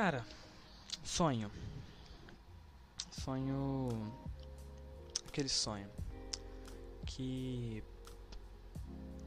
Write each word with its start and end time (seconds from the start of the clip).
Cara, 0.00 0.24
sonho. 1.02 1.50
Sonho. 3.10 3.88
Aquele 5.26 5.48
sonho. 5.48 5.90
Que. 7.04 7.82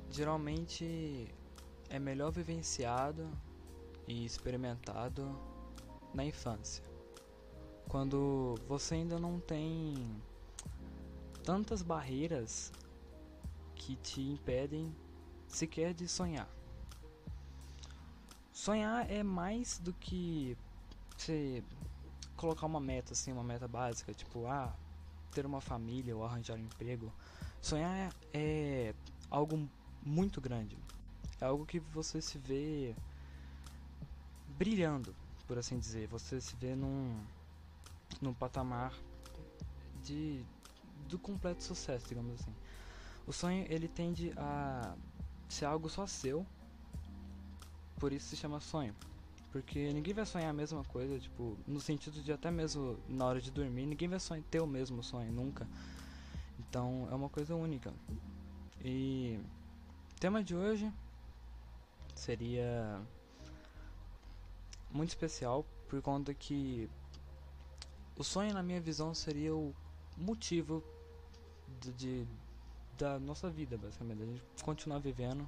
Geralmente 0.09 1.27
é 1.89 1.99
melhor 1.99 2.31
vivenciado 2.31 3.29
e 4.07 4.23
experimentado 4.23 5.37
na 6.13 6.23
infância. 6.23 6.85
Quando 7.89 8.55
você 8.65 8.95
ainda 8.95 9.19
não 9.19 9.41
tem 9.41 9.93
tantas 11.43 11.81
barreiras 11.81 12.71
que 13.75 13.97
te 13.97 14.21
impedem 14.21 14.95
sequer 15.49 15.93
de 15.93 16.07
sonhar. 16.07 16.47
Sonhar 18.61 19.09
é 19.09 19.23
mais 19.23 19.79
do 19.79 19.91
que 19.91 20.55
você 21.17 21.63
colocar 22.37 22.67
uma 22.67 22.79
meta 22.79 23.13
assim, 23.13 23.31
uma 23.31 23.43
meta 23.43 23.67
básica, 23.67 24.13
tipo, 24.13 24.45
ah, 24.45 24.71
ter 25.31 25.47
uma 25.47 25.59
família 25.59 26.15
ou 26.15 26.23
arranjar 26.23 26.59
um 26.59 26.59
emprego. 26.59 27.11
Sonhar 27.59 28.13
é 28.31 28.93
algo 29.31 29.67
muito 30.05 30.39
grande. 30.39 30.77
É 31.39 31.45
algo 31.45 31.65
que 31.65 31.79
você 31.79 32.21
se 32.21 32.37
vê 32.37 32.95
brilhando, 34.59 35.15
por 35.47 35.57
assim 35.57 35.79
dizer. 35.79 36.05
Você 36.09 36.39
se 36.39 36.55
vê 36.55 36.75
num 36.75 37.19
num 38.21 38.31
patamar 38.31 38.93
de 40.03 40.45
do 41.09 41.17
completo 41.17 41.63
sucesso, 41.63 42.07
digamos 42.07 42.39
assim. 42.39 42.53
O 43.25 43.33
sonho 43.33 43.65
ele 43.67 43.87
tende 43.87 44.31
a 44.37 44.95
ser 45.49 45.65
algo 45.65 45.89
só 45.89 46.05
seu. 46.05 46.45
Por 48.01 48.11
isso 48.11 48.29
se 48.29 48.35
chama 48.35 48.59
sonho. 48.59 48.95
Porque 49.51 49.93
ninguém 49.93 50.11
vai 50.11 50.25
sonhar 50.25 50.49
a 50.49 50.53
mesma 50.53 50.83
coisa, 50.85 51.19
tipo, 51.19 51.55
no 51.67 51.79
sentido 51.79 52.19
de 52.23 52.33
até 52.33 52.49
mesmo 52.49 52.97
na 53.07 53.25
hora 53.25 53.39
de 53.39 53.51
dormir, 53.51 53.85
ninguém 53.85 54.09
vai 54.09 54.19
sonhar, 54.19 54.43
ter 54.49 54.59
o 54.59 54.65
mesmo 54.65 55.03
sonho 55.03 55.31
nunca. 55.31 55.67
Então 56.59 57.07
é 57.11 57.13
uma 57.13 57.29
coisa 57.29 57.53
única. 57.53 57.93
E 58.83 59.39
o 60.15 60.19
tema 60.19 60.43
de 60.43 60.55
hoje 60.55 60.91
seria 62.15 62.99
muito 64.89 65.09
especial 65.09 65.63
por 65.87 66.01
conta 66.01 66.33
que 66.33 66.89
o 68.17 68.23
sonho 68.23 68.51
na 68.51 68.63
minha 68.63 68.81
visão 68.81 69.13
seria 69.13 69.53
o 69.53 69.75
motivo 70.17 70.83
de, 71.79 71.91
de 71.91 72.27
da 72.97 73.19
nossa 73.19 73.47
vida, 73.47 73.77
basicamente. 73.77 74.23
A 74.23 74.25
gente 74.25 74.43
continuar 74.63 74.97
vivendo 74.97 75.47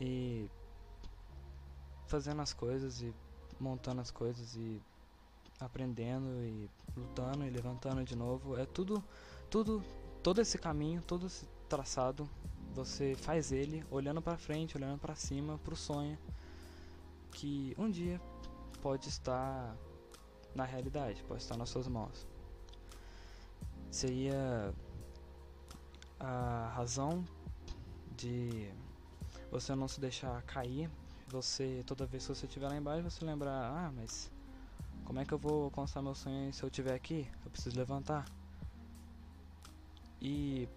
e 0.00 0.48
fazendo 2.10 2.42
as 2.42 2.52
coisas 2.52 3.00
e 3.00 3.14
montando 3.58 4.00
as 4.00 4.10
coisas 4.10 4.56
e 4.56 4.82
aprendendo 5.60 6.26
e 6.42 6.68
lutando 6.96 7.44
e 7.46 7.50
levantando 7.50 8.02
de 8.04 8.16
novo. 8.16 8.58
É 8.58 8.66
tudo, 8.66 9.02
tudo, 9.48 9.82
todo 10.22 10.40
esse 10.40 10.58
caminho, 10.58 11.00
todo 11.02 11.26
esse 11.26 11.46
traçado, 11.68 12.28
você 12.74 13.14
faz 13.14 13.52
ele 13.52 13.84
olhando 13.90 14.20
para 14.20 14.36
frente, 14.36 14.76
olhando 14.76 14.98
para 14.98 15.14
cima, 15.14 15.56
para 15.58 15.72
o 15.72 15.76
sonho 15.76 16.18
que 17.30 17.74
um 17.78 17.88
dia 17.88 18.20
pode 18.82 19.08
estar 19.08 19.76
na 20.52 20.64
realidade, 20.64 21.22
pode 21.24 21.42
estar 21.42 21.56
nas 21.56 21.68
suas 21.68 21.86
mãos. 21.86 22.26
Seria 23.88 24.74
a 26.18 26.72
razão 26.74 27.24
de 28.16 28.68
você 29.50 29.74
não 29.74 29.86
se 29.86 30.00
deixar 30.00 30.42
cair. 30.42 30.90
Você, 31.30 31.84
toda 31.86 32.06
vez 32.06 32.26
que 32.26 32.34
você 32.34 32.46
estiver 32.46 32.68
lá 32.68 32.76
embaixo, 32.76 33.08
você 33.08 33.24
lembrar: 33.24 33.70
ah, 33.70 33.92
mas 33.94 34.30
como 35.04 35.20
é 35.20 35.24
que 35.24 35.32
eu 35.32 35.38
vou 35.38 35.64
alcançar 35.64 36.02
meu 36.02 36.14
sonho 36.14 36.52
se 36.52 36.62
eu 36.62 36.68
estiver 36.68 36.94
aqui? 36.94 37.28
Eu 37.44 37.50
preciso 37.50 37.76
levantar. 37.76 38.24
E 40.20 40.68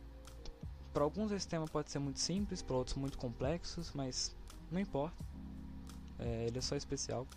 para 0.94 1.04
alguns 1.04 1.32
esse 1.32 1.48
tema 1.48 1.66
pode 1.68 1.92
ser 1.92 2.00
muito 2.00 2.20
simples, 2.20 2.62
para 2.62 2.76
outros 2.76 2.96
muito 2.96 3.18
complexos, 3.18 3.92
mas 3.94 4.36
não 4.72 4.80
importa. 4.80 5.26
É, 6.20 6.46
ele 6.46 6.58
é 6.60 6.62
só 6.62 6.76
especial, 6.76 7.28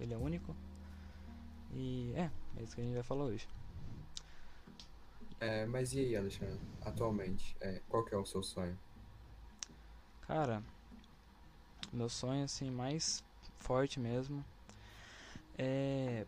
ele 0.00 0.14
é 0.14 0.16
único. 0.16 0.56
E 1.74 2.12
é, 2.14 2.30
é 2.56 2.62
isso 2.62 2.74
que 2.74 2.80
a 2.80 2.84
gente 2.84 2.94
vai 2.94 3.02
falar 3.02 3.24
hoje. 3.24 3.46
É, 5.40 5.66
mas 5.66 5.92
e 5.92 6.00
aí, 6.00 6.16
Alexandre? 6.16 6.60
Atualmente, 6.80 7.56
é, 7.60 7.82
qual 7.88 8.04
que 8.04 8.14
é 8.14 8.18
o 8.18 8.24
seu 8.24 8.42
sonho? 8.42 8.78
Cara, 10.22 10.62
meu 11.92 12.08
sonho 12.08 12.44
assim 12.44 12.70
mais 12.70 13.22
forte 13.58 14.00
mesmo 14.00 14.44
é 15.58 16.26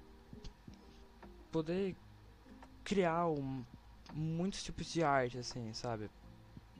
poder 1.51 1.97
criar 2.83 3.29
um, 3.29 3.65
muitos 4.13 4.63
tipos 4.63 4.87
de 4.87 5.03
arte 5.03 5.39
assim, 5.39 5.73
sabe? 5.73 6.11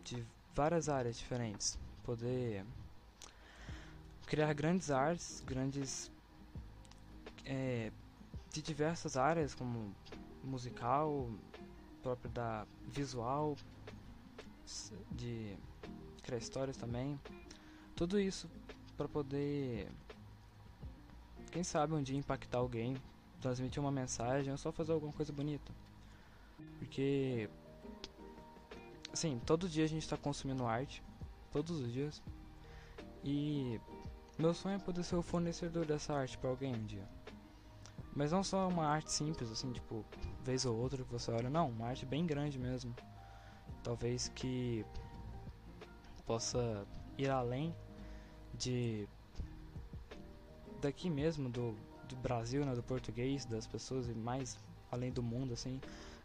De 0.05 0.25
várias 0.55 0.89
áreas 0.89 1.17
diferentes. 1.17 1.79
Poder 2.03 2.65
criar 4.27 4.53
grandes 4.53 4.91
artes, 4.91 5.43
grandes 5.47 6.11
é, 7.45 7.91
de 8.53 8.63
diversas 8.63 9.17
áreas 9.17 9.55
como 9.55 9.95
musical, 10.43 11.31
próprio 12.03 12.31
da 12.31 12.67
visual, 12.87 13.57
de 15.11 15.57
criar 16.23 16.39
histórias 16.39 16.77
também. 16.77 17.19
Tudo 17.97 18.19
isso 18.19 18.51
para 18.97 19.09
poder, 19.09 19.89
quem 21.51 21.63
sabe 21.63 21.95
um 21.95 22.03
dia 22.03 22.17
impactar 22.17 22.59
alguém, 22.59 22.97
transmitir 23.41 23.81
uma 23.81 23.93
mensagem 23.93 24.51
ou 24.51 24.59
só 24.59 24.73
fazer 24.73 24.93
alguma 24.93 25.13
coisa 25.13 25.33
bonita. 25.33 25.73
Porque, 26.79 27.49
assim, 29.13 29.41
todo 29.45 29.69
dia 29.69 29.85
a 29.85 29.89
gente 29.89 30.03
está 30.03 30.17
consumindo 30.17 30.67
arte, 30.67 31.03
todos 31.53 31.81
os 31.81 31.93
dias. 31.93 32.23
E 33.23 33.81
meu 34.39 34.53
sonho 34.53 34.77
é 34.77 34.79
poder 34.79 35.03
ser 35.03 35.17
o 35.17 35.23
fornecedor 35.23 35.87
dessa 35.87 36.15
arte 36.15 36.37
para 36.39 36.51
alguém 36.51 36.75
um 36.75 36.85
dia. 36.85 37.09
Mas 38.15 38.31
não 38.31 38.45
só 38.45 38.69
uma 38.69 38.87
arte 38.87 39.11
simples, 39.11 39.51
assim, 39.51 39.73
tipo, 39.73 40.05
vez 40.45 40.65
ou 40.65 40.77
outra 40.77 41.03
que 41.03 41.11
você 41.11 41.33
olha, 41.33 41.51
não, 41.51 41.71
uma 41.71 41.89
arte 41.89 42.07
bem 42.07 42.25
grande 42.27 42.59
mesmo. 42.59 42.95
Talvez 43.83 44.29
que 44.29 44.87
possa 46.25 46.87
ir 47.19 47.29
além 47.29 47.75
de 48.59 49.09
daqui 50.81 51.09
mesmo 51.09 51.49
do, 51.49 51.75
do 52.09 52.17
Brasil, 52.17 52.65
né, 52.65 52.75
do 52.75 52.83
português, 52.83 53.45
das 53.45 53.67
pessoas 53.67 54.09
e 54.09 54.15
mais 54.15 54.59
além 54.91 55.11
do 55.11 55.23
mundo, 55.23 55.53
assim, 55.53 55.81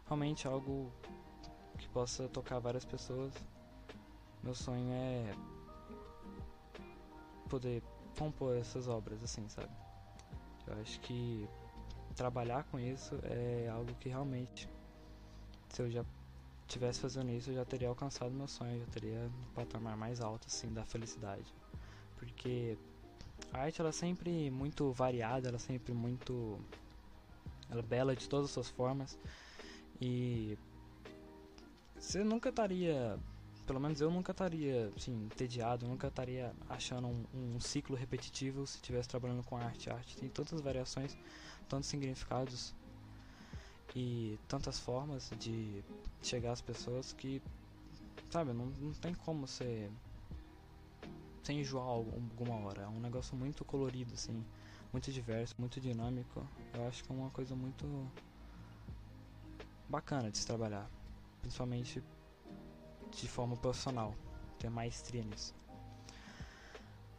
realmente 0.06 0.46
algo 0.46 0.92
que 1.78 1.88
possa 1.88 2.28
tocar 2.28 2.58
várias 2.58 2.84
pessoas. 2.84 3.32
Meu 4.42 4.54
sonho 4.54 4.90
é 4.92 5.34
poder 7.48 7.82
compor 8.18 8.56
essas 8.56 8.86
obras, 8.86 9.22
assim, 9.22 9.48
sabe? 9.48 9.70
Eu 10.66 10.74
acho 10.80 11.00
que 11.00 11.48
trabalhar 12.14 12.64
com 12.64 12.78
isso 12.78 13.18
é 13.24 13.68
algo 13.68 13.94
que 13.94 14.08
realmente, 14.08 14.68
se 15.68 15.82
eu 15.82 15.90
já 15.90 16.04
tivesse 16.68 17.00
fazendo 17.00 17.30
isso, 17.30 17.50
eu 17.50 17.54
já 17.54 17.64
teria 17.64 17.88
alcançado 17.88 18.30
meu 18.30 18.46
sonho, 18.46 18.74
eu 18.74 18.80
já 18.80 18.86
teria 18.86 19.18
um 19.20 19.54
patamar 19.54 19.96
mais 19.96 20.20
alto 20.20 20.46
assim 20.46 20.72
da 20.72 20.84
felicidade. 20.84 21.52
Porque 22.20 22.76
a 23.50 23.62
arte 23.62 23.80
ela 23.80 23.88
é 23.88 23.92
sempre 23.92 24.50
muito 24.50 24.92
variada, 24.92 25.48
ela 25.48 25.56
é 25.56 25.60
sempre 25.60 25.94
muito 25.94 26.60
ela 27.70 27.80
é 27.80 27.82
bela 27.82 28.14
de 28.14 28.28
todas 28.28 28.46
as 28.46 28.50
suas 28.50 28.68
formas 28.68 29.18
e 30.00 30.58
você 31.96 32.22
nunca 32.22 32.50
estaria 32.50 33.18
pelo 33.66 33.80
menos 33.80 34.00
eu 34.00 34.10
nunca 34.10 34.32
estaria 34.32 34.92
assim, 34.96 35.12
entediado, 35.24 35.86
nunca 35.86 36.08
estaria 36.08 36.52
achando 36.68 37.06
um, 37.06 37.24
um, 37.32 37.60
ciclo 37.60 37.96
repetitivo 37.96 38.66
se 38.66 38.76
estivesse 38.76 39.08
trabalhando 39.08 39.44
com 39.44 39.56
arte. 39.56 39.88
A 39.88 39.94
arte 39.94 40.16
tem 40.16 40.28
tantas 40.28 40.60
variações, 40.60 41.16
tantos 41.68 41.88
significados 41.88 42.74
e 43.94 44.36
tantas 44.48 44.80
formas 44.80 45.30
de 45.38 45.84
chegar 46.20 46.50
às 46.50 46.60
pessoas 46.60 47.12
que, 47.12 47.40
sabe, 48.28 48.52
não, 48.52 48.66
não 48.66 48.92
tem 48.92 49.14
como 49.14 49.46
ser 49.46 49.88
sem 51.42 51.60
enjoar 51.60 51.86
alguma 51.86 52.56
hora. 52.66 52.82
É 52.82 52.88
um 52.88 53.00
negócio 53.00 53.36
muito 53.36 53.64
colorido, 53.64 54.14
assim, 54.14 54.44
muito 54.92 55.10
diverso, 55.12 55.54
muito 55.58 55.80
dinâmico. 55.80 56.46
Eu 56.74 56.86
acho 56.88 57.04
que 57.04 57.12
é 57.12 57.14
uma 57.14 57.30
coisa 57.30 57.54
muito 57.54 57.86
bacana 59.88 60.30
de 60.30 60.38
se 60.38 60.46
trabalhar, 60.46 60.88
principalmente 61.40 62.02
de 63.10 63.28
forma 63.28 63.56
profissional, 63.56 64.14
ter 64.58 64.70
maestria 64.70 65.24
nisso. 65.24 65.54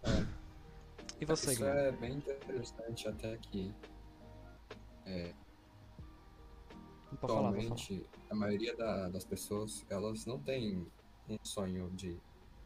É. 0.03 0.41
E 1.19 1.25
você, 1.25 1.53
Isso 1.53 1.65
é 1.65 1.91
bem 1.91 2.13
interessante 2.13 3.07
até 3.07 3.37
que 3.37 3.73
é, 5.05 5.33
atualmente 7.11 7.99
falar, 7.99 8.27
a 8.31 8.35
maioria 8.35 8.75
da, 8.75 9.09
das 9.09 9.23
pessoas 9.23 9.85
elas 9.89 10.25
não 10.25 10.39
tem 10.39 10.87
um 11.29 11.37
sonho 11.43 11.91
de, 11.91 12.19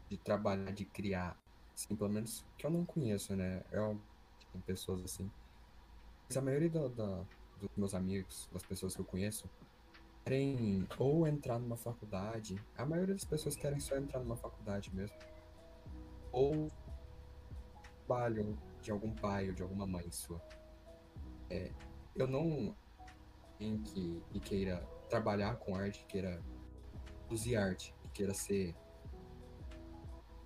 de 0.08 0.16
trabalhar, 0.16 0.72
de 0.72 0.84
criar, 0.84 1.36
assim, 1.76 1.94
pelo 1.94 2.10
menos 2.10 2.44
que 2.56 2.64
eu 2.64 2.70
não 2.70 2.84
conheço, 2.84 3.36
né? 3.36 3.62
Eu, 3.70 4.00
tipo, 4.38 4.58
pessoas 4.60 5.04
assim. 5.04 5.30
Mas 6.26 6.36
a 6.36 6.40
maioria 6.40 6.70
da, 6.70 6.88
da- 6.88 7.24
dos 7.60 7.68
meus 7.76 7.94
amigos, 7.94 8.48
das 8.52 8.62
pessoas 8.62 8.94
que 8.94 9.00
eu 9.00 9.04
conheço, 9.04 9.48
querem 10.24 10.88
ou 10.98 11.26
entrar 11.26 11.58
numa 11.58 11.76
faculdade. 11.76 12.60
A 12.76 12.86
maioria 12.86 13.14
das 13.14 13.24
pessoas 13.24 13.54
querem 13.54 13.78
só 13.78 13.96
entrar 13.96 14.20
numa 14.20 14.36
faculdade 14.36 14.94
mesmo. 14.94 15.16
Ou 16.32 16.68
trabalham 18.06 18.56
de 18.80 18.90
algum 18.90 19.12
pai 19.14 19.48
ou 19.48 19.54
de 19.54 19.62
alguma 19.62 19.86
mãe 19.86 20.10
sua. 20.10 20.40
É, 21.50 21.72
eu 22.14 22.26
não 22.26 22.74
em 23.60 23.78
que, 23.82 24.22
que 24.30 24.40
queira 24.40 24.86
trabalhar 25.08 25.56
com 25.56 25.74
arte, 25.74 26.04
queira 26.06 26.42
produzir 27.26 27.56
arte, 27.56 27.94
e 28.04 28.08
queira 28.08 28.34
ser 28.34 28.74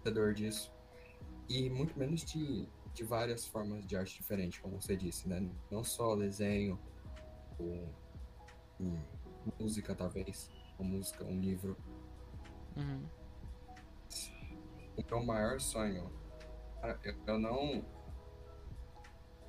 criador 0.02 0.34
disso. 0.34 0.72
E 1.50 1.68
muito 1.68 1.98
menos 1.98 2.24
de, 2.24 2.68
de 2.94 3.02
várias 3.02 3.44
formas 3.44 3.84
de 3.84 3.96
arte 3.96 4.14
diferentes, 4.14 4.60
como 4.60 4.80
você 4.80 4.96
disse, 4.96 5.28
né? 5.28 5.44
Não 5.68 5.82
só 5.82 6.14
desenho, 6.14 6.78
ou, 7.58 7.92
hum, 8.80 8.96
música 9.58 9.92
talvez, 9.92 10.48
ou 10.78 10.84
música, 10.84 11.24
um 11.24 11.40
livro. 11.40 11.76
Uhum. 12.76 13.04
O 14.96 15.04
meu 15.10 15.24
maior 15.24 15.58
sonho, 15.58 16.08
cara, 16.80 16.96
eu, 17.02 17.16
eu 17.26 17.38
não 17.38 17.84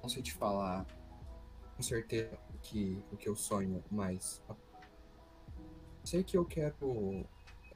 não 0.02 0.10
sei 0.10 0.24
te 0.24 0.34
falar 0.34 0.88
com 1.76 1.84
certeza 1.84 2.36
o 2.50 2.58
que, 2.58 3.00
o 3.12 3.18
que 3.18 3.30
eu 3.30 3.36
sonho, 3.36 3.84
mas 3.92 4.42
sei 6.04 6.24
que 6.24 6.36
eu 6.36 6.46
quero 6.46 7.24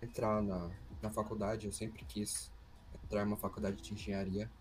entrar 0.01 0.42
na, 0.42 0.71
na 1.00 1.12
faculdade, 1.12 1.68
eu 1.68 1.71
sempre 1.71 2.04
quis 2.06 2.51
entrar 3.15 3.25
numa 3.25 3.38
faculdade 3.38 3.81
de 3.81 3.94
engenharia. 3.94 4.51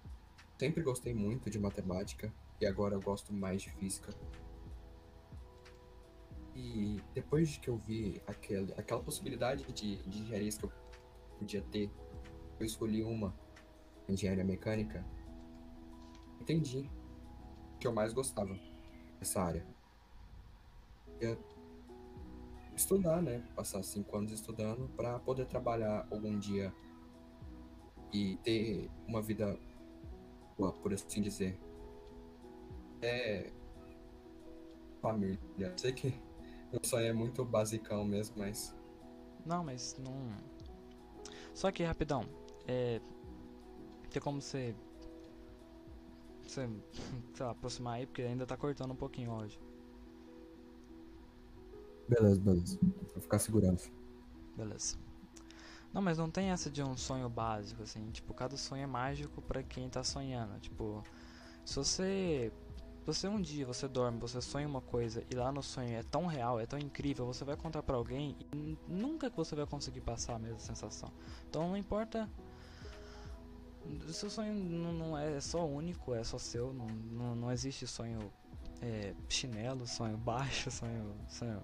Sempre 0.59 0.83
gostei 0.83 1.13
muito 1.13 1.51
de 1.51 1.59
matemática 1.59 2.33
e 2.61 2.67
agora 2.67 2.95
eu 2.95 3.01
gosto 3.01 3.33
mais 3.33 3.63
de 3.63 3.71
física. 3.73 4.15
E 6.55 7.01
depois 7.13 7.49
de 7.49 7.59
que 7.59 7.69
eu 7.69 7.77
vi 7.77 8.23
aquele, 8.29 8.73
aquela 8.75 9.03
possibilidade 9.03 9.65
de, 9.73 9.97
de 10.05 10.19
engenharias 10.21 10.57
que 10.57 10.65
eu 10.65 10.73
podia 11.37 11.63
ter, 11.63 11.91
eu 12.61 12.65
escolhi 12.65 13.03
uma, 13.03 13.35
engenharia 14.09 14.45
mecânica, 14.45 15.05
entendi 16.41 16.89
que 17.81 17.87
eu 17.87 17.93
mais 17.93 18.13
gostava 18.13 18.57
dessa 19.19 19.43
área. 19.43 19.67
Ia 21.21 21.37
estudar, 22.77 23.21
né? 23.21 23.43
Passar 23.57 23.83
cinco 23.83 24.17
anos 24.17 24.31
estudando 24.31 24.89
para 24.91 25.19
poder 25.19 25.47
trabalhar 25.47 26.07
algum 26.09 26.39
dia 26.39 26.73
e 28.15 28.37
ter 28.37 28.89
uma 29.09 29.21
vida 29.21 29.59
boa, 30.57 30.73
por 30.73 30.95
assim 30.95 31.21
dizer. 31.21 31.59
É 33.03 33.51
família. 35.03 35.39
Sei 35.77 35.93
que 35.93 36.15
meu 36.71 36.81
sonho 36.85 37.07
é 37.07 37.13
muito 37.13 37.45
basicão 37.45 38.05
mesmo, 38.05 38.37
mas 38.39 38.75
Não, 39.45 39.65
mas 39.65 39.99
não. 39.99 40.33
Só 41.53 41.73
que 41.73 41.83
rapidão, 41.83 42.25
é. 42.69 43.01
Tem 44.11 44.23
como 44.23 44.41
você. 44.41 44.75
Você, 46.45 46.69
sei 47.35 47.45
lá, 47.45 47.51
aproximar 47.51 47.95
aí, 47.95 48.07
porque 48.07 48.23
ainda 48.23 48.47
tá 48.47 48.57
cortando 48.57 48.93
um 48.93 48.97
pouquinho 48.97 49.33
áudio. 49.33 49.61
beleza, 52.09 52.41
beleza. 52.41 52.79
Vou 53.13 53.23
ficar 53.23 53.41
segurando. 53.41 53.83
Beleza. 54.57 54.97
Não, 55.95 56.03
mas 56.03 56.19
não 56.19 56.29
tem 56.29 56.51
essa 56.51 56.69
de 56.69 56.83
um 56.83 56.97
sonho 56.97 57.29
básico, 57.29 57.85
assim. 57.85 58.11
Tipo, 58.11 58.35
cada 58.35 58.57
sonho 58.57 58.83
é 58.83 58.87
mágico 58.87 59.41
pra 59.41 59.63
quem 59.63 59.89
tá 59.89 60.03
sonhando. 60.03 60.59
Tipo, 60.59 61.05
se 61.65 61.77
você. 61.77 62.53
Você 63.07 63.29
um 63.29 63.41
dia, 63.41 63.67
você 63.67 63.87
dorme, 63.87 64.19
você 64.19 64.41
sonha 64.41 64.67
uma 64.67 64.81
coisa 64.81 65.23
e 65.31 65.35
lá 65.35 65.53
no 65.53 65.63
sonho 65.63 65.95
é 65.95 66.03
tão 66.03 66.25
real, 66.25 66.59
é 66.59 66.65
tão 66.65 66.79
incrível, 66.79 67.27
você 67.27 67.45
vai 67.45 67.55
contar 67.55 67.83
pra 67.83 67.97
alguém 67.97 68.35
e 68.55 68.79
nunca 68.89 69.29
que 69.29 69.37
você 69.37 69.55
vai 69.55 69.67
conseguir 69.67 70.01
passar 70.01 70.37
a 70.37 70.39
mesma 70.39 70.59
sensação. 70.59 71.13
Então 71.47 71.69
não 71.69 71.77
importa. 71.77 72.27
O 74.09 74.11
seu 74.11 74.31
sonho 74.31 74.55
não, 74.55 74.95
não 74.95 75.19
é 75.19 75.39
só 75.39 75.67
único, 75.67 76.15
é 76.15 76.25
só 76.25 76.39
seu. 76.39 76.73
Não, 76.73 76.87
não, 76.87 77.35
não 77.35 77.53
existe 77.53 77.87
sonho 77.87 78.33
é, 78.81 79.15
chinelo, 79.29 79.87
sonho 79.87 80.17
baixo, 80.25 80.71
sonho. 80.71 81.15
Sonho, 81.29 81.63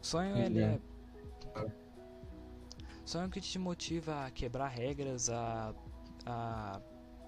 sonho 0.00 0.36
ele 0.36 0.60
é 0.60 0.80
Sonho 3.04 3.28
que 3.28 3.40
te 3.40 3.58
motiva 3.58 4.26
a 4.26 4.30
quebrar 4.30 4.68
regras, 4.68 5.28
a, 5.28 5.74
a 6.24 6.80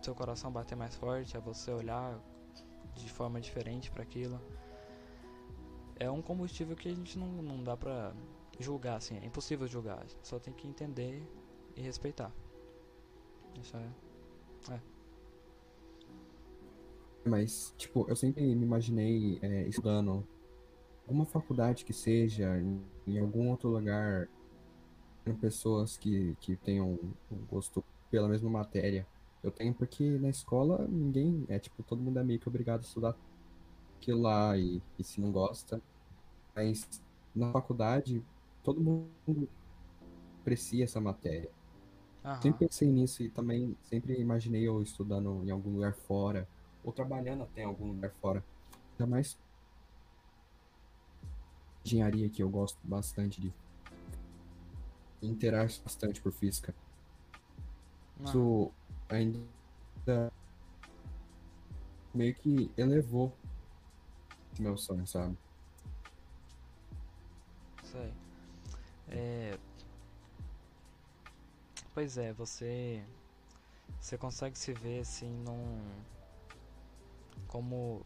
seu 0.02 0.14
coração 0.14 0.50
bater 0.52 0.76
mais 0.76 0.94
forte, 0.94 1.36
a 1.36 1.40
você 1.40 1.72
olhar 1.72 2.20
de 2.94 3.10
forma 3.10 3.40
diferente 3.40 3.90
para 3.90 4.02
aquilo. 4.02 4.40
É 5.96 6.10
um 6.10 6.22
combustível 6.22 6.76
que 6.76 6.88
a 6.88 6.94
gente 6.94 7.18
não, 7.18 7.26
não 7.26 7.62
dá 7.62 7.76
pra 7.76 8.12
julgar, 8.58 8.96
assim, 8.96 9.16
é 9.18 9.24
impossível 9.24 9.66
julgar. 9.66 9.98
A 9.98 10.06
gente 10.06 10.26
só 10.26 10.38
tem 10.38 10.52
que 10.52 10.66
entender 10.66 11.22
e 11.76 11.80
respeitar. 11.80 12.32
Isso 13.60 13.76
é. 13.76 13.88
Mas, 17.24 17.72
tipo, 17.78 18.04
eu 18.08 18.14
sempre 18.14 18.42
me 18.54 18.64
imaginei 18.64 19.38
é, 19.40 19.66
estudando 19.66 20.26
alguma 21.06 21.24
faculdade 21.24 21.84
que 21.84 21.92
seja, 21.92 22.58
em, 23.06 23.18
algum 23.18 23.48
outro 23.48 23.70
lugar, 23.70 24.28
pessoas 25.32 25.96
que, 25.96 26.36
que 26.40 26.56
tenham 26.56 26.98
um 27.30 27.46
gosto 27.50 27.82
pela 28.10 28.28
mesma 28.28 28.50
matéria. 28.50 29.06
Eu 29.42 29.50
tenho 29.50 29.72
porque 29.72 30.18
na 30.18 30.28
escola 30.28 30.86
ninguém, 30.88 31.44
é 31.48 31.58
tipo, 31.58 31.82
todo 31.82 32.02
mundo 32.02 32.18
é 32.18 32.24
meio 32.24 32.38
que 32.38 32.48
obrigado 32.48 32.80
a 32.80 32.84
estudar 32.84 33.16
aquilo 33.96 34.22
lá 34.22 34.56
e, 34.56 34.82
e 34.98 35.04
se 35.04 35.20
não 35.20 35.30
gosta. 35.30 35.80
Mas 36.54 36.88
na 37.34 37.50
faculdade, 37.52 38.22
todo 38.62 38.80
mundo 38.80 39.48
aprecia 40.40 40.84
essa 40.84 41.00
matéria. 41.00 41.50
Aham. 42.24 42.40
Sempre 42.40 42.66
pensei 42.66 42.88
nisso 42.88 43.22
e 43.22 43.28
também 43.28 43.76
sempre 43.82 44.18
imaginei 44.18 44.66
eu 44.66 44.82
estudando 44.82 45.42
em 45.44 45.50
algum 45.50 45.72
lugar 45.72 45.94
fora, 45.94 46.48
ou 46.82 46.92
trabalhando 46.92 47.42
até 47.42 47.62
em 47.62 47.66
algum 47.66 47.88
lugar 47.88 48.10
fora. 48.20 48.44
Ainda 48.92 49.06
mais 49.06 49.38
engenharia, 51.84 52.28
que 52.30 52.42
eu 52.42 52.48
gosto 52.48 52.78
bastante 52.82 53.40
de. 53.40 53.52
Interajo 55.26 55.82
bastante 55.82 56.20
por 56.20 56.32
física. 56.32 56.74
aham. 58.20 58.28
Isso 58.28 58.72
ainda 59.08 60.32
meio 62.14 62.34
que 62.34 62.70
elevou 62.76 63.36
meu 64.58 64.76
sonho, 64.76 65.06
sabe? 65.06 65.36
Sei. 67.82 68.12
É. 69.08 69.58
Pois 71.92 72.16
é, 72.18 72.32
você. 72.32 73.04
Você 74.00 74.18
consegue 74.18 74.58
se 74.58 74.72
ver 74.72 75.00
assim 75.00 75.30
num. 75.44 75.90
Como. 77.48 78.04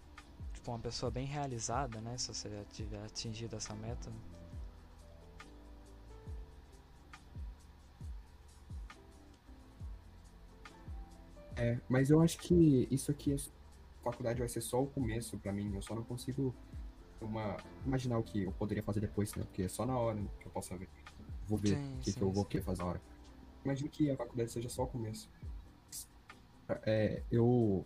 Tipo, 0.54 0.70
uma 0.72 0.78
pessoa 0.78 1.10
bem 1.10 1.26
realizada, 1.26 2.00
né? 2.00 2.16
Se 2.18 2.28
você 2.28 2.64
tiver 2.72 3.04
atingido 3.04 3.56
essa 3.56 3.75
meta. 3.75 4.10
É, 11.58 11.76
mas 11.88 12.08
eu 12.08 12.20
acho 12.20 12.38
que 12.38 12.86
isso 12.88 13.10
aqui, 13.10 13.34
faculdade 14.02 14.38
vai 14.38 14.48
ser 14.48 14.60
só 14.60 14.80
o 14.80 14.86
começo 14.86 15.36
pra 15.38 15.52
mim. 15.52 15.74
Eu 15.74 15.82
só 15.82 15.94
não 15.94 16.04
consigo 16.04 16.54
uma, 17.20 17.56
imaginar 17.84 18.18
o 18.18 18.22
que 18.22 18.44
eu 18.44 18.52
poderia 18.52 18.82
fazer 18.82 19.00
depois, 19.00 19.34
né? 19.34 19.42
Porque 19.44 19.62
é 19.62 19.68
só 19.68 19.84
na 19.84 19.98
hora 19.98 20.22
que 20.40 20.46
eu 20.46 20.52
posso 20.52 20.76
ver. 20.78 20.88
Vou 21.46 21.58
ver 21.58 21.74
o 21.74 21.98
que, 22.00 22.12
que 22.12 22.22
eu 22.22 22.30
vou 22.30 22.44
querer 22.44 22.62
fazer 22.62 22.82
na 22.82 22.88
hora. 22.90 23.02
Imagino 23.64 23.90
que 23.90 24.10
a 24.10 24.16
faculdade 24.16 24.52
seja 24.52 24.68
só 24.68 24.84
o 24.84 24.86
começo. 24.86 25.28
É, 26.86 27.22
eu 27.30 27.84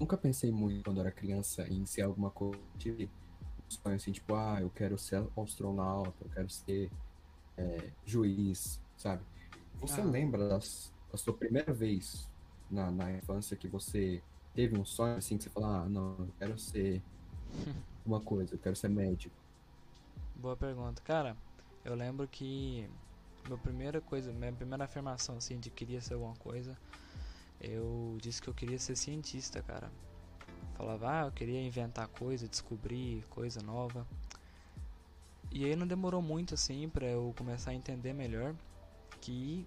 nunca 0.00 0.16
pensei 0.16 0.50
muito 0.50 0.84
quando 0.84 1.00
era 1.00 1.10
criança 1.10 1.68
em 1.68 1.84
ser 1.84 2.02
alguma 2.02 2.30
coisa. 2.30 2.58
Tive 2.78 3.06
um 3.06 3.70
sonho 3.70 3.96
assim, 3.96 4.12
tipo, 4.12 4.34
ah, 4.34 4.58
eu 4.60 4.70
quero 4.70 4.96
ser 4.96 5.22
astronauta, 5.36 6.24
eu 6.24 6.30
quero 6.30 6.48
ser 6.48 6.90
é, 7.58 7.90
juiz, 8.06 8.80
sabe? 8.96 9.22
Você 9.80 10.00
Aham. 10.00 10.10
lembra 10.10 10.48
das, 10.48 10.92
da 11.10 11.18
sua 11.18 11.36
primeira 11.36 11.72
vez 11.72 12.32
na, 12.70 12.90
na 12.90 13.12
infância 13.12 13.56
que 13.56 13.68
você 13.68 14.22
teve 14.54 14.78
um 14.78 14.84
sonho 14.84 15.16
assim 15.16 15.36
que 15.36 15.44
você 15.44 15.50
fala, 15.50 15.82
ah, 15.82 15.88
não, 15.88 16.16
eu 16.18 16.30
quero 16.38 16.58
ser 16.58 17.02
uma 18.04 18.20
coisa, 18.20 18.54
eu 18.54 18.58
quero 18.58 18.76
ser 18.76 18.88
médico. 18.88 19.34
Boa 20.36 20.56
pergunta. 20.56 21.02
Cara, 21.02 21.36
eu 21.84 21.94
lembro 21.94 22.26
que. 22.28 22.88
Minha 23.46 23.58
primeira 23.58 24.00
coisa, 24.00 24.32
minha 24.32 24.52
primeira 24.52 24.84
afirmação 24.84 25.36
assim 25.36 25.58
de 25.58 25.68
queria 25.68 26.00
ser 26.00 26.14
alguma 26.14 26.34
coisa, 26.36 26.78
eu 27.60 28.16
disse 28.18 28.40
que 28.40 28.48
eu 28.48 28.54
queria 28.54 28.78
ser 28.78 28.96
cientista, 28.96 29.62
cara. 29.62 29.90
Falava, 30.74 31.20
ah, 31.20 31.26
eu 31.26 31.32
queria 31.32 31.60
inventar 31.60 32.08
coisa, 32.08 32.48
descobrir 32.48 33.22
coisa 33.28 33.62
nova. 33.62 34.06
E 35.50 35.64
aí 35.64 35.76
não 35.76 35.86
demorou 35.86 36.22
muito 36.22 36.54
assim 36.54 36.88
pra 36.88 37.06
eu 37.06 37.34
começar 37.36 37.70
a 37.70 37.74
entender 37.74 38.12
melhor 38.12 38.54
que 39.20 39.66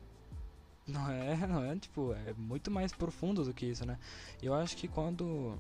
não 0.88 1.10
é, 1.10 1.36
não 1.48 1.64
é, 1.64 1.76
tipo, 1.76 2.14
é 2.14 2.34
muito 2.34 2.72
mais 2.72 2.92
profundo 2.92 3.44
do 3.44 3.54
que 3.54 3.66
isso, 3.66 3.86
né? 3.86 4.00
Eu 4.42 4.54
acho 4.54 4.76
que 4.78 4.88
quando 4.88 5.58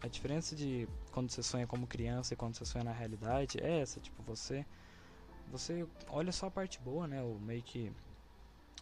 a 0.00 0.08
diferença 0.08 0.54
de 0.54 0.88
quando 1.12 1.30
você 1.30 1.42
sonha 1.42 1.66
como 1.66 1.86
criança 1.86 2.34
e 2.34 2.36
quando 2.36 2.54
você 2.56 2.64
sonha 2.64 2.84
na 2.84 2.92
realidade 2.92 3.58
é 3.60 3.80
essa, 3.80 4.00
tipo, 4.00 4.22
você 4.22 4.64
você 5.50 5.86
olha 6.08 6.30
só 6.30 6.46
a 6.46 6.50
parte 6.50 6.78
boa, 6.80 7.06
né? 7.06 7.22
O 7.22 7.38
meio 7.38 7.62
que 7.62 7.92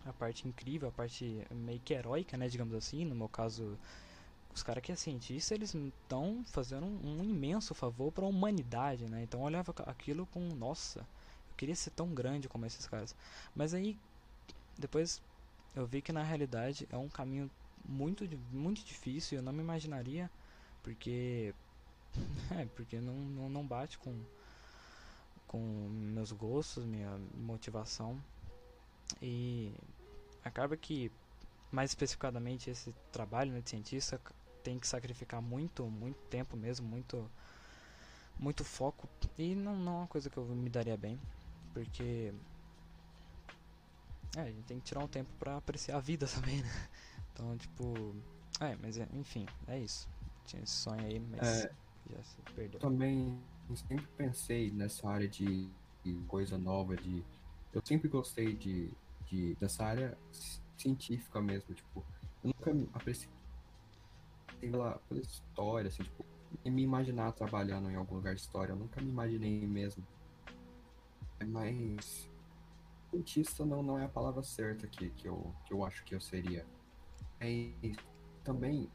a 0.05 0.13
parte 0.13 0.47
incrível, 0.47 0.89
a 0.89 0.93
parte 0.93 1.45
meio 1.51 1.81
que 1.81 1.95
heróica, 1.95 2.37
né, 2.37 2.49
digamos 2.49 2.75
assim, 2.75 3.05
no 3.05 3.15
meu 3.15 3.29
caso, 3.29 3.79
os 4.55 4.63
caras 4.63 4.83
que 4.83 4.93
é 4.93 4.97
cientista, 4.97 5.55
eles 5.55 5.75
estão 5.75 6.45
fazendo 6.47 6.87
um, 6.87 7.21
um, 7.21 7.25
imenso 7.25 7.75
favor 7.75 8.13
para 8.13 8.25
a 8.25 8.29
humanidade, 8.29 9.09
né? 9.09 9.23
Então 9.23 9.41
eu 9.41 9.47
olhava 9.47 9.75
aquilo 9.87 10.27
com, 10.27 10.41
nossa, 10.55 11.01
eu 11.01 11.57
queria 11.57 11.75
ser 11.75 11.91
tão 11.91 12.15
grande 12.15 12.49
como 12.49 12.67
esses 12.67 12.87
caras. 12.87 13.15
Mas 13.55 13.75
aí 13.75 13.99
depois 14.79 15.21
eu 15.76 15.87
vi 15.87 16.02
que 16.02 16.12
na 16.12 16.23
realidade 16.23 16.88
é 16.90 16.97
um 16.97 17.09
caminho 17.09 17.50
muito 17.85 18.25
muito 18.50 18.85
difícil, 18.85 19.38
eu 19.38 19.42
não 19.42 19.52
me 19.52 19.61
imaginaria, 19.61 20.30
porque 20.83 21.54
é, 22.50 22.64
porque 22.75 23.00
não, 23.00 23.14
não, 23.14 23.49
não 23.49 23.66
bate 23.66 23.99
com 23.99 24.18
com 25.47 25.61
meus 25.88 26.33
gostos, 26.33 26.85
minha 26.85 27.18
motivação. 27.35 28.21
E 29.23 29.73
acaba 30.45 30.76
que, 30.76 31.11
mais 31.71 31.90
especificadamente, 31.90 32.71
esse 32.71 32.92
trabalho 33.12 33.52
né, 33.52 33.61
de 33.61 33.71
cientista 33.71 34.21
tem 34.62 34.78
que 34.78 34.88
sacrificar 34.88 35.40
muito, 35.40 35.85
muito 35.87 36.18
tempo 36.28 36.56
mesmo, 36.56 36.87
muito, 36.87 37.30
muito 38.38 38.64
foco. 38.64 39.09
E 39.38 39.54
não, 39.54 39.76
não 39.76 39.92
é 39.92 39.97
uma 39.99 40.06
coisa 40.09 40.28
que 40.28 40.37
eu 40.37 40.45
me 40.45 40.68
daria 40.68 40.97
bem, 40.97 41.18
porque 41.73 42.35
é, 44.37 44.43
a 44.43 44.50
gente 44.50 44.64
tem 44.64 44.78
que 44.78 44.85
tirar 44.85 45.02
um 45.02 45.09
tempo 45.09 45.31
para 45.38 45.57
apreciar 45.57 45.97
a 45.97 46.00
vida 46.00 46.26
também, 46.33 46.62
né? 46.62 46.88
Então, 47.33 47.57
tipo, 47.57 48.14
é, 48.61 48.76
mas 48.81 48.97
enfim, 48.97 49.47
é 49.66 49.78
isso. 49.78 50.09
Tinha 50.47 50.62
esse 50.62 50.75
sonho 50.75 51.05
aí, 51.05 51.19
mas 51.19 51.64
é, 51.64 51.71
já 52.11 52.23
se 52.23 52.37
perdeu. 52.55 52.78
Também 52.78 53.38
sempre 53.88 54.07
pensei 54.16 54.71
nessa 54.71 55.09
área 55.09 55.26
de, 55.26 55.69
de 56.05 56.14
coisa 56.28 56.57
nova, 56.57 56.97
de 56.97 57.25
eu 57.73 57.83
sempre 57.85 58.09
gostei 58.09 58.55
de 58.55 58.90
de, 59.26 59.55
dessa 59.57 59.85
área 59.85 60.16
científica 60.76 61.40
mesmo, 61.40 61.75
tipo, 61.75 62.05
eu 62.43 62.75
nunca 62.75 62.90
apreciei 62.95 63.31
pela, 64.61 64.99
pela 65.09 65.21
história, 65.21 65.88
assim, 65.88 66.02
tipo, 66.02 66.25
me 66.64 66.83
imaginar 66.83 67.33
trabalhando 67.33 67.90
em 67.90 67.97
algum 67.97 68.16
lugar 68.16 68.35
de 68.35 68.40
história, 68.40 68.73
eu 68.73 68.76
nunca 68.76 69.00
me 69.00 69.09
imaginei 69.09 69.66
mesmo. 69.66 70.05
Mas 71.47 72.28
cientista 73.17 73.65
não, 73.65 73.83
não 73.83 73.99
é 73.99 74.05
a 74.05 74.09
palavra 74.09 74.43
certa 74.43 74.87
que, 74.87 75.11
que, 75.11 75.27
eu, 75.27 75.55
que 75.65 75.73
eu 75.73 75.85
acho 75.85 76.05
que 76.05 76.15
eu 76.15 76.21
seria. 76.21 76.67
É, 77.41 77.73
também 78.45 78.91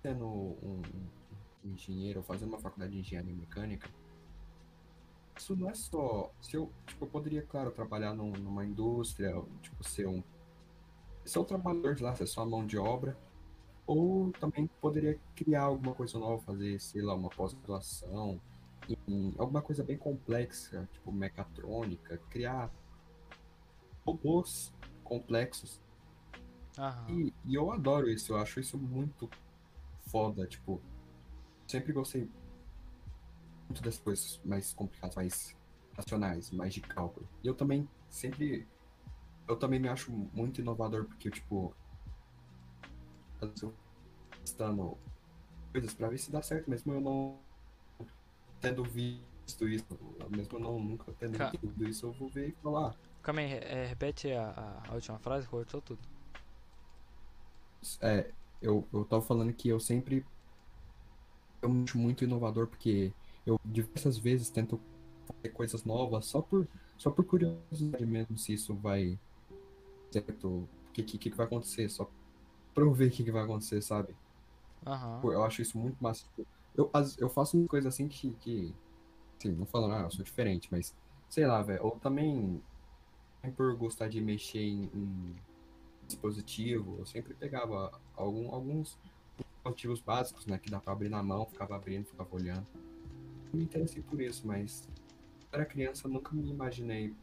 sendo 0.00 0.26
um, 0.26 0.82
um 1.64 1.70
engenheiro, 1.70 2.22
fazendo 2.22 2.48
uma 2.48 2.58
faculdade 2.58 2.92
de 2.92 3.00
engenharia 3.00 3.34
mecânica, 3.34 3.88
isso 5.36 5.56
não 5.56 5.70
é 5.70 5.74
só. 5.74 6.30
Se 6.40 6.56
eu, 6.56 6.70
tipo, 6.86 7.04
eu 7.04 7.08
poderia, 7.08 7.42
claro, 7.42 7.70
trabalhar 7.70 8.14
num, 8.14 8.32
numa 8.32 8.64
indústria, 8.64 9.34
tipo, 9.60 9.82
ser 9.84 10.06
um. 10.06 10.22
Ser 11.24 11.38
um 11.38 11.44
trabalhador 11.44 11.94
de 11.94 12.02
lá, 12.02 12.14
ser 12.14 12.26
só 12.26 12.44
mão 12.44 12.66
de 12.66 12.76
obra. 12.76 13.16
Ou 13.86 14.32
também 14.32 14.68
poderia 14.80 15.18
criar 15.34 15.62
alguma 15.62 15.94
coisa 15.94 16.18
nova, 16.18 16.42
fazer, 16.42 16.80
sei 16.80 17.02
lá, 17.02 17.14
uma 17.14 17.28
pós-graduação, 17.28 18.40
em 19.08 19.34
alguma 19.38 19.62
coisa 19.62 19.82
bem 19.82 19.96
complexa, 19.96 20.88
tipo 20.92 21.12
mecatrônica, 21.12 22.18
criar 22.30 22.70
robôs 24.04 24.72
complexos. 25.04 25.80
E, 27.08 27.32
e 27.44 27.54
eu 27.54 27.70
adoro 27.70 28.08
isso, 28.08 28.32
eu 28.32 28.36
acho 28.38 28.60
isso 28.60 28.78
muito 28.78 29.28
foda, 30.06 30.46
tipo, 30.46 30.80
sempre 31.66 31.92
gostei 31.92 32.30
muito 33.68 33.82
das 33.82 33.98
coisas 33.98 34.40
mais 34.44 34.72
complicadas, 34.72 35.16
mais 35.16 35.56
racionais, 35.96 36.50
mais 36.50 36.74
de 36.74 36.80
cálculo. 36.80 37.28
E 37.42 37.46
eu 37.46 37.54
também 37.54 37.88
sempre. 38.08 38.66
Eu 39.48 39.56
também 39.56 39.80
me 39.80 39.88
acho 39.88 40.10
muito 40.10 40.60
inovador, 40.60 41.04
porque, 41.04 41.30
tipo. 41.30 41.74
Eu 43.40 43.74
testando 44.44 44.96
coisas 45.72 45.94
pra 45.94 46.08
ver 46.08 46.18
se 46.18 46.30
dá 46.30 46.40
certo, 46.42 46.70
mesmo 46.70 46.92
eu 46.92 47.00
não 47.00 47.38
tendo 48.60 48.84
visto 48.84 49.66
isso, 49.68 49.84
mesmo 50.30 50.58
eu 50.58 50.60
não 50.60 50.78
nunca 50.78 51.12
tendo 51.14 51.36
Ca... 51.36 51.50
visto 51.50 51.84
isso, 51.84 52.06
eu 52.06 52.12
vou 52.12 52.28
ver 52.28 52.50
e 52.50 52.52
falar. 52.62 52.94
Calma 53.22 53.40
aí, 53.40 53.52
é, 53.52 53.86
repete 53.86 54.32
a, 54.32 54.82
a, 54.88 54.94
última 54.94 55.18
frase, 55.18 55.46
cortou 55.46 55.80
tudo. 55.80 56.00
É, 58.00 58.30
eu, 58.60 58.86
eu 58.92 59.04
tava 59.04 59.22
falando 59.22 59.52
que 59.52 59.68
eu 59.68 59.78
sempre. 59.78 60.26
Eu 61.60 61.68
me 61.68 61.84
acho 61.84 61.96
muito 61.98 62.24
inovador 62.24 62.66
porque 62.66 63.12
eu 63.46 63.60
diversas 63.64 64.18
vezes 64.18 64.50
tento 64.50 64.80
fazer 65.26 65.50
coisas 65.50 65.84
novas 65.84 66.26
só 66.26 66.42
por, 66.42 66.66
só 66.98 67.10
por 67.10 67.24
curiosidade 67.24 68.04
mesmo, 68.04 68.36
se 68.36 68.52
isso 68.54 68.74
vai 68.74 69.18
certo, 70.10 70.48
o 70.48 70.68
que, 70.92 71.02
que, 71.04 71.18
que 71.18 71.30
vai 71.30 71.46
acontecer, 71.46 71.88
só 71.88 72.10
pra 72.74 72.84
eu 72.84 72.92
ver 72.92 73.08
o 73.08 73.10
que, 73.10 73.22
que 73.22 73.30
vai 73.30 73.44
acontecer, 73.44 73.80
sabe? 73.82 74.14
Uhum. 74.84 75.32
Eu 75.32 75.44
acho 75.44 75.62
isso 75.62 75.78
muito 75.78 75.96
massa. 76.02 76.26
Eu, 76.76 76.90
eu 77.18 77.28
faço 77.28 77.56
uma 77.56 77.68
coisa 77.68 77.88
assim 77.88 78.08
que, 78.08 78.32
que 78.40 78.74
assim, 79.38 79.52
não 79.52 79.66
falando, 79.66 79.94
ah, 79.94 80.02
eu 80.02 80.10
sou 80.10 80.24
diferente, 80.24 80.68
mas 80.70 80.94
sei 81.28 81.46
lá, 81.46 81.62
velho, 81.62 81.84
ou 81.84 81.92
também 81.92 82.60
por 83.50 83.74
gostar 83.76 84.08
de 84.08 84.20
mexer 84.20 84.62
em, 84.62 84.84
em 84.94 85.34
dispositivo, 86.06 86.96
eu 86.98 87.06
sempre 87.06 87.34
pegava 87.34 88.00
algum, 88.14 88.54
alguns 88.54 88.98
motivos 89.64 90.00
básicos, 90.00 90.46
né, 90.46 90.58
que 90.58 90.70
dá 90.70 90.78
pra 90.80 90.92
abrir 90.92 91.08
na 91.08 91.22
mão, 91.22 91.46
ficava 91.46 91.74
abrindo, 91.74 92.06
ficava 92.06 92.34
olhando 92.34 92.66
me 93.56 93.64
interessei 93.64 94.02
por 94.02 94.20
isso, 94.20 94.46
mas 94.46 94.88
era 95.52 95.64
criança, 95.64 96.06
eu 96.06 96.10
nunca 96.10 96.34
me 96.34 96.50
imaginei 96.50 97.14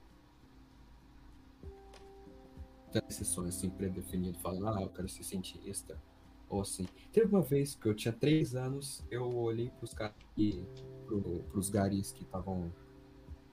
ter 2.91 3.03
esse 3.09 3.25
sonho 3.25 3.49
assim 3.49 3.69
predefinido, 3.69 4.37
falando, 4.39 4.67
ah, 4.67 4.81
eu 4.81 4.89
quero 4.89 5.09
ser 5.09 5.23
cientista, 5.23 5.99
ou 6.47 6.61
assim. 6.61 6.87
Teve 7.11 7.27
uma 7.27 7.41
vez 7.41 7.75
que 7.75 7.87
eu 7.87 7.95
tinha 7.95 8.13
três 8.13 8.55
anos, 8.55 9.03
eu 9.09 9.35
olhei 9.35 9.69
pros 9.71 9.93
caras 9.93 10.15
e 10.37 10.63
pro, 11.05 11.43
pros 11.51 11.69
garis 11.69 12.11
que 12.11 12.23
estavam 12.23 12.71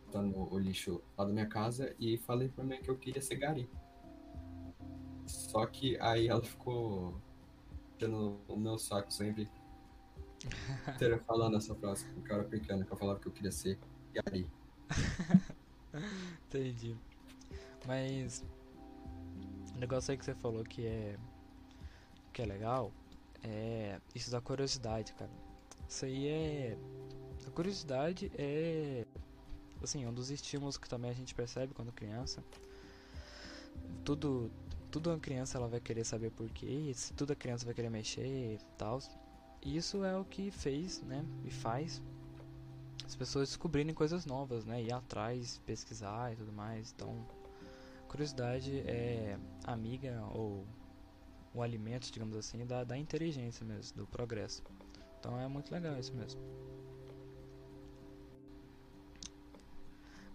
botando 0.07 0.37
o 0.53 0.59
lixo 0.59 1.03
lá 1.19 1.25
da 1.25 1.33
minha 1.33 1.47
casa 1.47 1.95
e 1.99 2.17
falei 2.19 2.49
pra 2.49 2.65
mim 2.65 2.81
que 2.81 2.89
eu 2.89 2.97
queria 2.97 3.21
ser 3.21 3.37
gari. 3.37 3.69
Só 5.27 5.67
que 5.67 5.99
aí 6.01 6.29
ela 6.29 6.43
ficou 6.43 7.21
tendo 7.99 8.39
o 8.49 8.57
meu 8.57 8.79
saco 8.79 9.13
sempre 9.13 9.51
inteira 10.89 11.19
falando 11.19 11.57
essa 11.57 11.75
frase 11.75 12.07
com 12.13 12.21
cara 12.23 12.45
pequeno, 12.45 12.85
que 12.85 12.93
eu 12.93 12.97
falava 12.97 13.19
que 13.19 13.27
eu 13.27 13.33
queria 13.33 13.51
ser 13.51 13.79
Gari. 14.13 14.47
Entendi. 16.47 16.97
Mas 17.87 18.45
o 19.75 19.79
negócio 19.79 20.13
aí 20.13 20.19
que 20.19 20.25
você 20.25 20.35
falou 20.35 20.63
que 20.63 20.87
é 20.87 21.17
que 22.33 22.43
é 22.43 22.47
legal 22.47 22.93
é 23.43 23.99
isso 24.15 24.31
da 24.31 24.41
curiosidade, 24.41 25.13
cara. 25.15 25.31
Isso 25.89 26.05
aí 26.05 26.29
é 26.29 26.79
a 27.47 27.51
curiosidade 27.51 28.31
é 28.37 29.07
assim, 29.83 30.07
um 30.07 30.13
dos 30.13 30.31
estímulos 30.31 30.77
que 30.77 30.89
também 30.89 31.11
a 31.11 31.15
gente 31.15 31.35
percebe 31.35 31.75
quando 31.75 31.93
criança. 31.93 32.43
Tudo 34.05 34.51
tudo 34.91 35.11
uma 35.11 35.19
criança 35.19 35.59
ela 35.59 35.69
vai 35.69 35.81
querer 35.81 36.05
saber 36.05 36.31
por 36.31 36.49
quê, 36.49 36.95
tudo 37.17 37.33
a 37.33 37.37
criança 37.37 37.67
vai 37.67 37.75
querer 37.75 37.91
mexer 37.91 38.55
e 38.55 38.59
tal 38.79 39.01
isso 39.67 40.05
é 40.05 40.17
o 40.17 40.25
que 40.25 40.51
fez, 40.51 41.03
né, 41.03 41.25
e 41.45 41.51
faz 41.51 42.03
as 43.05 43.15
pessoas 43.15 43.49
descobrirem 43.49 43.95
coisas 43.95 44.27
novas, 44.27 44.65
né, 44.65 44.83
ir 44.83 44.93
atrás, 44.93 45.61
pesquisar 45.65 46.33
e 46.33 46.37
tudo 46.37 46.53
mais. 46.53 46.93
Então, 46.93 47.25
curiosidade 48.09 48.81
é 48.81 49.39
amiga 49.65 50.25
ou 50.33 50.67
o 51.55 51.63
alimento, 51.63 52.11
digamos 52.11 52.37
assim, 52.37 52.67
da, 52.67 52.85
da 52.85 52.99
inteligência 52.99 53.65
mesmo, 53.65 53.97
do 53.97 54.07
progresso. 54.07 54.63
Então 55.19 55.39
é 55.39 55.47
muito 55.47 55.73
legal 55.73 55.99
isso 55.99 56.15
mesmo. 56.15 56.41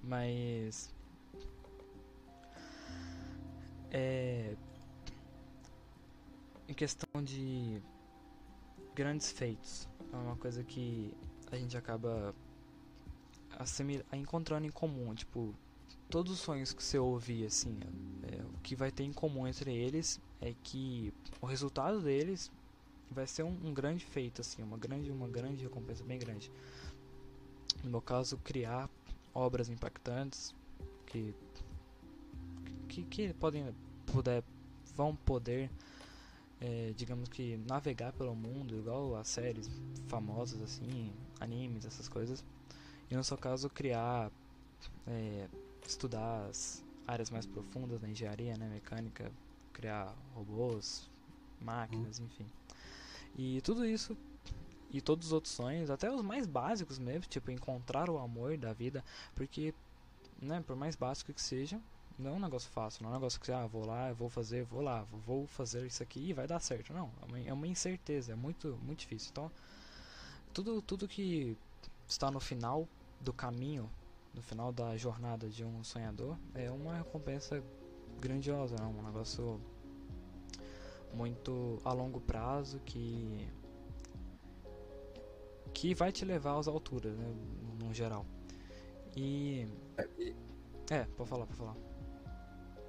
Mas 0.03 0.93
é 3.91 4.55
em 6.67 6.73
questão 6.73 7.21
de 7.23 7.81
grandes 8.95 9.31
feitos. 9.31 9.87
É 10.11 10.15
uma 10.15 10.37
coisa 10.37 10.63
que 10.63 11.13
a 11.51 11.57
gente 11.57 11.77
acaba 11.77 12.33
encontrando 14.13 14.65
em 14.65 14.71
comum, 14.71 15.13
tipo, 15.13 15.53
todos 16.09 16.31
os 16.31 16.39
sonhos 16.39 16.73
que 16.73 16.83
você 16.83 16.97
ouvir, 16.97 17.45
assim, 17.45 17.77
é, 18.23 18.41
o 18.43 18.59
que 18.61 18.75
vai 18.75 18.91
ter 18.91 19.03
em 19.03 19.13
comum 19.13 19.45
entre 19.47 19.73
eles 19.73 20.19
é 20.39 20.53
que 20.63 21.13
o 21.39 21.45
resultado 21.45 22.01
deles 22.01 22.51
vai 23.09 23.27
ser 23.27 23.43
um, 23.43 23.57
um, 23.63 23.73
grande 23.73 24.05
feito, 24.05 24.41
assim, 24.41 24.63
uma 24.63 24.77
grande, 24.77 25.11
uma 25.11 25.27
grande 25.27 25.63
recompensa 25.63 26.03
bem 26.03 26.17
grande. 26.17 26.51
No 27.83 27.91
meu 27.91 28.01
caso, 28.01 28.37
criar 28.37 28.89
obras 29.33 29.69
impactantes 29.69 30.55
que 31.05 31.33
que, 32.87 33.03
que 33.03 33.33
podem 33.33 33.73
poder 34.05 34.43
vão 34.95 35.15
poder 35.15 35.69
é, 36.61 36.93
digamos 36.95 37.27
que 37.27 37.57
navegar 37.67 38.13
pelo 38.13 38.35
mundo, 38.35 38.75
igual 38.75 39.15
as 39.15 39.27
séries 39.27 39.67
famosas 40.07 40.61
assim, 40.61 41.11
animes, 41.39 41.85
essas 41.85 42.07
coisas. 42.07 42.45
E 43.09 43.15
no 43.15 43.23
seu 43.23 43.35
caso 43.35 43.67
criar, 43.67 44.31
é, 45.07 45.47
estudar 45.87 46.45
as 46.45 46.83
áreas 47.07 47.31
mais 47.31 47.47
profundas 47.47 47.99
da 47.99 48.07
engenharia, 48.07 48.55
né, 48.55 48.69
mecânica, 48.69 49.31
criar 49.73 50.15
robôs, 50.35 51.09
máquinas, 51.59 52.19
uhum. 52.19 52.25
enfim. 52.25 52.45
E 53.35 53.59
tudo 53.61 53.83
isso 53.83 54.15
e 54.91 55.01
todos 55.01 55.27
os 55.27 55.33
outros 55.33 55.53
sonhos, 55.53 55.89
até 55.89 56.11
os 56.11 56.21
mais 56.21 56.45
básicos 56.45 56.99
mesmo, 56.99 57.25
tipo 57.27 57.49
encontrar 57.49 58.09
o 58.09 58.17
amor 58.17 58.57
da 58.57 58.73
vida, 58.73 59.03
porque, 59.33 59.73
né, 60.41 60.61
por 60.65 60.75
mais 60.75 60.95
básico 60.95 61.33
que 61.33 61.41
seja, 61.41 61.79
não 62.19 62.31
é 62.31 62.33
um 62.33 62.39
negócio 62.39 62.69
fácil, 62.69 63.03
não 63.03 63.09
é 63.09 63.13
um 63.13 63.15
negócio 63.15 63.39
que 63.39 63.51
ah, 63.51 63.65
vou 63.65 63.85
lá, 63.85 64.11
vou 64.13 64.29
fazer, 64.29 64.63
vou 64.63 64.81
lá, 64.81 65.05
vou 65.25 65.47
fazer 65.47 65.85
isso 65.85 66.03
aqui 66.03 66.29
e 66.29 66.33
vai 66.33 66.45
dar 66.45 66.59
certo. 66.59 66.93
Não, 66.93 67.11
é 67.21 67.25
uma, 67.25 67.39
é 67.39 67.53
uma 67.53 67.67
incerteza, 67.67 68.33
é 68.33 68.35
muito, 68.35 68.77
muito 68.83 68.99
difícil. 68.99 69.29
Então, 69.31 69.51
tudo, 70.53 70.81
tudo 70.81 71.07
que 71.07 71.57
está 72.07 72.29
no 72.29 72.39
final 72.39 72.87
do 73.19 73.33
caminho, 73.33 73.89
no 74.33 74.41
final 74.41 74.71
da 74.71 74.95
jornada 74.97 75.49
de 75.49 75.63
um 75.63 75.83
sonhador, 75.83 76.37
é 76.53 76.69
uma 76.69 76.97
recompensa 76.97 77.63
grandiosa, 78.19 78.75
não? 78.79 78.91
um 78.91 79.03
negócio 79.03 79.59
muito 81.13 81.79
a 81.83 81.91
longo 81.91 82.21
prazo 82.21 82.79
que 82.85 83.47
que 85.73 85.93
vai 85.93 86.11
te 86.11 86.25
levar 86.25 86.57
às 86.57 86.67
alturas, 86.67 87.15
né, 87.17 87.33
no 87.79 87.93
geral. 87.93 88.25
E 89.15 89.67
é, 90.89 91.05
pode 91.15 91.29
falar, 91.29 91.45
pode 91.45 91.57
falar. 91.57 91.75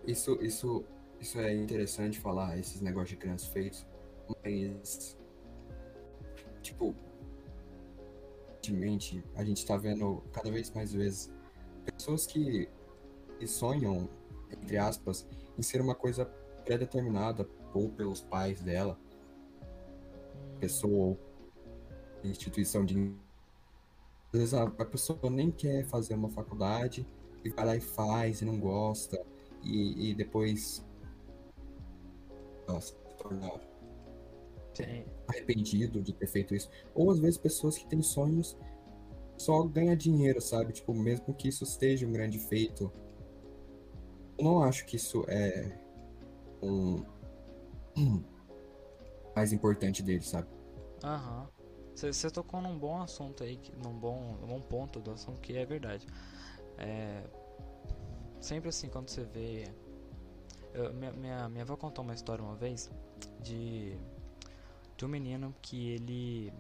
Isso, 0.07 0.39
isso, 0.43 0.85
isso 1.21 1.39
é 1.39 1.55
interessante 1.55 2.19
falar, 2.19 2.59
esses 2.59 2.81
negócios 2.81 3.11
de 3.11 3.17
crianças 3.17 3.49
feitos, 3.49 3.87
mas 4.45 5.17
tipo, 6.63 6.95
ultimamente 8.55 9.23
a 9.35 9.45
gente 9.45 9.67
tá 9.67 9.77
vendo 9.77 10.23
cada 10.33 10.51
vez 10.51 10.71
mais 10.71 10.93
vezes 10.93 11.33
pessoas 11.85 12.27
que, 12.27 12.69
que 13.39 13.47
sonham, 13.47 14.09
entre 14.51 14.79
aspas, 14.79 15.27
em 15.59 15.63
ser 15.63 15.81
uma 15.81 15.95
coisa 15.95 16.25
pré-determinada 16.65 17.49
ou 17.75 17.89
pelos 17.89 18.21
pais 18.21 18.63
dela, 18.63 18.99
pessoa 20.61 21.09
ou 21.09 21.19
instituição 22.29 22.85
de. 22.85 23.15
Às 24.33 24.39
vezes 24.39 24.55
a, 24.55 24.63
a, 24.65 24.85
pessoa 24.85 25.19
nem 25.31 25.51
quer 25.51 25.85
fazer 25.85 26.15
uma 26.15 26.31
faculdade 26.31 27.07
e 27.45 27.51
vai 27.51 27.65
lá 27.67 27.77
e 27.77 27.81
faz 27.81 28.41
e 28.41 28.45
não 28.45 28.59
gosta, 28.59 29.21
e, 29.63 30.11
e 30.11 30.15
depois. 30.15 30.85
Nossa, 32.67 32.95
se 32.95 33.17
torna 33.19 33.61
Sim. 34.75 35.05
arrependido 35.29 36.01
de 36.01 36.13
ter 36.13 36.27
feito 36.27 36.55
isso. 36.55 36.71
Ou 36.95 37.11
às 37.11 37.19
vezes 37.19 37.37
pessoas 37.37 37.77
que 37.77 37.87
têm 37.87 38.03
sonhos 38.03 38.57
só 39.37 39.63
ganhar 39.65 39.97
dinheiro, 39.97 40.41
sabe? 40.41 40.73
Tipo, 40.73 40.95
mesmo 40.95 41.35
que 41.35 41.49
isso 41.49 41.65
esteja 41.65 42.07
um 42.07 42.13
grande 42.13 42.39
feito. 42.39 42.93
Eu 44.39 44.45
não 44.45 44.63
acho 44.63 44.87
que 44.87 44.97
isso 44.97 45.25
é 45.29 45.79
um 46.63 47.05
mais 49.35 49.53
importante 49.53 50.03
dele, 50.03 50.23
sabe? 50.23 50.49
Aham. 51.03 51.49
Você 51.95 52.31
tocou 52.31 52.61
num 52.61 52.79
bom 52.79 53.01
assunto 53.03 53.45
aí, 53.45 53.61
num 53.83 53.93
bom, 53.93 54.37
num 54.47 54.61
ponto 54.61 55.01
do 55.01 55.11
assunto 55.11 55.41
que 55.41 55.57
é 55.57 55.65
verdade. 55.65 56.07
É, 56.79 57.23
sempre 58.41 58.69
assim, 58.69 58.89
quando 58.89 59.09
você 59.09 59.25
vê. 59.25 59.73
Eu, 60.73 60.93
minha, 60.95 61.13
minha, 61.13 61.49
minha 61.49 61.63
avó 61.63 61.77
contou 61.77 62.03
uma 62.03 62.15
história 62.15 62.43
uma 62.43 62.57
vez 62.57 62.91
de, 63.41 63.97
de 64.97 65.05
um 65.05 65.09
menino 65.09 65.55
que 65.61 65.91
ele. 65.91 66.53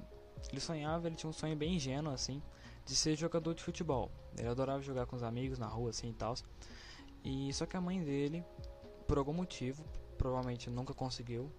Ele 0.51 0.61
sonhava, 0.61 1.07
ele 1.07 1.17
tinha 1.17 1.31
um 1.31 1.33
sonho 1.33 1.57
bem 1.57 1.77
ingênuo 1.77 2.13
assim, 2.13 2.43
de 2.85 2.97
ser 2.97 3.17
jogador 3.17 3.55
de 3.55 3.63
futebol. 3.63 4.11
Ele 4.37 4.49
adorava 4.49 4.83
jogar 4.83 5.07
com 5.07 5.17
os 5.17 5.23
amigos 5.23 5.59
na 5.59 5.67
rua 5.67 5.91
assim 5.91 6.11
e 6.11 6.15
tal. 6.15 6.35
E 7.25 7.53
só 7.55 7.65
que 7.65 7.77
a 7.77 7.81
mãe 7.81 8.03
dele, 8.03 8.45
por 9.07 9.19
algum 9.19 9.33
motivo, 9.33 9.85
provavelmente 10.19 10.69
nunca 10.69 10.93
conseguiu 10.93 11.51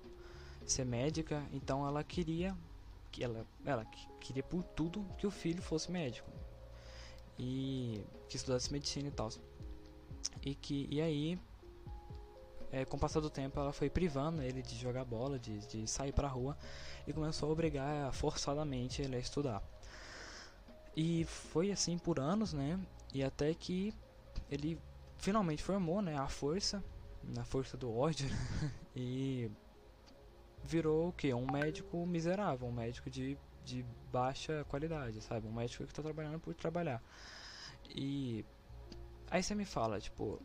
ser 0.66 0.86
médica, 0.86 1.44
então 1.52 1.88
ela 1.88 2.04
queria 2.04 2.56
que 3.14 3.24
ela, 3.24 3.46
ela 3.64 3.86
queria 4.20 4.42
por 4.42 4.64
tudo 4.64 5.06
que 5.20 5.28
o 5.28 5.32
filho 5.32 5.62
fosse 5.62 5.92
médico 5.92 6.30
e 7.38 8.04
que 8.28 8.36
estudasse 8.36 8.74
medicina 8.74 9.08
e 9.08 9.12
tal. 9.12 9.30
E 10.42 10.56
que 10.56 10.88
e 10.90 11.00
aí 11.00 11.40
é, 12.72 12.84
com 12.84 12.98
o 12.98 13.00
passar 13.00 13.20
do 13.20 13.30
tempo 13.30 13.60
ela 13.60 13.72
foi 13.72 13.88
privando 13.88 14.42
ele 14.42 14.64
de 14.64 14.76
jogar 14.76 15.06
bola, 15.06 15.38
de, 15.38 15.60
de 15.68 15.88
sair 15.88 16.12
pra 16.12 16.28
rua 16.28 16.58
e 17.06 17.14
começou 17.14 17.50
a 17.50 17.52
obrigar 17.52 18.12
forçadamente 18.12 19.04
ele 19.04 19.16
a 19.16 19.20
estudar. 19.20 19.62
E 20.98 21.24
foi 21.26 21.72
assim 21.72 22.00
por 22.00 22.20
anos, 22.20 22.52
né? 22.52 22.80
E 23.14 23.24
até 23.24 23.54
que 23.54 23.94
ele 24.50 24.82
finalmente 25.20 25.62
formou, 25.62 26.02
né, 26.02 26.18
a 26.18 26.28
força, 26.28 26.84
na 27.24 27.46
força 27.46 27.78
do 27.78 27.96
ódio 27.96 28.28
e 28.96 29.52
virou 30.64 31.10
o 31.10 31.14
que? 31.14 31.34
Um 31.34 31.50
médico 31.52 32.06
miserável, 32.06 32.68
um 32.68 32.72
médico 32.72 33.10
de, 33.10 33.38
de 33.64 33.86
baixa 34.12 34.66
qualidade, 34.70 35.22
sabe? 35.22 35.48
Um 35.48 35.54
médico 35.54 35.84
que 35.84 35.92
está 35.92 36.02
trabalhando 36.02 36.40
por 36.40 36.54
trabalhar. 36.54 37.02
E 37.90 38.46
aí 39.30 39.44
você 39.44 39.54
me 39.54 39.66
fala, 39.66 40.00
tipo, 40.00 40.42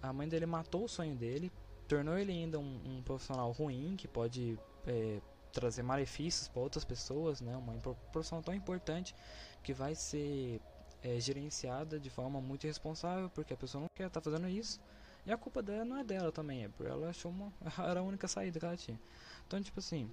a 0.00 0.12
mãe 0.12 0.28
dele 0.28 0.46
matou 0.46 0.84
o 0.84 0.88
sonho 0.88 1.16
dele, 1.16 1.52
tornou 1.88 2.16
ele 2.16 2.32
ainda 2.32 2.58
um, 2.58 2.80
um 2.84 3.02
profissional 3.02 3.50
ruim 3.52 3.96
que 3.96 4.08
pode 4.08 4.58
é, 4.86 5.20
trazer 5.52 5.82
malefícios 5.82 6.48
para 6.48 6.62
outras 6.62 6.84
pessoas, 6.84 7.40
né? 7.40 7.56
Uma 7.56 7.74
profissão 8.12 8.42
tão 8.42 8.54
importante 8.54 9.14
que 9.62 9.72
vai 9.72 9.94
ser 9.94 10.60
é, 11.02 11.18
gerenciada 11.20 11.98
de 11.98 12.08
forma 12.10 12.40
muito 12.40 12.64
irresponsável 12.64 13.28
porque 13.30 13.52
a 13.52 13.56
pessoa 13.56 13.82
não 13.82 13.88
quer 13.94 14.06
estar 14.06 14.20
tá 14.20 14.30
fazendo 14.30 14.48
isso. 14.48 14.80
E 15.24 15.30
a 15.30 15.36
culpa 15.36 15.62
dela 15.62 15.84
não 15.84 15.98
é 15.98 16.04
dela 16.04 16.32
também, 16.32 16.64
é 16.64 16.68
porque 16.68 16.90
ela 16.90 17.08
achou 17.10 17.30
uma 17.30 17.52
era 17.88 18.00
a 18.00 18.02
única 18.02 18.26
saída 18.26 18.58
que 18.58 18.64
ela 18.64 18.76
tinha. 18.76 18.98
Então, 19.46 19.60
tipo 19.62 19.78
assim, 19.78 20.10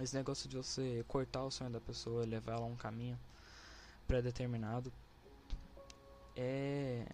esse 0.00 0.14
negócio 0.14 0.48
de 0.48 0.56
você 0.56 1.04
cortar 1.08 1.44
o 1.44 1.50
sonho 1.50 1.70
da 1.70 1.80
pessoa, 1.80 2.24
levar 2.24 2.52
ela 2.52 2.62
a 2.62 2.66
um 2.66 2.76
caminho 2.76 3.18
pré-determinado, 4.06 4.92
é 6.36 7.06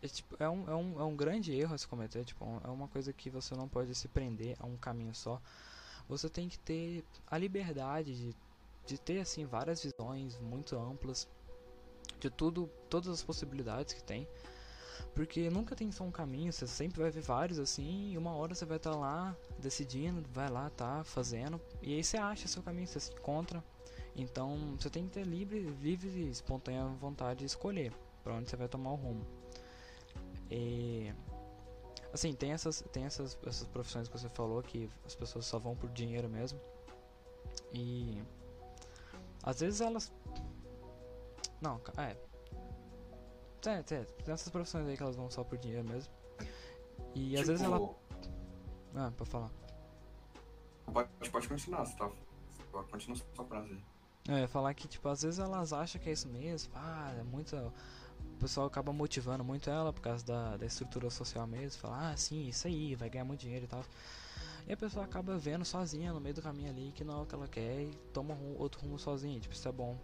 é, 0.00 0.06
tipo, 0.06 0.36
é, 0.38 0.48
um, 0.48 0.70
é, 0.70 0.74
um, 0.74 1.00
é 1.00 1.04
um 1.04 1.16
grande 1.16 1.52
erro 1.52 1.74
a 1.74 1.78
se 1.78 1.86
cometer. 1.86 2.24
Tipo, 2.24 2.44
é 2.64 2.68
uma 2.68 2.88
coisa 2.88 3.12
que 3.12 3.28
você 3.30 3.54
não 3.54 3.68
pode 3.68 3.94
se 3.94 4.08
prender 4.08 4.56
a 4.60 4.66
um 4.66 4.76
caminho 4.76 5.14
só. 5.14 5.40
Você 6.08 6.28
tem 6.28 6.48
que 6.48 6.58
ter 6.58 7.04
a 7.26 7.36
liberdade 7.36 8.14
de, 8.14 8.36
de 8.86 8.98
ter 8.98 9.20
assim 9.20 9.44
várias 9.44 9.82
visões 9.82 10.38
muito 10.40 10.76
amplas 10.76 11.28
de 12.20 12.30
tudo, 12.30 12.70
todas 12.88 13.08
as 13.08 13.22
possibilidades 13.22 13.92
que 13.92 14.02
tem. 14.02 14.26
Porque 15.14 15.50
nunca 15.50 15.74
tem 15.74 15.90
só 15.90 16.04
um 16.04 16.10
caminho, 16.10 16.52
você 16.52 16.66
sempre 16.66 17.00
vai 17.00 17.10
ver 17.10 17.22
vários 17.22 17.58
assim, 17.58 18.12
e 18.12 18.18
uma 18.18 18.34
hora 18.34 18.54
você 18.54 18.64
vai 18.64 18.76
estar 18.76 18.92
tá 18.92 18.96
lá 18.96 19.36
decidindo, 19.58 20.24
vai 20.32 20.48
lá, 20.48 20.70
tá 20.70 21.02
fazendo, 21.04 21.60
e 21.82 21.94
aí 21.94 22.04
você 22.04 22.16
acha 22.16 22.48
seu 22.48 22.62
caminho, 22.62 22.86
você 22.86 23.00
se 23.00 23.12
encontra. 23.12 23.62
Então 24.16 24.76
você 24.78 24.90
tem 24.90 25.04
que 25.04 25.10
ter 25.10 25.24
livre, 25.24 25.60
livre 25.60 26.08
e 26.08 26.30
espontânea 26.30 26.84
vontade 26.86 27.40
de 27.40 27.46
escolher 27.46 27.92
para 28.24 28.34
onde 28.34 28.50
você 28.50 28.56
vai 28.56 28.68
tomar 28.68 28.92
o 28.92 28.96
rumo. 28.96 29.24
E 30.50 31.12
assim, 32.12 32.32
tem 32.32 32.52
essas 32.52 32.82
tem 32.92 33.04
essas 33.04 33.38
essas 33.46 33.68
profissões 33.68 34.08
que 34.08 34.18
você 34.18 34.28
falou 34.30 34.62
que 34.62 34.90
as 35.06 35.14
pessoas 35.14 35.46
só 35.46 35.58
vão 35.58 35.76
por 35.76 35.88
dinheiro 35.90 36.28
mesmo. 36.28 36.60
E 37.72 38.20
às 39.42 39.60
vezes 39.60 39.80
elas 39.80 40.12
não, 41.60 41.80
é, 41.96 42.16
é, 43.66 43.78
é, 43.78 43.82
tem 43.82 44.34
essas 44.34 44.48
profissões 44.48 44.86
aí 44.86 44.96
que 44.96 45.02
elas 45.02 45.16
vão 45.16 45.30
só 45.30 45.42
por 45.42 45.58
dinheiro 45.58 45.88
mesmo. 45.88 46.12
E 47.14 47.30
tipo... 47.30 47.40
às 47.40 47.46
vezes 47.48 47.62
ela. 47.62 47.94
Ah, 48.94 49.12
pode 49.16 49.30
falar. 49.30 49.50
Pode, 50.92 51.08
pode 51.30 51.48
continuar, 51.48 51.84
você 51.84 51.96
tá. 51.96 52.10
Sua 53.34 53.44
frase. 53.44 53.78
Eu 54.28 54.38
ia 54.38 54.48
falar 54.48 54.74
que, 54.74 54.86
tipo, 54.86 55.08
às 55.08 55.22
vezes 55.22 55.38
elas 55.38 55.72
acham 55.72 56.00
que 56.00 56.08
é 56.08 56.12
isso 56.12 56.28
mesmo. 56.28 56.72
Ah, 56.74 57.14
é 57.18 57.22
muito. 57.22 57.56
O 57.56 58.38
pessoal 58.38 58.66
acaba 58.66 58.92
motivando 58.92 59.42
muito 59.42 59.68
ela 59.70 59.92
por 59.92 60.00
causa 60.00 60.24
da, 60.24 60.56
da 60.56 60.66
estrutura 60.66 61.10
social 61.10 61.46
mesmo. 61.46 61.80
Fala, 61.80 62.10
ah, 62.10 62.16
sim, 62.16 62.46
isso 62.46 62.66
aí, 62.66 62.94
vai 62.94 63.08
ganhar 63.08 63.24
muito 63.24 63.40
dinheiro 63.40 63.64
e 63.64 63.68
tal. 63.68 63.82
E 64.66 64.72
a 64.72 64.76
pessoa 64.76 65.04
acaba 65.04 65.38
vendo 65.38 65.64
sozinha 65.64 66.12
no 66.12 66.20
meio 66.20 66.34
do 66.34 66.42
caminho 66.42 66.68
ali 66.68 66.92
que 66.94 67.02
não 67.02 67.20
é 67.20 67.22
o 67.22 67.26
que 67.26 67.34
ela 67.34 67.48
quer 67.48 67.80
e 67.80 67.94
toma 68.12 68.34
um, 68.34 68.56
outro 68.58 68.82
rumo 68.82 68.98
sozinha. 68.98 69.40
Tipo, 69.40 69.54
isso 69.54 69.66
é 69.66 69.72
bom. 69.72 69.96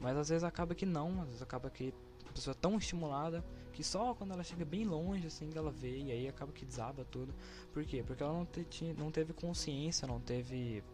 Mas 0.00 0.16
às 0.16 0.30
vezes 0.30 0.42
acaba 0.42 0.74
que 0.74 0.86
não, 0.86 1.20
às 1.20 1.26
vezes 1.26 1.42
acaba 1.42 1.68
que 1.68 1.92
pessoa 2.36 2.54
tão 2.54 2.76
estimulada 2.78 3.44
que 3.72 3.84
só 3.84 4.14
quando 4.14 4.32
ela 4.32 4.44
chega 4.44 4.64
bem 4.64 4.84
longe 4.84 5.26
assim 5.26 5.50
ela 5.54 5.70
vê 5.70 5.98
e 6.00 6.12
aí 6.12 6.28
acaba 6.28 6.52
que 6.52 6.64
desaba 6.66 7.04
tudo. 7.04 7.34
Por 7.72 7.84
quê? 7.84 8.02
Porque 8.06 8.22
ela 8.22 8.32
não, 8.32 8.46
te, 8.46 8.94
não 8.98 9.10
teve 9.12 9.32
consciência, 9.34 10.08
não 10.08 10.20
teve 10.20 10.84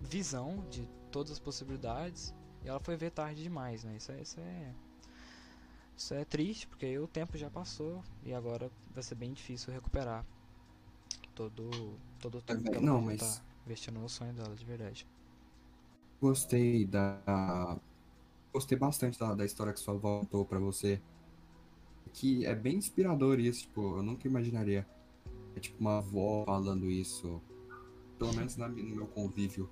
visão 0.00 0.64
de 0.70 0.88
todas 1.12 1.32
as 1.32 1.38
possibilidades 1.38 2.34
e 2.64 2.68
ela 2.68 2.80
foi 2.80 2.96
ver 2.96 3.10
tarde 3.10 3.42
demais, 3.42 3.84
né? 3.84 3.96
Isso 3.96 4.12
é, 4.12 4.20
isso 4.22 4.40
é, 4.40 4.74
isso 5.96 6.14
é 6.14 6.24
triste 6.24 6.66
porque 6.66 6.98
o 6.98 7.06
tempo 7.06 7.36
já 7.36 7.50
passou 7.50 8.02
e 8.24 8.32
agora 8.32 8.70
vai 8.94 9.02
ser 9.02 9.14
bem 9.16 9.32
difícil 9.34 9.72
recuperar 9.72 10.24
todo, 11.34 11.98
todo 12.20 12.38
o 12.38 12.42
É, 12.48 12.54
tempo 12.54 12.64
velho, 12.64 12.70
que 12.70 12.76
ela 12.78 12.88
não, 12.88 13.00
podia 13.00 13.14
mas- 13.16 13.40
tá 13.40 13.42
investindo 13.66 13.98
no 14.00 14.08
sonho 14.08 14.32
dela, 14.34 14.54
de 14.54 14.64
verdade. 14.64 15.06
Gostei 16.20 16.86
da. 16.86 17.80
Gostei 18.52 18.78
bastante 18.78 19.18
da, 19.18 19.34
da 19.34 19.44
história 19.44 19.72
que 19.72 19.80
sua 19.80 19.94
avó 19.94 20.20
contou 20.20 20.44
pra 20.44 20.58
você. 20.58 21.00
Que 22.12 22.44
é 22.46 22.54
bem 22.54 22.76
inspirador 22.76 23.38
isso, 23.38 23.62
tipo, 23.62 23.96
eu 23.98 24.02
nunca 24.02 24.26
imaginaria. 24.26 24.86
É 25.56 25.60
tipo 25.60 25.80
uma 25.80 25.98
avó 25.98 26.44
falando 26.46 26.90
isso. 26.90 27.42
Pelo 28.18 28.32
menos 28.34 28.56
na, 28.56 28.68
no 28.68 28.96
meu 28.96 29.06
convívio. 29.06 29.70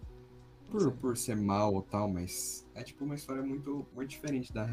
Por, 0.70 0.92
por 0.96 1.16
ser 1.16 1.36
mal 1.36 1.74
ou 1.74 1.82
tal, 1.82 2.08
mas 2.08 2.66
é 2.74 2.82
tipo 2.82 3.04
uma 3.04 3.14
história 3.14 3.42
muito, 3.42 3.86
muito 3.94 4.10
diferente 4.10 4.52
da, 4.52 4.66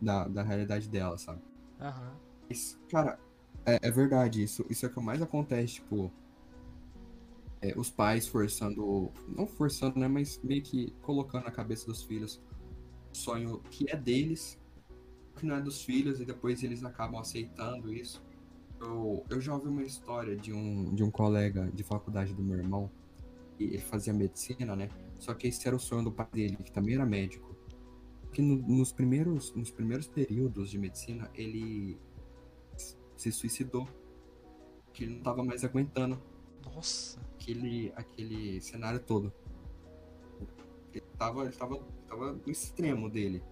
da, 0.00 0.28
da 0.28 0.42
realidade 0.42 0.88
dela, 0.88 1.16
sabe? 1.18 1.40
Aham. 1.80 2.16
Mas, 2.48 2.78
cara, 2.90 3.18
é, 3.64 3.78
é 3.82 3.90
verdade, 3.90 4.42
isso, 4.42 4.64
isso 4.68 4.84
é 4.86 4.88
o 4.88 4.92
que 4.92 5.00
mais 5.00 5.22
acontece, 5.22 5.74
tipo. 5.74 6.12
é, 7.60 7.72
os 7.78 7.90
pais 7.90 8.26
forçando. 8.26 9.12
Não 9.28 9.46
forçando, 9.46 9.98
né? 9.98 10.08
Mas 10.08 10.40
meio 10.42 10.62
que 10.62 10.90
colocando 11.02 11.44
na 11.44 11.50
cabeça 11.52 11.86
dos 11.86 12.02
filhos 12.02 12.40
sonho 13.12 13.60
que 13.70 13.86
é 13.90 13.96
deles, 13.96 14.58
que 15.36 15.46
não 15.46 15.56
é 15.56 15.60
dos 15.60 15.82
filhos, 15.82 16.20
e 16.20 16.24
depois 16.24 16.62
eles 16.62 16.84
acabam 16.84 17.20
aceitando 17.20 17.92
isso. 17.92 18.22
Eu, 18.80 19.24
eu 19.30 19.40
já 19.40 19.54
ouvi 19.54 19.68
uma 19.68 19.82
história 19.82 20.36
de 20.36 20.52
um, 20.52 20.92
de 20.94 21.02
um 21.04 21.10
colega 21.10 21.70
de 21.72 21.82
faculdade 21.82 22.34
do 22.34 22.42
meu 22.42 22.58
irmão, 22.58 22.90
e 23.58 23.64
ele 23.64 23.78
fazia 23.78 24.12
medicina, 24.12 24.74
né? 24.74 24.88
Só 25.18 25.34
que 25.34 25.46
esse 25.46 25.66
era 25.66 25.76
o 25.76 25.78
sonho 25.78 26.02
do 26.04 26.10
pai 26.12 26.26
dele, 26.32 26.56
que 26.56 26.72
também 26.72 26.94
era 26.94 27.06
médico. 27.06 27.54
Que 28.32 28.42
no- 28.42 28.56
nos, 28.66 28.92
primeiros, 28.92 29.54
nos 29.54 29.70
primeiros 29.70 30.08
períodos 30.08 30.70
de 30.70 30.78
medicina, 30.78 31.30
ele 31.34 31.96
se 33.16 33.30
suicidou. 33.30 33.86
Que 34.92 35.04
ele 35.04 35.14
não 35.16 35.22
tava 35.22 35.44
mais 35.44 35.64
aguentando 35.64 36.20
Nossa. 36.64 37.20
aquele, 37.34 37.92
aquele 37.94 38.60
cenário 38.60 38.98
todo. 39.00 39.32
Ele 40.92 41.04
tava, 41.16 41.44
ele 41.44 41.52
tava, 41.52 41.78
tava 42.12 42.32
no 42.32 42.50
extremo 42.50 43.08
dele. 43.08 43.42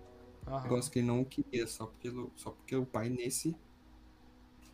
Aham. 0.47 0.63
Negócio 0.63 0.93
que 0.93 0.99
ele 0.99 1.07
não 1.07 1.25
queria, 1.25 1.67
só 1.67 1.87
porque, 1.87 2.11
só 2.37 2.51
porque 2.51 2.77
o 2.77 2.87
pai 2.87 3.09
nesse. 3.09 3.57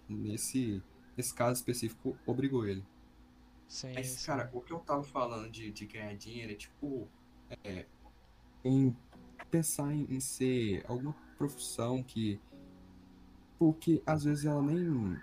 Nesse. 0.08 0.82
Nesse 1.16 1.32
caso 1.32 1.54
específico, 1.54 2.16
obrigou 2.26 2.66
ele. 2.66 2.84
Sim, 3.66 3.94
Mas, 3.94 4.08
sim. 4.08 4.26
cara, 4.26 4.50
o 4.52 4.60
que 4.60 4.72
eu 4.72 4.78
tava 4.80 5.02
falando 5.02 5.50
de, 5.50 5.70
de 5.70 5.86
ganhar 5.86 6.14
dinheiro 6.14 6.52
é 6.52 6.56
tipo. 6.56 7.08
É, 7.64 7.86
em 8.64 8.94
pensar 9.50 9.92
em, 9.92 10.04
em 10.10 10.20
ser 10.20 10.84
alguma 10.88 11.14
profissão 11.38 12.02
que. 12.02 12.40
Porque 13.58 14.02
às 14.04 14.24
vezes 14.24 14.44
ela 14.44 14.62
nem. 14.62 15.16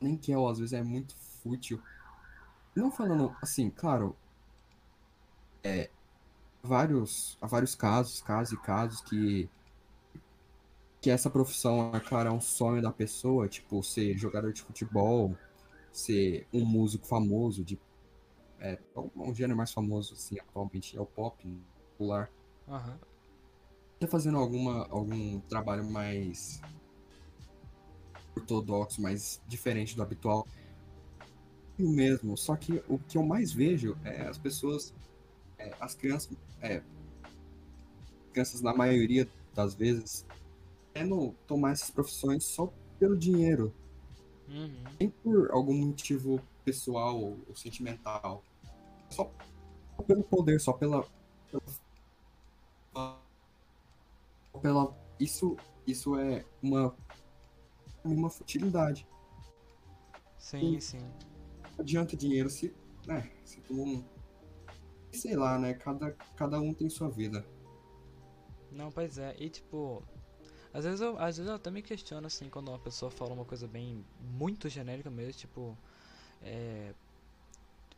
Nem 0.00 0.16
quer, 0.16 0.36
ou 0.36 0.48
às 0.48 0.58
vezes 0.58 0.72
é 0.72 0.82
muito 0.82 1.16
fútil. 1.16 1.82
Não 2.74 2.90
falando 2.90 3.34
assim, 3.42 3.70
claro. 3.70 4.16
É. 5.62 5.90
Vários. 6.62 7.36
Há 7.40 7.46
vários 7.46 7.74
casos, 7.74 8.20
casos 8.20 8.52
e 8.58 8.62
casos 8.62 9.00
que. 9.02 9.48
Que 11.00 11.10
essa 11.10 11.30
profissão, 11.30 11.92
é 11.94 12.00
claro, 12.00 12.28
é 12.28 12.32
um 12.32 12.40
sonho 12.40 12.82
da 12.82 12.90
pessoa, 12.90 13.48
tipo, 13.48 13.84
ser 13.84 14.18
jogador 14.18 14.52
de 14.52 14.62
futebol, 14.62 15.36
ser 15.92 16.46
um 16.52 16.64
músico 16.64 17.06
famoso 17.06 17.64
de 17.64 17.78
é, 18.60 18.78
um 19.16 19.34
gênero 19.34 19.56
mais 19.56 19.72
famoso 19.72 20.14
assim 20.14 20.38
atualmente 20.38 20.96
é 20.96 21.00
o 21.00 21.06
pop 21.06 21.46
né, 21.46 21.60
popular 21.90 22.30
Aham. 22.68 22.98
tá 24.00 24.06
fazendo 24.06 24.38
alguma 24.38 24.86
algum 24.88 25.40
trabalho 25.40 25.88
mais 25.88 26.60
ortodoxo 28.36 29.00
mais 29.00 29.40
diferente 29.46 29.94
do 29.94 30.02
habitual 30.02 30.46
e 31.78 31.84
o 31.84 31.88
mesmo 31.88 32.36
só 32.36 32.56
que 32.56 32.82
o 32.88 32.98
que 32.98 33.16
eu 33.16 33.24
mais 33.24 33.52
vejo 33.52 33.96
é 34.04 34.22
as 34.22 34.38
pessoas 34.38 34.92
é, 35.58 35.74
as 35.80 35.94
crianças 35.94 36.36
é, 36.60 36.82
crianças 38.32 38.60
na 38.60 38.74
maioria 38.74 39.28
das 39.54 39.74
vezes 39.74 40.24
querendo 40.92 41.34
tomar 41.46 41.72
essas 41.72 41.90
profissões 41.90 42.44
só 42.44 42.72
pelo 42.98 43.16
dinheiro 43.16 43.72
Uhum. 44.48 44.82
nem 44.98 45.10
por 45.10 45.50
algum 45.50 45.74
motivo 45.74 46.40
pessoal 46.64 47.20
ou, 47.20 47.38
sentimental. 47.54 48.42
Só 49.10 49.30
pelo 50.06 50.22
poder, 50.24 50.58
só 50.58 50.72
pela. 50.72 51.04
pela, 52.94 53.20
pela- 54.62 54.96
isso, 55.20 55.54
isso 55.86 56.16
é 56.18 56.44
uma. 56.62 56.94
uma 58.02 58.30
futilidade. 58.30 59.06
Sim, 60.38 60.80
sim. 60.80 61.00
Não 61.76 61.80
adianta 61.80 62.16
dinheiro 62.16 62.48
se. 62.48 62.74
né, 63.06 63.30
se 63.44 63.60
tu 63.60 63.74
não. 63.74 64.04
Sei 65.12 65.36
lá, 65.36 65.58
né? 65.58 65.74
Cada, 65.74 66.12
cada 66.36 66.60
um 66.60 66.72
tem 66.72 66.88
sua 66.88 67.08
vida. 67.10 67.44
Não, 68.70 68.90
pois 68.90 69.18
é. 69.18 69.34
E 69.38 69.48
tipo, 69.48 70.02
às 70.72 70.84
vezes 70.84 71.00
eu, 71.00 71.18
às 71.18 71.36
vezes 71.36 71.48
eu 71.48 71.56
até 71.56 71.70
me 71.70 71.82
questiono 71.82 72.26
assim 72.26 72.48
quando 72.48 72.68
uma 72.68 72.78
pessoa 72.78 73.10
fala 73.10 73.32
uma 73.32 73.44
coisa 73.44 73.66
bem 73.66 74.04
muito 74.20 74.68
genérica 74.68 75.10
mesmo, 75.10 75.32
tipo, 75.32 75.76
é, 76.42 76.92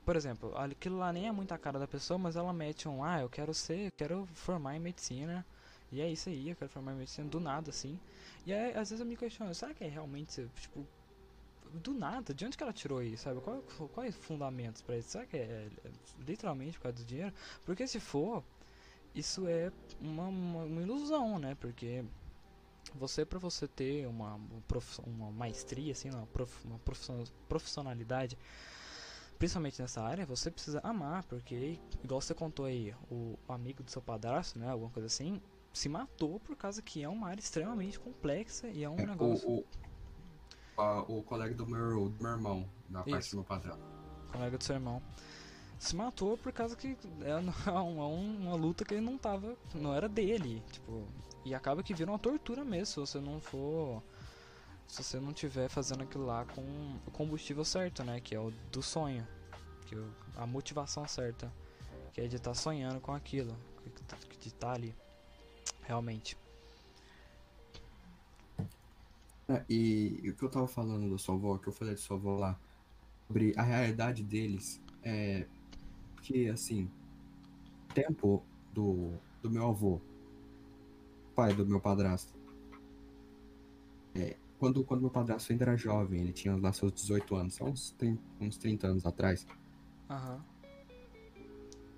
por 0.04 0.16
exemplo, 0.16 0.56
aquilo 0.56 0.98
lá 0.98 1.12
nem 1.12 1.28
é 1.28 1.32
muito 1.32 1.52
a 1.52 1.58
cara 1.58 1.78
da 1.78 1.86
pessoa, 1.86 2.18
mas 2.18 2.36
ela 2.36 2.52
mete 2.52 2.88
um, 2.88 3.04
ah, 3.04 3.20
eu 3.20 3.28
quero 3.28 3.52
ser, 3.52 3.86
eu 3.86 3.92
quero 3.92 4.26
formar 4.34 4.76
em 4.76 4.80
medicina. 4.80 5.44
E 5.92 6.00
é 6.00 6.10
isso 6.10 6.28
aí, 6.28 6.50
eu 6.50 6.56
quero 6.56 6.70
formar 6.70 6.92
em 6.92 6.96
medicina 6.96 7.28
do 7.28 7.40
nada 7.40 7.70
assim. 7.70 7.98
E 8.46 8.52
aí, 8.52 8.70
às 8.70 8.90
vezes 8.90 9.00
eu 9.00 9.06
me 9.06 9.16
questiono, 9.16 9.54
será 9.54 9.74
que 9.74 9.84
é 9.84 9.88
realmente, 9.88 10.48
tipo, 10.60 10.86
do 11.74 11.94
nada, 11.94 12.34
de 12.34 12.44
onde 12.44 12.56
que 12.56 12.62
ela 12.62 12.72
tirou 12.72 13.02
isso, 13.02 13.24
sabe? 13.24 13.40
Qual, 13.40 13.62
quais 13.92 14.14
fundamentos 14.16 14.82
pra 14.82 14.98
isso? 14.98 15.10
Será 15.10 15.26
que 15.26 15.36
é, 15.36 15.70
é 15.84 15.90
literalmente 16.18 16.78
por 16.78 16.84
causa 16.84 16.98
do 16.98 17.04
dinheiro? 17.04 17.34
Porque 17.64 17.86
se 17.86 18.00
for, 18.00 18.44
isso 19.14 19.46
é 19.48 19.72
uma, 20.00 20.28
uma, 20.28 20.64
uma 20.64 20.82
ilusão, 20.82 21.38
né? 21.38 21.56
Porque 21.56 22.04
você 22.94 23.24
para 23.24 23.38
você 23.38 23.68
ter 23.68 24.06
uma, 24.08 24.34
uma, 24.34 24.62
prof- 24.68 25.00
uma 25.06 25.30
maestria, 25.32 25.92
assim, 25.92 26.10
uma, 26.10 26.26
prof- 26.28 26.64
uma 26.64 26.78
profission- 26.80 27.24
profissionalidade, 27.48 28.38
principalmente 29.38 29.80
nessa 29.80 30.02
área, 30.02 30.26
você 30.26 30.50
precisa 30.50 30.80
amar, 30.82 31.24
porque 31.24 31.78
igual 32.02 32.20
você 32.20 32.34
contou 32.34 32.66
aí, 32.66 32.94
o, 33.10 33.38
o 33.48 33.52
amigo 33.52 33.82
do 33.82 33.90
seu 33.90 34.02
padrasto, 34.02 34.58
né? 34.58 34.68
Alguma 34.70 34.90
coisa 34.90 35.06
assim, 35.06 35.40
se 35.72 35.88
matou 35.88 36.38
por 36.40 36.56
causa 36.56 36.82
que 36.82 37.02
é 37.02 37.08
uma 37.08 37.28
área 37.28 37.40
extremamente 37.40 37.98
complexa 37.98 38.68
e 38.68 38.82
é 38.84 38.88
um 38.90 39.02
É, 39.02 39.04
negócio. 39.04 39.46
o, 39.46 39.60
o, 39.60 39.64
o 41.08 41.22
colega 41.22 41.54
do 41.54 41.66
meu, 41.66 42.08
do 42.08 42.22
meu 42.22 42.32
irmão, 42.32 42.68
da 42.88 43.02
parte 43.02 43.18
Isso. 43.20 43.30
do 43.32 43.36
meu 43.36 43.44
padrão. 43.44 43.78
colega 44.32 44.56
do 44.58 44.64
seu 44.64 44.74
irmão, 44.76 45.02
se 45.78 45.96
matou 45.96 46.36
por 46.38 46.52
causa 46.52 46.76
que 46.76 46.96
é 47.22 47.34
uma, 47.36 48.06
uma 48.12 48.54
luta 48.54 48.84
que 48.84 48.94
ele 48.94 49.00
não 49.04 49.16
tava, 49.18 49.56
não 49.74 49.94
era 49.94 50.08
dele, 50.08 50.62
tipo, 50.70 51.06
e 51.44 51.54
acaba 51.54 51.82
que 51.82 51.94
vira 51.94 52.10
uma 52.10 52.18
tortura 52.18 52.64
mesmo 52.64 52.86
se 52.86 52.96
você 53.00 53.20
não 53.20 53.40
for, 53.40 54.02
se 54.86 55.02
você 55.02 55.18
não 55.20 55.32
tiver 55.32 55.68
fazendo 55.68 56.02
aquilo 56.02 56.26
lá 56.26 56.44
com 56.44 56.60
o 57.06 57.10
combustível 57.12 57.64
certo, 57.64 58.02
né, 58.04 58.20
que 58.20 58.34
é 58.34 58.40
o 58.40 58.50
do 58.72 58.82
sonho, 58.82 59.26
que 59.86 59.96
a 60.36 60.46
motivação 60.46 61.06
certa, 61.08 61.50
que 62.12 62.20
é 62.20 62.26
de 62.26 62.36
estar 62.36 62.54
sonhando 62.54 63.00
com 63.00 63.12
aquilo, 63.12 63.56
que- 63.82 64.36
de 64.38 64.48
estar 64.48 64.72
ali, 64.72 64.94
realmente. 65.82 66.36
E, 69.68 70.20
e 70.22 70.30
o 70.30 70.34
que 70.34 70.42
eu 70.44 70.50
tava 70.50 70.66
falando 70.66 71.10
da 71.10 71.18
sua 71.18 71.34
avó, 71.34 71.58
que 71.58 71.68
eu 71.68 71.72
falei 71.72 71.94
de 71.94 72.00
sua 72.00 72.16
avó 72.16 72.36
lá, 72.36 72.58
sobre 73.26 73.54
a 73.56 73.62
realidade 73.62 74.22
deles, 74.22 74.80
é 75.02 75.46
que, 76.22 76.48
assim, 76.48 76.90
tempo 77.94 78.44
do, 78.72 79.12
do 79.42 79.50
meu 79.50 79.68
avô, 79.68 80.00
pai 81.34 81.54
do 81.54 81.66
meu 81.66 81.80
padrasto, 81.80 82.34
é, 84.14 84.36
quando, 84.58 84.84
quando 84.84 85.00
meu 85.00 85.10
padrasto 85.10 85.52
ainda 85.52 85.64
era 85.64 85.76
jovem, 85.76 86.20
ele 86.20 86.32
tinha 86.32 86.54
lá 86.56 86.72
seus 86.72 86.92
18 86.92 87.34
anos, 87.36 87.60
há 87.60 87.64
uns, 87.64 87.92
30, 87.92 88.22
uns 88.40 88.58
30 88.58 88.86
anos 88.88 89.06
atrás, 89.06 89.46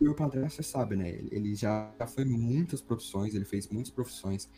o 0.01 0.05
meu 0.05 0.15
padrasto, 0.15 0.57
você 0.57 0.63
sabe, 0.63 0.97
né, 0.97 1.09
ele, 1.09 1.29
ele 1.33 1.55
já, 1.55 1.93
já 1.99 2.07
foi 2.07 2.25
em 2.25 2.29
muitas 2.29 2.81
profissões, 2.81 3.35
ele 3.35 3.45
fez 3.45 3.69
muitas 3.69 3.91
profissões, 3.91 4.49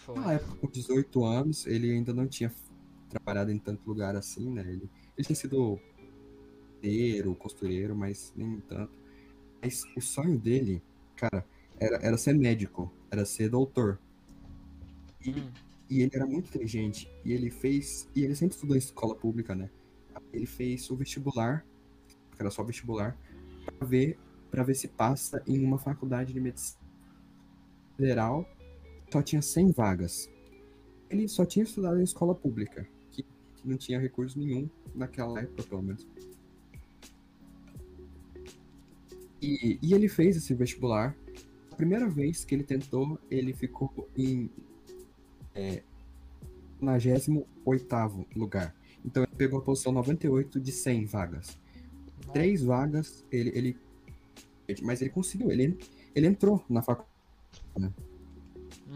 Foi. 0.00 0.18
Na 0.20 0.32
época, 0.34 0.56
com 0.56 0.68
18 0.68 1.24
anos, 1.24 1.66
ele 1.66 1.90
ainda 1.92 2.12
não 2.12 2.26
tinha 2.26 2.52
trabalhado 3.08 3.50
em 3.50 3.58
tanto 3.58 3.86
lugar 3.86 4.16
assim, 4.16 4.50
né? 4.50 4.62
Ele, 4.62 4.90
ele 5.16 5.26
tinha 5.26 5.36
sido 5.36 5.78
costureiro, 6.80 7.34
costureiro, 7.36 7.96
mas 7.96 8.32
nem 8.36 8.60
tanto. 8.60 8.92
Mas 9.62 9.84
o 9.96 10.00
sonho 10.00 10.38
dele, 10.38 10.82
cara, 11.16 11.46
era, 11.78 11.96
era 11.96 12.16
ser 12.16 12.34
médico, 12.34 12.92
era 13.10 13.24
ser 13.24 13.48
doutor. 13.48 13.98
E, 15.24 15.30
Hum, 15.30 15.52
e 15.88 16.02
ele 16.02 16.10
era 16.14 16.26
muito 16.26 16.48
inteligente. 16.48 17.10
E 17.24 17.32
ele 17.32 17.50
fez. 17.50 18.08
E 18.14 18.24
ele 18.24 18.34
sempre 18.34 18.54
estudou 18.54 18.76
em 18.76 18.78
escola 18.78 19.14
pública, 19.14 19.54
né? 19.54 19.70
Ele 20.32 20.46
fez 20.46 20.90
o 20.90 20.96
vestibular, 20.96 21.64
que 22.34 22.42
era 22.42 22.50
só 22.50 22.62
vestibular, 22.64 23.16
pra 23.78 23.86
ver, 23.86 24.18
pra 24.50 24.62
ver 24.62 24.74
se 24.74 24.88
passa 24.88 25.42
em 25.46 25.64
uma 25.64 25.78
faculdade 25.78 26.32
de 26.32 26.40
medicina 26.40 26.80
federal. 27.96 28.46
Só 29.12 29.20
tinha 29.20 29.42
100 29.42 29.72
vagas. 29.72 30.30
Ele 31.10 31.28
só 31.28 31.44
tinha 31.44 31.64
estudado 31.64 32.00
em 32.00 32.02
escola 32.02 32.34
pública, 32.34 32.88
que, 33.10 33.22
que 33.22 33.68
não 33.68 33.76
tinha 33.76 34.00
recurso 34.00 34.38
nenhum 34.38 34.70
naquela 34.94 35.38
época, 35.38 35.64
pelo 35.64 35.82
menos, 35.82 36.06
E, 39.42 39.78
e 39.82 39.92
ele 39.92 40.08
fez 40.08 40.36
esse 40.36 40.54
vestibular. 40.54 41.14
A 41.70 41.74
primeira 41.74 42.08
vez 42.08 42.44
que 42.44 42.54
ele 42.54 42.62
tentou, 42.62 43.18
ele 43.28 43.52
ficou 43.52 44.08
em 44.16 44.48
é, 45.54 45.82
98 46.80 48.26
lugar. 48.36 48.74
Então 49.04 49.24
ele 49.24 49.32
pegou 49.36 49.58
a 49.58 49.62
posição 49.62 49.92
98 49.92 50.60
de 50.60 50.70
100 50.70 51.06
vagas. 51.06 51.58
Nossa. 52.18 52.32
Três 52.32 52.62
vagas, 52.62 53.26
ele, 53.32 53.50
ele. 53.54 53.76
Mas 54.80 55.02
ele 55.02 55.10
conseguiu, 55.10 55.50
ele, 55.50 55.76
ele 56.14 56.28
entrou 56.28 56.64
na 56.70 56.80
faculdade. 56.80 57.12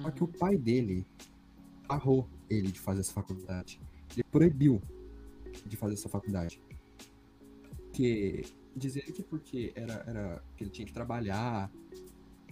Só 0.03 0.11
que 0.11 0.23
o 0.23 0.27
Uhum. 0.27 0.33
pai 0.33 0.57
dele 0.57 1.07
barrou 1.87 2.29
ele 2.51 2.71
de 2.71 2.81
fazer 2.81 3.01
essa 3.01 3.13
faculdade. 3.13 3.81
Ele 4.13 4.25
proibiu 4.25 4.81
de 5.67 5.77
fazer 5.77 5.95
essa 5.95 6.09
faculdade. 6.09 6.61
Porque 7.79 8.45
dizer 8.75 9.03
que 9.13 9.23
porque 9.23 9.73
era, 9.75 9.95
era 10.07 10.43
que 10.57 10.65
ele 10.65 10.71
tinha 10.71 10.87
que 10.87 10.93
trabalhar, 10.93 11.71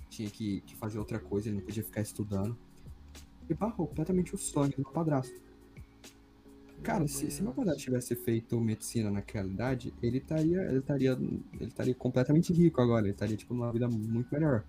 tinha 0.09 0.31
que, 0.31 0.61
que 0.63 0.75
fazer 0.77 0.99
outra 0.99 1.19
coisa, 1.19 1.49
ele 1.49 1.59
não 1.59 1.65
podia 1.65 1.83
ficar 1.85 2.01
estudando. 2.01 2.57
Ele 3.49 3.59
barrou 3.59 3.87
completamente 3.87 4.35
o 4.35 4.39
sonho 4.39 4.71
do 4.71 4.83
meu 4.83 4.91
padrasto. 4.91 5.43
Cara, 6.83 7.07
se, 7.09 7.31
se 7.31 7.43
meu 7.43 7.53
padrasto 7.53 7.81
tivesse 7.83 8.15
feito 8.15 8.61
medicina 8.61 9.11
naquela 9.11 9.49
idade, 9.49 9.93
ele 10.03 10.19
estaria, 10.19 10.63
ele 10.63 10.79
estaria, 10.79 11.13
ele 11.13 11.65
estaria 11.69 11.95
completamente 11.95 12.53
rico 12.53 12.81
agora. 12.81 13.05
Ele 13.07 13.13
estaria 13.13 13.37
tipo 13.37 13.55
numa 13.55 13.73
vida 13.73 13.89
muito 13.89 14.33
melhor. 14.33 14.65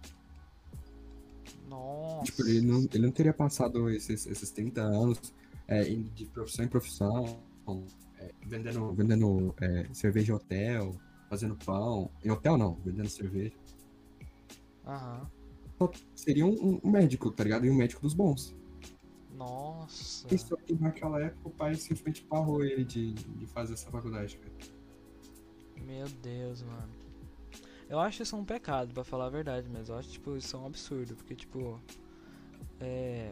Nossa. 2.16 2.26
Tipo, 2.26 2.48
ele 2.48 2.62
não, 2.62 2.80
ele 2.94 3.06
não 3.06 3.12
teria 3.12 3.34
passado 3.34 3.90
esses, 3.90 4.26
esses 4.26 4.52
30 4.52 4.82
anos 4.82 5.34
é, 5.68 5.84
de 5.84 6.26
profissão 6.26 6.66
em 6.66 6.68
profissão, 6.68 7.40
é, 8.20 8.32
vendendo, 8.46 8.94
vendendo 8.94 9.56
é, 9.60 9.88
cerveja 9.94 10.32
em 10.32 10.36
hotel, 10.36 10.96
fazendo 11.30 11.56
pão. 11.56 12.10
Em 12.24 12.32
hotel 12.32 12.58
não, 12.58 12.76
vendendo 12.76 13.10
cerveja. 13.10 13.54
Aham. 14.86 15.30
Seria 16.16 16.46
um, 16.46 16.80
um 16.82 16.90
médico, 16.90 17.30
tá 17.32 17.44
ligado? 17.44 17.66
E 17.66 17.70
um 17.70 17.76
médico 17.76 18.02
dos 18.02 18.14
bons. 18.14 18.56
Nossa. 19.36 20.34
Isso 20.34 20.56
que 20.58 20.74
naquela 20.76 21.22
época 21.22 21.50
o 21.50 21.52
pai 21.52 21.76
simplesmente 21.76 22.22
parou 22.24 22.64
ele 22.64 22.86
de, 22.86 23.14
de 23.14 23.46
fazer 23.48 23.74
essa 23.74 23.92
faculdade, 23.92 24.38
cara. 24.38 24.54
Meu 25.86 26.08
Deus, 26.08 26.64
mano. 26.64 27.06
Eu 27.90 28.00
acho 28.00 28.24
isso 28.24 28.36
um 28.36 28.46
pecado, 28.46 28.94
pra 28.94 29.04
falar 29.04 29.26
a 29.26 29.30
verdade 29.30 29.70
mesmo. 29.70 29.94
Eu 29.94 30.00
acho, 30.00 30.10
tipo, 30.10 30.36
isso 30.38 30.56
é 30.56 30.60
um 30.60 30.66
absurdo. 30.66 31.16
Porque, 31.16 31.36
tipo. 31.36 31.80
É. 32.80 33.32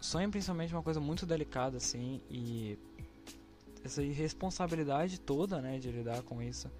Sonho 0.00 0.30
principalmente 0.30 0.72
é 0.72 0.76
uma 0.76 0.82
coisa 0.82 1.00
muito 1.00 1.26
delicada, 1.26 1.76
assim. 1.76 2.20
E. 2.30 2.78
Essa 3.84 4.02
irresponsabilidade 4.02 5.20
toda, 5.20 5.62
né, 5.62 5.78
de 5.78 5.90
lidar 5.90 6.22
com 6.22 6.42
isso. 6.42 6.70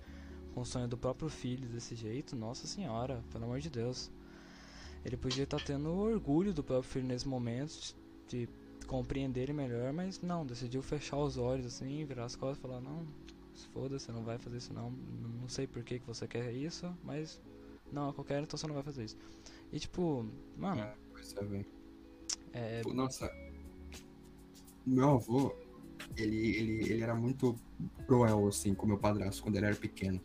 Com 0.55 0.63
o 0.63 0.67
sonho 0.67 0.89
do 0.89 0.99
próprio 0.99 1.29
filho 1.29 1.69
desse 1.69 1.95
jeito. 1.95 2.35
Nossa 2.37 2.67
senhora, 2.67 3.23
pelo 3.31 3.45
amor 3.45 3.61
de 3.61 3.71
Deus. 3.71 4.11
Ele 5.05 5.17
podia 5.17 5.45
estar 5.45 5.63
tendo 5.63 5.89
orgulho 5.91 6.53
do 6.53 6.63
próprio 6.63 6.91
filho 6.91 7.07
nesse 7.07 7.27
momento. 7.27 7.95
De 8.27 8.49
compreender 8.87 9.43
ele 9.43 9.53
melhor, 9.53 9.93
mas 9.93 10.21
não, 10.21 10.45
decidiu 10.45 10.83
fechar 10.83 11.19
os 11.19 11.37
olhos 11.37 11.67
assim, 11.67 12.05
virar 12.05 12.25
as 12.25 12.35
costas 12.35 12.59
e 12.59 12.61
falar: 12.63 12.81
Não, 12.81 13.07
foda-se, 13.73 14.07
você 14.07 14.13
não 14.13 14.25
vai 14.25 14.39
fazer 14.39 14.57
isso 14.59 14.73
não. 14.73 14.91
Não 14.91 15.49
sei 15.49 15.67
por 15.67 15.83
que, 15.85 15.99
que 15.99 16.07
você 16.07 16.27
quer 16.27 16.53
isso, 16.53 16.93
mas 17.05 17.41
não, 17.93 18.15
eu 18.17 18.25
quero, 18.25 18.43
então 18.43 18.59
você 18.59 18.67
não 18.67 18.75
vai 18.75 18.83
fazer 18.83 19.05
isso. 19.05 19.17
E 19.73 19.79
tipo, 19.79 20.27
mano, 20.57 20.87
Pois 21.19 21.35
é, 21.37 21.45
velho. 21.45 21.67
é. 22.53 22.83
Nossa, 22.95 23.31
meu 24.87 25.11
avô, 25.11 25.55
ele, 26.17 26.57
ele, 26.57 26.93
ele 26.93 27.03
era 27.03 27.15
muito 27.15 27.57
cruel, 28.07 28.47
assim, 28.47 28.75
com 28.75 28.87
meu 28.87 28.99
padrasto 28.99 29.43
quando 29.43 29.57
ele 29.57 29.67
era 29.67 29.77
pequeno. 29.77 30.21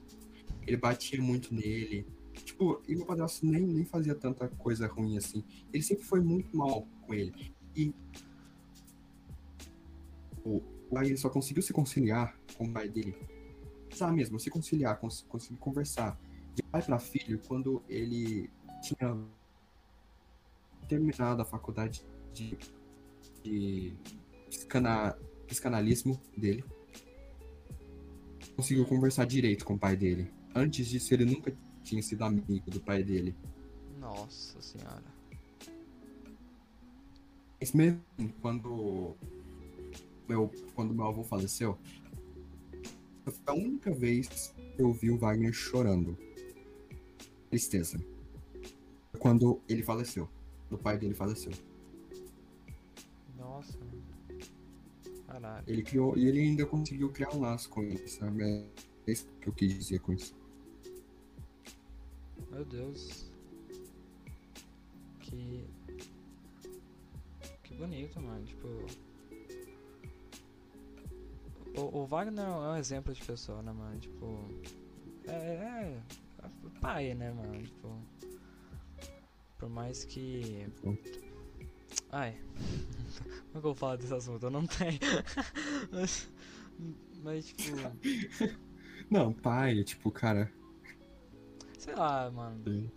Ele 0.66 0.78
batia 0.78 1.22
muito 1.22 1.54
nele. 1.54 2.06
Tipo, 2.34 2.82
e 2.88 2.96
meu 2.96 3.06
padrasto 3.06 3.46
nem, 3.46 3.62
nem 3.62 3.86
fazia 3.86 4.16
tanta 4.16 4.48
coisa 4.48 4.88
ruim 4.88 5.18
assim. 5.18 5.44
Ele 5.72 5.84
sempre 5.84 6.04
foi 6.04 6.20
muito 6.20 6.56
mal 6.56 6.88
com 7.06 7.14
ele. 7.14 7.54
E 7.76 7.94
o 10.46 10.62
pai 10.92 11.08
ele 11.08 11.18
só 11.18 11.30
conseguiu 11.30 11.62
se 11.64 11.74
conciliar 11.74 12.38
com 12.58 12.66
o 12.66 12.72
pai 12.72 12.88
dele. 12.88 13.16
Sabe 13.92 14.16
mesmo, 14.16 14.40
se 14.40 14.50
conciliar, 14.50 15.00
cons 15.00 15.26
conseguir 15.28 15.58
conversar 15.58 16.20
de 16.56 16.64
pai 16.64 16.82
para 16.82 17.00
filho 17.00 17.40
quando 17.48 17.84
ele 17.88 18.50
tinha 18.82 19.16
terminado 20.94 21.42
a 21.42 21.46
faculdade 21.46 22.06
de, 22.34 22.56
de 23.44 23.94
psicana, 24.48 25.18
psicanalismo 25.48 26.22
dele. 26.38 26.64
Conseguiu 28.56 28.86
conversar 28.86 29.26
direito 29.26 29.66
com 29.66 29.74
o 29.74 29.80
pai 29.80 29.96
dele. 29.96 30.32
Antes 30.54 30.88
disso, 30.88 31.14
ele 31.14 31.26
nunca 31.26 31.52
tinha 31.84 32.02
sido 32.04 32.24
amigo 32.24 32.70
do 32.70 32.80
pai 32.80 33.04
dele. 33.04 33.36
Nossa 34.00 34.62
senhora. 34.62 35.04
Mas 37.60 37.72
mesmo 37.72 38.02
quando 38.42 39.16
meu, 40.28 40.52
quando 40.76 40.94
meu 40.94 41.08
avô 41.08 41.24
faleceu, 41.24 41.78
foi 43.24 43.34
a 43.48 43.54
única 43.54 43.92
vez 43.92 44.54
que 44.76 44.82
eu 44.82 44.94
vi 44.94 45.10
o 45.10 45.18
Wagner 45.18 45.54
chorando. 45.54 46.16
Tristeza. 47.50 47.98
Quando 49.18 49.62
ele 49.68 49.82
faleceu. 49.82 50.30
O 50.74 50.78
pai 50.78 50.98
dele 50.98 51.14
faleceu. 51.14 51.52
Nossa. 53.38 53.78
Caralho. 55.28 55.64
Ele 55.68 55.84
criou, 55.84 56.18
e 56.18 56.28
ele 56.28 56.42
ainda 56.42 56.66
conseguiu 56.66 57.12
criar 57.12 57.34
um 57.34 57.42
laço 57.42 57.70
com 57.70 57.84
ele, 57.84 58.08
sabe? 58.08 58.44
É 58.44 59.12
isso 59.12 59.28
que 59.42 59.50
eu 59.50 59.54
quis 59.54 59.74
dizer 59.74 60.00
com 60.00 60.14
isso. 60.14 60.36
Meu 62.52 62.66
Deus. 62.66 63.32
Que. 65.20 65.66
Que 67.64 67.76
bonito, 67.76 68.22
mano. 68.22 68.46
Tipo. 68.46 68.68
O, 71.76 72.02
o 72.02 72.06
Wagner 72.06 72.46
é 72.46 72.50
um 72.50 72.78
exemplo 72.78 73.14
de 73.14 73.24
pessoa, 73.24 73.62
né, 73.62 73.72
mano? 73.72 74.00
Tipo. 74.00 74.48
É. 75.26 75.34
é 75.34 76.02
é 76.44 76.80
pai, 76.80 77.14
né, 77.14 77.32
mano? 77.32 77.62
Tipo. 77.64 77.98
Por 79.58 79.70
mais 79.70 80.04
que. 80.06 80.68
Ai. 82.12 82.38
Como 83.48 83.58
é 83.58 83.62
que 83.62 83.68
eu 83.68 83.76
falo 83.76 83.98
desse 83.98 84.14
assunto? 84.14 84.46
Eu 84.46 84.50
não 84.50 84.66
tenho. 84.66 85.00
mas, 85.92 86.30
mas, 87.24 87.46
tipo. 87.48 87.78
Não, 89.10 89.32
pai, 89.32 89.84
tipo, 89.84 90.10
cara. 90.12 90.52
Sei 91.78 91.94
lá, 91.94 92.32
mano. 92.32 92.92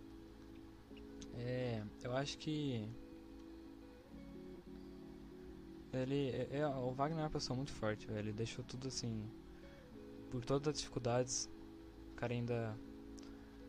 É, 1.35 1.83
eu 2.03 2.15
acho 2.15 2.37
que 2.37 2.89
ele, 5.93 6.29
é, 6.29 6.59
é- 6.59 6.67
o 6.67 6.91
Wagner 6.91 7.19
é 7.19 7.23
uma 7.23 7.29
pessoa 7.29 7.55
muito 7.55 7.71
forte, 7.71 8.07
velho. 8.07 8.19
Ele 8.19 8.33
deixou 8.33 8.63
tudo 8.63 8.87
assim, 8.87 9.23
por 10.29 10.43
todas 10.43 10.67
as 10.67 10.79
dificuldades, 10.79 11.49
o 12.11 12.15
cara 12.15 12.33
ainda 12.33 12.77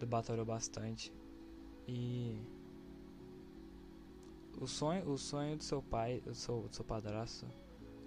batalhou 0.07 0.44
bastante. 0.44 1.12
E 1.87 2.40
o 4.61 4.66
sonho, 4.66 5.09
o 5.09 5.16
sonho 5.16 5.57
do 5.57 5.62
seu 5.62 5.81
pai, 5.81 6.21
do 6.21 6.35
seu, 6.35 6.62
do 6.62 6.75
seu 6.75 6.85
padrasto, 6.85 7.47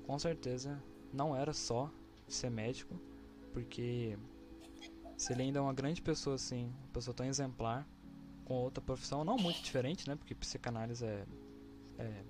com 0.05 0.17
certeza 0.19 0.81
não 1.13 1.35
era 1.35 1.53
só 1.53 1.91
ser 2.27 2.49
médico, 2.49 2.99
porque 3.53 4.17
se 5.17 5.33
ele 5.33 5.43
ainda 5.43 5.59
é 5.59 5.61
uma 5.61 5.73
grande 5.73 6.01
pessoa 6.01 6.35
assim, 6.35 6.65
uma 6.83 6.93
pessoa 6.93 7.13
tão 7.13 7.25
exemplar, 7.25 7.87
com 8.45 8.55
outra 8.55 8.81
profissão 8.81 9.23
não 9.23 9.37
muito 9.37 9.61
diferente, 9.61 10.07
né? 10.07 10.15
Porque 10.15 10.35
psicanálise 10.35 11.05
é. 11.05 11.25
É. 11.97 12.23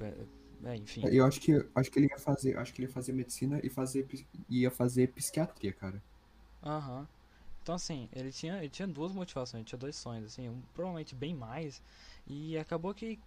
é, 0.00 0.26
é, 0.64 0.76
enfim. 0.76 1.02
Eu 1.06 1.26
acho 1.26 1.40
que 1.40 1.52
acho 1.74 1.90
que 1.90 1.98
ele 1.98 2.06
ia 2.10 2.18
fazer, 2.18 2.56
acho 2.56 2.72
que 2.72 2.80
ele 2.80 2.88
ia 2.88 2.92
fazer 2.92 3.12
medicina 3.12 3.60
e 3.62 3.68
fazer 3.68 4.06
ia 4.48 4.70
fazer 4.70 5.12
psiquiatria, 5.12 5.72
cara. 5.72 6.02
Aham. 6.62 7.08
Então 7.62 7.76
assim, 7.76 8.08
ele 8.12 8.32
tinha, 8.32 8.58
ele 8.58 8.68
tinha 8.68 8.88
duas 8.88 9.12
motivações, 9.12 9.60
ele 9.60 9.64
tinha 9.64 9.78
dois 9.78 9.94
sonhos, 9.96 10.26
assim, 10.26 10.48
um, 10.48 10.60
provavelmente 10.74 11.14
bem 11.14 11.34
mais. 11.34 11.80
E 12.26 12.58
acabou 12.58 12.92
que 12.92 13.18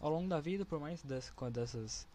ao 0.00 0.10
longo 0.10 0.28
da 0.28 0.40
vida, 0.40 0.64
por 0.64 0.80
mais 0.80 1.02
com 1.36 1.50
dessas, 1.50 2.06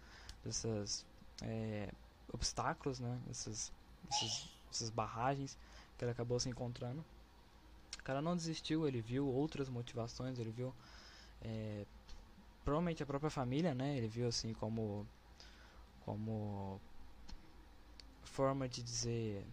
dessas 0.43 1.05
é, 1.43 1.91
obstáculos, 2.33 2.99
né? 2.99 3.19
Essas, 3.29 3.71
essas, 4.09 4.49
essas 4.71 4.89
barragens 4.89 5.57
que 5.97 6.03
ele 6.03 6.11
acabou 6.11 6.39
se 6.39 6.49
encontrando. 6.49 7.03
O 7.99 8.03
cara 8.03 8.21
não 8.21 8.35
desistiu, 8.35 8.87
ele 8.87 9.01
viu 9.01 9.27
outras 9.27 9.69
motivações, 9.69 10.39
ele 10.39 10.51
viu 10.51 10.73
é, 11.41 11.85
provavelmente 12.63 13.03
a 13.03 13.05
própria 13.05 13.29
família, 13.29 13.73
né? 13.75 13.97
Ele 13.97 14.07
viu 14.07 14.27
assim 14.27 14.53
como 14.53 15.07
como 16.01 16.79
forma 18.23 18.67
de 18.69 18.81
dizer 18.81 19.45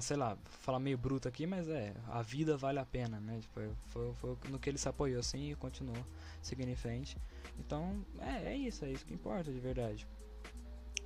sei 0.00 0.16
lá, 0.16 0.36
falar 0.44 0.78
meio 0.78 0.96
bruto 0.96 1.28
aqui, 1.28 1.46
mas 1.46 1.68
é, 1.68 1.94
a 2.08 2.22
vida 2.22 2.56
vale 2.56 2.78
a 2.78 2.84
pena, 2.84 3.18
né? 3.20 3.40
Tipo, 3.40 3.60
foi, 3.88 4.12
foi 4.14 4.36
no 4.48 4.58
que 4.58 4.70
ele 4.70 4.78
se 4.78 4.88
apoiou 4.88 5.20
assim 5.20 5.50
e 5.50 5.54
continuou 5.54 6.04
seguindo 6.40 6.68
em 6.68 6.76
frente. 6.76 7.16
Então, 7.58 8.04
é, 8.20 8.52
é 8.52 8.56
isso, 8.56 8.84
é 8.84 8.90
isso 8.90 9.04
que 9.04 9.14
importa 9.14 9.52
de 9.52 9.58
verdade. 9.58 10.06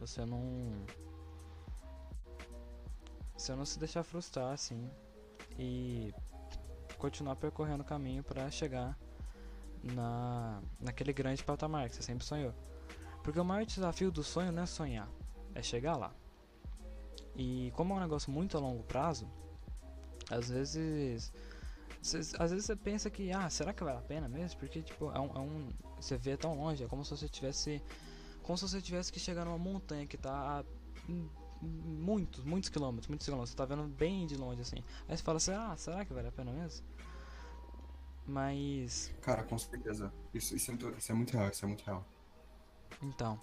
Você 0.00 0.24
não. 0.24 0.72
você 3.36 3.54
não 3.54 3.64
se 3.64 3.78
deixar 3.78 4.02
frustrar, 4.02 4.52
assim, 4.52 4.88
e 5.58 6.12
continuar 6.98 7.36
percorrendo 7.36 7.82
o 7.82 7.86
caminho 7.86 8.22
para 8.22 8.50
chegar 8.50 8.98
na, 9.82 10.60
naquele 10.80 11.12
grande 11.12 11.42
patamar 11.42 11.88
que 11.88 11.96
você 11.96 12.02
sempre 12.02 12.24
sonhou. 12.24 12.54
Porque 13.22 13.38
o 13.38 13.44
maior 13.44 13.64
desafio 13.64 14.10
do 14.10 14.22
sonho 14.22 14.52
não 14.52 14.62
é 14.62 14.66
sonhar, 14.66 15.08
é 15.54 15.62
chegar 15.62 15.96
lá. 15.96 16.12
E 17.38 17.72
como 17.76 17.94
é 17.94 17.96
um 17.96 18.00
negócio 18.00 18.32
muito 18.32 18.56
a 18.56 18.60
longo 18.60 18.82
prazo, 18.82 19.30
às 20.28 20.50
vezes. 20.50 21.32
às 22.36 22.50
vezes 22.50 22.66
você 22.66 22.74
pensa 22.74 23.08
que, 23.08 23.30
ah, 23.30 23.48
será 23.48 23.72
que 23.72 23.84
vale 23.84 23.98
a 23.98 24.02
pena 24.02 24.28
mesmo? 24.28 24.58
Porque, 24.58 24.82
tipo, 24.82 25.12
é 25.12 25.20
um, 25.20 25.36
é 25.36 25.38
um, 25.38 25.68
Você 26.00 26.16
vê 26.16 26.36
tão 26.36 26.54
longe, 26.56 26.82
é 26.82 26.88
como 26.88 27.04
se 27.04 27.12
você 27.12 27.28
tivesse. 27.28 27.80
Como 28.42 28.58
se 28.58 28.68
você 28.68 28.82
tivesse 28.82 29.12
que 29.12 29.20
chegar 29.20 29.44
numa 29.44 29.56
montanha 29.58 30.04
que 30.04 30.16
tá 30.16 30.60
a 30.60 30.64
muitos, 31.62 32.44
muitos 32.44 32.68
quilômetros, 32.70 33.06
muitos 33.06 33.24
quilômetros. 33.24 33.50
Você 33.50 33.56
tá 33.56 33.64
vendo 33.64 33.84
bem 33.84 34.26
de 34.26 34.36
longe 34.36 34.60
assim. 34.60 34.82
Aí 35.08 35.16
você 35.16 35.22
fala 35.22 35.36
assim, 35.36 35.52
ah, 35.52 35.76
será 35.76 36.04
que 36.04 36.12
vale 36.12 36.28
a 36.28 36.32
pena 36.32 36.52
mesmo? 36.52 36.84
Mas. 38.26 39.14
Cara, 39.22 39.44
com 39.44 39.56
certeza. 39.56 40.12
Isso, 40.34 40.56
isso, 40.56 40.70
é, 40.70 40.74
muito, 40.74 40.98
isso 40.98 41.12
é 41.12 41.14
muito 41.14 41.32
real, 41.36 41.48
isso 41.50 41.64
é 41.64 41.68
muito 41.68 41.84
real. 41.84 42.04
Então. 43.00 43.40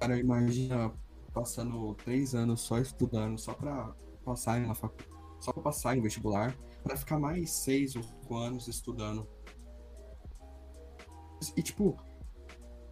Cara, 0.00 0.18
imagina 0.18 0.92
passando 1.34 1.94
três 1.96 2.34
anos 2.34 2.60
só 2.60 2.78
estudando, 2.78 3.36
só 3.38 3.52
pra 3.52 3.94
passar 4.24 4.60
na 4.60 4.74
faculdade, 4.74 5.10
só 5.40 5.52
pra 5.52 5.62
passar 5.62 5.96
em 5.96 6.00
vestibular, 6.00 6.56
pra 6.82 6.96
ficar 6.96 7.18
mais 7.18 7.50
seis 7.50 7.96
ou 7.96 8.02
cinco 8.02 8.36
anos 8.36 8.68
estudando. 8.68 9.28
E 11.56 11.62
tipo, 11.62 11.98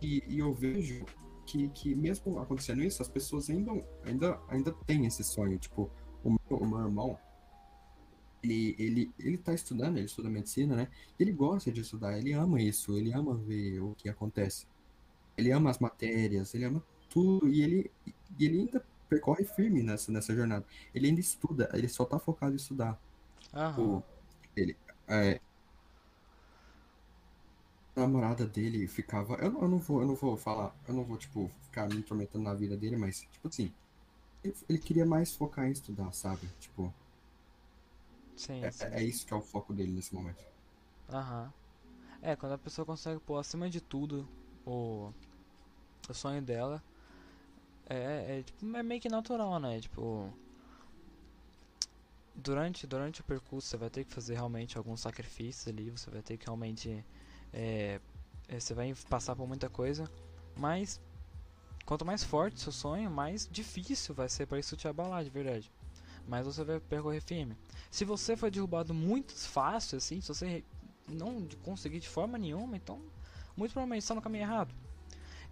e, 0.02 0.22
e 0.28 0.40
eu 0.40 0.52
vejo 0.52 1.06
que, 1.46 1.68
que 1.68 1.94
mesmo 1.94 2.38
acontecendo 2.38 2.82
isso, 2.82 3.00
as 3.00 3.08
pessoas 3.08 3.48
ainda, 3.48 3.70
ainda, 4.04 4.40
ainda 4.48 4.72
têm 4.86 5.06
esse 5.06 5.22
sonho. 5.22 5.58
Tipo, 5.58 5.90
o 6.24 6.30
meu, 6.30 6.58
o 6.58 6.66
meu 6.66 6.80
irmão, 6.80 7.18
ele, 8.42 8.74
ele, 8.78 9.14
ele 9.18 9.38
tá 9.38 9.54
estudando, 9.54 9.96
ele 9.96 10.06
estuda 10.06 10.28
medicina, 10.28 10.74
né? 10.74 10.88
Ele 11.18 11.32
gosta 11.32 11.70
de 11.70 11.80
estudar, 11.80 12.18
ele 12.18 12.32
ama 12.32 12.60
isso, 12.60 12.98
ele 12.98 13.12
ama 13.12 13.34
ver 13.34 13.80
o 13.80 13.94
que 13.94 14.08
acontece. 14.08 14.66
Ele 15.36 15.50
ama 15.52 15.70
as 15.70 15.78
matérias, 15.78 16.52
ele 16.54 16.64
ama 16.64 16.84
tudo, 17.08 17.48
e 17.48 17.62
ele, 17.62 17.90
e 18.38 18.44
ele 18.46 18.60
ainda 18.60 18.84
percorre 19.08 19.44
firme 19.44 19.82
nessa, 19.82 20.10
nessa 20.10 20.34
jornada. 20.34 20.64
Ele 20.94 21.08
ainda 21.08 21.20
estuda, 21.20 21.68
ele 21.74 21.88
só 21.88 22.04
tá 22.04 22.18
focado 22.18 22.52
em 22.52 22.56
estudar. 22.56 22.98
Aham. 23.54 24.02
ele, 24.56 24.76
é, 25.06 25.40
a 27.94 28.00
namorada 28.00 28.46
dele 28.46 28.86
ficava. 28.86 29.34
Eu, 29.34 29.60
eu, 29.60 29.68
não 29.68 29.78
vou, 29.78 30.00
eu 30.00 30.06
não 30.06 30.14
vou 30.14 30.36
falar, 30.36 30.74
eu 30.88 30.94
não 30.94 31.04
vou, 31.04 31.16
tipo, 31.16 31.50
ficar 31.64 31.88
me 31.88 31.96
intrometendo 31.96 32.44
na 32.44 32.54
vida 32.54 32.76
dele, 32.76 32.96
mas, 32.96 33.20
tipo 33.20 33.48
assim, 33.48 33.72
ele, 34.42 34.54
ele 34.68 34.78
queria 34.78 35.04
mais 35.04 35.34
focar 35.34 35.66
em 35.66 35.72
estudar, 35.72 36.12
sabe? 36.12 36.46
Tipo. 36.58 36.92
Sim, 38.36 38.64
é, 38.64 38.70
sim. 38.70 38.84
é 38.84 39.04
isso 39.04 39.26
que 39.26 39.32
é 39.32 39.36
o 39.36 39.42
foco 39.42 39.74
dele 39.74 39.92
nesse 39.92 40.14
momento. 40.14 40.42
Aham. 41.10 41.52
É, 42.22 42.34
quando 42.36 42.52
a 42.52 42.58
pessoa 42.58 42.86
consegue 42.86 43.20
pôr 43.20 43.36
acima 43.36 43.68
de 43.68 43.80
tudo 43.80 44.28
o, 44.64 45.12
o 46.08 46.14
sonho 46.14 46.40
dela, 46.40 46.82
é, 47.86 48.38
é, 48.38 48.42
tipo, 48.42 48.76
é 48.76 48.82
meio 48.82 49.00
que 49.00 49.08
natural, 49.08 49.58
né? 49.58 49.80
Tipo, 49.80 50.32
durante, 52.34 52.86
durante 52.86 53.20
o 53.20 53.24
percurso 53.24 53.68
você 53.68 53.76
vai 53.76 53.90
ter 53.90 54.04
que 54.04 54.12
fazer 54.12 54.34
realmente 54.34 54.78
alguns 54.78 55.00
sacrifícios 55.00 55.68
ali, 55.68 55.90
você 55.90 56.10
vai 56.10 56.22
ter 56.22 56.36
que 56.36 56.46
realmente, 56.46 57.04
é, 57.52 58.00
é, 58.48 58.60
você 58.60 58.74
vai 58.74 58.94
passar 59.08 59.36
por 59.36 59.46
muita 59.46 59.68
coisa, 59.68 60.10
mas 60.56 61.00
quanto 61.84 62.04
mais 62.04 62.22
forte 62.22 62.60
seu 62.60 62.72
sonho, 62.72 63.10
mais 63.10 63.48
difícil 63.50 64.14
vai 64.14 64.28
ser 64.28 64.46
para 64.46 64.58
isso 64.58 64.76
te 64.76 64.88
abalar 64.88 65.24
de 65.24 65.30
verdade. 65.30 65.70
Mas 66.26 66.46
você 66.46 66.62
vai 66.62 66.78
percorrer 66.78 67.20
firme. 67.20 67.56
Se 67.90 68.04
você 68.04 68.36
foi 68.36 68.50
derrubado 68.50 68.94
muito 68.94 69.34
fácil, 69.34 69.98
assim, 69.98 70.20
se 70.20 70.28
você 70.28 70.64
não 71.08 71.46
conseguir 71.62 71.98
de 71.98 72.08
forma 72.08 72.38
nenhuma, 72.38 72.76
então 72.76 73.02
muito 73.56 73.72
provavelmente 73.72 74.02
está 74.02 74.14
no 74.14 74.22
caminho 74.22 74.44
errado. 74.44 74.72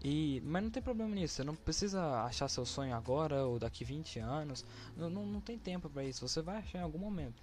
E, 0.03 0.41
mas 0.45 0.63
não 0.63 0.71
tem 0.71 0.83
problema 0.83 1.15
nisso, 1.15 1.35
você 1.35 1.45
não 1.45 1.55
precisa 1.55 2.23
achar 2.23 2.49
seu 2.49 2.65
sonho 2.65 2.95
agora 2.95 3.45
ou 3.45 3.59
daqui 3.59 3.85
20 3.85 4.19
anos. 4.19 4.65
Não, 4.97 5.11
não, 5.11 5.27
não 5.27 5.41
tem 5.41 5.59
tempo 5.59 5.91
para 5.91 6.05
isso, 6.05 6.27
você 6.27 6.41
vai 6.41 6.57
achar 6.57 6.79
em 6.79 6.83
algum 6.83 6.99
momento. 6.99 7.43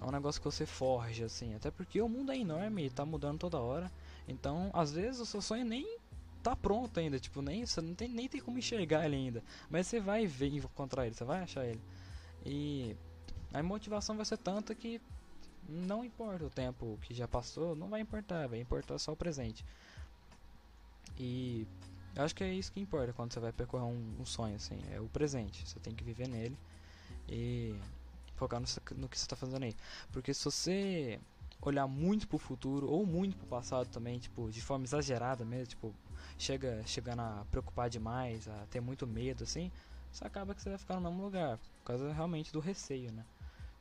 É 0.00 0.04
um 0.04 0.10
negócio 0.10 0.40
que 0.40 0.44
você 0.44 0.64
forja, 0.64 1.26
assim. 1.26 1.54
Até 1.54 1.70
porque 1.70 2.00
o 2.00 2.08
mundo 2.08 2.30
é 2.32 2.38
enorme 2.38 2.86
e 2.86 2.90
tá 2.90 3.04
mudando 3.04 3.38
toda 3.38 3.58
hora. 3.58 3.90
Então, 4.28 4.70
às 4.72 4.92
vezes, 4.92 5.20
o 5.20 5.26
seu 5.26 5.42
sonho 5.42 5.64
nem 5.64 5.98
tá 6.42 6.54
pronto 6.54 6.98
ainda. 6.98 7.18
Tipo, 7.18 7.42
nem, 7.42 7.66
você 7.66 7.80
não 7.80 7.94
tem, 7.94 8.08
nem 8.08 8.28
tem 8.28 8.40
como 8.40 8.58
enxergar 8.58 9.04
ele 9.04 9.16
ainda. 9.16 9.42
Mas 9.68 9.86
você 9.86 10.00
vai 10.00 10.26
ver, 10.26 10.54
encontrar 10.54 11.06
ele, 11.06 11.14
você 11.14 11.24
vai 11.24 11.42
achar 11.42 11.66
ele. 11.66 11.80
E 12.46 12.96
a 13.52 13.62
motivação 13.62 14.16
vai 14.16 14.24
ser 14.24 14.38
tanta 14.38 14.74
que 14.74 15.00
não 15.68 16.04
importa 16.04 16.44
o 16.46 16.50
tempo 16.50 16.98
que 17.02 17.12
já 17.12 17.28
passou, 17.28 17.74
não 17.74 17.88
vai 17.88 18.00
importar, 18.00 18.48
vai 18.48 18.60
importar 18.60 18.98
só 18.98 19.12
o 19.12 19.16
presente. 19.16 19.64
E 21.18 21.66
eu 22.14 22.24
acho 22.24 22.34
que 22.34 22.44
é 22.44 22.52
isso 22.52 22.72
que 22.72 22.80
importa 22.80 23.12
quando 23.12 23.32
você 23.32 23.40
vai 23.40 23.52
percorrer 23.52 23.84
um, 23.84 24.16
um 24.20 24.24
sonho, 24.24 24.56
assim, 24.56 24.78
é 24.90 25.00
o 25.00 25.08
presente. 25.08 25.68
Você 25.68 25.78
tem 25.80 25.94
que 25.94 26.04
viver 26.04 26.28
nele 26.28 26.58
e 27.28 27.78
focar 28.34 28.60
no, 28.60 28.66
no 28.96 29.08
que 29.08 29.18
você 29.18 29.24
está 29.24 29.36
fazendo 29.36 29.64
aí. 29.64 29.74
Porque 30.12 30.32
se 30.32 30.44
você 30.44 31.20
olhar 31.60 31.86
muito 31.86 32.28
pro 32.28 32.38
futuro 32.38 32.88
ou 32.88 33.04
muito 33.04 33.36
pro 33.36 33.46
passado 33.46 33.88
também, 33.88 34.18
tipo, 34.18 34.50
de 34.50 34.60
forma 34.60 34.84
exagerada 34.84 35.44
mesmo, 35.44 35.66
tipo, 35.66 35.94
chega 36.38 36.82
chegando 36.86 37.20
a 37.20 37.44
preocupar 37.50 37.90
demais, 37.90 38.48
a 38.48 38.66
ter 38.66 38.80
muito 38.80 39.06
medo, 39.06 39.44
assim, 39.44 39.72
você 40.10 40.24
acaba 40.24 40.54
que 40.54 40.62
você 40.62 40.70
vai 40.70 40.78
ficar 40.78 40.94
no 40.94 41.00
mesmo 41.02 41.22
lugar, 41.22 41.58
por 41.58 41.84
causa 41.84 42.12
realmente 42.12 42.52
do 42.52 42.60
receio, 42.60 43.12
né? 43.12 43.24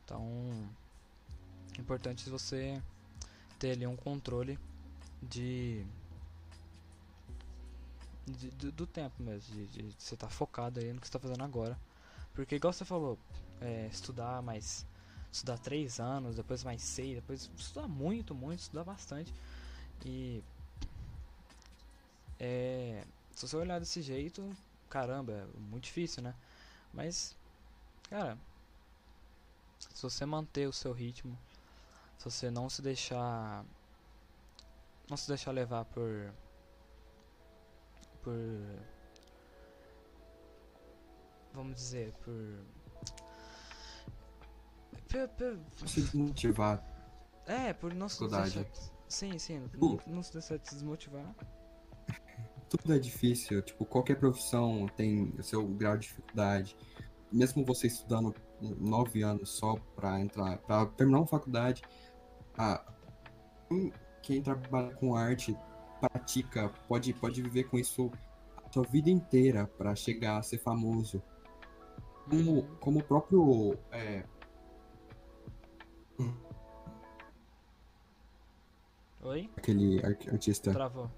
Então, 0.04 0.69
é 1.78 1.82
importante 1.82 2.30
você 2.30 2.82
ter 3.60 3.71
ali 3.71 3.86
um 3.86 3.95
controle 3.95 4.60
de 5.21 5.86
de, 8.27 8.49
do, 8.51 8.71
do, 8.71 8.87
tempo 8.87 9.21
mesmo, 9.23 9.55
de, 9.55 9.67
de, 9.67 9.83
de 9.83 9.95
você 9.97 10.15
estar 10.15 10.27
tá 10.27 10.33
focado 10.33 10.79
aí 10.79 10.91
no 10.91 10.99
que 10.99 11.07
você 11.07 11.09
está 11.09 11.19
fazendo 11.19 11.43
agora. 11.43 11.77
Porque, 12.33 12.55
igual 12.55 12.73
você 12.73 12.85
falou, 12.85 13.17
é, 13.61 13.87
estudar 13.87 14.41
mais. 14.41 14.85
Estudar 15.31 15.57
três 15.57 15.99
anos, 15.99 16.35
depois 16.35 16.63
mais 16.63 16.81
seis, 16.81 17.15
depois 17.15 17.49
estudar 17.57 17.87
muito, 17.87 18.35
muito, 18.35 18.59
estudar 18.59 18.83
bastante. 18.83 19.33
E. 20.05 20.43
É, 22.39 23.03
se 23.33 23.47
você 23.47 23.55
olhar 23.55 23.79
desse 23.79 24.01
jeito, 24.01 24.55
caramba, 24.89 25.33
é 25.33 25.45
muito 25.59 25.85
difícil, 25.85 26.21
né? 26.21 26.35
Mas, 26.93 27.35
cara, 28.09 28.37
se 29.79 30.01
você 30.01 30.25
manter 30.25 30.67
o 30.67 30.73
seu 30.73 30.91
ritmo, 30.91 31.37
se 32.17 32.25
você 32.25 32.51
não 32.51 32.69
se 32.69 32.81
deixar. 32.81 33.65
Não 35.09 35.15
se 35.15 35.27
deixar 35.27 35.51
levar 35.51 35.85
por 35.85 36.33
por 38.27 38.35
vamos 41.53 41.75
dizer 41.75 42.11
por 42.25 42.65
por, 45.37 45.57
por 45.79 45.87
se 45.87 46.01
desmotivar. 46.01 46.83
É 47.45 47.71
por 47.71 47.93
não 47.93 48.09
se 48.09 48.27
deixar 48.27 48.65
sim 49.07 49.39
sim 49.39 49.69
não, 49.77 49.97
não 50.07 50.21
se 50.21 50.33
deixar 50.33 50.57
desmotivar. 50.57 51.33
Tudo 52.69 52.93
é 52.93 52.99
difícil 52.99 53.61
tipo 53.61 53.85
qualquer 53.85 54.19
profissão 54.19 54.87
tem 54.97 55.33
o 55.39 55.43
seu 55.43 55.65
grau 55.65 55.97
de 55.97 56.07
dificuldade. 56.07 56.75
Mesmo 57.31 57.63
você 57.63 57.87
estudando 57.87 58.35
nove 58.59 59.23
anos 59.23 59.51
só 59.51 59.77
para 59.95 60.19
entrar 60.19 60.57
para 60.57 60.85
terminar 60.87 61.19
uma 61.19 61.27
faculdade 61.27 61.81
a 62.57 62.83
quem 64.21 64.41
trabalha 64.41 64.93
com 64.95 65.15
arte 65.15 65.57
pratica, 65.99 66.69
pode, 66.88 67.13
pode 67.13 67.41
viver 67.41 67.65
com 67.65 67.77
isso 67.77 68.12
a 68.58 68.71
sua 68.71 68.83
vida 68.83 69.10
inteira 69.10 69.67
para 69.77 69.95
chegar 69.95 70.37
a 70.37 70.43
ser 70.43 70.58
famoso. 70.60 71.21
Como, 72.29 72.63
como 72.79 73.00
o 73.00 73.04
próprio. 73.04 73.77
É... 73.91 74.23
Oi? 79.21 79.50
Aquele 79.58 80.06
artista. 80.06 80.71
Travou. 80.71 81.10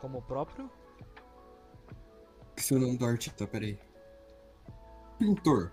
Como 0.00 0.18
o 0.18 0.22
próprio? 0.22 0.70
Que 2.54 2.74
é 2.74 2.76
o 2.76 2.80
nome 2.80 2.96
do 2.96 3.04
artista, 3.04 3.46
peraí. 3.46 3.78
Pintor. 5.18 5.72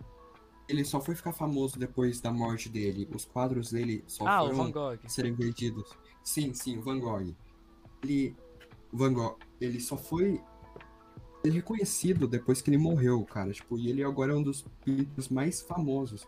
Ele 0.67 0.84
só 0.84 0.99
foi 0.99 1.15
ficar 1.15 1.32
famoso 1.32 1.78
depois 1.78 2.19
da 2.19 2.32
morte 2.32 2.69
dele. 2.69 3.07
Os 3.13 3.26
quadros 3.26 3.71
dele 3.71 4.03
só 4.07 4.26
ah, 4.28 4.41
foram 4.49 4.99
serem 5.07 5.34
vendidos. 5.34 5.95
Sim, 6.26 6.53
sim, 6.53 6.78
o 6.80 6.82
Van 6.82 6.99
Gogh. 6.99 7.36
Ele. 8.03 8.36
Van 8.91 9.13
Gogh, 9.13 9.38
ele 9.61 9.80
só 9.80 9.95
foi. 9.95 10.41
Ele 11.43 11.53
é 11.53 11.59
reconhecido 11.59 12.28
depois 12.28 12.61
que 12.61 12.71
ele 12.71 12.78
morreu, 12.78 13.23
cara. 13.23 13.53
Tipo, 13.53 13.78
e 13.78 13.89
ele 13.89 14.03
agora 14.03 14.34
é 14.34 14.36
um 14.36 14.41
dos 14.41 14.65
pintores 14.84 15.30
mais 15.30 15.61
famosos. 15.61 16.28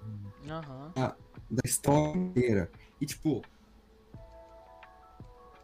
Uhum. 0.00 0.92
Da, 0.94 1.16
da 1.50 1.62
história 1.64 2.16
inteira. 2.16 2.70
E 3.00 3.04
tipo. 3.04 3.42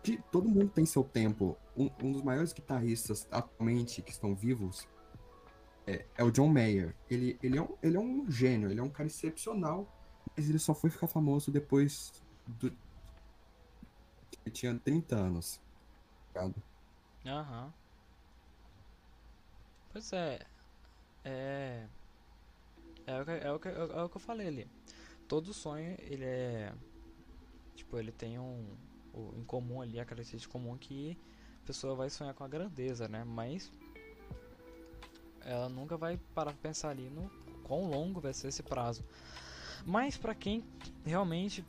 De, 0.03 0.19
todo 0.33 0.49
mundo 0.49 0.69
tem 0.69 0.85
seu 0.85 1.05
tempo. 1.05 1.57
Um, 1.77 1.89
um 2.03 2.13
dos 2.13 2.23
maiores 2.23 2.53
guitarristas 2.53 3.29
atualmente 3.31 4.03
que 4.03 4.11
estão 4.11 4.35
vivos 4.35 4.89
é, 5.87 6.05
é 6.17 6.25
o 6.25 6.33
John 6.33 6.49
Mayer. 6.49 6.95
Ele, 7.09 7.39
ele, 7.41 7.59
é 7.59 7.63
um, 7.63 7.69
ele 7.81 7.97
é 7.97 8.01
um 8.01 8.29
gênio, 8.29 8.71
ele 8.71 8.81
é 8.81 8.83
um 8.83 8.91
cara 8.91 9.07
excepcional, 9.07 9.87
mas 10.37 10.49
ele 10.51 10.59
só 10.59 10.75
foi 10.75 10.91
ficar 10.91 11.07
famoso 11.07 11.53
depois 11.53 12.13
do. 12.47 12.73
Ele 14.45 14.55
tinha 14.55 14.79
30 14.79 15.17
anos. 15.17 15.61
Aham. 16.37 16.53
Uhum. 17.65 17.73
Pois 19.93 20.13
é. 20.13 20.41
É. 21.25 21.87
É 23.07 23.21
o, 23.21 23.25
que, 23.25 23.31
é, 23.31 23.53
o 23.53 23.59
que, 23.59 23.69
é 23.69 24.03
o 24.03 24.09
que 24.09 24.17
eu 24.17 24.21
falei 24.21 24.49
ali. 24.49 24.71
Todo 25.29 25.55
sonho, 25.55 25.97
ele 26.01 26.25
é. 26.25 26.73
Tipo, 27.75 27.99
ele 27.99 28.13
tem 28.13 28.39
um. 28.39 28.77
O, 29.13 29.33
em 29.37 29.45
comum 29.45 29.81
ali, 29.81 29.99
a 29.99 30.05
característica 30.05 30.53
comum 30.53 30.77
que 30.77 31.17
a 31.63 31.67
pessoa 31.67 31.95
vai 31.95 32.11
sonhar 32.11 32.35
com 32.35 32.45
a 32.45 32.49
grandeza, 32.49 33.09
né? 33.09 33.25
Mas. 33.25 33.73
Ela 35.41 35.69
nunca 35.69 35.97
vai 35.97 36.19
parar 36.35 36.53
pra 36.53 36.61
pensar 36.61 36.91
ali 36.91 37.09
no 37.09 37.31
quão 37.63 37.89
longo 37.89 38.21
vai 38.21 38.35
ser 38.35 38.49
esse 38.49 38.63
prazo. 38.63 39.05
Mas 39.85 40.17
para 40.17 40.35
quem 40.35 40.65
realmente 41.05 41.65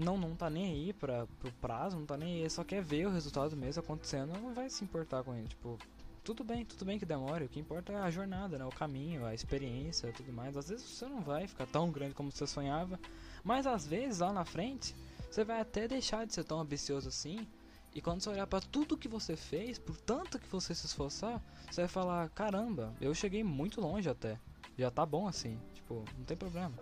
não 0.00 0.16
não 0.18 0.34
tá 0.34 0.50
nem 0.50 0.64
aí 0.66 0.92
para 0.92 1.26
pro 1.38 1.52
prazo, 1.52 1.96
não 1.96 2.06
tá 2.06 2.16
nem 2.16 2.42
aí, 2.42 2.50
só 2.50 2.64
quer 2.64 2.82
ver 2.82 3.06
o 3.06 3.10
resultado 3.10 3.56
mesmo 3.56 3.82
acontecendo, 3.82 4.32
não 4.40 4.54
vai 4.54 4.68
se 4.70 4.82
importar 4.82 5.22
com 5.22 5.34
ele, 5.34 5.48
tipo, 5.48 5.78
tudo 6.22 6.44
bem, 6.44 6.64
tudo 6.64 6.84
bem 6.84 6.98
que 6.98 7.06
demore, 7.06 7.44
o 7.44 7.48
que 7.48 7.58
importa 7.58 7.92
é 7.92 7.96
a 7.96 8.10
jornada, 8.10 8.58
né? 8.58 8.64
O 8.64 8.70
caminho, 8.70 9.24
a 9.24 9.34
experiência, 9.34 10.12
tudo 10.12 10.32
mais. 10.32 10.56
Às 10.56 10.68
vezes 10.68 10.86
você 10.88 11.06
não 11.06 11.20
vai 11.20 11.46
ficar 11.46 11.66
tão 11.66 11.90
grande 11.90 12.14
como 12.14 12.30
você 12.30 12.46
sonhava, 12.46 13.00
mas 13.42 13.66
às 13.66 13.86
vezes 13.86 14.20
lá 14.20 14.32
na 14.32 14.44
frente 14.44 14.94
você 15.30 15.44
vai 15.44 15.60
até 15.60 15.88
deixar 15.88 16.26
de 16.26 16.34
ser 16.34 16.44
tão 16.44 16.60
ambicioso 16.60 17.08
assim. 17.08 17.46
E 17.94 18.00
quando 18.00 18.20
você 18.20 18.30
olhar 18.30 18.46
para 18.46 18.60
tudo 18.60 18.96
que 18.96 19.08
você 19.08 19.34
fez, 19.34 19.78
por 19.78 19.96
tanto 19.96 20.38
que 20.38 20.46
você 20.48 20.74
se 20.74 20.86
esforçar, 20.86 21.42
você 21.70 21.82
vai 21.82 21.88
falar: 21.88 22.28
caramba, 22.30 22.94
eu 23.00 23.14
cheguei 23.14 23.42
muito 23.42 23.80
longe 23.80 24.08
até. 24.08 24.38
Já 24.78 24.90
tá 24.90 25.04
bom 25.04 25.26
assim, 25.26 25.58
tipo, 25.74 26.04
não 26.16 26.24
tem 26.24 26.36
problema. 26.36 26.74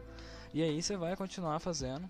E 0.53 0.63
aí 0.63 0.83
você 0.83 0.97
vai 0.97 1.17
continuar 1.17 1.59
fazendo 1.61 2.09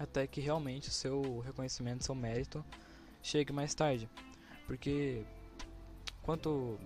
até 0.00 0.26
que 0.26 0.40
realmente 0.40 0.88
o 0.88 0.92
seu 0.92 1.40
reconhecimento, 1.40 2.04
seu 2.04 2.14
mérito 2.14 2.64
chegue 3.22 3.52
mais 3.52 3.74
tarde. 3.74 4.08
Porque 4.66 5.26
quanto 6.22 6.80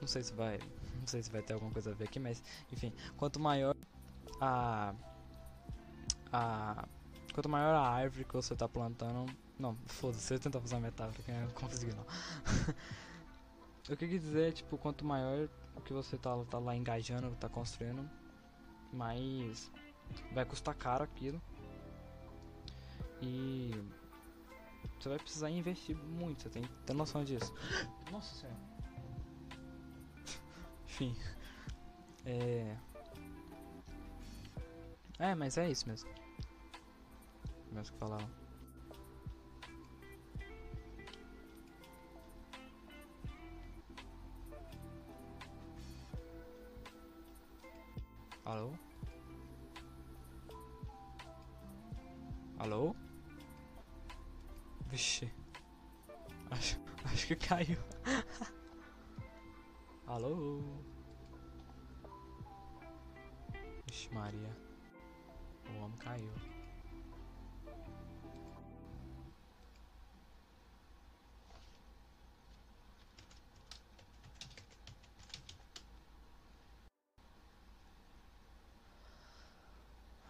não 0.00 0.06
sei 0.06 0.22
se 0.22 0.32
vai, 0.32 0.60
não 1.00 1.06
sei 1.06 1.24
se 1.24 1.30
vai 1.30 1.42
ter 1.42 1.54
alguma 1.54 1.72
coisa 1.72 1.90
a 1.90 1.94
ver 1.94 2.04
aqui, 2.04 2.20
mas 2.20 2.40
enfim, 2.72 2.92
quanto 3.16 3.40
maior 3.40 3.74
a 4.40 4.94
a 6.32 6.86
quanto 7.32 7.48
maior 7.48 7.74
a 7.74 7.80
árvore 7.80 8.24
que 8.24 8.34
você 8.34 8.52
está 8.52 8.68
plantando, 8.68 9.26
não, 9.58 9.76
foda-se, 9.86 10.34
eu 10.34 10.38
tentar 10.38 10.60
fazer 10.60 10.76
uma 10.76 10.82
metáfora 10.82 11.20
que 11.20 11.30
eu 11.32 11.34
não 11.34 11.50
consegui 11.50 11.92
não. 11.94 12.04
o 12.04 13.82
que 13.96 14.04
eu 14.04 14.08
quis 14.08 14.20
dizer 14.20 14.52
tipo, 14.52 14.78
quanto 14.78 15.04
maior 15.04 15.48
o 15.74 15.80
que 15.80 15.92
você 15.92 16.16
tá, 16.16 16.32
tá 16.44 16.60
lá 16.60 16.76
engajando, 16.76 17.34
tá 17.34 17.48
construindo, 17.48 18.08
mais 18.92 19.68
vai 20.32 20.44
custar 20.44 20.76
caro 20.76 21.02
aquilo. 21.02 21.42
E 23.22 23.70
você 24.98 25.08
vai 25.08 25.18
precisar 25.18 25.50
investir 25.50 25.96
muito, 25.96 26.42
você 26.42 26.48
tem 26.48 26.62
que 26.62 26.68
ter 26.86 26.94
noção 26.94 27.24
disso. 27.24 27.52
Nossa 28.10 28.34
senhora. 28.34 28.58
Enfim. 30.86 31.16
É. 32.24 32.76
É, 35.18 35.34
mas 35.34 35.56
é 35.58 35.70
isso 35.70 35.88
mesmo. 35.88 36.08
Mesmo 37.70 37.92
que 37.92 37.98
falar. 37.98 38.26
Alô? 48.44 48.72
Alô? 52.58 52.94
Vixe. 54.94 55.28
Acho, 56.52 56.78
acho 57.04 57.26
que 57.26 57.34
caiu. 57.34 57.76
Alô? 60.06 60.62
Vixe 63.88 64.08
Maria. 64.14 64.56
O 65.68 65.82
homem 65.82 65.98
caiu. 65.98 66.32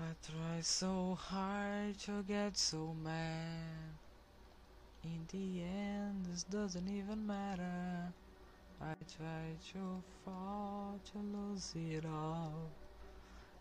I 0.00 0.14
try 0.22 0.62
so 0.62 1.18
hard 1.20 1.98
to 1.98 2.22
get 2.22 2.56
so 2.56 2.94
mad. 2.94 4.03
In 5.05 5.26
the 5.30 5.62
end, 5.62 6.24
this 6.24 6.44
doesn't 6.44 6.88
even 6.88 7.26
matter. 7.26 8.11
I 8.80 8.94
try 9.16 9.55
to 9.72 10.02
fall 10.24 10.98
to 11.12 11.18
lose 11.18 11.74
it 11.76 12.07
all. 12.07 12.70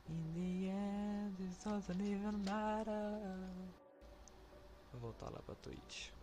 In 0.07 0.33
the 0.33 0.69
end, 0.69 1.35
this 1.37 1.57
doesn't 1.57 2.01
even 2.01 2.43
matter. 2.45 3.19
Vou 4.93 4.99
voltar 4.99 5.29
lá 5.31 5.41
pra 5.45 5.55
Twitch. 5.55 6.13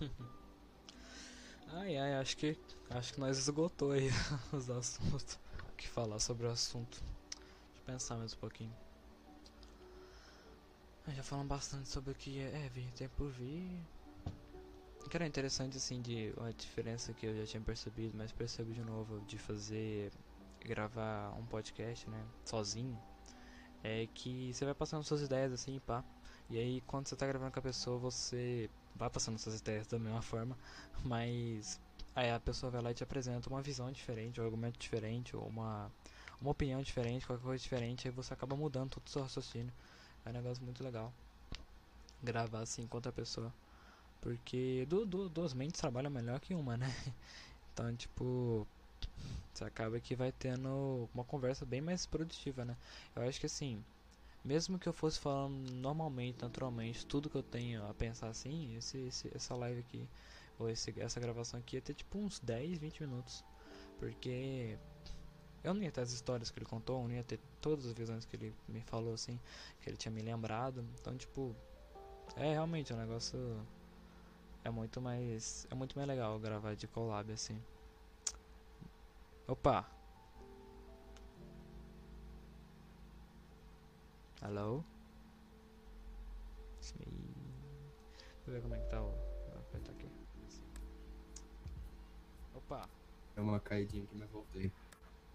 ai 1.72 1.96
ai, 1.96 2.14
acho 2.14 2.36
que 2.36 2.58
acho 2.90 3.14
que 3.14 3.20
nós 3.20 3.38
esgotou 3.38 3.92
aí 3.92 4.10
os 4.52 4.68
assuntos 4.70 5.38
que 5.76 5.88
falar 5.88 6.18
sobre 6.18 6.46
o 6.46 6.50
assunto. 6.50 7.02
Deixa 7.30 7.80
eu 7.80 7.84
pensar 7.84 8.16
mais 8.16 8.32
um 8.34 8.38
pouquinho. 8.38 8.74
Já 11.08 11.22
falamos 11.22 11.48
bastante 11.48 11.88
sobre 11.88 12.12
o 12.12 12.14
que 12.14 12.38
é, 12.40 12.64
é 12.64 12.68
vir 12.70 12.90
tem 12.92 13.08
por 13.08 13.30
vir. 13.30 13.93
Que 15.14 15.18
era 15.18 15.28
interessante 15.28 15.76
assim 15.76 16.02
de 16.02 16.34
uma 16.36 16.52
diferença 16.52 17.14
que 17.14 17.24
eu 17.24 17.36
já 17.36 17.46
tinha 17.46 17.60
percebido, 17.60 18.18
mas 18.18 18.32
percebo 18.32 18.72
de 18.72 18.82
novo 18.82 19.20
de 19.20 19.38
fazer 19.38 20.10
gravar 20.58 21.32
um 21.38 21.46
podcast, 21.46 22.10
né, 22.10 22.20
sozinho, 22.44 23.00
é 23.84 24.08
que 24.12 24.52
você 24.52 24.64
vai 24.64 24.74
passando 24.74 25.04
suas 25.04 25.22
ideias 25.22 25.52
assim, 25.52 25.78
pá. 25.86 26.02
E 26.50 26.58
aí 26.58 26.80
quando 26.80 27.06
você 27.06 27.14
tá 27.14 27.28
gravando 27.28 27.52
com 27.52 27.60
a 27.60 27.62
pessoa, 27.62 27.96
você 27.96 28.68
vai 28.96 29.08
passando 29.08 29.38
suas 29.38 29.60
ideias 29.60 29.86
da 29.86 30.00
mesma 30.00 30.20
forma, 30.20 30.58
mas 31.04 31.80
aí 32.12 32.32
a 32.32 32.40
pessoa 32.40 32.72
vai 32.72 32.82
lá 32.82 32.90
e 32.90 32.94
te 32.94 33.04
apresenta 33.04 33.48
uma 33.48 33.62
visão 33.62 33.92
diferente, 33.92 34.40
um 34.40 34.44
argumento 34.44 34.80
diferente, 34.80 35.36
ou 35.36 35.46
uma, 35.46 35.92
uma 36.40 36.50
opinião 36.50 36.82
diferente, 36.82 37.24
qualquer 37.24 37.44
coisa 37.44 37.62
diferente, 37.62 38.08
aí 38.08 38.12
você 38.12 38.34
acaba 38.34 38.56
mudando 38.56 38.90
todo 38.90 39.06
o 39.06 39.10
seu 39.10 39.22
raciocínio. 39.22 39.72
É 40.26 40.30
um 40.30 40.32
negócio 40.32 40.64
muito 40.64 40.82
legal. 40.82 41.12
Gravar 42.20 42.62
assim 42.62 42.84
com 42.88 42.96
outra 42.96 43.12
pessoa. 43.12 43.54
Porque 44.24 44.86
du, 44.88 45.04
du, 45.04 45.28
duas 45.28 45.52
mentes 45.52 45.78
trabalham 45.78 46.10
melhor 46.10 46.40
que 46.40 46.54
uma, 46.54 46.78
né? 46.78 46.86
Então, 47.74 47.94
tipo, 47.96 48.66
você 49.52 49.64
acaba 49.64 49.98
que 49.98 50.14
vai 50.14 50.30
tendo 50.30 51.08
uma 51.12 51.24
conversa 51.24 51.66
bem 51.66 51.80
mais 51.80 52.06
produtiva, 52.06 52.64
né? 52.64 52.76
Eu 53.16 53.22
acho 53.22 53.40
que 53.40 53.46
assim, 53.46 53.84
mesmo 54.44 54.78
que 54.78 54.88
eu 54.88 54.92
fosse 54.92 55.18
falando 55.18 55.68
normalmente, 55.72 56.40
naturalmente, 56.40 57.04
tudo 57.04 57.28
que 57.28 57.36
eu 57.36 57.42
tenho 57.42 57.84
a 57.84 57.92
pensar 57.92 58.28
assim, 58.28 58.76
esse, 58.76 58.96
esse 58.98 59.30
essa 59.34 59.56
live 59.56 59.80
aqui, 59.80 60.08
ou 60.56 60.70
esse, 60.70 60.94
essa 61.00 61.18
gravação 61.18 61.58
aqui 61.58 61.76
ia 61.76 61.82
ter 61.82 61.94
tipo 61.94 62.16
uns 62.16 62.38
10, 62.38 62.78
20 62.78 63.00
minutos. 63.00 63.44
Porque 63.98 64.78
eu 65.64 65.74
não 65.74 65.82
ia 65.82 65.90
ter 65.90 66.00
as 66.00 66.12
histórias 66.12 66.48
que 66.48 66.58
ele 66.60 66.66
contou, 66.66 67.02
eu 67.02 67.08
não 67.08 67.14
ia 67.16 67.24
ter 67.24 67.40
todas 67.60 67.86
as 67.86 67.92
visões 67.92 68.24
que 68.24 68.36
ele 68.36 68.54
me 68.68 68.80
falou 68.82 69.14
assim, 69.14 69.38
que 69.82 69.90
ele 69.90 69.96
tinha 69.96 70.12
me 70.12 70.22
lembrado. 70.22 70.86
Então, 71.00 71.14
tipo, 71.16 71.54
é 72.36 72.52
realmente 72.52 72.92
um 72.92 72.96
negócio 72.96 73.66
é 74.64 74.70
muito 74.70 75.00
mais 75.00 75.66
é 75.70 75.74
muito 75.74 75.96
mais 75.96 76.08
legal 76.08 76.38
gravar 76.40 76.74
de 76.74 76.88
collab 76.88 77.30
assim. 77.32 77.62
Opa. 79.46 79.86
Me. 86.98 87.06
Deixa 87.06 88.48
eu 88.48 88.52
ver 88.52 88.62
como 88.62 88.74
é 88.74 88.78
que 88.78 88.86
tá 88.90 89.00
o. 89.00 89.06
Vou 89.06 89.58
apertar 89.58 89.92
aqui. 89.92 90.08
Opa. 92.54 92.88
É 93.36 93.40
uma 93.40 93.58
caidinha 93.60 94.04
aqui, 94.04 94.16
mas 94.16 94.30
voltei. 94.30 94.72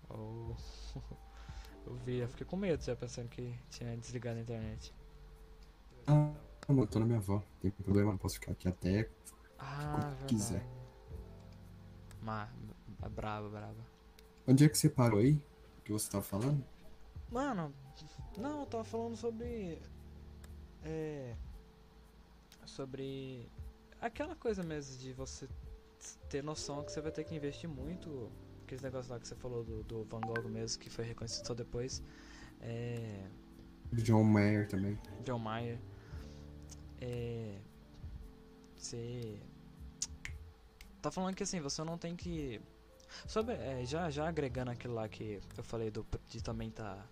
Oh. 0.09 0.53
eu 1.87 1.95
vi, 2.05 2.17
eu 2.17 2.27
fiquei 2.29 2.45
com 2.45 2.55
medo 2.55 2.83
já 2.83 2.95
pensando 2.95 3.29
que 3.29 3.57
tinha 3.69 3.97
desligado 3.97 4.37
a 4.37 4.41
internet. 4.41 4.93
Ah, 6.07 6.33
eu 6.77 6.87
tô 6.87 6.99
na 6.99 7.05
minha 7.05 7.17
avó. 7.19 7.41
Tem 7.61 7.71
problema, 7.71 8.11
não 8.11 8.17
posso 8.17 8.35
ficar 8.35 8.51
aqui 8.51 8.67
até 8.67 9.09
Ah, 9.57 10.13
quando 10.15 10.27
quiser. 10.27 10.65
Ma, 12.21 12.49
brava, 13.11 13.49
brava. 13.49 13.85
Onde 14.47 14.65
é 14.65 14.69
que 14.69 14.77
você 14.77 14.89
parou 14.89 15.19
aí? 15.19 15.33
O 15.79 15.81
que 15.83 15.91
você 15.91 16.09
tava 16.09 16.23
falando? 16.23 16.63
Mano, 17.31 17.73
não, 18.37 18.61
eu 18.61 18.65
tava 18.65 18.83
falando 18.83 19.15
sobre. 19.15 19.81
É. 20.83 21.35
Sobre. 22.65 23.49
Aquela 24.01 24.35
coisa 24.35 24.63
mesmo 24.63 24.97
de 24.97 25.13
você 25.13 25.47
ter 26.29 26.41
noção 26.43 26.83
que 26.83 26.91
você 26.91 27.01
vai 27.01 27.11
ter 27.11 27.23
que 27.23 27.35
investir 27.35 27.69
muito. 27.69 28.29
Aqueles 28.63 28.83
negócios 28.83 29.09
lá 29.09 29.19
que 29.19 29.27
você 29.27 29.35
falou 29.35 29.63
do, 29.63 29.83
do 29.83 30.03
Van 30.05 30.21
Gogh 30.21 30.47
mesmo, 30.47 30.79
que 30.79 30.89
foi 30.89 31.03
reconhecido 31.05 31.45
só 31.45 31.53
depois. 31.53 32.01
É. 32.61 33.25
John 33.93 34.23
Mayer 34.23 34.67
também. 34.67 34.97
John 35.23 35.39
Mayer. 35.39 35.79
É. 37.01 37.59
Você. 38.75 39.39
Tá 41.01 41.09
falando 41.11 41.35
que 41.35 41.43
assim, 41.43 41.59
você 41.59 41.83
não 41.83 41.97
tem 41.97 42.15
que. 42.15 42.61
Sobre. 43.27 43.55
é, 43.55 43.85
já, 43.85 44.09
já 44.09 44.27
agregando 44.27 44.71
aquilo 44.71 44.93
lá 44.93 45.07
que 45.07 45.39
eu 45.57 45.63
falei 45.63 45.89
do, 45.89 46.05
de 46.27 46.41
também 46.43 46.69
tá. 46.69 47.05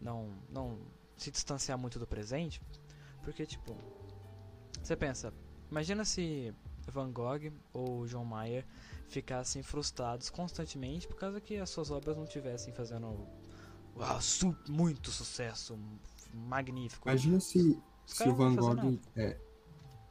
Não. 0.00 0.32
Não 0.48 0.78
se 1.16 1.30
distanciar 1.30 1.78
muito 1.78 1.98
do 1.98 2.06
presente. 2.06 2.60
Porque, 3.22 3.46
tipo. 3.46 3.76
Você 4.82 4.96
pensa. 4.96 5.32
Imagina 5.70 6.04
se 6.04 6.54
Van 6.88 7.10
Gogh 7.10 7.52
ou 7.72 8.06
John 8.06 8.24
Mayer 8.24 8.66
ficassem 9.08 9.62
frustrados 9.62 10.30
constantemente 10.30 11.06
por 11.06 11.16
causa 11.16 11.40
que 11.40 11.56
as 11.56 11.70
suas 11.70 11.90
obras 11.90 12.16
não 12.16 12.26
tivessem 12.26 12.72
fazendo. 12.72 13.26
Uau, 13.96 14.20
su 14.20 14.56
muito 14.68 15.10
sucesso. 15.10 15.78
Magnífico. 16.34 17.08
Imagina 17.08 17.38
se, 17.40 17.78
se 18.06 18.28
o 18.28 18.34
Van 18.34 18.54
Gogh 18.54 18.98
é, 19.16 19.36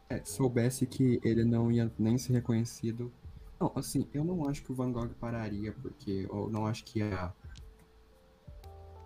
é, 0.09 0.23
soubesse 0.23 0.85
que 0.85 1.19
ele 1.23 1.43
não 1.43 1.71
ia 1.71 1.91
nem 1.97 2.17
ser 2.17 2.33
reconhecido. 2.33 3.11
Não, 3.59 3.71
assim, 3.75 4.07
eu 4.13 4.23
não 4.23 4.47
acho 4.49 4.63
que 4.63 4.71
o 4.71 4.75
Van 4.75 4.91
Gogh 4.91 5.09
pararia, 5.19 5.71
porque 5.71 6.27
eu 6.29 6.49
não 6.49 6.65
acho 6.65 6.83
que 6.83 7.01
a, 7.01 7.33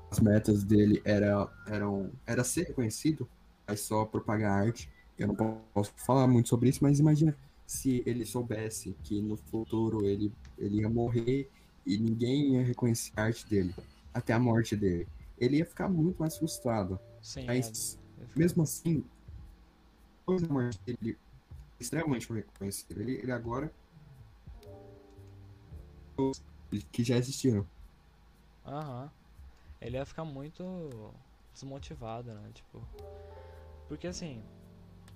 as 0.09 0.19
metas 0.19 0.63
dele 0.63 1.01
era, 1.03 1.49
eram 1.67 2.11
era 2.25 2.43
ser 2.43 2.67
reconhecido, 2.67 3.27
mas 3.67 3.81
só 3.81 4.05
propagar 4.05 4.65
arte. 4.65 4.89
Eu 5.17 5.27
não 5.27 5.61
posso 5.73 5.93
falar 5.97 6.27
muito 6.27 6.49
sobre 6.49 6.69
isso, 6.69 6.79
mas 6.81 6.99
imagina 6.99 7.35
se 7.65 8.03
ele 8.05 8.25
soubesse 8.25 8.95
que 9.03 9.21
no 9.21 9.37
futuro 9.37 10.05
ele, 10.05 10.31
ele 10.57 10.81
ia 10.81 10.89
morrer 10.89 11.49
e 11.85 11.97
ninguém 11.97 12.53
ia 12.55 12.63
reconhecer 12.63 13.11
a 13.15 13.23
arte 13.23 13.47
dele, 13.47 13.73
até 14.13 14.33
a 14.33 14.39
morte 14.39 14.75
dele. 14.75 15.07
Ele 15.37 15.57
ia 15.57 15.65
ficar 15.65 15.89
muito 15.89 16.17
mais 16.17 16.37
frustrado. 16.37 16.99
Sim, 17.21 17.45
Mas, 17.45 17.97
é, 17.97 18.04
mesmo 18.35 18.63
assim, 18.63 19.03
morte 20.49 20.79
dele, 20.85 21.17
extremamente 21.79 22.31
reconhecido. 22.31 22.99
Ele, 22.99 23.13
ele 23.13 23.31
agora. 23.31 23.71
que 26.91 27.03
já 27.03 27.17
existiram. 27.17 27.67
Aham. 28.65 29.11
Ele 29.79 29.97
ia 29.97 30.05
ficar 30.05 30.25
muito 30.25 31.13
desmotivado, 31.53 32.33
né? 32.33 32.51
Tipo. 32.53 32.81
Porque 33.87 34.07
assim, 34.07 34.43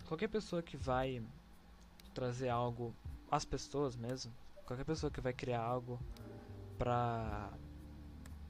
qualquer 0.07 0.27
pessoa 0.27 0.61
que 0.61 0.77
vai 0.77 1.23
trazer 2.13 2.49
algo 2.49 2.93
às 3.31 3.45
pessoas 3.45 3.95
mesmo, 3.95 4.31
qualquer 4.65 4.83
pessoa 4.83 5.11
que 5.11 5.21
vai 5.21 5.33
criar 5.33 5.61
algo 5.61 5.99
pra. 6.77 7.51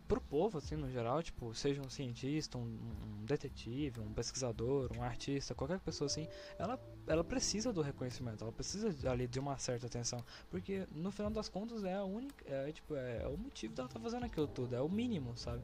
Pro 0.10 0.20
povo, 0.20 0.58
assim, 0.58 0.76
no 0.76 0.90
geral, 0.90 1.22
tipo, 1.22 1.54
seja 1.54 1.82
um 1.84 1.90
cientista, 1.90 2.58
um, 2.58 2.64
um 2.64 3.26
detetive, 3.26 4.00
um 4.00 4.12
pesquisador, 4.12 4.92
um 4.98 5.04
artista, 5.04 5.54
qualquer 5.54 5.80
pessoa 5.80 6.08
assim, 6.08 6.28
ela, 6.58 6.80
ela 7.06 7.24
precisa 7.24 7.72
do 7.72 7.82
reconhecimento, 7.82 8.44
ela 8.44 8.52
precisa 8.52 8.90
ali 9.08 9.28
de 9.28 9.40
uma 9.40 9.56
certa 9.60 9.86
atenção. 9.86 10.26
Porque 10.50 10.88
no 10.92 11.12
final 11.12 11.30
das 11.30 11.48
contas 11.48 11.84
é 11.84 11.94
a 11.94 12.04
única. 12.04 12.44
É, 12.48 12.72
tipo, 12.72 12.96
é, 12.96 13.28
o 13.28 13.38
motivo 13.38 13.76
dela 13.76 13.88
tá 13.88 14.00
fazendo 14.00 14.26
aquilo 14.26 14.48
tudo, 14.48 14.76
é 14.76 14.82
o 14.82 14.90
mínimo, 14.90 15.38
sabe? 15.38 15.64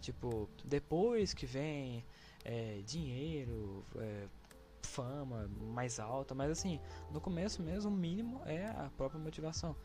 Tipo, 0.00 0.50
depois 0.64 1.32
que 1.32 1.46
vem 1.46 2.04
é, 2.44 2.82
dinheiro, 2.84 3.84
é, 3.96 4.26
fama 4.82 5.48
mais 5.72 6.00
alta, 6.00 6.34
mas 6.34 6.50
assim, 6.50 6.80
no 7.12 7.20
começo 7.20 7.62
mesmo, 7.62 7.92
o 7.92 7.94
mínimo 7.94 8.42
é 8.44 8.66
a 8.66 8.90
própria 8.96 9.20
motivação. 9.20 9.76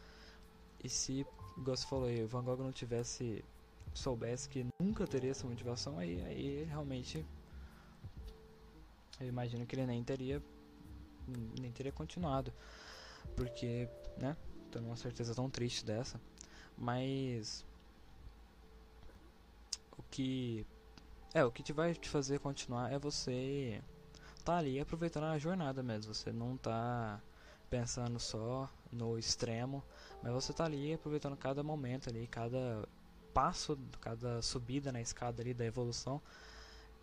E 0.83 0.89
se, 0.89 1.25
igual 1.57 1.77
você 1.77 1.85
falou 1.85 2.07
aí, 2.07 2.25
Van 2.25 2.43
Gogh 2.43 2.63
não 2.63 2.71
tivesse, 2.71 3.45
soubesse 3.93 4.47
que 4.49 4.65
nunca 4.81 5.05
teria 5.07 5.31
essa 5.31 5.47
motivação, 5.47 5.97
aí, 5.97 6.21
aí 6.23 6.63
realmente 6.63 7.25
eu 9.19 9.27
imagino 9.27 9.65
que 9.65 9.75
ele 9.75 9.85
nem 9.85 10.03
teria, 10.03 10.41
nem 11.59 11.71
teria 11.71 11.91
continuado. 11.91 12.53
Porque, 13.35 13.89
né, 14.17 14.35
tô 14.71 14.79
numa 14.79 14.95
certeza 14.95 15.35
tão 15.35 15.49
triste 15.49 15.85
dessa. 15.85 16.19
Mas 16.77 17.65
o 19.97 20.03
que 20.09 20.65
é 21.33 21.43
o 21.43 21.51
que 21.51 21.61
te 21.61 21.73
vai 21.73 21.93
te 21.93 22.09
fazer 22.09 22.39
continuar 22.39 22.91
é 22.91 22.97
você 22.97 23.81
tá 24.45 24.57
ali 24.57 24.79
aproveitando 24.79 25.25
a 25.25 25.37
jornada 25.37 25.83
mesmo. 25.83 26.13
Você 26.13 26.31
não 26.31 26.55
tá 26.55 27.21
pensando 27.69 28.19
só 28.19 28.69
no 28.91 29.19
extremo, 29.19 29.83
mas 30.23 30.31
você 30.31 30.53
tá 30.53 30.63
ali 30.65 30.93
aproveitando 30.93 31.35
cada 31.35 31.61
momento 31.61 32.09
ali, 32.09 32.25
cada 32.25 32.87
passo, 33.33 33.77
cada 34.01 34.41
subida 34.41 34.91
na 34.91 35.01
escada 35.01 35.41
ali 35.41 35.53
da 35.53 35.65
evolução. 35.65 36.21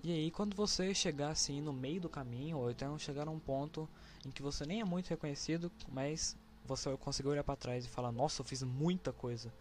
E 0.03 0.12
aí 0.12 0.31
quando 0.31 0.55
você 0.55 0.95
chegar 0.95 1.31
assim 1.31 1.61
no 1.61 1.72
meio 1.72 2.01
do 2.01 2.09
caminho, 2.09 2.59
ou 2.59 2.70
então 2.70 2.99
chegar 2.99 3.24
num 3.24 3.39
ponto 3.39 3.89
em 4.24 4.31
que 4.31 4.43
você 4.43 4.64
nem 4.64 4.81
é 4.81 4.85
muito 4.85 5.09
reconhecido, 5.09 5.70
mas 5.89 6.37
você 6.64 6.95
conseguiu 6.97 7.33
olhar 7.33 7.45
para 7.45 7.57
trás 7.57 7.85
e 7.85 7.89
falar, 7.89 8.12
nossa, 8.12 8.41
eu 8.41 8.45
fiz 8.45 8.62
muita 8.62 9.12
coisa, 9.12 9.53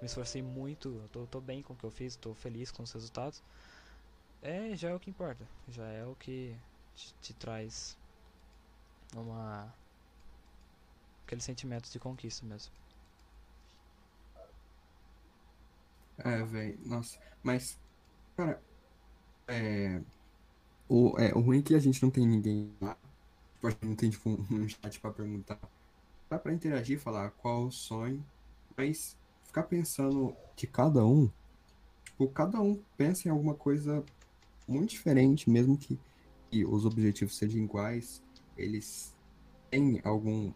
me 0.00 0.06
esforcei 0.06 0.42
muito, 0.42 0.88
eu 1.02 1.08
tô, 1.08 1.26
tô 1.26 1.40
bem 1.40 1.62
com 1.62 1.72
o 1.74 1.76
que 1.76 1.84
eu 1.84 1.90
fiz, 1.90 2.16
tô 2.16 2.34
feliz 2.34 2.70
com 2.70 2.82
os 2.82 2.92
resultados. 2.92 3.42
É, 4.40 4.74
já 4.74 4.90
é 4.90 4.94
o 4.94 5.00
que 5.00 5.10
importa, 5.10 5.46
já 5.68 5.86
é 5.86 6.04
o 6.04 6.16
que 6.16 6.56
te, 6.94 7.14
te 7.20 7.34
traz 7.34 7.96
uma 9.14 9.72
aquele 11.24 11.40
sentimento 11.40 11.90
de 11.90 11.98
conquista 11.98 12.44
mesmo. 12.44 12.81
É, 16.18 16.42
velho, 16.44 16.78
nossa. 16.86 17.18
Mas, 17.42 17.78
cara, 18.36 18.62
é. 19.48 20.00
O, 20.88 21.18
é, 21.18 21.34
o 21.34 21.40
ruim 21.40 21.60
é 21.60 21.62
que 21.62 21.74
a 21.74 21.78
gente 21.78 22.02
não 22.02 22.10
tem 22.10 22.26
ninguém 22.26 22.72
lá. 22.80 22.96
Tipo, 23.54 23.66
a 23.66 23.70
gente 23.70 23.84
não 23.86 23.96
tem, 23.96 24.10
tipo, 24.10 24.30
um, 24.30 24.68
chat 24.68 25.00
pra 25.00 25.12
perguntar. 25.12 25.58
Dá 26.30 26.38
pra 26.38 26.52
interagir, 26.52 26.98
falar 26.98 27.30
qual 27.32 27.66
o 27.66 27.70
sonho, 27.72 28.24
mas 28.76 29.16
ficar 29.44 29.64
pensando 29.64 30.34
que 30.56 30.66
cada 30.66 31.04
um, 31.04 31.30
tipo, 32.04 32.28
cada 32.28 32.60
um 32.60 32.82
pensa 32.96 33.28
em 33.28 33.30
alguma 33.30 33.54
coisa 33.54 34.04
muito 34.66 34.90
diferente, 34.90 35.50
mesmo 35.50 35.76
que, 35.76 35.98
que 36.50 36.64
os 36.64 36.84
objetivos 36.86 37.36
sejam 37.36 37.62
iguais, 37.62 38.22
eles 38.56 39.14
têm 39.70 40.00
algum, 40.04 40.52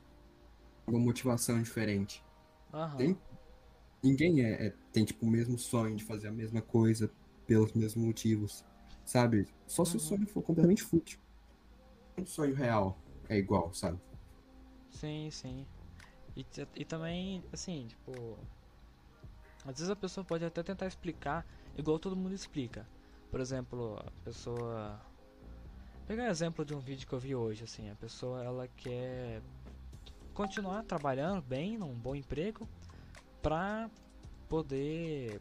alguma 0.86 1.04
motivação 1.04 1.62
diferente. 1.62 2.24
Aham. 2.72 2.96
Tem- 2.96 3.18
Ninguém 4.06 4.40
é, 4.44 4.66
é- 4.68 4.74
tem, 4.92 5.04
tipo, 5.04 5.26
o 5.26 5.30
mesmo 5.30 5.58
sonho 5.58 5.96
de 5.96 6.04
fazer 6.04 6.28
a 6.28 6.32
mesma 6.32 6.62
coisa 6.62 7.10
pelos 7.44 7.72
mesmos 7.72 8.04
motivos, 8.06 8.64
sabe? 9.04 9.48
Só 9.66 9.84
se 9.84 9.96
o 9.96 10.00
Uhum. 10.00 10.08
sonho 10.08 10.26
for 10.28 10.42
completamente 10.42 10.82
fútil. 10.84 11.18
Um 12.16 12.24
sonho 12.24 12.54
real 12.54 12.96
é 13.28 13.36
igual, 13.36 13.74
sabe? 13.74 13.98
Sim, 14.90 15.28
sim. 15.30 15.66
E, 16.36 16.46
e 16.76 16.84
também, 16.84 17.42
assim, 17.52 17.88
tipo. 17.88 18.38
Às 19.64 19.78
vezes 19.78 19.90
a 19.90 19.96
pessoa 19.96 20.24
pode 20.24 20.44
até 20.44 20.62
tentar 20.62 20.86
explicar 20.86 21.44
igual 21.76 21.98
todo 21.98 22.14
mundo 22.14 22.32
explica. 22.32 22.86
Por 23.30 23.40
exemplo, 23.40 23.98
a 23.98 24.10
pessoa 24.24 25.00
pegar 26.06 26.28
exemplo 26.28 26.64
de 26.64 26.72
um 26.72 26.78
vídeo 26.78 27.06
que 27.08 27.12
eu 27.12 27.18
vi 27.18 27.34
hoje, 27.34 27.64
assim, 27.64 27.90
a 27.90 27.96
pessoa 27.96 28.44
ela 28.44 28.68
quer 28.68 29.42
continuar 30.32 30.84
trabalhando 30.84 31.42
bem, 31.42 31.76
num 31.76 31.92
bom 31.94 32.14
emprego, 32.14 32.68
pra 33.46 33.88
poder 34.48 35.40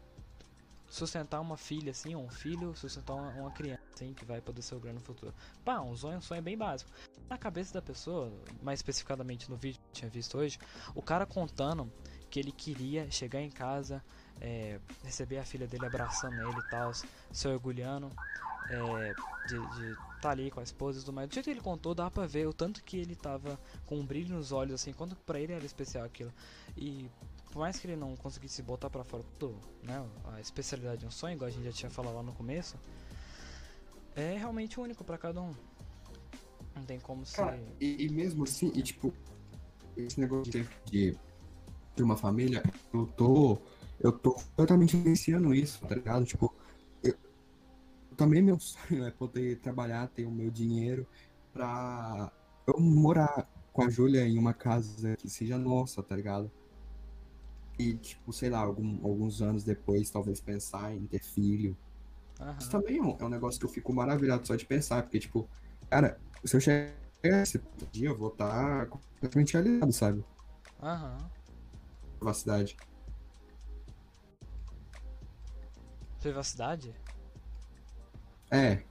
sustentar 0.88 1.40
uma 1.40 1.56
filha, 1.56 1.90
assim, 1.90 2.14
ou 2.14 2.22
um 2.22 2.30
filho, 2.30 2.72
sustentar 2.76 3.14
uma, 3.14 3.30
uma, 3.30 3.50
criança, 3.50 3.82
assim, 3.92 4.14
que 4.14 4.24
vai 4.24 4.40
poder 4.40 4.62
ser 4.62 4.76
o 4.76 4.78
grande 4.78 5.00
futuro. 5.00 5.34
Pá, 5.64 5.80
um 5.80 5.96
sonho, 5.96 6.18
um 6.18 6.20
sonho 6.20 6.40
bem 6.40 6.56
básico. 6.56 6.88
Na 7.28 7.36
cabeça 7.36 7.74
da 7.74 7.82
pessoa, 7.82 8.32
mais 8.62 8.78
especificadamente 8.78 9.50
no 9.50 9.56
vídeo 9.56 9.80
que 9.80 9.88
eu 9.88 9.92
tinha 9.92 10.08
visto 10.08 10.38
hoje, 10.38 10.56
o 10.94 11.02
cara 11.02 11.26
contando 11.26 11.92
que 12.30 12.38
ele 12.38 12.52
queria 12.52 13.10
chegar 13.10 13.40
em 13.40 13.50
casa, 13.50 14.00
é, 14.40 14.78
receber 15.02 15.38
a 15.38 15.44
filha 15.44 15.66
dele 15.66 15.84
abraçando 15.84 16.40
ele 16.40 16.60
e 16.60 16.70
tal, 16.70 16.92
se 16.94 17.48
orgulhando 17.48 18.12
é, 18.68 19.16
de 19.48 19.56
estar 19.56 19.96
tá 20.20 20.30
ali 20.30 20.48
com 20.48 20.60
a 20.60 20.62
esposa 20.62 21.00
e 21.00 21.02
tudo 21.02 21.12
mais. 21.12 21.28
Do 21.28 21.34
jeito 21.34 21.46
que 21.46 21.50
ele 21.50 21.60
contou, 21.60 21.92
dá 21.92 22.08
pra 22.08 22.24
ver 22.24 22.46
o 22.46 22.52
tanto 22.52 22.84
que 22.84 22.98
ele 22.98 23.16
tava 23.16 23.58
com 23.84 23.96
um 23.98 24.06
brilho 24.06 24.36
nos 24.36 24.52
olhos, 24.52 24.74
assim, 24.74 24.92
quanto 24.92 25.16
pra 25.16 25.40
ele 25.40 25.52
era 25.52 25.66
especial 25.66 26.04
aquilo. 26.04 26.32
E 26.76 27.10
por 27.56 27.60
mais 27.60 27.78
que 27.78 27.86
ele 27.86 27.96
não 27.96 28.14
conseguisse 28.16 28.60
botar 28.60 28.90
para 28.90 29.02
fora 29.02 29.24
tudo, 29.38 29.58
né, 29.82 30.06
a 30.26 30.38
especialidade 30.42 31.00
de 31.00 31.06
um 31.06 31.10
sonho, 31.10 31.36
igual 31.36 31.48
a 31.48 31.50
gente 31.50 31.64
já 31.64 31.72
tinha 31.72 31.90
falado 31.90 32.16
lá 32.16 32.22
no 32.22 32.34
começo, 32.34 32.76
é 34.14 34.36
realmente 34.36 34.78
único 34.78 35.02
para 35.02 35.16
cada 35.16 35.40
um. 35.40 35.54
Não 36.74 36.82
tem 36.82 37.00
como 37.00 37.24
Cara, 37.32 37.56
ser. 37.56 37.64
E, 37.80 38.04
e, 38.04 38.08
mesmo 38.10 38.44
assim, 38.44 38.70
e 38.74 38.82
tipo, 38.82 39.10
esse 39.96 40.20
negócio 40.20 40.52
de, 40.52 40.68
de, 40.84 41.16
de 41.96 42.02
uma 42.02 42.14
família, 42.14 42.62
eu 42.92 43.06
tô. 43.06 43.56
Eu 43.98 44.12
tô 44.12 44.36
totalmente 44.54 44.94
vivenciando 44.94 45.54
isso, 45.54 45.80
tá 45.86 45.94
ligado? 45.94 46.26
Tipo, 46.26 46.54
eu, 47.02 47.14
também 48.18 48.42
meu 48.42 48.60
sonho 48.60 49.06
é 49.06 49.10
poder 49.10 49.60
trabalhar, 49.60 50.08
ter 50.08 50.26
o 50.26 50.30
meu 50.30 50.50
dinheiro 50.50 51.06
pra 51.54 52.30
eu 52.66 52.78
morar 52.78 53.50
com 53.72 53.82
a 53.82 53.88
Júlia 53.88 54.28
em 54.28 54.38
uma 54.38 54.52
casa 54.52 55.16
que 55.16 55.30
seja 55.30 55.56
nossa, 55.56 56.02
tá 56.02 56.14
ligado? 56.14 56.52
E, 57.78 57.94
tipo, 57.94 58.32
sei 58.32 58.48
lá, 58.48 58.60
algum, 58.60 59.04
alguns 59.04 59.42
anos 59.42 59.62
depois, 59.62 60.10
talvez 60.10 60.40
pensar 60.40 60.94
em 60.94 61.06
ter 61.06 61.22
filho. 61.22 61.76
Uhum. 62.40 62.56
Isso 62.58 62.70
também 62.70 62.98
é 62.98 63.02
um, 63.02 63.16
é 63.18 63.24
um, 63.24 63.28
negócio 63.28 63.60
que 63.60 63.66
eu 63.66 63.70
fico 63.70 63.92
maravilhado 63.92 64.46
só 64.46 64.54
de 64.54 64.64
pensar, 64.64 65.02
porque, 65.02 65.18
tipo, 65.18 65.48
cara, 65.90 66.18
se 66.44 66.56
eu 66.56 66.60
chegar 66.60 66.94
esse 67.22 67.60
dia, 67.92 68.08
eu 68.08 68.16
vou 68.16 68.28
estar 68.28 68.86
completamente 68.86 69.54
realizado, 69.54 69.92
sabe? 69.92 70.24
Aham. 70.82 71.18
Uhum. 71.18 71.28
Privacidade. 72.18 72.76
Privacidade? 76.20 76.94
É. 78.50 78.82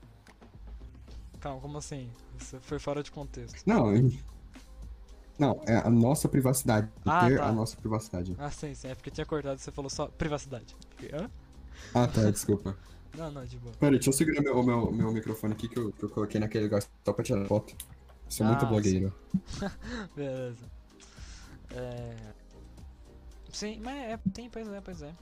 Calma, 1.40 1.60
como 1.60 1.78
assim? 1.78 2.10
Você 2.38 2.60
foi 2.60 2.78
fora 2.78 3.02
de 3.02 3.10
contexto. 3.10 3.62
Não, 3.66 3.92
não, 5.38 5.60
é 5.66 5.76
a 5.76 5.90
nossa 5.90 6.28
privacidade. 6.28 6.88
Ah, 7.04 7.28
ter 7.28 7.38
tá. 7.38 7.48
a 7.48 7.52
nossa 7.52 7.76
privacidade. 7.76 8.34
Ah, 8.38 8.50
sim, 8.50 8.74
sim. 8.74 8.88
É 8.88 8.94
porque 8.94 9.10
tinha 9.10 9.26
cortado 9.26 9.56
e 9.56 9.62
você 9.62 9.70
falou 9.70 9.90
só 9.90 10.06
privacidade. 10.08 10.74
Hã? 11.12 11.30
Ah, 11.94 12.06
tá, 12.06 12.30
desculpa. 12.30 12.76
Não, 13.16 13.30
não, 13.30 13.46
de 13.46 13.56
boa. 13.58 13.74
Peraí, 13.80 13.94
deixa 13.94 14.10
eu 14.10 14.12
segurar 14.12 14.42
meu, 14.42 14.62
meu, 14.62 14.92
meu 14.92 15.10
microfone 15.10 15.54
aqui 15.54 15.68
que 15.68 15.78
eu, 15.78 15.90
que 15.90 16.02
eu 16.04 16.10
coloquei 16.10 16.38
naquele 16.38 16.64
lugar 16.64 16.82
só 17.02 17.14
pra 17.14 17.24
tirar 17.24 17.46
foto. 17.46 17.74
Sou 18.28 18.44
Ah, 18.44 18.50
muito 18.50 18.66
blogueiro. 18.66 19.10
Beleza. 20.14 20.66
É... 21.70 22.14
Sim, 23.50 23.80
mas 23.82 23.96
é, 23.96 24.18
tem, 24.34 24.50
pois 24.50 24.68
é, 24.68 24.80
pois 24.82 25.00
é. 25.00 25.14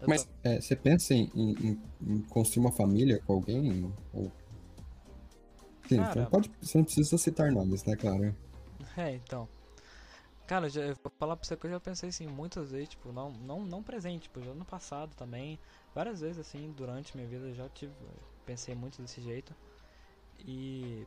Eu 0.00 0.08
Mas 0.08 0.24
tô- 0.24 0.30
é, 0.42 0.60
você 0.60 0.74
pensa 0.74 1.14
em, 1.14 1.30
em- 1.36 1.80
em 2.04 2.22
construir 2.22 2.64
uma 2.66 2.72
família 2.72 3.22
com 3.24 3.34
alguém? 3.34 3.92
Ou... 4.12 4.32
Sim, 5.88 5.96
você, 6.04 6.18
não 6.20 6.26
pode, 6.26 6.50
você 6.60 6.78
não 6.78 6.84
precisa 6.84 7.18
citar 7.18 7.52
nomes, 7.52 7.84
né, 7.84 7.94
claro. 7.94 8.34
É, 8.98 9.14
então. 9.14 9.48
Cara, 10.44 10.66
eu 10.66 10.70
já, 10.70 10.82
vou 10.94 11.12
falar 11.18 11.36
pra 11.36 11.46
você 11.46 11.56
que 11.56 11.66
eu 11.66 11.70
já 11.70 11.78
pensei 11.78 12.08
assim 12.08 12.26
muitas 12.26 12.72
vezes, 12.72 12.88
tipo, 12.88 13.12
não, 13.12 13.30
não, 13.30 13.64
não 13.64 13.82
presente, 13.82 14.22
tipo, 14.22 14.42
já 14.42 14.52
no 14.52 14.64
passado 14.64 15.14
também. 15.14 15.56
Várias 15.94 16.20
vezes 16.20 16.38
assim, 16.38 16.72
durante 16.72 17.16
minha 17.16 17.28
vida 17.28 17.46
eu 17.46 17.54
já 17.54 17.68
tive. 17.68 17.94
Pensei 18.44 18.74
muito 18.74 19.00
desse 19.00 19.20
jeito. 19.20 19.54
E. 20.40 21.06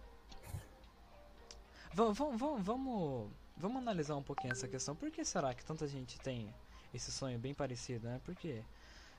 Vamos, 1.94 2.18
vamos, 2.18 2.64
vamos, 2.64 3.30
vamos 3.58 3.78
analisar 3.82 4.16
um 4.16 4.24
pouquinho 4.24 4.54
essa 4.54 4.70
questão. 4.70 4.96
Por 4.96 5.12
que 5.12 5.26
será 5.26 5.54
que 5.54 5.66
tanta 5.66 5.86
gente 5.86 6.18
tem 6.22 6.54
esse 6.94 7.12
sonho 7.12 7.38
bem 7.38 7.54
parecido, 7.54 8.08
né? 8.08 8.22
Por 8.24 8.36
quê? 8.36 8.64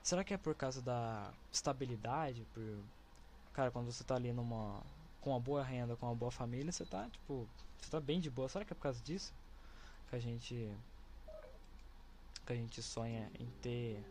Será 0.02 0.24
que 0.24 0.32
é 0.32 0.38
por 0.38 0.54
causa 0.54 0.80
da 0.80 1.30
estabilidade? 1.52 2.46
Por... 2.54 2.62
Cara, 3.52 3.70
quando 3.70 3.92
você 3.92 4.02
tá 4.02 4.14
ali 4.14 4.32
numa. 4.32 4.82
Com 5.22 5.30
uma 5.30 5.40
boa 5.40 5.62
renda, 5.62 5.96
com 5.96 6.04
uma 6.06 6.14
boa 6.14 6.30
família, 6.30 6.70
você 6.70 6.84
tá, 6.84 7.08
tipo. 7.08 7.48
Você 7.80 7.90
tá 7.90 7.98
bem 8.00 8.20
de 8.20 8.28
boa. 8.30 8.48
Será 8.48 8.64
que 8.64 8.72
é 8.72 8.76
por 8.76 8.82
causa 8.82 9.00
disso? 9.02 9.32
Que 10.10 10.16
a 10.16 10.18
gente. 10.18 10.70
Que 12.44 12.52
a 12.52 12.56
gente 12.56 12.82
sonha 12.82 13.30
em 13.40 13.46
ter. 13.62 14.04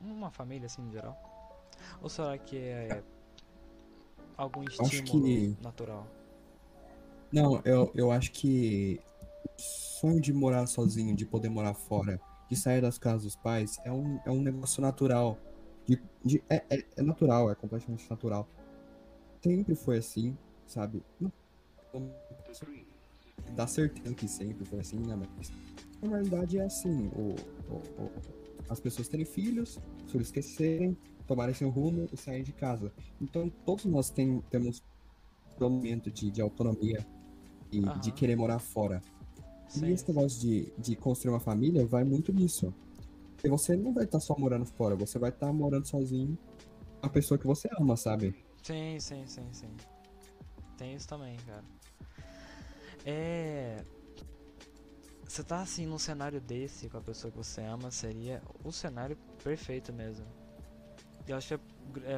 Uma 0.00 0.30
família 0.30 0.66
assim 0.66 0.82
em 0.82 0.92
geral? 0.92 1.18
Ou 2.00 2.08
será 2.08 2.38
que 2.38 2.56
é. 2.56 3.02
algum 4.36 4.62
estímulo 4.62 5.24
que- 5.24 5.56
natural? 5.60 6.06
Não, 7.32 7.60
eu, 7.64 7.90
eu 7.94 8.10
acho 8.10 8.30
que 8.32 9.00
o 9.44 9.60
sonho 9.60 10.20
de 10.20 10.32
morar 10.32 10.66
sozinho, 10.66 11.14
de 11.14 11.26
poder 11.26 11.48
morar 11.50 11.74
fora, 11.74 12.18
de 12.48 12.56
sair 12.56 12.80
das 12.80 12.96
casas 12.98 13.24
dos 13.24 13.36
pais, 13.36 13.78
é 13.84 13.92
um, 13.92 14.18
é 14.24 14.30
um 14.30 14.40
negócio 14.40 14.80
natural. 14.80 15.36
De, 15.84 16.00
de- 16.24 16.42
é, 16.48 16.64
é, 16.70 16.84
é 16.96 17.02
natural, 17.02 17.50
é 17.50 17.54
completamente 17.54 18.08
natural. 18.08 18.48
Sempre 19.42 19.74
foi 19.74 19.98
assim, 19.98 20.36
sabe? 20.66 21.02
Não, 21.20 21.32
dá 23.54 23.66
certeza 23.66 24.14
que 24.14 24.28
sempre 24.28 24.64
foi 24.64 24.80
assim, 24.80 24.98
né? 24.98 25.16
Mas 25.36 25.50
na 26.02 26.08
realidade 26.08 26.58
é 26.58 26.64
assim. 26.64 27.08
O, 27.08 27.34
o- 27.72 28.02
o- 28.02 28.12
as 28.68 28.80
pessoas 28.80 29.08
terem 29.08 29.24
filhos, 29.24 29.78
os 30.04 30.12
filhos 30.12 30.30
crescerem, 30.30 30.96
tomarem 31.26 31.54
seu 31.54 31.70
rumo 31.70 32.06
e 32.12 32.16
saírem 32.16 32.44
de 32.44 32.52
casa. 32.52 32.92
Então 33.20 33.48
todos 33.64 33.84
nós 33.86 34.10
tem, 34.10 34.40
temos 34.50 34.82
um 35.60 35.68
momento 35.70 36.10
de, 36.10 36.30
de 36.30 36.40
autonomia 36.42 37.06
e 37.72 37.84
Aham. 37.84 38.00
de 38.00 38.12
querer 38.12 38.36
morar 38.36 38.58
fora. 38.58 39.00
Sim. 39.68 39.86
E 39.86 39.92
esse 39.92 40.06
negócio 40.08 40.40
de, 40.40 40.72
de 40.78 40.96
construir 40.96 41.32
uma 41.32 41.40
família 41.40 41.86
vai 41.86 42.04
muito 42.04 42.32
nisso. 42.32 42.72
Porque 43.34 43.48
você 43.48 43.76
não 43.76 43.92
vai 43.92 44.04
estar 44.04 44.20
só 44.20 44.36
morando 44.38 44.66
fora, 44.66 44.96
você 44.96 45.18
vai 45.18 45.30
estar 45.30 45.52
morando 45.52 45.86
sozinho 45.86 46.36
com 47.00 47.06
a 47.06 47.08
pessoa 47.10 47.38
que 47.38 47.46
você 47.46 47.68
ama, 47.78 47.96
sabe? 47.96 48.34
Sim, 48.68 49.00
sim, 49.00 49.26
sim, 49.26 49.48
sim. 49.50 49.76
Tem 50.76 50.94
isso 50.94 51.08
também, 51.08 51.38
cara. 51.46 51.64
É. 53.02 53.82
Você 55.26 55.42
tá 55.42 55.62
assim 55.62 55.86
num 55.86 55.98
cenário 55.98 56.38
desse 56.38 56.90
com 56.90 56.98
a 56.98 57.00
pessoa 57.00 57.30
que 57.30 57.38
você 57.38 57.62
ama, 57.62 57.90
seria 57.90 58.42
o 58.62 58.70
cenário 58.70 59.16
perfeito 59.42 59.90
mesmo. 59.90 60.26
Eu 61.26 61.38
acho 61.38 61.48
que 61.48 61.54
é, 62.04 62.12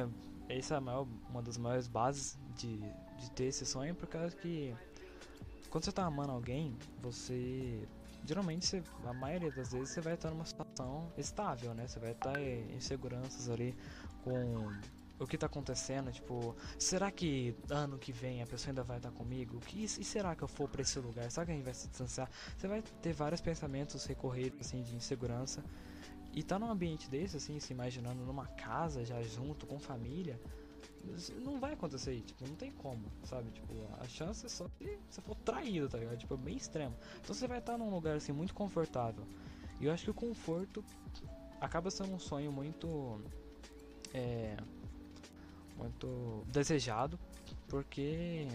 é, 0.49 0.57
essa 0.57 0.75
é 0.75 0.79
maior, 0.81 1.07
uma 1.29 1.41
das 1.41 1.57
maiores 1.57 1.87
bases 1.87 2.37
de, 2.57 2.79
de 3.17 3.31
ter 3.31 3.45
esse 3.45 3.65
sonho, 3.65 3.95
por 3.95 4.09
causa 4.09 4.35
que 4.35 4.75
quando 5.69 5.85
você 5.85 5.91
tá 5.93 6.03
amando 6.03 6.33
alguém, 6.33 6.77
você. 7.01 7.87
Geralmente, 8.25 8.65
você, 8.65 8.83
a 9.05 9.13
maioria 9.13 9.51
das 9.51 9.71
vezes, 9.71 9.91
você 9.91 10.01
vai 10.01 10.15
estar 10.15 10.29
numa 10.29 10.45
situação 10.45 11.13
estável, 11.17 11.73
né? 11.73 11.87
Você 11.87 11.97
vai 11.97 12.11
estar 12.11 12.37
em 12.41 12.79
seguranças 12.81 13.49
ali 13.49 13.73
com 14.21 14.69
o 15.21 15.27
que 15.27 15.37
tá 15.37 15.45
acontecendo, 15.45 16.11
tipo, 16.11 16.55
será 16.79 17.11
que 17.11 17.55
ano 17.69 17.99
que 17.99 18.11
vem 18.11 18.41
a 18.41 18.47
pessoa 18.47 18.71
ainda 18.71 18.83
vai 18.83 18.97
estar 18.97 19.11
comigo? 19.11 19.59
Que, 19.59 19.83
e 19.83 19.87
será 19.87 20.35
que 20.35 20.41
eu 20.41 20.47
for 20.47 20.67
pra 20.67 20.81
esse 20.81 20.99
lugar? 20.99 21.29
Será 21.29 21.45
que 21.45 21.51
a 21.51 21.55
gente 21.55 21.63
vai 21.63 21.75
se 21.75 21.87
distanciar? 21.87 22.29
Você 22.57 22.67
vai 22.67 22.81
ter 22.81 23.13
vários 23.13 23.39
pensamentos 23.39 24.03
recorridos, 24.05 24.59
assim, 24.61 24.81
de 24.81 24.95
insegurança. 24.95 25.63
E 26.33 26.41
tá 26.41 26.57
num 26.57 26.71
ambiente 26.71 27.07
desse, 27.07 27.37
assim, 27.37 27.59
se 27.59 27.71
imaginando 27.71 28.25
numa 28.25 28.47
casa 28.47 29.05
já 29.05 29.21
junto, 29.21 29.67
com 29.67 29.77
família, 29.77 30.39
não 31.43 31.59
vai 31.59 31.73
acontecer, 31.73 32.19
tipo, 32.21 32.47
não 32.47 32.55
tem 32.55 32.71
como, 32.71 33.03
sabe? 33.23 33.51
Tipo, 33.51 33.73
a 33.99 34.07
chance 34.07 34.45
é 34.45 34.49
só 34.49 34.67
se 34.79 34.97
você 35.09 35.21
for 35.21 35.35
traído, 35.35 35.87
tá 35.87 35.99
ligado? 35.99 36.17
Tipo, 36.17 36.35
bem 36.35 36.57
extremo. 36.57 36.95
Então 37.21 37.35
você 37.35 37.47
vai 37.47 37.59
estar 37.59 37.77
num 37.77 37.91
lugar, 37.91 38.15
assim, 38.15 38.31
muito 38.31 38.55
confortável. 38.55 39.25
E 39.79 39.85
eu 39.85 39.91
acho 39.91 40.05
que 40.05 40.11
o 40.11 40.15
conforto 40.15 40.83
acaba 41.59 41.91
sendo 41.91 42.13
um 42.13 42.19
sonho 42.19 42.51
muito. 42.51 43.21
É, 44.13 44.57
muito 45.81 46.43
desejado, 46.47 47.19
porque 47.67 48.47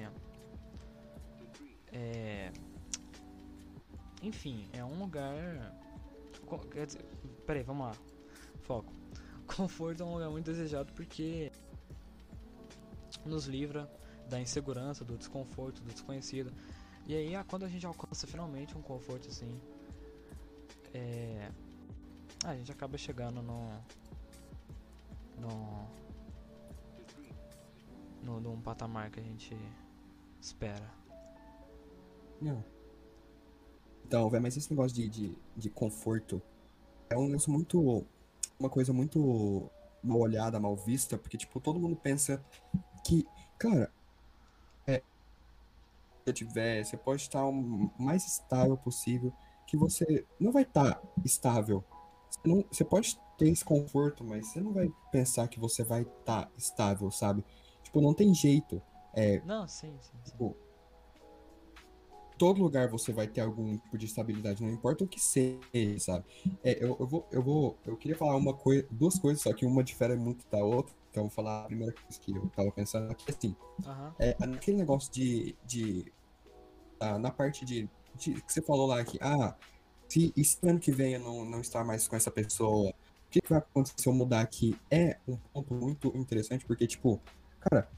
é, 1.92 2.52
enfim, 4.22 4.68
é 4.72 4.84
um 4.84 4.98
lugar. 4.98 5.74
Quer 6.70 6.86
dizer, 6.86 7.04
peraí, 7.46 7.62
vamos 7.62 7.86
lá, 7.86 7.96
foco. 8.62 8.92
Conforto 9.46 10.02
é 10.02 10.06
um 10.06 10.14
lugar 10.14 10.30
muito 10.30 10.46
desejado 10.46 10.92
porque 10.92 11.50
nos 13.24 13.46
livra 13.46 13.90
da 14.28 14.40
insegurança, 14.40 15.04
do 15.04 15.16
desconforto, 15.16 15.80
do 15.82 15.92
desconhecido. 15.92 16.52
E 17.06 17.14
aí, 17.14 17.32
quando 17.44 17.64
a 17.64 17.68
gente 17.68 17.86
alcança 17.86 18.26
finalmente 18.26 18.76
um 18.76 18.82
conforto 18.82 19.28
assim, 19.28 19.60
é, 20.92 21.50
a 22.44 22.54
gente 22.56 22.70
acaba 22.70 22.98
chegando 22.98 23.42
no. 23.42 23.70
no. 25.38 26.05
No 28.26 28.40
num 28.40 28.60
patamar 28.60 29.10
que 29.10 29.20
a 29.20 29.22
gente 29.22 29.56
espera. 30.40 30.90
Não. 32.40 32.62
Então, 34.04 34.28
velho, 34.28 34.42
mas 34.42 34.56
esse 34.56 34.70
negócio 34.70 34.94
de, 34.94 35.08
de, 35.08 35.38
de 35.56 35.70
conforto 35.70 36.42
é 37.08 37.16
um 37.16 37.26
negócio 37.26 37.52
muito. 37.52 38.04
Uma 38.58 38.70
coisa 38.70 38.92
muito 38.92 39.70
mal 40.02 40.18
olhada, 40.18 40.58
mal 40.58 40.76
vista, 40.76 41.18
porque, 41.18 41.36
tipo, 41.36 41.60
todo 41.60 41.78
mundo 41.78 41.96
pensa 41.96 42.42
que, 43.04 43.26
cara, 43.58 43.92
é. 44.86 45.02
Se 46.26 46.32
tiver, 46.32 46.84
você 46.84 46.96
pode 46.96 47.22
estar 47.22 47.44
o 47.44 47.52
mais 47.98 48.26
estável 48.26 48.76
possível, 48.76 49.32
que 49.66 49.76
você 49.76 50.24
não 50.40 50.52
vai 50.52 50.62
estar 50.62 51.00
estável. 51.24 51.84
Você, 52.30 52.48
não, 52.48 52.64
você 52.70 52.84
pode 52.84 53.18
ter 53.36 53.48
esse 53.48 53.64
conforto, 53.64 54.24
mas 54.24 54.46
você 54.46 54.60
não 54.60 54.72
vai 54.72 54.90
pensar 55.12 55.48
que 55.48 55.60
você 55.60 55.82
vai 55.82 56.02
estar 56.02 56.50
estável, 56.56 57.10
sabe? 57.10 57.44
Tipo, 57.96 58.00
não 58.02 58.12
tem 58.12 58.34
jeito. 58.34 58.82
É, 59.14 59.40
Não, 59.46 59.66
sim, 59.66 59.96
sim, 60.02 60.18
sim. 60.22 60.30
Tipo, 60.30 60.54
todo 62.36 62.60
lugar 62.60 62.90
você 62.90 63.10
vai 63.10 63.26
ter 63.26 63.40
algum 63.40 63.78
tipo 63.78 63.96
de 63.96 64.04
estabilidade, 64.04 64.62
não 64.62 64.70
importa 64.70 65.04
o 65.04 65.08
que 65.08 65.18
seja, 65.18 65.98
sabe? 65.98 66.26
É, 66.62 66.84
eu, 66.84 66.94
eu 67.00 67.06
vou, 67.06 67.26
eu 67.32 67.42
vou, 67.42 67.78
eu 67.86 67.96
queria 67.96 68.16
falar 68.16 68.36
uma 68.36 68.52
coisa, 68.52 68.86
duas 68.90 69.18
coisas, 69.18 69.42
só 69.42 69.54
que 69.54 69.64
uma 69.64 69.82
difere 69.82 70.14
muito 70.14 70.44
da 70.50 70.62
outra, 70.62 70.94
então 71.10 71.22
eu 71.22 71.28
vou 71.28 71.34
falar 71.34 71.64
a 71.64 71.66
primeira 71.68 71.94
coisa 71.94 72.20
que 72.20 72.36
eu 72.36 72.46
tava 72.50 72.70
pensando 72.70 73.10
aqui, 73.10 73.24
assim, 73.30 73.56
Aham. 73.86 74.14
é, 74.18 74.36
naquele 74.46 74.76
negócio 74.76 75.10
de, 75.10 75.56
de 75.64 76.12
ah, 77.00 77.18
na 77.18 77.30
parte 77.30 77.64
de, 77.64 77.88
de, 78.14 78.34
que 78.42 78.52
você 78.52 78.60
falou 78.60 78.86
lá 78.86 79.02
que, 79.02 79.16
ah, 79.22 79.56
se, 80.06 80.34
e 80.36 80.44
se 80.44 80.58
ano 80.68 80.78
que 80.78 80.92
vem 80.92 81.14
eu 81.14 81.20
não, 81.20 81.46
não 81.46 81.62
estar 81.62 81.82
mais 81.82 82.06
com 82.06 82.14
essa 82.14 82.30
pessoa, 82.30 82.90
o 82.90 83.30
que, 83.30 83.40
que 83.40 83.48
vai 83.48 83.58
acontecer 83.58 83.94
se 83.98 84.06
eu 84.06 84.12
mudar 84.12 84.42
aqui? 84.42 84.78
É 84.90 85.18
um 85.26 85.36
ponto 85.36 85.74
muito 85.74 86.12
interessante, 86.14 86.66
porque, 86.66 86.86
tipo, 86.86 87.20
cara, 87.68 87.88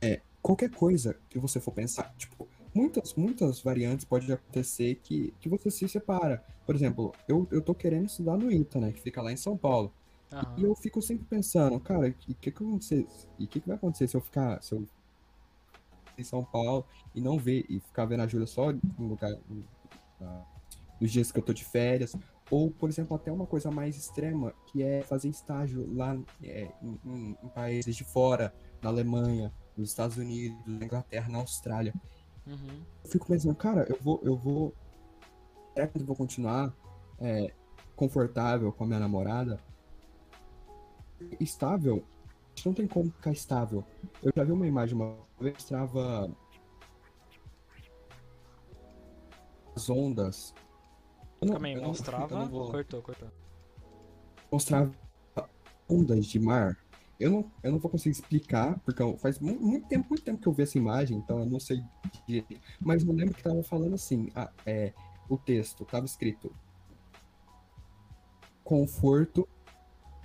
é, 0.00 0.20
qualquer 0.42 0.70
coisa 0.70 1.16
que 1.28 1.38
você 1.38 1.60
for 1.60 1.72
pensar, 1.72 2.14
tipo, 2.16 2.48
muitas, 2.74 3.14
muitas 3.14 3.60
variantes 3.60 4.04
pode 4.04 4.30
acontecer 4.32 4.96
que, 5.02 5.32
que 5.40 5.48
você 5.48 5.70
se 5.70 5.88
separa. 5.88 6.44
Por 6.64 6.74
exemplo, 6.74 7.12
eu, 7.28 7.46
eu 7.50 7.62
tô 7.62 7.74
querendo 7.74 8.06
estudar 8.06 8.36
no 8.36 8.50
ITA, 8.50 8.80
né, 8.80 8.92
que 8.92 9.00
fica 9.00 9.22
lá 9.22 9.32
em 9.32 9.36
São 9.36 9.56
Paulo. 9.56 9.92
Aham. 10.32 10.54
E 10.58 10.62
eu 10.64 10.74
fico 10.74 11.00
sempre 11.00 11.24
pensando, 11.24 11.78
cara, 11.80 12.08
o 12.08 12.12
que, 12.12 12.34
que, 12.34 12.50
que, 12.50 12.62
vai 12.62 12.68
acontecer- 12.70 13.06
e 13.38 13.46
que, 13.46 13.60
que 13.60 13.66
vai 13.68 13.76
acontecer 13.76 14.08
se 14.08 14.16
eu 14.16 14.20
ficar 14.20 14.60
se 14.62 14.74
eu 14.74 14.86
em 16.18 16.24
São 16.24 16.42
Paulo 16.42 16.84
e 17.14 17.20
não 17.20 17.38
ver 17.38 17.66
e 17.68 17.78
ficar 17.78 18.06
vendo 18.06 18.22
a 18.22 18.26
Júlia 18.26 18.46
só 18.46 18.72
no 18.72 19.06
lugar 19.06 19.30
no- 19.48 19.64
nos 20.98 21.12
dias 21.12 21.30
que 21.30 21.38
eu 21.38 21.42
tô 21.44 21.52
de 21.52 21.62
férias, 21.62 22.16
ou 22.50 22.70
por 22.70 22.88
exemplo 22.88 23.16
até 23.16 23.30
uma 23.32 23.46
coisa 23.46 23.70
mais 23.70 23.96
extrema 23.96 24.52
que 24.66 24.82
é 24.82 25.02
fazer 25.02 25.28
estágio 25.28 25.92
lá 25.94 26.16
é, 26.42 26.70
em, 26.82 27.00
em- 27.04 27.36
em 27.42 27.48
países 27.48 27.96
de 27.96 28.04
fora, 28.04 28.54
na 28.80 28.88
Alemanha, 28.90 29.52
nos 29.76 29.88
Estados 29.90 30.16
Unidos, 30.16 30.58
na 30.66 30.84
Inglaterra, 30.84 31.28
na 31.28 31.38
Austrália. 31.38 31.92
Uhum. 32.46 32.82
Eu 33.04 33.10
fico 33.10 33.26
pensando, 33.26 33.54
cara, 33.56 33.84
eu 33.88 33.98
vou, 34.00 34.20
eu 34.22 34.36
vou, 34.36 34.72
será 35.74 35.88
que 35.88 35.98
eu 35.98 36.06
vou 36.06 36.14
continuar 36.16 36.72
é, 37.18 37.52
confortável 37.96 38.72
com 38.72 38.84
a 38.84 38.86
minha 38.86 39.00
namorada? 39.00 39.58
Estável? 41.40 42.04
Não 42.64 42.72
tem 42.72 42.86
como 42.86 43.10
ficar 43.10 43.32
estável. 43.32 43.84
Eu 44.22 44.32
já 44.34 44.44
vi 44.44 44.52
uma 44.52 44.66
imagem 44.66 44.94
uma 44.94 45.16
vez 45.40 45.54
que 45.56 45.60
mostrava 45.62 46.30
as 49.74 49.90
ondas. 49.90 50.54
Eu 51.40 51.46
não- 51.46 51.54
Calma 51.54 51.66
aí, 51.68 51.76
mostrava. 51.76 52.38
não 52.38 52.48
vou- 52.48 52.70
Cortou, 52.70 53.02
cortou. 53.02 53.28
mostrava 54.50 54.92
ondas 55.88 56.26
de 56.26 56.38
mar. 56.40 56.76
Eu 57.18 57.30
não, 57.30 57.50
eu 57.62 57.72
não 57.72 57.78
vou 57.78 57.90
conseguir 57.90 58.12
explicar, 58.18 58.78
porque 58.80 59.02
faz 59.18 59.38
mu- 59.38 59.58
muito 59.58 59.86
tempo, 59.88 60.06
muito 60.08 60.22
tempo 60.22 60.40
que 60.40 60.46
eu 60.46 60.52
vi 60.52 60.62
essa 60.62 60.76
imagem, 60.76 61.16
então 61.18 61.38
eu 61.40 61.46
não 61.46 61.58
sei 61.60 61.82
direito. 62.26 62.60
Mas 62.80 63.02
eu 63.04 63.12
lembro 63.12 63.34
que 63.34 63.42
tava 63.42 63.62
falando 63.62 63.94
assim, 63.94 64.30
ah, 64.34 64.50
é, 64.66 64.92
o 65.28 65.36
texto, 65.38 65.84
tava 65.84 66.04
escrito 66.04 66.54
conforto, 68.62 69.48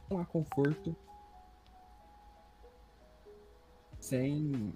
não 0.10 0.18
há 0.20 0.26
conforto 0.26 0.96
sem 4.00 4.74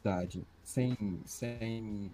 idade, 0.00 0.46
sem, 0.62 1.20
sem 1.26 2.10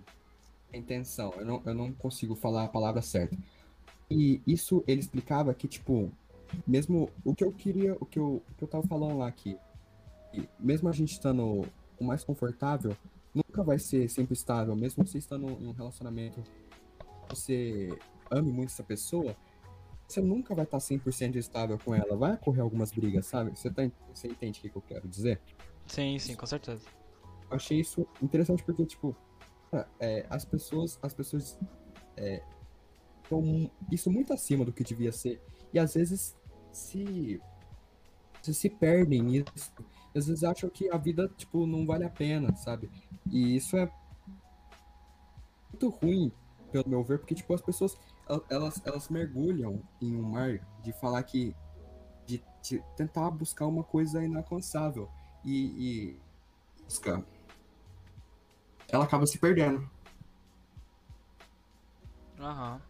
intenção. 0.77 1.33
Eu 1.37 1.45
não, 1.45 1.63
eu 1.65 1.75
não 1.75 1.93
consigo 1.93 2.35
falar 2.35 2.65
a 2.65 2.69
palavra 2.69 3.03
certa. 3.03 3.37
E 4.11 4.41
isso 4.47 4.83
ele 4.87 5.01
explicava 5.01 5.53
que, 5.55 5.69
tipo, 5.69 6.11
mesmo 6.67 7.11
o 7.25 7.35
que 7.35 7.45
eu 7.45 7.53
queria, 7.53 7.97
o 8.01 8.07
que 8.07 8.19
eu, 8.19 8.43
o 8.51 8.55
que 8.57 8.65
eu 8.65 8.69
tava 8.69 8.87
falando 8.87 9.19
lá 9.19 9.29
aqui, 9.29 9.57
mesmo 10.59 10.89
a 10.89 10.93
gente 10.93 11.13
estando 11.13 11.67
o 11.99 12.05
mais 12.05 12.25
confortável, 12.25 12.97
nunca 13.35 13.63
vai 13.63 13.79
ser 13.79 14.09
sempre 14.09 14.35
estável, 14.35 14.75
mesmo 14.75 15.07
você 15.07 15.19
estando 15.19 15.49
em 15.49 15.67
um 15.67 15.73
relacionamento, 15.73 16.43
você 17.29 17.97
ame 18.31 18.51
muito 18.51 18.71
essa 18.71 18.83
pessoa, 18.83 19.37
você 20.07 20.21
nunca 20.21 20.55
vai 20.55 20.65
estar 20.65 20.79
100% 20.79 21.37
estável 21.37 21.79
com 21.85 21.95
ela, 21.95 22.17
vai 22.17 22.35
ocorrer 22.35 22.63
algumas 22.63 22.91
brigas, 22.91 23.27
sabe? 23.27 23.51
Você, 23.51 23.71
tá, 23.71 23.83
você 24.15 24.29
entende 24.29 24.59
o 24.59 24.63
que 24.63 24.71
que 24.71 24.77
eu 24.77 24.83
quero 24.83 25.07
dizer? 25.07 25.41
Sim, 25.87 26.19
sim, 26.19 26.35
com 26.35 26.47
certeza. 26.47 26.87
Eu 27.51 27.57
achei 27.57 27.81
isso 27.81 28.07
interessante 28.23 28.63
porque, 28.63 28.87
tipo, 28.87 29.15
é, 30.01 30.27
as 30.31 30.45
pessoas, 30.45 30.99
as 31.03 31.13
pessoas 31.15 31.59
é, 32.17 32.43
estão 33.23 33.71
isso 33.91 34.11
muito 34.11 34.33
acima 34.33 34.65
do 34.65 34.73
que 34.73 34.83
devia 34.85 35.13
ser. 35.13 35.41
E 35.73 35.79
às 35.79 35.95
vezes 35.95 36.37
se, 36.73 37.41
se, 38.43 38.55
se 38.55 38.71
perdem 38.71 39.23
nisso. 39.23 39.53
Às 40.17 40.27
vezes 40.27 40.43
acham 40.43 40.69
que 40.71 40.91
a 40.91 40.97
vida, 40.97 41.29
tipo, 41.37 41.67
não 41.67 41.87
vale 41.87 42.05
a 42.05 42.11
pena, 42.11 42.55
sabe? 42.57 42.91
E 43.31 43.57
isso 43.57 43.77
é 43.77 43.91
muito 45.71 45.89
ruim, 45.91 46.33
pelo 46.73 46.89
meu 46.89 47.05
ver, 47.05 47.19
porque, 47.19 47.35
tipo, 47.35 47.53
as 47.55 47.61
pessoas, 47.61 47.97
el- 48.29 48.45
elas, 48.49 48.81
elas 48.85 49.09
mergulham 49.09 49.83
em 50.01 50.17
um 50.17 50.23
mar 50.23 50.59
de 50.83 50.93
falar 50.93 51.23
que, 51.23 51.55
de, 52.27 52.43
de 52.63 52.83
tentar 52.97 53.31
buscar 53.31 53.67
uma 53.67 53.85
coisa 53.85 54.25
inalcançável. 54.25 55.09
E, 55.45 56.17
e 56.17 56.85
buscar 56.85 57.23
ela 58.89 59.05
acaba 59.05 59.27
se 59.27 59.39
perdendo. 59.39 59.89
Aham. 62.39 62.81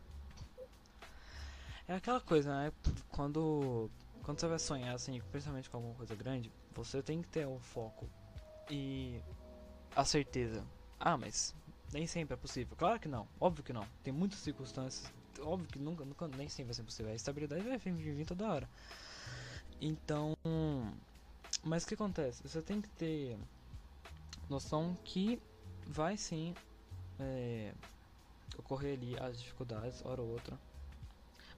É 1.86 1.94
aquela 1.94 2.20
coisa, 2.20 2.54
né? 2.54 2.72
Quando, 3.08 3.90
quando 4.22 4.38
você 4.38 4.46
vai 4.46 4.58
sonhar, 4.58 4.94
assim, 4.94 5.20
principalmente 5.32 5.70
com 5.70 5.78
alguma 5.78 5.94
coisa 5.94 6.14
grande, 6.14 6.52
você 6.74 7.02
tem 7.02 7.22
que 7.22 7.28
ter 7.28 7.46
o 7.46 7.58
foco 7.58 8.08
e 8.70 9.20
a 9.96 10.04
certeza. 10.04 10.64
Ah, 11.00 11.16
mas 11.16 11.54
nem 11.92 12.06
sempre 12.06 12.34
é 12.34 12.36
possível. 12.36 12.76
Claro 12.76 13.00
que 13.00 13.08
não, 13.08 13.26
óbvio 13.40 13.64
que 13.64 13.72
não. 13.72 13.86
Tem 14.02 14.12
muitas 14.12 14.38
circunstâncias, 14.40 15.10
óbvio 15.40 15.68
que 15.68 15.78
nunca, 15.78 16.04
nunca 16.04 16.28
nem 16.28 16.48
sempre 16.48 16.66
vai 16.66 16.74
ser 16.74 16.82
possível. 16.82 17.10
A 17.10 17.14
estabilidade 17.14 17.62
vai 17.62 17.78
vir, 17.78 18.26
toda 18.26 18.52
hora. 18.52 18.68
Então, 19.80 20.36
mas 21.64 21.84
o 21.84 21.86
que 21.86 21.94
acontece? 21.94 22.42
Você 22.46 22.60
tem 22.60 22.82
que 22.82 22.88
ter 22.90 23.38
noção 24.50 24.94
que 25.04 25.40
vai 25.88 26.18
sim 26.18 26.54
é, 27.18 27.72
ocorrer 28.58 28.98
ali 28.98 29.18
as 29.18 29.40
dificuldades, 29.40 30.04
hora 30.04 30.20
ou 30.20 30.28
outra. 30.28 30.58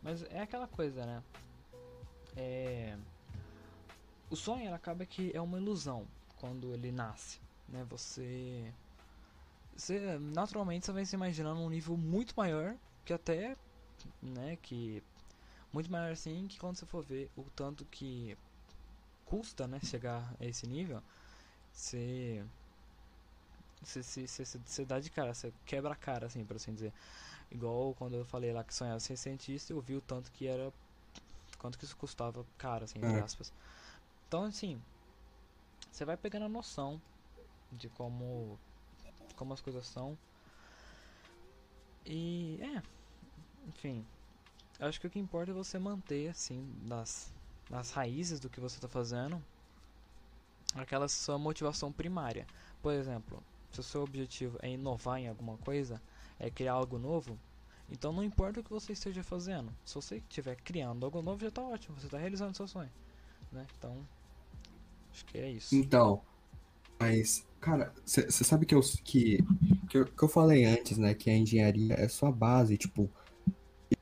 Mas 0.00 0.22
é 0.30 0.40
aquela 0.40 0.68
coisa, 0.68 1.04
né? 1.04 1.22
É... 2.36 2.96
O 4.30 4.36
sonho 4.36 4.72
acaba 4.72 5.04
que 5.04 5.32
é 5.34 5.40
uma 5.40 5.58
ilusão 5.58 6.06
quando 6.36 6.72
ele 6.72 6.92
nasce, 6.92 7.40
né? 7.68 7.84
Você, 7.90 8.72
você 9.76 10.18
naturalmente 10.18 10.86
você 10.86 10.92
vai 10.92 11.04
se 11.04 11.16
imaginando 11.16 11.60
um 11.60 11.68
nível 11.68 11.96
muito 11.96 12.32
maior 12.36 12.76
que 13.04 13.12
até, 13.12 13.56
né? 14.22 14.56
Que 14.62 15.02
muito 15.72 15.90
maior 15.90 16.12
assim 16.12 16.46
que 16.46 16.58
quando 16.58 16.76
você 16.76 16.86
for 16.86 17.02
ver 17.02 17.28
o 17.36 17.42
tanto 17.50 17.84
que 17.86 18.38
custa, 19.24 19.66
né? 19.66 19.80
Chegar 19.82 20.32
a 20.40 20.46
esse 20.46 20.66
nível, 20.66 21.02
você 21.72 22.44
você, 23.82 24.02
você, 24.02 24.26
você, 24.26 24.58
você 24.64 24.84
dá 24.84 25.00
de 25.00 25.10
cara, 25.10 25.32
você 25.34 25.52
quebra 25.64 25.92
a 25.92 25.96
cara, 25.96 26.26
assim, 26.26 26.44
por 26.44 26.56
assim 26.56 26.74
dizer. 26.74 26.92
Igual 27.50 27.94
quando 27.94 28.14
eu 28.14 28.24
falei 28.24 28.52
lá 28.52 28.62
que 28.62 28.74
sonhava 28.74 29.00
ser 29.00 29.16
cientista, 29.16 29.72
eu 29.72 29.80
vi 29.80 29.96
o 29.96 30.00
tanto 30.00 30.30
que 30.32 30.46
era. 30.46 30.72
Quanto 31.58 31.78
que 31.78 31.84
isso 31.84 31.96
custava 31.96 32.44
caro, 32.56 32.84
assim, 32.84 32.98
entre 32.98 33.18
É. 33.18 33.20
aspas. 33.20 33.52
Então, 34.28 34.44
assim, 34.44 34.80
você 35.90 36.04
vai 36.04 36.16
pegando 36.16 36.46
a 36.46 36.48
noção 36.48 37.00
de 37.72 37.88
como. 37.90 38.58
como 39.36 39.52
as 39.52 39.60
coisas 39.60 39.86
são. 39.86 40.16
E. 42.06 42.58
é. 42.62 42.82
Enfim. 43.68 44.06
Acho 44.78 44.98
que 45.00 45.06
o 45.06 45.10
que 45.10 45.18
importa 45.18 45.50
é 45.50 45.54
você 45.54 45.78
manter, 45.78 46.30
assim, 46.30 46.74
nas, 46.82 47.30
nas 47.68 47.90
raízes 47.90 48.40
do 48.40 48.48
que 48.48 48.58
você 48.60 48.76
está 48.76 48.88
fazendo, 48.88 49.42
aquela 50.74 51.06
sua 51.06 51.38
motivação 51.38 51.92
primária. 51.92 52.46
Por 52.80 52.94
exemplo, 52.94 53.42
se 53.72 53.80
o 53.80 53.82
seu 53.82 54.02
objetivo 54.02 54.58
é 54.62 54.70
inovar 54.70 55.18
em 55.18 55.28
alguma 55.28 55.56
coisa, 55.58 56.00
é 56.38 56.50
criar 56.50 56.74
algo 56.74 56.98
novo, 56.98 57.38
Então 57.90 58.12
não 58.12 58.22
importa 58.22 58.60
o 58.60 58.64
que 58.64 58.70
você 58.70 58.92
esteja 58.92 59.22
fazendo, 59.22 59.72
se 59.84 59.94
você 59.94 60.16
estiver 60.16 60.56
criando 60.56 61.04
algo 61.04 61.20
novo 61.22 61.40
já 61.40 61.50
tá 61.50 61.62
ótimo, 61.62 61.98
você 61.98 62.08
tá 62.08 62.18
realizando 62.18 62.56
seu 62.56 62.68
sonho, 62.68 62.90
né? 63.50 63.66
Então, 63.76 64.06
acho 65.12 65.24
que 65.26 65.38
é 65.38 65.50
isso. 65.50 65.74
Então, 65.74 66.22
mas, 67.00 67.46
cara, 67.58 67.94
você 68.04 68.44
sabe 68.44 68.66
que 68.66 68.74
eu, 68.74 68.80
que, 69.02 69.38
que 69.88 69.96
eu, 69.96 70.04
que 70.04 70.22
eu 70.22 70.28
falei 70.28 70.66
antes, 70.66 70.98
né? 70.98 71.14
Que 71.14 71.30
a 71.30 71.36
engenharia 71.36 71.94
é 71.94 72.06
só 72.08 72.26
a 72.26 72.32
base, 72.32 72.76
tipo, 72.76 73.10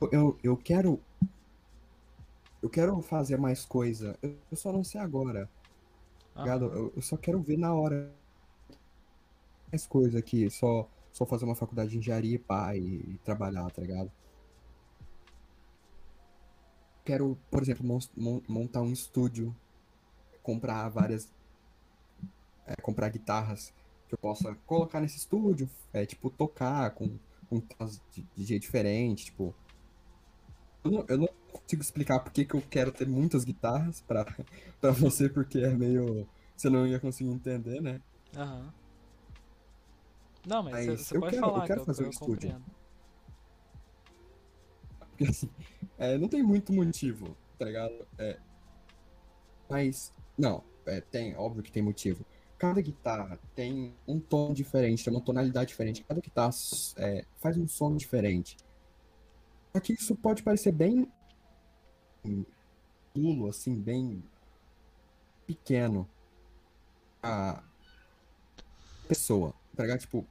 eu, 0.01 0.11
eu, 0.11 0.39
eu 0.43 0.57
quero. 0.57 1.01
Eu 2.61 2.69
quero 2.69 3.01
fazer 3.01 3.39
mais 3.39 3.65
coisa. 3.65 4.19
Eu, 4.21 4.37
eu 4.51 4.57
só 4.57 4.73
não 4.73 4.83
sei 4.83 5.01
agora. 5.01 5.49
ligado? 6.37 6.65
Eu, 6.67 6.93
eu 6.97 7.03
só 7.03 7.17
quero 7.17 7.41
ver 7.41 7.57
na 7.57 7.73
hora 7.73 8.13
mais 9.71 9.87
coisa 9.87 10.19
aqui. 10.19 10.51
Só, 10.51 10.89
só 11.13 11.27
fazer 11.27 11.45
uma 11.45 11.55
faculdade 11.55 11.91
de 11.91 11.99
engenharia 11.99 12.37
e 12.37 12.39
pá, 12.39 12.75
e, 12.77 12.81
e 12.81 13.19
trabalhar, 13.25 13.71
tá 13.71 13.83
ligado? 13.83 14.11
Quero, 17.05 17.39
por 17.51 17.63
exemplo, 17.63 17.87
mon- 17.87 17.99
mon- 18.17 18.43
montar 18.49 18.83
um 18.83 18.93
estúdio, 18.93 19.55
comprar 20.43 20.89
várias. 20.91 21.33
é, 22.67 22.75
comprar 22.83 23.09
guitarras 23.09 23.73
que 24.09 24.15
eu 24.15 24.19
possa 24.19 24.55
colocar 24.67 25.01
nesse 25.01 25.17
estúdio, 25.19 25.69
é, 25.93 26.05
tipo, 26.07 26.31
tocar 26.31 26.91
com, 26.93 27.19
com 27.49 27.61
de, 28.13 28.23
de 28.37 28.45
jeito 28.45 28.63
diferente, 28.63 29.27
tipo. 29.27 29.55
Eu 30.85 30.91
não, 30.91 31.05
eu 31.09 31.19
não 31.19 31.29
consigo 31.53 31.83
explicar 31.83 32.21
por 32.21 32.33
que 32.33 32.45
que 32.45 32.55
eu 32.55 32.63
quero 32.63 32.93
ter 32.93 33.07
muitas 33.07 33.45
guitarras 33.45 34.01
pra, 34.03 34.25
você, 34.93 35.29
porque 35.29 35.59
é 35.59 35.71
meio. 35.75 36.27
Você 36.57 36.69
não 36.69 36.87
ia 36.87 36.99
conseguir 37.01 37.31
entender, 37.31 37.81
né? 37.81 38.01
Aham. 38.37 38.73
Não, 40.47 40.63
mas 40.63 40.87
você 40.87 41.17
eu 41.17 41.21
pode 41.21 41.35
quero- 41.35 41.47
eu 41.47 41.51
falar 41.53 41.67
quero 41.67 41.81
que 41.81 41.87
fazer 41.87 42.03
eu, 42.03 42.07
um 42.07 42.09
eu 42.09 42.13
estúdio. 42.13 42.35
compreendo. 42.35 42.65
Porque 45.11 45.25
assim, 45.25 45.51
é, 45.99 46.17
não 46.17 46.29
tem 46.29 46.43
muito 46.43 46.73
motivo, 46.73 47.37
tá 47.59 47.65
ligado? 47.65 48.07
É, 48.19 48.39
mas, 49.69 50.13
não, 50.37 50.63
é, 50.87 51.01
tem, 51.01 51.37
óbvio 51.37 51.63
que 51.63 51.73
tem 51.73 51.83
motivo. 51.83 52.25
Cada 52.57 52.81
guitarra 52.81 53.39
tem 53.55 53.95
um 54.07 54.19
tom 54.19 54.53
diferente, 54.53 55.05
tem 55.05 55.13
uma 55.13 55.21
tonalidade 55.23 55.69
diferente. 55.69 56.03
Cada 56.05 56.21
guitarra 56.21 56.51
é, 56.97 57.25
faz 57.39 57.57
um 57.57 57.69
som 57.69 57.95
diferente. 57.97 58.57
Só 59.73 59.81
que 59.81 59.93
isso 59.93 60.17
pode 60.17 60.43
parecer 60.43 60.73
bem 60.73 61.11
pulo, 63.15 63.49
assim, 63.49 63.75
bem 63.75 64.23
pequeno 65.47 66.09
a 67.23 67.63
pessoa, 69.07 69.55
ligado? 69.83 70.01
Tipo, 70.01 70.27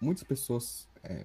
muitas 0.00 0.22
pessoas 0.24 0.88
é, 1.02 1.24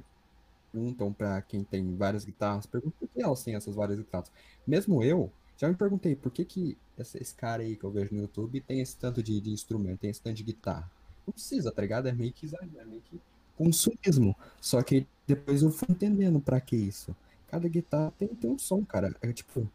perguntam 0.71 1.13
pra 1.13 1.41
quem 1.41 1.63
tem 1.63 1.95
várias 1.95 2.25
guitarras, 2.25 2.65
perguntam 2.65 2.97
por 2.99 3.09
que 3.09 3.21
elas 3.21 3.43
têm 3.43 3.55
essas 3.55 3.75
várias 3.75 3.99
guitarras. 3.99 4.31
Mesmo 4.65 5.03
eu, 5.03 5.31
já 5.57 5.67
me 5.67 5.75
perguntei 5.75 6.15
por 6.15 6.31
que 6.31 6.43
que 6.43 6.77
esse, 6.97 7.17
esse 7.21 7.35
cara 7.35 7.61
aí 7.61 7.75
que 7.75 7.83
eu 7.83 7.91
vejo 7.91 8.13
no 8.13 8.21
YouTube 8.21 8.61
tem 8.61 8.81
esse 8.81 8.97
tanto 8.97 9.21
de, 9.21 9.39
de 9.39 9.51
instrumento, 9.51 9.99
tem 9.99 10.09
esse 10.09 10.21
tanto 10.21 10.35
de 10.35 10.43
guitarra. 10.43 10.89
Não 11.25 11.33
precisa, 11.33 11.71
tá 11.71 11.81
ligado? 11.81 12.07
É 12.07 12.11
meio 12.11 12.33
que 12.33 12.45
exagero, 12.45 12.79
é 12.79 12.85
meio 12.85 13.01
que 13.01 13.19
consumismo. 13.55 14.35
Só 14.59 14.81
que 14.81 15.07
depois 15.25 15.61
eu 15.61 15.71
fui 15.71 15.87
entendendo 15.89 16.39
pra 16.39 16.59
que 16.59 16.75
isso. 16.75 17.15
Cada 17.47 17.67
guitarra 17.67 18.11
tem, 18.17 18.27
tem 18.27 18.49
um 18.49 18.57
som, 18.57 18.83
cara. 18.83 19.15
É 19.21 19.31
tipo, 19.31 19.69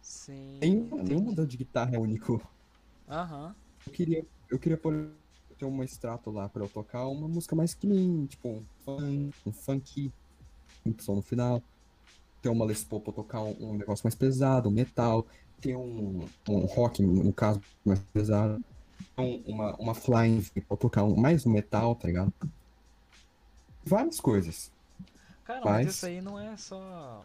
Sim. 0.00 0.58
entendi. 0.62 1.34
da 1.34 1.44
de 1.44 1.56
guitarra 1.56 1.96
é 1.96 1.98
único. 1.98 2.40
Aham. 3.08 3.54
Eu 3.86 3.92
queria, 3.92 4.24
eu 4.48 4.58
queria 4.58 4.78
pôr 4.78 5.10
ter 5.54 5.64
uma 5.64 5.84
extrato 5.84 6.30
lá 6.30 6.48
pra 6.48 6.62
eu 6.64 6.68
tocar 6.68 7.06
uma 7.08 7.26
música 7.28 7.54
mais 7.56 7.74
que 7.74 7.86
nem, 7.86 8.26
tipo, 8.26 8.48
um 8.48 8.62
funk, 8.84 9.34
um 9.46 9.52
funk, 9.52 10.12
um 10.86 10.94
som 10.98 11.16
no 11.16 11.22
final. 11.22 11.62
Ter 12.42 12.48
uma 12.50 12.64
Les 12.64 12.84
Paul 12.84 13.00
pra 13.00 13.12
tocar 13.12 13.42
um, 13.42 13.56
um 13.70 13.74
negócio 13.76 14.04
mais 14.04 14.14
pesado, 14.14 14.68
um 14.68 14.72
metal. 14.72 15.26
Ter 15.60 15.76
um, 15.76 16.26
um 16.48 16.58
rock, 16.66 17.02
no 17.02 17.32
caso, 17.32 17.60
mais 17.84 17.98
pesado. 18.12 18.62
Um- 19.16 19.42
uma, 19.46 19.74
uma 19.76 19.94
flying 19.94 20.42
pra 20.68 20.76
tocar 20.76 21.04
um, 21.04 21.16
mais 21.16 21.46
um 21.46 21.50
metal, 21.50 21.94
tá 21.94 22.06
ligado? 22.08 22.32
Várias 23.84 24.20
coisas. 24.20 24.70
Cara, 25.44 25.60
mas 25.64 25.86
Mas- 25.86 25.94
isso 25.96 26.06
aí 26.06 26.20
não 26.20 26.38
é 26.38 26.56
só. 26.56 27.22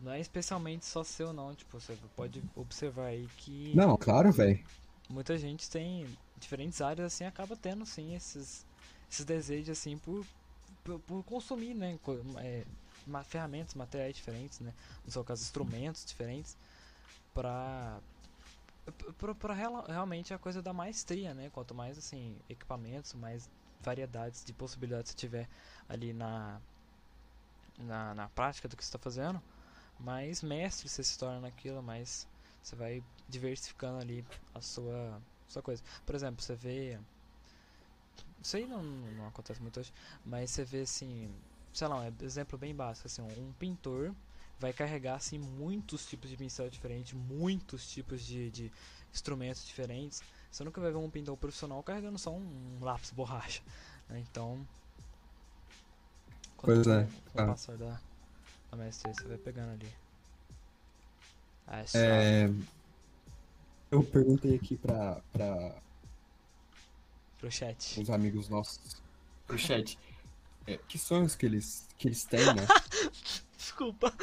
Não 0.00 0.12
é 0.12 0.20
especialmente 0.20 0.84
só 0.84 1.02
seu, 1.02 1.32
não. 1.32 1.54
Tipo, 1.54 1.80
você 1.80 1.96
pode 2.16 2.42
observar 2.54 3.06
aí 3.06 3.28
que 3.38 3.72
Não, 3.74 3.96
claro, 3.96 4.30
velho. 4.32 4.58
muita 5.08 5.36
gente 5.38 5.68
tem 5.70 6.06
diferentes 6.44 6.80
áreas 6.80 7.12
assim, 7.12 7.24
acaba 7.24 7.56
tendo 7.56 7.84
sim 7.86 8.14
esses, 8.14 8.66
esses 9.10 9.24
desejos 9.24 9.78
assim 9.78 9.98
por, 9.98 10.26
por, 10.84 10.98
por 11.00 11.22
consumir, 11.24 11.74
né? 11.74 11.98
é, 12.38 12.64
ferramentas, 13.24 13.74
materiais 13.74 14.14
diferentes, 14.16 14.60
né? 14.60 14.72
No 15.04 15.10
seu 15.12 15.24
caso, 15.24 15.42
instrumentos 15.42 16.04
diferentes 16.04 16.56
pra 17.34 18.00
reala- 19.54 19.84
realmente 19.88 20.32
a 20.34 20.38
coisa 20.38 20.62
da 20.62 20.72
maestria, 20.72 21.34
né? 21.34 21.50
Quanto 21.50 21.74
mais 21.74 21.98
assim 21.98 22.38
equipamentos, 22.48 23.14
mais 23.14 23.48
variedades 23.80 24.44
de 24.44 24.52
possibilidades 24.52 25.10
você 25.10 25.16
tiver 25.16 25.48
ali 25.88 26.12
na 26.12 26.60
na, 27.78 28.14
na 28.14 28.28
prática 28.28 28.68
do 28.68 28.76
que 28.76 28.84
você 28.84 28.88
está 28.88 28.98
fazendo, 28.98 29.42
mais 29.98 30.42
mestre 30.42 30.88
você 30.88 31.02
se 31.02 31.18
torna 31.18 31.40
naquilo, 31.40 31.82
mais 31.82 32.26
você 32.62 32.76
vai 32.76 33.02
diversificando 33.28 33.98
ali 33.98 34.24
a 34.54 34.60
sua, 34.60 35.20
sua 35.48 35.62
coisa. 35.62 35.82
Por 36.04 36.14
exemplo, 36.14 36.42
você 36.42 36.54
vê. 36.54 36.98
Isso 38.42 38.56
aí 38.56 38.66
não, 38.66 38.82
não 38.82 39.28
acontece 39.28 39.60
muito 39.60 39.80
hoje, 39.80 39.92
mas 40.24 40.50
você 40.50 40.64
vê 40.64 40.80
assim. 40.82 41.30
Sei 41.72 41.88
lá, 41.88 42.00
um 42.00 42.14
exemplo 42.24 42.56
bem 42.56 42.74
básico, 42.74 43.08
assim, 43.08 43.20
um 43.22 43.52
pintor 43.58 44.14
vai 44.60 44.72
carregar 44.72 45.16
assim 45.16 45.38
muitos 45.38 46.06
tipos 46.06 46.30
de 46.30 46.36
pincel 46.36 46.70
diferentes, 46.70 47.12
muitos 47.12 47.90
tipos 47.90 48.22
de, 48.22 48.50
de 48.50 48.72
instrumentos 49.12 49.64
diferentes. 49.64 50.22
Você 50.50 50.64
nunca 50.64 50.80
vai 50.80 50.90
ver 50.90 50.98
um 50.98 51.10
pintor 51.10 51.36
profissional 51.36 51.82
carregando 51.82 52.18
só 52.18 52.30
um, 52.30 52.78
um 52.80 52.84
lápis 52.84 53.10
borracha. 53.10 53.62
né? 54.08 54.20
Então. 54.20 54.66
Pois 56.56 56.86
é, 56.86 57.06
Com 57.32 57.38
o 57.38 57.42
ah. 57.42 57.46
passar 57.48 57.76
da, 57.76 58.00
da 58.70 58.76
maestria, 58.76 59.12
você 59.12 59.26
vai 59.26 59.36
pegando 59.36 59.72
ali. 59.72 59.92
Ah, 61.66 61.80
é 61.80 61.86
só. 61.86 61.98
É, 61.98 62.50
eu 63.94 64.02
perguntei 64.04 64.56
aqui 64.56 64.76
pra, 64.76 65.20
pra 65.32 65.82
Pro 67.38 67.50
chat. 67.50 68.00
os 68.00 68.10
amigos 68.10 68.48
nossos 68.48 69.02
pro 69.46 69.58
chat 69.58 69.98
é, 70.66 70.78
que 70.88 70.98
sonhos 70.98 71.34
que 71.36 71.44
eles, 71.44 71.86
que 71.98 72.08
eles 72.08 72.24
têm, 72.24 72.44
né? 72.54 72.66
Desculpa. 73.56 74.14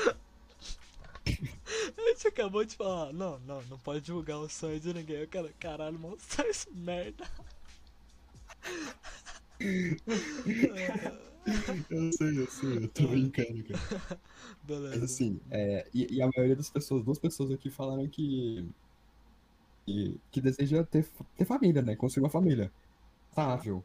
A 1.27 2.09
gente 2.09 2.27
acabou 2.27 2.65
de 2.65 2.75
falar. 2.75 3.13
Não, 3.13 3.39
não, 3.41 3.61
não 3.63 3.77
pode 3.77 4.01
divulgar 4.01 4.39
o 4.39 4.49
sonho 4.49 4.79
de 4.79 4.91
ninguém. 4.91 5.17
Eu 5.17 5.27
quero, 5.27 5.53
caralho, 5.59 5.99
mostrar 5.99 6.47
isso 6.49 6.67
merda. 6.73 7.29
Eu 11.89 12.11
sei, 12.13 12.37
eu 12.37 12.47
sei, 12.51 12.77
eu 12.77 12.87
tô 12.89 13.07
brincando, 13.07 13.63
cara. 13.63 14.21
Beleza. 14.63 14.95
Mas 14.95 15.03
assim, 15.03 15.39
é, 15.49 15.87
e, 15.91 16.15
e 16.17 16.21
a 16.21 16.27
maioria 16.27 16.55
das 16.55 16.69
pessoas, 16.69 17.03
duas 17.03 17.17
pessoas 17.17 17.51
aqui 17.51 17.69
falaram 17.69 18.07
que. 18.07 18.63
Que, 19.85 20.19
que 20.31 20.41
deseja 20.41 20.83
ter, 20.83 21.07
ter 21.37 21.45
família, 21.45 21.81
né? 21.81 21.95
Construir 21.95 22.23
uma 22.23 22.29
família. 22.29 22.71
Estável. 23.29 23.83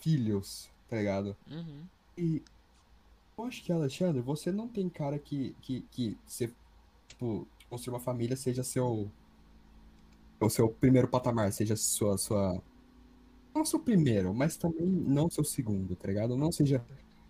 Filhos, 0.00 0.70
tá 0.88 0.96
ligado? 0.96 1.36
Uhum. 1.50 1.84
E 2.16 2.42
eu 3.36 3.44
acho 3.44 3.62
que, 3.62 3.72
Alexandre, 3.72 4.20
você 4.20 4.52
não 4.52 4.68
tem 4.68 4.88
cara 4.88 5.18
que, 5.18 5.54
que, 5.60 5.80
que 5.90 6.16
você, 6.26 6.52
tipo, 7.08 7.46
construir 7.68 7.94
uma 7.94 8.00
família 8.00 8.36
seja 8.36 8.62
seu. 8.62 9.10
O 10.40 10.48
seu 10.48 10.68
primeiro 10.68 11.08
patamar, 11.08 11.52
seja 11.52 11.74
sua, 11.74 12.16
sua. 12.16 12.62
Não 13.54 13.64
seu 13.64 13.80
primeiro, 13.80 14.32
mas 14.32 14.56
também 14.56 14.86
não 14.86 15.28
seu 15.28 15.42
segundo, 15.42 15.96
tá 15.96 16.06
ligado? 16.06 16.36
Não 16.36 16.52
seja 16.52 16.84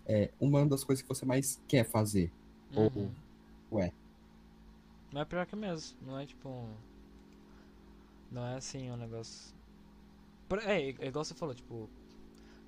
é, 0.05 0.29
uma 0.39 0.63
das 0.65 0.83
coisas 0.83 1.01
que 1.01 1.09
você 1.09 1.25
mais 1.25 1.59
quer 1.67 1.83
fazer. 1.85 2.31
Ou- 2.75 2.91
Uhum. 2.95 3.11
ué. 3.71 3.91
Não 5.11 5.21
é 5.21 5.25
pior 5.25 5.45
que 5.45 5.55
mesmo. 5.55 5.97
Não 6.01 6.19
é 6.19 6.25
tipo. 6.25 6.49
um- 6.49 6.75
Não 8.31 8.45
é 8.45 8.55
assim 8.55 8.89
um 8.91 8.97
negócio. 8.97 9.53
É, 10.65 10.81
é 11.05 11.07
igual 11.07 11.23
você 11.25 11.33
falou, 11.33 11.53
tipo. 11.55 11.89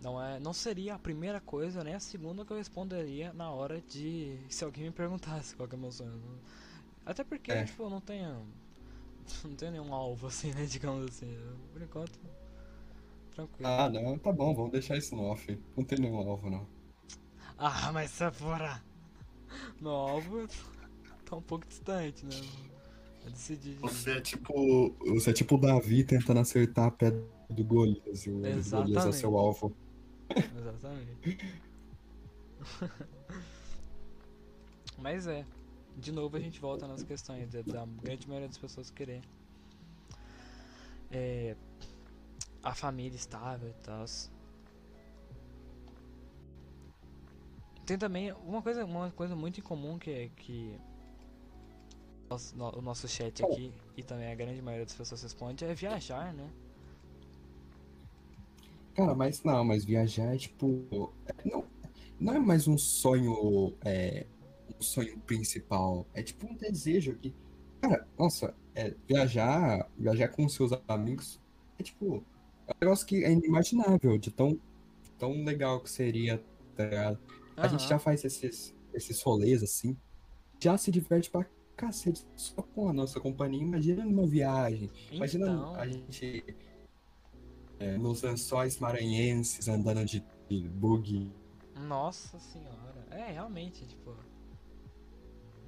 Não, 0.02 0.22
é, 0.22 0.39
não 0.39 0.52
seria 0.54 0.96
a 0.96 1.00
primeira 1.00 1.39
coisa, 1.39 1.84
nem 1.84 1.94
a 1.94 2.00
segunda 2.00 2.44
que 2.44 2.52
eu 2.52 2.58
responderia 2.58 3.32
na 3.34 3.52
hora 3.52 3.80
de. 3.82 4.38
Se 4.50 4.64
alguém 4.64 4.86
me 4.86 4.92
perguntasse 4.92 5.56
qual 5.56 5.68
que 5.70 5.76
é 5.76 5.78
o 5.78 5.82
meu 5.82 5.92
sonho. 5.92 6.20
Até 7.06 7.24
porque, 7.24 7.52
É. 7.52 7.66
tipo, 7.66 7.84
eu 7.84 7.89
não 7.89 8.02
tenho. 8.02 8.46
Não 9.46 9.56
tenho 9.56 9.72
nenhum 9.72 9.94
alvo 9.94 10.28
assim, 10.28 10.52
né? 10.54 10.66
Digamos 10.68 11.06
assim. 11.08 11.38
Por 11.72 11.82
enquanto. 11.82 12.20
Tranquilo. 13.34 13.70
Ah, 13.70 13.88
não, 13.89 14.18
tá 14.20 14.32
bom, 14.32 14.54
vamos 14.54 14.72
deixar 14.72 14.98
isso 14.98 15.16
no 15.16 15.24
off. 15.24 15.58
Não 15.78 15.86
tem 15.86 16.00
nenhum 16.00 16.18
alvo, 16.18 16.50
não. 16.50 16.68
Ah, 17.58 17.92
mas 17.94 18.12
se 18.12 18.30
fora. 18.32 18.82
Meu 19.80 19.92
alvo 19.92 20.48
tá 21.32 21.38
um 21.38 21.41
pouco 21.41 21.65
distante, 21.65 22.25
né? 22.25 22.36
Eu 23.23 23.32
decidi. 23.32 23.73
Você 23.75 24.11
é 24.11 24.21
tipo. 24.21 24.93
Você 24.99 25.29
é 25.29 25.34
tipo 25.34 25.55
o 25.55 25.57
Davi 25.57 26.03
tentando 26.03 26.41
acertar 26.41 26.88
a 26.88 26.91
pedra 26.91 27.23
do 27.49 27.63
Golias. 27.63 28.25
E 28.25 28.29
o 28.29 28.41
Golias 28.41 29.05
é 29.05 29.11
seu 29.13 29.38
alvo. 29.38 29.73
Exatamente. 30.29 31.38
Mas 34.97 35.25
é. 35.27 35.45
De 35.97 36.11
novo 36.11 36.38
a 36.38 36.39
gente 36.39 36.59
volta 36.59 36.88
nas 36.88 37.03
questões 37.03 37.49
da, 37.49 37.61
da 37.61 37.86
grande 38.01 38.27
maioria 38.27 38.47
das 38.47 38.57
pessoas 38.57 38.89
querer 38.89 39.21
é, 41.11 41.55
a 42.63 42.73
família 42.73 43.15
estável 43.15 43.69
e 43.69 43.73
tal. 43.84 44.05
Tem 47.86 47.97
também 47.97 48.32
uma 48.45 48.61
coisa, 48.61 48.86
uma 48.86 49.11
coisa 49.11 49.36
muito 49.36 49.59
incomum 49.59 49.99
que 49.99 50.09
é 50.09 50.29
que 50.29 50.79
o 52.75 52.82
nosso 52.82 53.07
chat 53.07 53.43
aqui 53.43 53.71
e 53.97 54.03
também 54.03 54.32
a 54.32 54.36
grande 54.36 54.61
maioria 54.61 54.86
das 54.86 54.95
pessoas 54.95 55.21
responde 55.23 55.65
é 55.65 55.73
viajar, 55.73 56.34
né? 56.34 56.49
Cara, 58.95 59.15
mas 59.15 59.43
não, 59.43 59.63
mas 59.63 59.86
viajar 59.86 60.36
é 60.36 60.38
tipo. 60.38 61.11
Não, 61.45 61.65
não 62.19 62.34
é 62.36 62.39
mais 62.39 62.67
um 62.67 62.77
sonho. 62.77 63.73
É, 63.84 64.25
um 64.77 64.82
sonho 64.82 65.17
principal. 65.19 66.05
É 66.13 66.21
tipo 66.21 66.47
um 66.47 66.55
desejo 66.55 67.15
que. 67.15 67.34
Cara, 67.82 68.07
nossa, 68.17 68.53
é, 68.75 68.93
viajar, 69.07 69.89
viajar 69.97 70.27
com 70.29 70.47
seus 70.49 70.71
amigos 70.88 71.39
é 71.79 71.84
tipo. 71.84 72.23
É 72.67 72.71
um 72.71 72.75
negócio 72.82 73.07
que 73.07 73.23
é 73.23 73.32
inimaginável, 73.32 74.17
de 74.17 74.32
tão, 74.32 74.59
tão 75.17 75.43
legal 75.43 75.82
que 75.82 75.89
seria, 75.89 76.41
tá 76.75 76.86
ligado? 76.86 77.19
A 77.57 77.67
gente 77.67 77.88
já 77.88 77.99
faz 77.99 78.23
esses, 78.23 78.73
esses 78.93 79.21
rolês 79.21 79.63
assim. 79.63 79.97
Já 80.59 80.77
se 80.77 80.91
diverte 80.91 81.29
pra 81.29 81.45
cacete 81.82 82.23
só 82.36 82.61
com 82.61 82.89
a 82.89 82.93
nossa 82.93 83.19
companhia. 83.19 83.63
Imagina 83.63 84.05
numa 84.05 84.27
viagem. 84.27 84.91
Imagina 85.11 85.47
então... 85.47 85.75
a 85.75 85.88
gente 85.88 86.45
é, 87.79 87.97
nos 87.97 88.21
lençóis 88.21 88.79
maranhenses 88.79 89.67
andando 89.67 90.05
de, 90.05 90.23
bug. 90.69 91.32
Nossa 91.75 92.38
senhora. 92.39 93.07
É, 93.09 93.32
realmente, 93.32 93.86
tipo. 93.88 94.15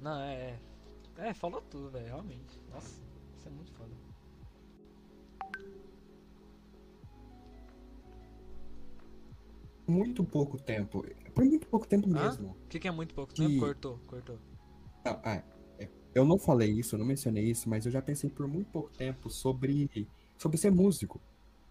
Não, 0.00 0.20
é. 0.20 0.60
É, 1.18 1.28
é 1.30 1.34
falou 1.34 1.60
tudo, 1.62 1.90
velho, 1.90 2.06
realmente. 2.06 2.60
Nossa, 2.72 3.02
isso 3.36 3.48
é 3.48 3.50
muito 3.50 3.72
foda. 3.72 3.90
Muito 9.86 10.24
pouco 10.24 10.58
tempo. 10.58 11.04
Por 11.34 11.44
muito 11.44 11.66
pouco 11.66 11.86
tempo 11.86 12.08
mesmo. 12.08 12.50
O 12.50 12.68
que, 12.68 12.78
que, 12.78 12.88
é 12.88 12.90
muito 12.90 13.14
pouco 13.14 13.34
tempo? 13.34 13.58
Cortou, 13.58 13.98
cortou. 14.06 14.38
Não, 15.04 15.12
é, 15.24 15.44
eu 16.14 16.24
não 16.24 16.38
falei 16.38 16.70
isso, 16.70 16.94
eu 16.94 16.98
não 16.98 17.06
mencionei 17.06 17.44
isso, 17.44 17.68
mas 17.68 17.86
eu 17.86 17.92
já 17.92 18.00
pensei 18.00 18.30
por 18.30 18.46
muito 18.46 18.70
pouco 18.70 18.90
tempo 18.90 19.28
sobre, 19.30 20.06
sobre 20.38 20.56
ser 20.56 20.70
músico 20.70 21.20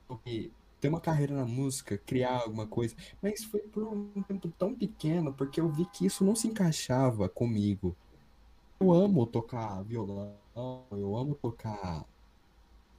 sobre 0.07 0.51
ter 0.79 0.89
uma 0.89 0.99
carreira 0.99 1.33
na 1.33 1.45
música, 1.45 1.97
criar 1.97 2.41
alguma 2.41 2.67
coisa, 2.67 2.95
mas 3.21 3.43
foi 3.43 3.61
por 3.61 3.83
um 3.83 4.21
tempo 4.23 4.49
tão 4.57 4.75
pequeno, 4.75 5.33
porque 5.33 5.61
eu 5.61 5.69
vi 5.69 5.85
que 5.85 6.05
isso 6.05 6.25
não 6.25 6.35
se 6.35 6.47
encaixava 6.47 7.29
comigo. 7.29 7.95
Eu 8.79 8.91
amo 8.91 9.25
tocar 9.25 9.81
violão, 9.83 10.35
eu 10.91 11.15
amo 11.15 11.35
tocar 11.35 12.05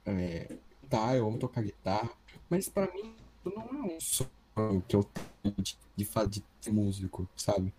é, 0.05 0.57
tá, 0.89 1.15
eu 1.15 1.27
amo 1.27 1.37
tocar 1.37 1.61
guitarra, 1.61 2.09
mas 2.49 2.67
para 2.67 2.91
mim 2.91 3.13
não 3.43 3.61
é 3.61 3.95
um 3.95 3.99
sonho 3.99 4.83
que 4.87 4.95
eu 4.95 5.03
tenho 5.43 5.55
de, 5.57 5.77
de, 5.95 6.05
de 6.27 6.43
ser 6.61 6.71
músico, 6.71 7.27
sabe? 7.35 7.71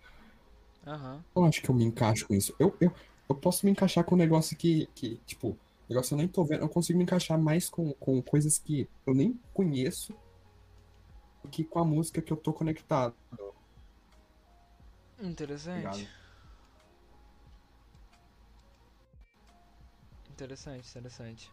Uhum. 0.85 1.21
Eu 1.35 1.43
acho 1.43 1.61
que 1.61 1.69
eu 1.69 1.75
me 1.75 1.83
encaixo 1.83 2.25
com 2.27 2.33
isso. 2.33 2.55
Eu, 2.57 2.73
eu, 2.79 2.93
eu 3.29 3.35
posso 3.35 3.65
me 3.65 3.71
encaixar 3.71 4.03
com 4.03 4.15
um 4.15 4.17
negócio 4.17 4.55
que, 4.55 4.87
que 4.95 5.17
tipo, 5.25 5.57
negócio 5.89 6.13
eu 6.13 6.17
nem 6.17 6.27
tô 6.27 6.43
vendo, 6.43 6.61
eu 6.61 6.69
consigo 6.69 6.97
me 6.97 7.03
encaixar 7.03 7.39
mais 7.39 7.69
com, 7.69 7.93
com 7.93 8.21
coisas 8.21 8.57
que 8.57 8.89
eu 9.05 9.13
nem 9.13 9.39
conheço 9.53 10.13
do 11.43 11.49
que 11.49 11.63
com 11.63 11.79
a 11.79 11.85
música 11.85 12.21
que 12.21 12.31
eu 12.31 12.37
tô 12.37 12.53
conectado. 12.53 13.15
Interessante. 15.19 15.87
Obrigado. 15.87 16.17
Interessante, 20.29 20.87
interessante. 20.87 21.51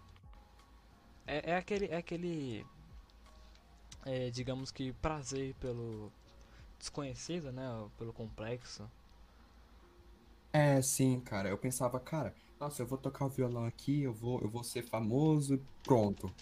É, 1.26 1.52
é 1.52 1.56
aquele. 1.56 1.86
É 1.86 1.96
aquele. 1.96 2.66
É, 4.04 4.30
digamos 4.30 4.70
que 4.70 4.92
prazer 4.92 5.54
pelo 5.54 6.12
desconhecido, 6.78 7.50
né? 7.50 7.64
Pelo 7.96 8.12
complexo. 8.12 8.88
É, 10.54 10.80
sim, 10.80 11.18
cara. 11.18 11.48
Eu 11.48 11.58
pensava, 11.58 11.98
cara, 11.98 12.32
nossa, 12.60 12.80
eu 12.80 12.86
vou 12.86 12.96
tocar 12.96 13.26
o 13.26 13.28
violão 13.28 13.64
aqui, 13.66 14.02
eu 14.02 14.12
vou, 14.12 14.40
eu 14.40 14.48
vou 14.48 14.62
ser 14.62 14.84
famoso, 14.84 15.60
pronto. 15.82 16.32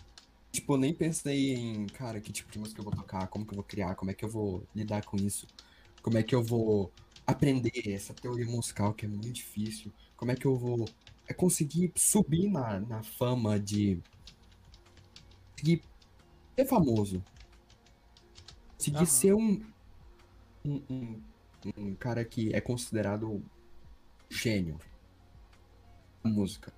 Tipo, 0.53 0.75
eu 0.75 0.77
nem 0.77 0.93
pensei 0.93 1.55
em, 1.55 1.87
cara, 1.87 2.21
que 2.21 2.31
tipo 2.31 2.53
de 2.53 2.59
música 2.59 2.79
eu 2.79 2.85
vou 2.85 2.93
tocar, 2.95 3.27
como 3.29 3.47
que 3.47 3.53
eu 3.53 3.57
vou 3.57 3.65
criar, 3.65 3.95
como 3.95 4.11
é 4.11 4.15
que 4.15 4.23
eu 4.23 4.29
vou 4.29 4.67
lidar 4.75 5.03
com 5.07 5.17
isso, 5.17 5.47
como 6.03 6.19
é 6.19 6.23
que 6.23 6.35
eu 6.35 6.43
vou 6.43 6.93
aprender 7.27 7.91
essa 7.91 8.13
teoria 8.13 8.45
musical 8.45 8.93
que 8.93 9.07
é 9.07 9.09
muito 9.09 9.33
difícil, 9.33 9.91
como 10.15 10.31
é 10.31 10.35
que 10.37 10.45
eu 10.45 10.57
vou 10.57 10.87
é 11.27 11.33
conseguir 11.33 11.91
subir 11.97 12.51
na, 12.51 12.81
na 12.81 13.03
fama 13.03 13.59
de 13.59 13.99
conseguir 15.53 15.83
ser 16.55 16.67
famoso, 16.67 17.25
conseguir 18.77 19.07
ser 19.07 19.33
um, 19.33 19.63
um, 20.63 20.83
um, 20.91 21.23
um 21.79 21.95
cara 21.95 22.23
que 22.27 22.55
é 22.55 22.61
considerado 22.61 23.43
gênio 24.33 24.79
música. 26.25 26.73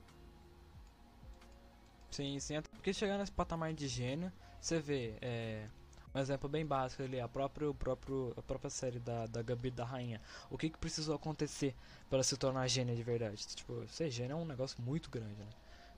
Sim, 2.10 2.38
sim. 2.38 2.60
Porque 2.62 2.92
chegar 2.92 3.18
nesse 3.18 3.32
patamar 3.32 3.72
de 3.72 3.88
gênio, 3.88 4.32
você 4.60 4.80
vê, 4.80 5.14
é, 5.20 5.66
um 6.14 6.20
exemplo 6.20 6.48
bem 6.48 6.64
básico 6.64 7.02
ali, 7.02 7.18
a 7.20 7.28
própria, 7.28 7.68
o 7.68 7.74
próprio, 7.74 8.32
a 8.36 8.42
própria 8.42 8.70
série 8.70 9.00
da, 9.00 9.26
da 9.26 9.42
Gabi 9.42 9.70
da 9.70 9.84
Rainha. 9.84 10.20
O 10.50 10.56
que, 10.56 10.70
que 10.70 10.78
precisou 10.78 11.16
acontecer 11.16 11.74
para 12.08 12.22
se 12.22 12.36
tornar 12.36 12.68
gênio 12.68 12.94
de 12.94 13.02
verdade? 13.02 13.44
Tipo, 13.48 13.86
ser 13.88 14.10
gênio 14.10 14.34
é 14.34 14.36
um 14.36 14.44
negócio 14.44 14.80
muito 14.80 15.10
grande, 15.10 15.34
né? 15.34 15.48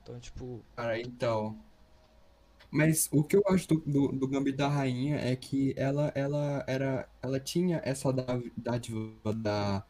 Então, 0.01 0.19
tipo. 0.19 0.63
Cara, 0.75 0.99
então. 0.99 1.57
Mas 2.69 3.07
o 3.11 3.23
que 3.23 3.37
eu 3.37 3.43
acho 3.47 3.67
do, 3.67 3.79
do, 3.85 4.07
do 4.09 4.27
Gambi 4.27 4.51
da 4.51 4.67
Rainha 4.67 5.17
é 5.17 5.35
que 5.35 5.73
ela, 5.77 6.11
ela 6.15 6.63
era. 6.67 7.07
Ela 7.21 7.39
tinha 7.39 7.79
essa 7.85 8.11
dádiva 8.57 9.33
da, 9.33 9.85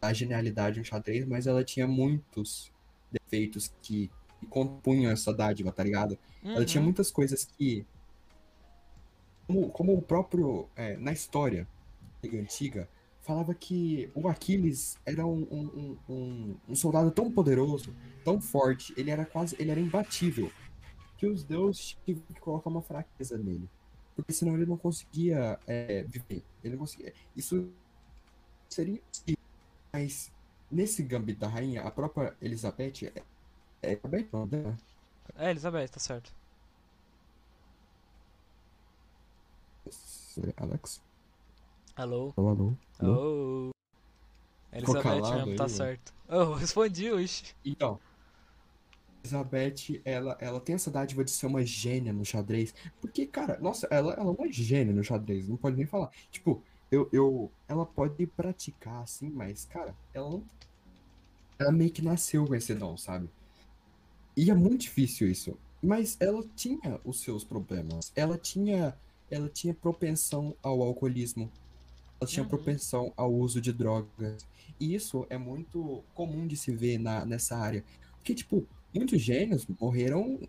da 0.00 0.12
genialidade 0.12 0.78
no 0.78 0.84
xadrez, 0.84 1.26
mas 1.26 1.46
ela 1.46 1.64
tinha 1.64 1.86
muitos 1.86 2.72
defeitos 3.10 3.72
que, 3.82 4.10
que 4.40 4.46
compunham 4.46 5.10
essa 5.10 5.32
dádiva, 5.32 5.72
tá 5.72 5.82
ligado? 5.82 6.18
Uhum. 6.42 6.52
Ela 6.52 6.64
tinha 6.64 6.80
uhum. 6.80 6.86
muitas 6.86 7.10
coisas 7.10 7.44
que. 7.44 7.86
Como, 9.46 9.68
como 9.70 9.94
o 9.94 10.02
próprio. 10.02 10.68
É, 10.76 10.96
na 10.96 11.12
história 11.12 11.66
antiga, 12.24 12.88
falava 13.20 13.54
que 13.54 14.10
o 14.14 14.28
Aquiles 14.28 14.98
era 15.04 15.26
um, 15.26 15.42
um, 15.50 15.98
um, 16.08 16.56
um, 16.68 16.74
soldado 16.74 17.10
tão 17.10 17.30
poderoso, 17.30 17.94
tão 18.24 18.40
forte, 18.40 18.92
ele 18.96 19.10
era 19.10 19.24
quase. 19.24 19.56
ele 19.58 19.70
era 19.70 19.80
imbatível. 19.80 20.50
Que 21.16 21.26
os 21.26 21.42
deuses 21.42 21.98
tinham 22.04 22.20
que 22.20 22.40
colocar 22.40 22.70
uma 22.70 22.80
fraqueza 22.80 23.36
nele. 23.36 23.68
Porque 24.14 24.32
senão 24.32 24.54
ele 24.54 24.66
não 24.66 24.76
conseguia 24.76 25.58
é, 25.66 26.04
viver. 26.04 26.44
Ele 26.62 26.74
não 26.74 26.78
conseguia. 26.78 27.12
Isso 27.36 27.68
seria. 28.68 29.00
Mas 29.92 30.30
Nesse 30.70 31.02
Gambito 31.02 31.40
da 31.40 31.48
Rainha, 31.48 31.82
a 31.82 31.90
própria 31.90 32.36
Elizabeth. 32.42 33.06
É, 33.14 33.22
é 33.82 33.92
Elizabeth, 33.92 34.28
não, 34.32 34.46
né? 34.46 34.76
É 35.34 35.50
Elizabeth, 35.50 35.88
tá 35.88 36.00
certo. 36.00 36.34
Alex? 40.56 41.02
Alô? 41.96 42.32
Alô, 42.36 42.48
alô? 42.48 42.76
Alô? 43.00 43.70
Elizabeth 44.72 45.20
mesmo, 45.20 45.56
tá 45.56 45.64
aí, 45.64 45.70
certo. 45.70 46.14
Oh, 46.28 46.52
respondi 46.54 47.10
hoje. 47.10 47.56
Então. 47.64 47.98
Elizabeth, 49.24 50.00
ela, 50.04 50.36
ela 50.38 50.60
tem 50.60 50.74
essa 50.74 50.90
dádiva 50.90 51.24
de 51.24 51.30
ser 51.30 51.46
uma 51.46 51.64
gênia 51.64 52.12
no 52.12 52.24
xadrez. 52.24 52.74
Porque, 53.00 53.26
cara, 53.26 53.58
nossa, 53.58 53.88
ela, 53.90 54.12
ela 54.12 54.30
é 54.30 54.34
uma 54.34 54.52
gênia 54.52 54.92
no 54.92 55.02
xadrez, 55.02 55.48
não 55.48 55.56
pode 55.56 55.76
nem 55.76 55.86
falar. 55.86 56.10
Tipo, 56.30 56.62
eu, 56.90 57.08
eu, 57.12 57.50
ela 57.66 57.84
pode 57.84 58.26
praticar, 58.26 59.02
assim, 59.02 59.28
mas, 59.28 59.64
cara, 59.66 59.94
ela 60.14 60.30
não. 60.30 60.44
Ela 61.58 61.72
meio 61.72 61.90
que 61.90 62.02
nasceu 62.02 62.46
com 62.46 62.54
esse 62.54 62.74
dom, 62.74 62.96
sabe? 62.96 63.28
E 64.36 64.50
é 64.50 64.54
muito 64.54 64.82
difícil 64.82 65.28
isso. 65.28 65.58
Mas 65.82 66.16
ela 66.20 66.44
tinha 66.54 67.00
os 67.04 67.20
seus 67.20 67.44
problemas. 67.44 68.12
Ela 68.14 68.38
tinha, 68.38 68.96
ela 69.30 69.48
tinha 69.48 69.74
propensão 69.74 70.54
ao 70.62 70.80
alcoolismo. 70.82 71.50
Ela 72.20 72.30
tinha 72.30 72.44
uhum. 72.44 72.48
propensão 72.48 73.12
ao 73.16 73.32
uso 73.32 73.60
de 73.60 73.72
drogas. 73.72 74.46
E 74.78 74.94
isso 74.94 75.26
é 75.28 75.36
muito 75.36 76.02
comum 76.14 76.46
de 76.46 76.56
se 76.56 76.70
ver 76.70 76.98
na, 76.98 77.24
nessa 77.24 77.56
área. 77.56 77.84
Porque, 78.16 78.34
tipo, 78.34 78.66
muitos 78.94 79.20
gênios 79.20 79.66
morreram. 79.80 80.40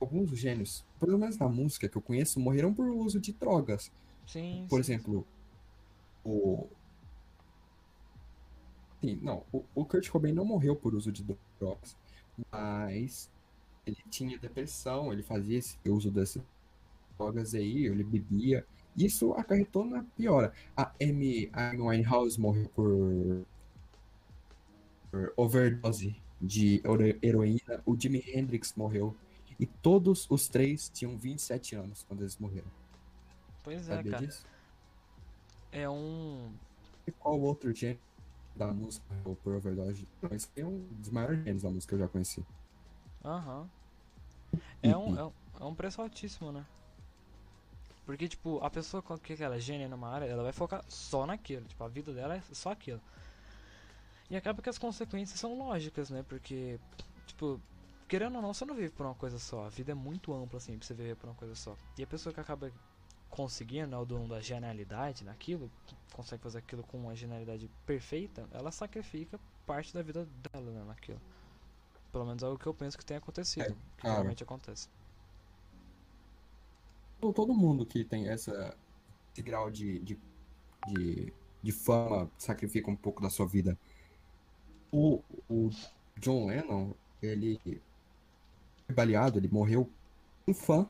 Alguns 0.00 0.30
gênios, 0.30 0.82
pelo 0.98 1.18
menos 1.18 1.36
na 1.36 1.46
música 1.46 1.86
que 1.86 1.96
eu 1.96 2.00
conheço, 2.00 2.40
morreram 2.40 2.72
por 2.72 2.88
uso 2.88 3.20
de 3.20 3.34
drogas. 3.34 3.92
Sim. 4.26 4.64
Por 4.66 4.82
sim. 4.82 4.94
exemplo, 4.94 5.26
o. 6.24 6.66
Sim, 9.00 9.18
não. 9.22 9.44
O, 9.52 9.64
o 9.74 9.84
Kurt 9.84 10.08
Cobain 10.10 10.32
não 10.32 10.44
morreu 10.44 10.76
por 10.76 10.94
uso 10.94 11.10
de 11.10 11.24
drogas, 11.58 11.96
mas 12.52 13.30
ele 13.86 13.96
tinha 14.10 14.38
depressão, 14.38 15.12
ele 15.12 15.22
fazia 15.22 15.58
esse 15.58 15.78
uso 15.86 16.10
dessas 16.10 16.42
drogas 17.18 17.54
aí, 17.54 17.86
ele 17.86 18.04
bebia. 18.04 18.66
Isso 18.96 19.32
acarretou 19.34 19.84
na 19.84 20.02
piora. 20.16 20.52
A 20.76 20.92
Amy, 21.00 21.50
Winehouse 21.78 22.38
morreu 22.38 22.68
por, 22.74 23.46
por 25.10 25.32
overdose 25.36 26.14
de 26.40 26.80
hero- 26.84 27.18
heroína. 27.22 27.82
O 27.86 27.96
Jimi 27.98 28.22
Hendrix 28.26 28.74
morreu. 28.76 29.16
E 29.58 29.66
todos 29.66 30.26
os 30.30 30.48
três 30.48 30.88
tinham 30.88 31.16
27 31.16 31.76
anos 31.76 32.02
quando 32.02 32.22
eles 32.22 32.36
morreram. 32.38 32.70
Pois 33.62 33.88
é, 33.88 33.96
Sabia 33.96 34.12
cara. 34.12 34.26
disso? 34.26 34.46
É 35.72 35.88
um. 35.88 36.52
E 37.06 37.12
qual 37.12 37.40
outro 37.40 37.74
gênero 37.74 38.00
da 38.56 38.68
música 38.72 39.04
morreu 39.14 39.36
por 39.42 39.54
overdose? 39.54 40.06
Não, 40.20 40.30
esse 40.34 40.48
é 40.56 40.64
um 40.64 40.78
dos 40.92 41.10
maiores 41.10 41.38
gêneros 41.38 41.62
da 41.62 41.70
música 41.70 41.90
que 41.90 41.94
eu 42.02 42.06
já 42.06 42.08
conheci. 42.08 42.44
Aham. 43.24 43.68
É 44.82 44.96
um, 44.96 45.18
é, 45.18 45.24
um, 45.24 45.32
é 45.60 45.64
um 45.64 45.74
preço 45.74 46.02
altíssimo, 46.02 46.50
né? 46.50 46.66
Porque, 48.04 48.26
tipo, 48.26 48.58
a 48.64 48.68
pessoa 48.68 49.02
que 49.22 49.40
ela 49.40 49.56
é 49.56 49.60
gênia 49.60 49.88
numa 49.88 50.08
área, 50.08 50.26
ela 50.26 50.42
vai 50.42 50.52
focar 50.52 50.84
só 50.88 51.26
naquilo. 51.26 51.64
Tipo, 51.66 51.84
a 51.84 51.88
vida 51.88 52.12
dela 52.12 52.34
é 52.34 52.42
só 52.52 52.72
aquilo. 52.72 53.00
E 54.28 54.36
acaba 54.36 54.60
que 54.62 54.68
as 54.68 54.78
consequências 54.78 55.38
são 55.38 55.56
lógicas, 55.56 56.10
né? 56.10 56.24
Porque, 56.28 56.80
tipo, 57.26 57.60
querendo 58.08 58.36
ou 58.36 58.42
não, 58.42 58.52
você 58.52 58.64
não 58.64 58.74
vive 58.74 58.90
por 58.90 59.06
uma 59.06 59.14
coisa 59.14 59.38
só. 59.38 59.66
A 59.66 59.68
vida 59.68 59.92
é 59.92 59.94
muito 59.94 60.34
ampla, 60.34 60.56
assim, 60.56 60.76
pra 60.76 60.86
você 60.86 60.94
viver 60.94 61.14
por 61.16 61.28
uma 61.28 61.36
coisa 61.36 61.54
só. 61.54 61.76
E 61.96 62.02
a 62.02 62.06
pessoa 62.06 62.32
que 62.32 62.40
acaba 62.40 62.72
conseguindo, 63.30 63.88
né, 63.88 63.96
o 63.98 64.04
da 64.28 64.40
genialidade 64.40 65.24
naquilo, 65.24 65.70
consegue 66.12 66.42
fazer 66.42 66.58
aquilo 66.58 66.82
com 66.84 66.98
uma 66.98 67.14
genialidade 67.16 67.70
perfeita, 67.86 68.48
ela 68.52 68.72
sacrifica 68.72 69.40
parte 69.66 69.94
da 69.94 70.02
vida 70.02 70.26
dela, 70.52 70.70
né, 70.72 70.84
naquilo. 70.84 71.20
Pelo 72.12 72.26
menos 72.26 72.42
é 72.42 72.48
o 72.48 72.58
que 72.58 72.66
eu 72.66 72.74
penso 72.74 72.98
que 72.98 73.04
tem 73.04 73.16
acontecido. 73.16 73.74
É, 73.74 73.76
que 73.98 74.06
realmente 74.06 74.42
acontece. 74.42 74.88
Todo- 77.20 77.54
mundo 77.54 77.84
que 77.86 78.04
tem 78.04 78.28
essa, 78.28 78.76
esse 79.32 79.42
grau 79.42 79.70
de, 79.70 79.98
de, 80.00 80.18
de, 80.88 81.32
de 81.62 81.72
fama 81.72 82.30
sacrifica 82.38 82.90
um 82.90 82.96
pouco 82.96 83.22
da 83.22 83.30
sua 83.30 83.46
vida. 83.46 83.78
O, 84.92 85.22
o 85.48 85.70
John 86.18 86.46
Lennon, 86.46 86.94
ele 87.22 87.60
foi 88.86 88.94
baleado, 88.94 89.38
ele 89.38 89.48
morreu 89.48 89.90
um 90.46 90.54
fã. 90.54 90.88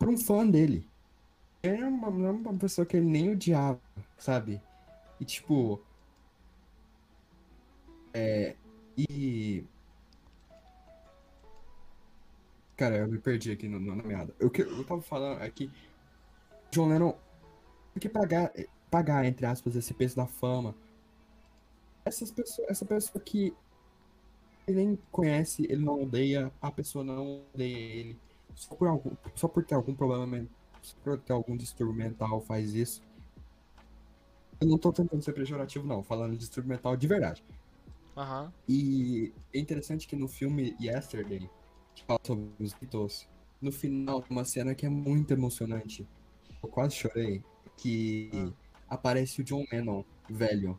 Por 0.00 0.08
um 0.08 0.16
fã 0.18 0.44
dele. 0.48 0.84
Uma, 1.64 2.10
não 2.10 2.24
era 2.28 2.32
uma 2.36 2.54
pessoa 2.58 2.86
que 2.86 2.96
ele 2.96 3.06
nem 3.06 3.32
odiava, 3.32 3.80
sabe? 4.18 4.60
E 5.20 5.24
tipo. 5.26 5.80
É. 8.12 8.56
E. 8.96 9.64
Cara, 12.76 12.96
eu 12.96 13.08
me 13.08 13.18
perdi 13.18 13.50
aqui 13.52 13.68
no, 13.68 13.78
no- 13.78 13.94
na 13.94 14.02
meada. 14.02 14.34
Que 14.52 14.62
eu 14.62 14.84
tava 14.84 15.02
falando 15.02 15.42
é 15.42 15.50
que 15.50 15.70
John 16.72 16.88
Lennon 16.88 17.12
tem 17.94 18.00
que 18.02 18.08
pagar, 18.10 18.52
pagar, 18.90 19.24
entre 19.26 19.46
aspas, 19.46 19.76
esse 19.76 19.94
peso 19.94 20.16
da 20.16 20.26
fama. 20.26 20.74
Essas 22.04 22.30
pessoas, 22.30 22.68
essa 22.68 22.84
pessoa 22.84 23.22
que 23.24 23.54
ele 24.66 24.76
nem 24.84 24.98
conhece, 25.10 25.64
ele 25.68 25.84
não 25.84 26.02
odeia, 26.02 26.52
a 26.60 26.70
pessoa 26.70 27.04
não 27.04 27.42
odeia 27.54 27.76
ele. 27.78 28.18
Só 28.54 28.74
por, 28.74 28.88
algum, 28.88 29.10
só 29.34 29.48
por 29.48 29.64
ter 29.64 29.74
algum 29.74 29.94
problema, 29.94 30.46
só 30.82 30.96
por 31.02 31.18
ter 31.18 31.32
algum 31.32 31.56
distúrbio 31.56 31.94
mental 31.94 32.40
faz 32.40 32.74
isso. 32.74 33.02
Eu 34.60 34.68
não 34.68 34.76
tô 34.76 34.92
tentando 34.92 35.22
ser 35.22 35.32
pejorativo, 35.32 35.86
não, 35.86 36.02
falando 36.02 36.32
de 36.32 36.38
distúrbio 36.38 36.70
mental 36.70 36.96
de 36.96 37.06
verdade. 37.06 37.44
Aham. 38.16 38.52
E 38.68 39.32
é 39.54 39.58
interessante 39.58 40.06
que 40.06 40.14
no 40.14 40.28
filme 40.28 40.76
Yesterday, 40.78 41.48
que 41.94 42.04
fala 42.04 42.20
sobre 42.22 42.46
os 42.60 42.74
Beatles, 42.74 43.26
no 43.60 43.72
final 43.72 44.22
tem 44.22 44.36
uma 44.36 44.44
cena 44.44 44.74
que 44.74 44.84
é 44.84 44.88
muito 44.88 45.32
emocionante. 45.32 46.06
Eu 46.62 46.68
quase 46.68 46.94
chorei. 46.94 47.42
Que 47.76 48.52
aparece 48.86 49.40
o 49.40 49.44
John 49.44 49.64
Lennon, 49.72 50.04
velho, 50.28 50.78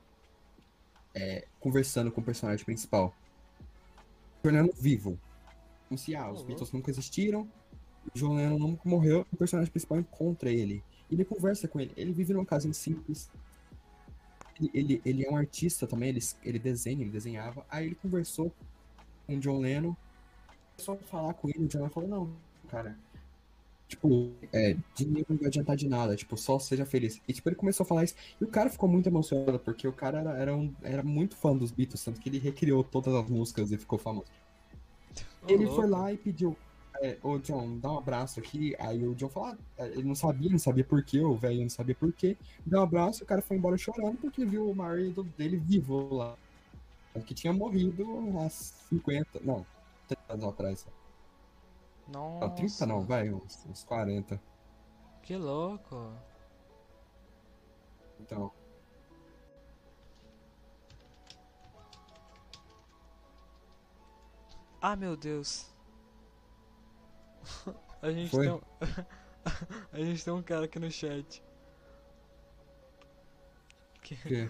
é, 1.16 1.48
conversando 1.60 2.12
com 2.12 2.22
o 2.22 2.24
personagem 2.24 2.64
principal. 2.64 3.16
O 4.44 4.48
John 4.48 4.54
Lennon 4.54 4.70
vivo. 4.80 5.20
Como 5.88 5.98
se, 5.98 6.16
ah, 6.16 6.32
os 6.32 6.44
Beatles 6.44 6.72
nunca 6.72 6.92
existiram, 6.92 7.50
o 8.08 8.18
John 8.18 8.36
Lennon 8.36 8.78
morreu, 8.84 9.26
o 9.32 9.38
personagem 9.38 9.72
principal 9.72 10.00
encontra 10.00 10.50
ele. 10.50 10.84
E 11.10 11.16
ele 11.16 11.26
conversa 11.26 11.68
com 11.68 11.80
ele. 11.80 11.92
Ele 11.96 12.12
vive 12.14 12.34
numa 12.34 12.46
casinha 12.46 12.74
simples. 12.74 13.30
Ele, 14.60 14.72
ele, 14.74 15.02
ele 15.06 15.26
é 15.26 15.32
um 15.32 15.36
artista 15.38 15.88
também, 15.88 16.10
ele, 16.10 16.20
ele 16.44 16.60
desenha, 16.60 17.02
ele 17.02 17.10
desenhava. 17.10 17.66
Aí 17.70 17.88
ele 17.88 17.96
conversou 17.96 18.52
com 19.26 19.36
o 19.36 19.40
John 19.40 19.60
Lennon, 19.60 19.96
a 20.78 20.96
falar 20.96 21.34
com 21.34 21.50
ele, 21.50 21.66
o 21.66 21.68
John 21.68 21.80
Lennon 21.80 21.90
falou, 21.90 22.10
não, 22.10 22.32
cara, 22.68 22.98
tipo, 23.88 24.32
é, 24.54 24.76
dinheiro 24.96 25.26
não 25.30 25.38
vai 25.38 25.48
adiantar 25.48 25.76
de 25.76 25.88
nada, 25.88 26.16
tipo, 26.16 26.38
só 26.38 26.58
seja 26.58 26.86
feliz. 26.86 27.22
E 27.28 27.34
tipo, 27.34 27.48
ele 27.50 27.56
começou 27.56 27.84
a 27.84 27.88
falar 27.88 28.04
isso, 28.04 28.16
e 28.40 28.44
o 28.44 28.48
cara 28.48 28.70
ficou 28.70 28.90
muito 28.90 29.08
emocionado, 29.08 29.60
porque 29.60 29.88
o 29.88 29.94
cara 29.94 30.20
era, 30.20 30.38
era, 30.38 30.56
um, 30.56 30.74
era 30.82 31.04
muito 31.04 31.36
fã 31.36 31.56
dos 31.56 31.72
Beatles, 31.72 32.04
tanto 32.04 32.20
que 32.20 32.30
ele 32.30 32.40
recriou 32.40 32.84
todas 32.84 33.14
as 33.14 33.30
músicas 33.30 33.72
e 33.72 33.78
ficou 33.78 34.00
famoso. 34.00 34.28
Ô, 35.44 35.50
Ele 35.50 35.66
louco. 35.66 35.82
foi 35.82 35.90
lá 35.90 36.12
e 36.14 36.18
pediu, 36.18 36.56
é, 37.02 37.18
ô 37.24 37.40
John, 37.40 37.80
dá 37.80 37.92
um 37.92 37.98
abraço 37.98 38.40
aqui. 38.40 38.76
Aí 38.80 39.06
o 39.06 39.16
John 39.16 39.30
falou, 39.30 39.58
ah, 39.78 39.88
ele 39.88 40.04
não 40.04 40.16
sabia, 40.16 40.50
não 40.50 40.60
sabia 40.60 40.84
por 40.84 41.04
quê, 41.04 41.20
o 41.20 41.36
velho 41.36 41.62
não 41.62 41.70
sabia 41.70 41.96
por 41.96 42.14
quê. 42.14 42.38
Deu 42.66 42.80
um 42.80 42.84
abraço, 42.84 43.24
o 43.24 43.28
cara 43.28 43.42
foi 43.42 43.58
embora 43.58 43.78
chorando 43.78 44.18
porque 44.18 44.46
viu 44.46 44.70
o 44.70 44.76
marido 44.76 45.24
dele 45.38 45.58
vivo 45.58 46.14
lá. 46.14 46.38
Que 47.26 47.34
tinha 47.34 47.52
morrido 47.52 48.06
há 48.40 48.50
50, 48.50 49.42
não, 49.44 49.66
30 50.08 50.34
anos 50.34 50.46
atrás. 50.46 50.88
Nossa. 52.08 52.48
Não, 52.48 52.56
30 52.56 52.86
não, 52.86 53.02
vai, 53.02 53.32
uns, 53.34 53.66
uns 53.66 53.84
40. 53.84 54.40
Que 55.24 55.36
louco. 55.36 56.14
Então, 58.20 58.52
Ah, 64.82 64.96
meu 64.96 65.16
Deus. 65.16 65.71
A 68.02 68.12
gente 68.12 68.30
Foi? 68.32 68.46
tem 68.46 68.54
um... 68.54 68.62
A 69.92 69.98
gente 69.98 70.24
tem 70.24 70.34
um 70.34 70.42
cara 70.44 70.66
aqui 70.66 70.80
no 70.80 70.90
chat. 70.92 71.44
Que... 74.02 74.16
que 74.16 74.50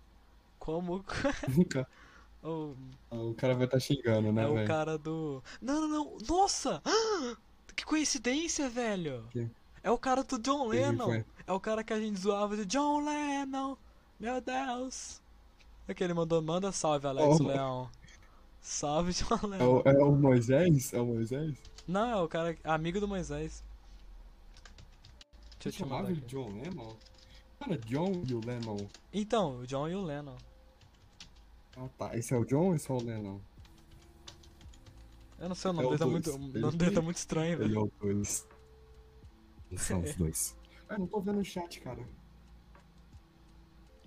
Como... 0.58 1.04
nunca. 1.48 1.86
Oh, 2.42 2.72
O 3.10 3.34
cara 3.34 3.54
vai 3.54 3.66
estar 3.66 3.78
xingando, 3.78 4.32
né, 4.32 4.44
é 4.44 4.48
o 4.48 4.54
velho? 4.54 4.66
cara 4.66 4.96
do... 4.96 5.42
Não, 5.60 5.78
não, 5.82 5.88
não. 5.88 6.18
Nossa! 6.26 6.82
Que 7.76 7.84
coincidência, 7.84 8.68
velho. 8.68 9.26
Que? 9.30 9.48
É 9.82 9.90
o 9.90 9.98
cara 9.98 10.22
do 10.24 10.38
John 10.38 10.66
Lennon. 10.68 11.22
É 11.46 11.52
o 11.52 11.60
cara 11.60 11.84
que 11.84 11.92
a 11.92 12.00
gente 12.00 12.18
zoava 12.18 12.56
de 12.56 12.64
John 12.66 13.04
Lennon. 13.04 13.76
Meu 14.18 14.40
Deus. 14.40 15.20
É 15.86 15.92
que 15.94 16.02
ele 16.02 16.12
mandou, 16.14 16.40
manda 16.42 16.72
salve, 16.72 17.06
Alex 17.06 17.40
Oh. 17.40 17.44
Leão. 17.46 17.90
Salve, 18.60 19.12
John 19.12 19.38
É 19.42 19.46
Lennon. 19.46 19.82
o, 19.84 19.88
é 19.88 19.98
o 20.02 20.12
Moisés? 20.12 20.92
É 20.94 21.00
o 21.00 21.06
Moisés? 21.06 21.56
Não, 21.86 22.10
é 22.10 22.22
o 22.22 22.28
cara 22.28 22.56
amigo 22.64 23.00
do 23.00 23.08
Moisés. 23.08 23.64
Deixa 25.58 25.68
eu 25.68 25.72
te 25.72 25.82
mandar 25.82 25.94
chamava 25.96 26.10
ele 26.12 26.18
aqui. 26.20 26.28
John 26.28 26.48
Lennon? 26.62 26.96
Cara, 27.58 27.78
John 27.78 28.22
e 28.26 28.34
o 28.34 28.40
Lennon. 28.44 28.76
Então, 29.12 29.58
o 29.58 29.66
John 29.66 29.88
e 29.88 29.94
o 29.94 30.02
Lennon. 30.02 30.36
Ah, 31.76 31.88
tá. 31.98 32.16
Esse 32.16 32.32
é 32.34 32.36
o 32.38 32.44
John 32.44 32.68
ou 32.68 32.74
esse 32.74 32.90
é 32.90 32.94
o 32.94 33.02
Lennon? 33.02 33.38
Eu 35.38 35.48
não 35.48 35.54
sei, 35.54 35.70
o 35.70 35.72
É 35.72 35.74
nome 35.74 35.86
o 35.86 35.90
dele 35.90 35.98
tá 35.98 36.06
muito. 36.06 36.30
Ele- 36.30 36.60
nome 36.60 36.76
dele 36.78 36.94
tá 36.94 37.02
muito 37.02 37.16
estranho, 37.16 37.52
Ele 37.54 37.68
velho. 37.74 37.76
é 37.76 37.82
o 37.82 37.90
dois. 38.00 38.46
Eles 39.70 39.82
são 39.82 40.00
os 40.02 40.14
dois. 40.16 40.56
Ah, 40.88 40.98
não 40.98 41.06
tô 41.06 41.20
vendo 41.20 41.40
o 41.40 41.44
chat, 41.44 41.80
cara. 41.80 42.06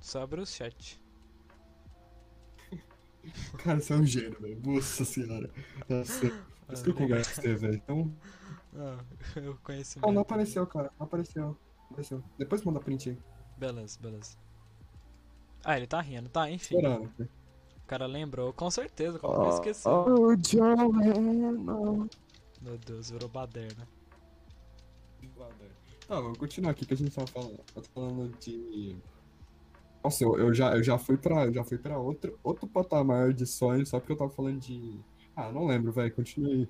Só 0.02 0.22
abre 0.24 0.42
o 0.42 0.46
chat. 0.46 1.00
Cara, 3.64 3.80
você 3.80 3.94
é 3.94 3.96
um 3.96 4.06
gênio, 4.06 4.40
velho. 4.40 4.62
Nossa 4.66 5.06
senhora. 5.06 5.50
Nossa. 5.88 6.26
Isso 6.72 6.84
que 6.84 6.90
eu 6.90 6.96
converso 6.96 7.36
com 7.36 7.42
você, 7.42 7.56
velho. 7.56 7.76
Então. 7.76 8.16
Ah, 8.76 8.98
eu 9.36 9.58
conheci 9.64 10.00
Ah, 10.02 10.12
não 10.12 10.22
apareceu, 10.22 10.66
cara. 10.66 10.92
Não 11.00 11.06
apareceu. 11.06 11.58
Apareceu. 11.92 12.24
Depois 12.38 12.64
manda 12.64 12.80
print 12.80 13.12
aí. 13.12 13.18
Beleza, 13.58 14.00
beleza. 14.02 14.38
Ah, 15.64 15.78
ele 15.78 15.88
tá 15.88 16.02
rindo, 16.02 16.30
tá? 16.30 16.50
Enfim. 16.50 16.76
Esperando. 16.76 17.12
O 17.20 17.86
cara 17.88 18.06
lembrou, 18.06 18.52
com 18.54 18.72
certeza, 18.72 19.20
como 19.20 19.34
que 19.34 19.40
eu 19.42 19.50
esqueci. 19.50 19.88
Oh, 19.88 20.36
John 20.38 20.92
Lennon. 20.98 22.08
Meu 22.62 22.78
Deus, 22.78 23.12
virou 23.12 23.30
baderna. 23.30 23.88
Tá, 26.08 26.20
vou 26.20 26.36
continuar 26.36 26.72
aqui 26.72 26.86
que 26.86 26.94
a 26.94 26.98
gente 26.98 27.14
tava 27.14 27.28
falando. 27.28 27.60
Eu 27.76 27.82
tô 27.82 27.90
falando 27.94 28.38
de. 28.40 28.96
Nossa, 30.04 30.24
eu, 30.24 30.38
eu, 30.38 30.54
já, 30.54 30.76
eu 30.76 30.84
já 30.84 30.98
fui 30.98 31.18
pra, 31.18 31.46
eu 31.46 31.54
já 31.54 31.64
fui 31.64 31.78
pra 31.78 31.98
outro, 31.98 32.38
outro 32.44 32.68
patamar 32.68 33.34
de 33.34 33.46
sonho, 33.46 33.86
só 33.86 34.00
porque 34.00 34.14
eu 34.14 34.18
tava 34.18 34.30
falando 34.30 34.60
de. 34.60 35.00
Ah, 35.36 35.52
não 35.52 35.66
lembro, 35.66 35.92
velho. 35.92 36.14
Continue 36.14 36.52
aí. 36.52 36.70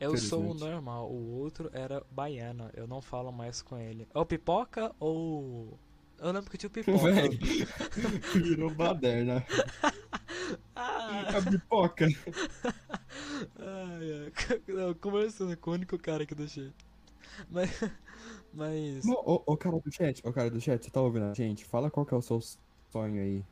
Eu 0.00 0.16
sou 0.16 0.50
o 0.50 0.54
normal, 0.54 1.10
o 1.10 1.38
outro 1.40 1.68
era 1.74 2.02
baiano, 2.10 2.70
eu 2.72 2.86
não 2.86 3.02
falo 3.02 3.30
mais 3.30 3.60
com 3.60 3.76
ele. 3.76 4.08
É 4.14 4.18
o 4.18 4.24
pipoca 4.24 4.94
ou. 4.98 5.78
Eu 6.18 6.32
lembro 6.32 6.50
que 6.50 6.56
tinha 6.56 6.68
o 6.68 6.72
pipoca. 6.72 6.98
Velho. 7.12 7.38
Virou 8.34 8.70
baderna. 8.74 9.44
Ah, 10.74 11.28
A 11.36 11.42
pipoca. 11.42 12.06
ai, 13.58 14.12
ai. 14.24 14.62
Não, 14.66 14.94
conversando 14.94 15.56
com 15.56 15.70
o 15.70 15.74
único 15.74 15.98
cara 15.98 16.24
aqui 16.24 16.34
do 16.34 16.48
chat. 16.48 16.74
Mas. 17.48 17.70
Mas. 18.52 19.04
Não, 19.04 19.14
ô, 19.14 19.42
ô 19.46 19.56
cara 19.56 19.78
do 19.78 19.92
chat, 19.92 20.26
ô 20.26 20.32
cara 20.32 20.50
do 20.50 20.60
chat, 20.60 20.84
você 20.84 20.90
tá 20.90 21.00
ouvindo 21.00 21.26
a 21.26 21.34
gente? 21.34 21.64
Fala 21.64 21.90
qual 21.90 22.04
que 22.04 22.12
é 22.14 22.16
o 22.16 22.22
seu 22.22 22.40
sonho 22.90 23.22
aí. 23.22 23.44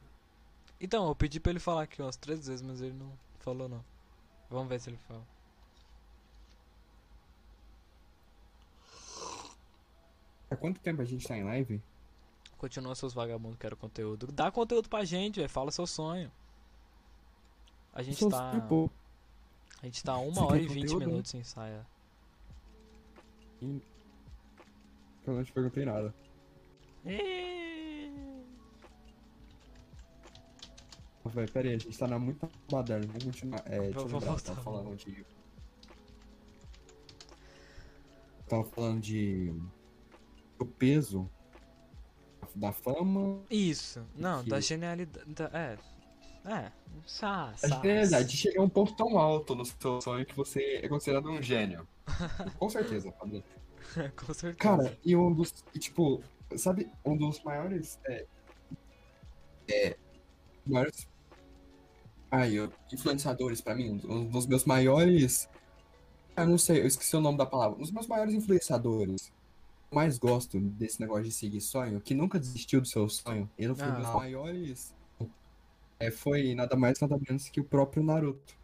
Então, 0.80 1.08
eu 1.08 1.14
pedi 1.14 1.40
pra 1.40 1.50
ele 1.50 1.60
falar 1.60 1.82
aqui 1.82 2.00
umas 2.02 2.16
três 2.16 2.46
vezes, 2.46 2.62
mas 2.62 2.80
ele 2.80 2.94
não 2.94 3.12
falou 3.38 3.68
não. 3.68 3.84
Vamos 4.50 4.68
ver 4.68 4.80
se 4.80 4.90
ele 4.90 4.98
fala. 5.08 5.22
Há 10.50 10.56
quanto 10.56 10.80
tempo 10.80 11.02
a 11.02 11.04
gente 11.04 11.26
tá 11.26 11.36
em 11.36 11.44
live? 11.44 11.82
Continua 12.56 12.94
seus 12.94 13.12
vagabundos, 13.12 13.58
quero 13.58 13.76
conteúdo. 13.76 14.28
Dá 14.32 14.50
conteúdo 14.50 14.88
pra 14.88 15.04
gente, 15.04 15.36
velho. 15.36 15.48
Fala 15.48 15.70
seu 15.70 15.86
sonho. 15.86 16.30
A 17.92 18.02
gente 18.02 18.28
tá. 18.28 18.60
pô. 18.68 18.90
A 19.82 19.86
gente 19.86 20.02
tá 20.02 20.16
Você 20.16 20.28
uma 20.28 20.46
hora 20.46 20.58
quer 20.58 20.64
e 20.64 20.68
vinte 20.68 20.96
né? 20.96 21.06
minutos 21.06 21.30
sem 21.30 21.44
saia. 21.44 21.86
E- 23.62 23.82
Eu 25.28 25.34
não 25.34 25.44
te 25.44 25.52
perguntei 25.52 25.84
nada. 25.84 26.14
Ô, 31.24 31.28
Véi, 31.28 31.46
pera 31.46 31.68
aí, 31.68 31.74
a 31.74 31.78
gente 31.78 31.98
tá 31.98 32.06
na 32.06 32.18
muita 32.18 32.48
baderna. 32.70 33.06
Vamos 33.06 33.24
continuar. 33.24 33.62
É, 33.66 33.78
deixa 33.80 33.98
eu 33.98 34.04
lembrar, 34.04 34.20
voltar, 34.20 34.40
tava 34.42 34.62
falando 34.62 34.96
de. 34.96 35.26
Tava 38.48 38.64
falando 38.64 39.00
de. 39.00 39.52
Do 40.58 40.64
peso. 40.66 41.28
Da 42.54 42.72
fama. 42.72 43.40
Isso. 43.50 44.04
Não, 44.16 44.42
Que- 44.42 44.50
da 44.50 44.60
genialidade. 44.60 45.30
da- 45.32 45.50
É. 45.52 45.78
É. 46.46 46.72
Sa, 47.04 47.50
A 47.50 47.56
sa, 47.56 47.80
genialidade 47.82 48.28
de 48.30 48.36
chegar 48.36 48.62
a 48.62 48.64
um 48.64 48.68
ponto 48.68 48.96
tão 48.96 49.18
alto 49.18 49.54
no 49.54 49.64
seu 49.66 50.00
sonho 50.00 50.24
que 50.24 50.34
você 50.34 50.80
é 50.82 50.88
considerado 50.88 51.28
um 51.30 51.42
gênio. 51.42 51.86
Com 52.58 52.70
certeza, 52.70 53.12
Pablo. 53.12 53.44
Com 54.16 54.34
certeza. 54.34 54.54
Cara, 54.76 54.98
e 55.04 55.16
um 55.16 55.32
dos. 55.32 55.64
e, 55.74 55.78
tipo, 55.78 56.22
sabe, 56.56 56.88
um 57.04 57.16
dos 57.16 57.42
maiores. 57.42 57.98
É. 58.06 58.26
É. 59.70 59.96
Maiores. 60.66 61.08
Ai, 62.30 62.54
eu, 62.54 62.70
influenciadores 62.92 63.60
pra 63.60 63.74
mim, 63.74 64.00
um 64.04 64.26
dos 64.26 64.46
meus 64.46 64.64
maiores. 64.64 65.48
Ah, 66.36 66.44
não 66.44 66.58
sei, 66.58 66.82
eu 66.82 66.86
esqueci 66.86 67.16
o 67.16 67.20
nome 67.20 67.38
da 67.38 67.46
palavra. 67.46 67.76
Um 67.78 67.82
dos 67.82 67.90
meus 67.90 68.06
maiores 68.06 68.34
influenciadores. 68.34 69.32
Eu 69.90 69.96
mais 69.96 70.18
gosto 70.18 70.60
desse 70.60 71.00
negócio 71.00 71.24
de 71.24 71.32
seguir 71.32 71.60
sonho, 71.62 72.00
que 72.00 72.14
nunca 72.14 72.38
desistiu 72.38 72.80
do 72.80 72.86
seu 72.86 73.08
sonho. 73.08 73.50
Ele 73.58 73.74
foi 73.74 73.88
um 73.88 73.94
dos 73.94 74.06
Ah. 74.06 74.12
maiores. 74.14 74.94
É, 75.98 76.10
foi 76.12 76.54
nada 76.54 76.76
mais, 76.76 77.00
nada 77.00 77.18
menos 77.28 77.48
que 77.48 77.60
o 77.60 77.64
próprio 77.64 78.02
Naruto. 78.04 78.54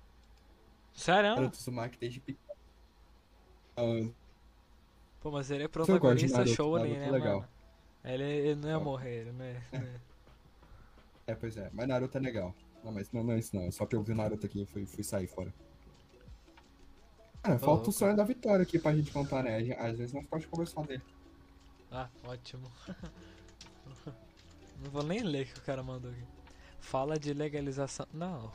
Sério? 0.92 1.34
Naruto 1.34 1.58
Uzumaki 1.58 1.98
desde 1.98 2.20
pequeno. 2.20 2.44
Ah, 3.76 4.08
Pô, 5.24 5.30
mas 5.30 5.50
ele 5.50 5.62
é 5.62 5.66
de 5.66 5.72
protagonista 5.72 6.46
show 6.46 6.76
ali, 6.76 6.98
né, 6.98 7.08
é 7.08 7.10
legal. 7.10 7.36
mano? 7.40 7.48
Ele, 8.04 8.22
ele 8.24 8.54
não 8.56 8.68
ia 8.68 8.78
Ó. 8.78 8.80
morrer, 8.84 9.20
ele 9.22 9.32
não 9.32 9.42
é. 9.42 9.62
não 9.72 9.80
é- 9.80 10.00
É, 11.28 11.34
pois 11.34 11.56
é. 11.56 11.70
Mas 11.72 11.88
Naruto 11.88 12.18
é 12.18 12.20
legal. 12.20 12.54
Não, 12.84 12.92
mas 12.92 13.10
não, 13.10 13.24
não 13.24 13.32
é 13.32 13.38
isso 13.38 13.56
não. 13.56 13.62
É 13.62 13.70
só 13.70 13.86
que 13.86 13.96
eu 13.96 14.02
vi 14.02 14.12
o 14.12 14.14
Naruto 14.14 14.44
aqui 14.44 14.60
e 14.60 14.66
fui, 14.66 14.84
fui 14.84 15.02
sair 15.02 15.26
fora. 15.26 15.50
Cara, 17.42 17.58
falta 17.58 17.88
o 17.88 17.92
sonho 17.92 18.14
da 18.14 18.22
vitória 18.22 18.64
aqui 18.64 18.78
pra 18.78 18.94
gente 18.94 19.10
contar, 19.10 19.42
né? 19.42 19.56
Às 19.78 19.96
vezes 19.96 20.12
nós 20.12 20.26
podemos 20.26 20.50
conversar 20.50 20.82
dele. 20.82 21.02
Ah, 21.90 22.10
ótimo. 22.26 22.70
Não 24.84 24.90
vou 24.90 25.02
nem 25.02 25.22
ler 25.22 25.46
o 25.46 25.54
que 25.54 25.58
o 25.58 25.62
cara 25.62 25.82
mandou 25.82 26.10
aqui. 26.10 26.22
Fala 26.80 27.18
de 27.18 27.32
legalização. 27.32 28.06
Não. 28.12 28.52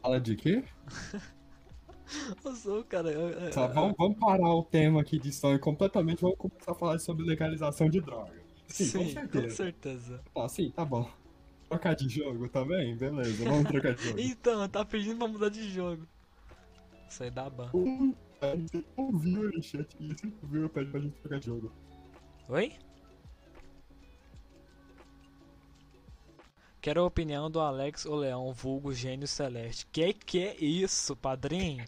Fala 0.00 0.20
de 0.20 0.36
quê? 0.36 0.62
Eu 2.44 2.54
sou 2.56 2.80
o 2.80 2.84
cara. 2.84 3.10
eu- 3.10 3.28
eu- 3.30 3.50
Tá, 3.50 3.66
vamos, 3.66 3.94
vamos 3.96 4.18
parar 4.18 4.54
o 4.54 4.62
tema 4.64 5.00
aqui 5.00 5.18
de 5.18 5.32
sonho 5.32 5.58
completamente. 5.60 6.20
Vamos 6.22 6.36
começar 6.38 6.72
a 6.72 6.74
falar 6.74 6.98
sobre 6.98 7.24
legalização 7.24 7.88
de 7.88 8.00
droga. 8.00 8.32
Sim, 8.68 8.92
com 8.92 9.08
certeza. 9.08 9.48
com 9.48 9.50
certeza. 9.56 10.20
Ah, 10.36 10.48
sim, 10.48 10.70
tá 10.70 10.84
bom. 10.84 11.10
Trocar 11.68 11.94
de 11.94 12.08
jogo 12.08 12.48
também? 12.48 12.96
Beleza, 12.96 13.44
vamos 13.44 13.64
trocar 13.70 13.94
de 13.94 14.02
jogo. 14.04 14.18
Então, 14.20 14.68
tá 14.68 14.84
pedindo 14.84 15.18
pra 15.18 15.28
mudar 15.28 15.48
de 15.50 15.68
jogo. 15.70 16.06
Isso 17.08 17.22
aí 17.22 17.30
dá 17.30 17.48
ban. 17.50 17.70
Gente 18.56 18.84
ouviu 18.96 19.50
no 19.52 19.62
chat 19.62 19.88
isso, 20.00 20.32
viu? 20.44 20.68
Pede 20.68 20.90
pra 20.90 21.00
gente 21.00 21.14
trocar 21.20 21.38
de 21.40 21.46
jogo. 21.46 21.72
Oi? 22.48 22.72
Quero 26.80 27.02
a 27.02 27.06
opinião 27.06 27.50
do 27.50 27.60
Alex 27.60 28.06
o 28.06 28.14
Leão, 28.14 28.52
vulgo 28.52 28.92
gênio 28.94 29.28
celeste. 29.28 29.86
Que 29.92 30.14
que 30.14 30.38
é 30.38 30.56
isso, 30.56 31.14
padrinho? 31.14 31.84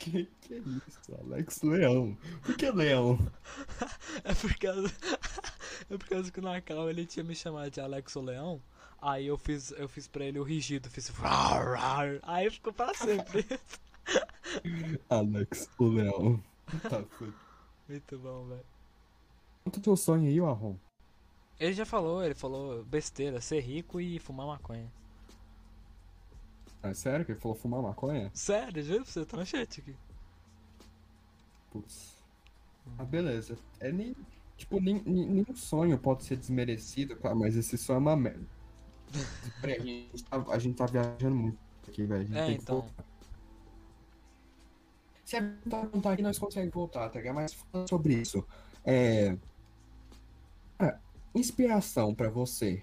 Que 0.00 0.24
que 0.40 0.54
é 0.54 0.58
isso, 0.58 1.14
Alex 1.20 1.62
Leão? 1.62 2.16
Por 2.42 2.56
que 2.56 2.70
Leão? 2.70 3.18
É 4.24 4.34
por 4.34 4.56
causa. 4.56 4.88
é 5.90 5.98
por 5.98 6.08
causa 6.08 6.32
que 6.32 6.40
na 6.40 6.60
cal 6.62 6.88
ele 6.88 7.04
tinha 7.04 7.22
me 7.22 7.34
chamado 7.34 7.70
de 7.70 7.80
Alex 7.82 8.16
o 8.16 8.22
Leão. 8.22 8.62
Aí 9.00 9.26
eu 9.26 9.36
fiz, 9.36 9.72
eu 9.72 9.86
fiz 9.88 10.08
pra 10.08 10.24
ele 10.24 10.38
o 10.38 10.42
rigido, 10.42 10.88
fiz. 10.88 11.08
rar, 11.08 11.78
rar. 11.78 12.18
Aí 12.22 12.50
ficou 12.50 12.72
pra 12.72 12.94
sempre. 12.94 13.44
Alex 15.10 15.68
o 15.78 15.88
Leão. 15.88 16.42
Tá. 16.88 17.04
Muito 17.86 18.18
bom, 18.18 18.46
velho. 18.46 18.64
Conta 19.64 19.78
o 19.78 19.82
teu 19.82 19.96
sonho 19.96 20.28
aí, 20.28 20.40
Arron. 20.40 20.76
Ele 21.58 21.74
já 21.74 21.84
falou, 21.84 22.24
ele 22.24 22.34
falou 22.34 22.82
besteira, 22.84 23.38
ser 23.38 23.60
rico 23.60 24.00
e 24.00 24.18
fumar 24.18 24.46
maconha. 24.46 24.90
É 26.82 26.94
sério 26.94 27.24
que 27.26 27.32
ele 27.32 27.40
falou 27.40 27.56
fumar 27.56 27.82
maconha? 27.82 28.30
Sério, 28.32 28.82
juro 28.82 29.02
pra 29.04 29.12
você, 29.12 29.24
tá 29.26 29.36
no 29.36 29.44
chat 29.46 29.80
aqui. 29.80 29.94
Putz. 31.70 32.16
Ah, 32.98 33.04
beleza. 33.04 33.58
É 33.78 33.92
nem. 33.92 34.16
Tipo, 34.56 34.80
nem, 34.80 35.02
nem, 35.04 35.26
nenhum 35.26 35.54
sonho 35.54 35.98
pode 35.98 36.24
ser 36.24 36.36
desmerecido, 36.36 37.16
cara, 37.16 37.34
mas 37.34 37.56
esse 37.56 37.78
sonho 37.78 37.96
é 37.96 38.00
uma 38.00 38.16
merda. 38.16 38.46
Peraí, 39.60 39.76
a 40.12 40.16
gente 40.16 40.24
tá, 40.24 40.44
a 40.48 40.58
gente 40.58 40.76
tá 40.76 40.86
viajando 40.86 41.34
muito 41.36 41.58
aqui, 41.88 42.04
velho. 42.04 42.22
A 42.22 42.24
gente 42.24 42.38
É, 42.38 42.46
tem 42.46 42.56
que 42.56 42.62
então. 42.62 42.80
voltar. 42.80 43.04
Se 45.24 45.36
a 45.36 45.40
gente 45.40 45.90
contar 45.92 46.12
aqui, 46.12 46.22
nós 46.22 46.38
conseguimos 46.38 46.74
voltar, 46.74 47.08
tá 47.08 47.18
ligado? 47.18 47.34
Mas 47.36 47.54
falando 47.54 47.88
sobre 47.88 48.14
isso. 48.14 48.44
É. 48.84 49.36
Cara, 50.78 51.00
inspiração 51.34 52.14
pra 52.14 52.28
você 52.28 52.82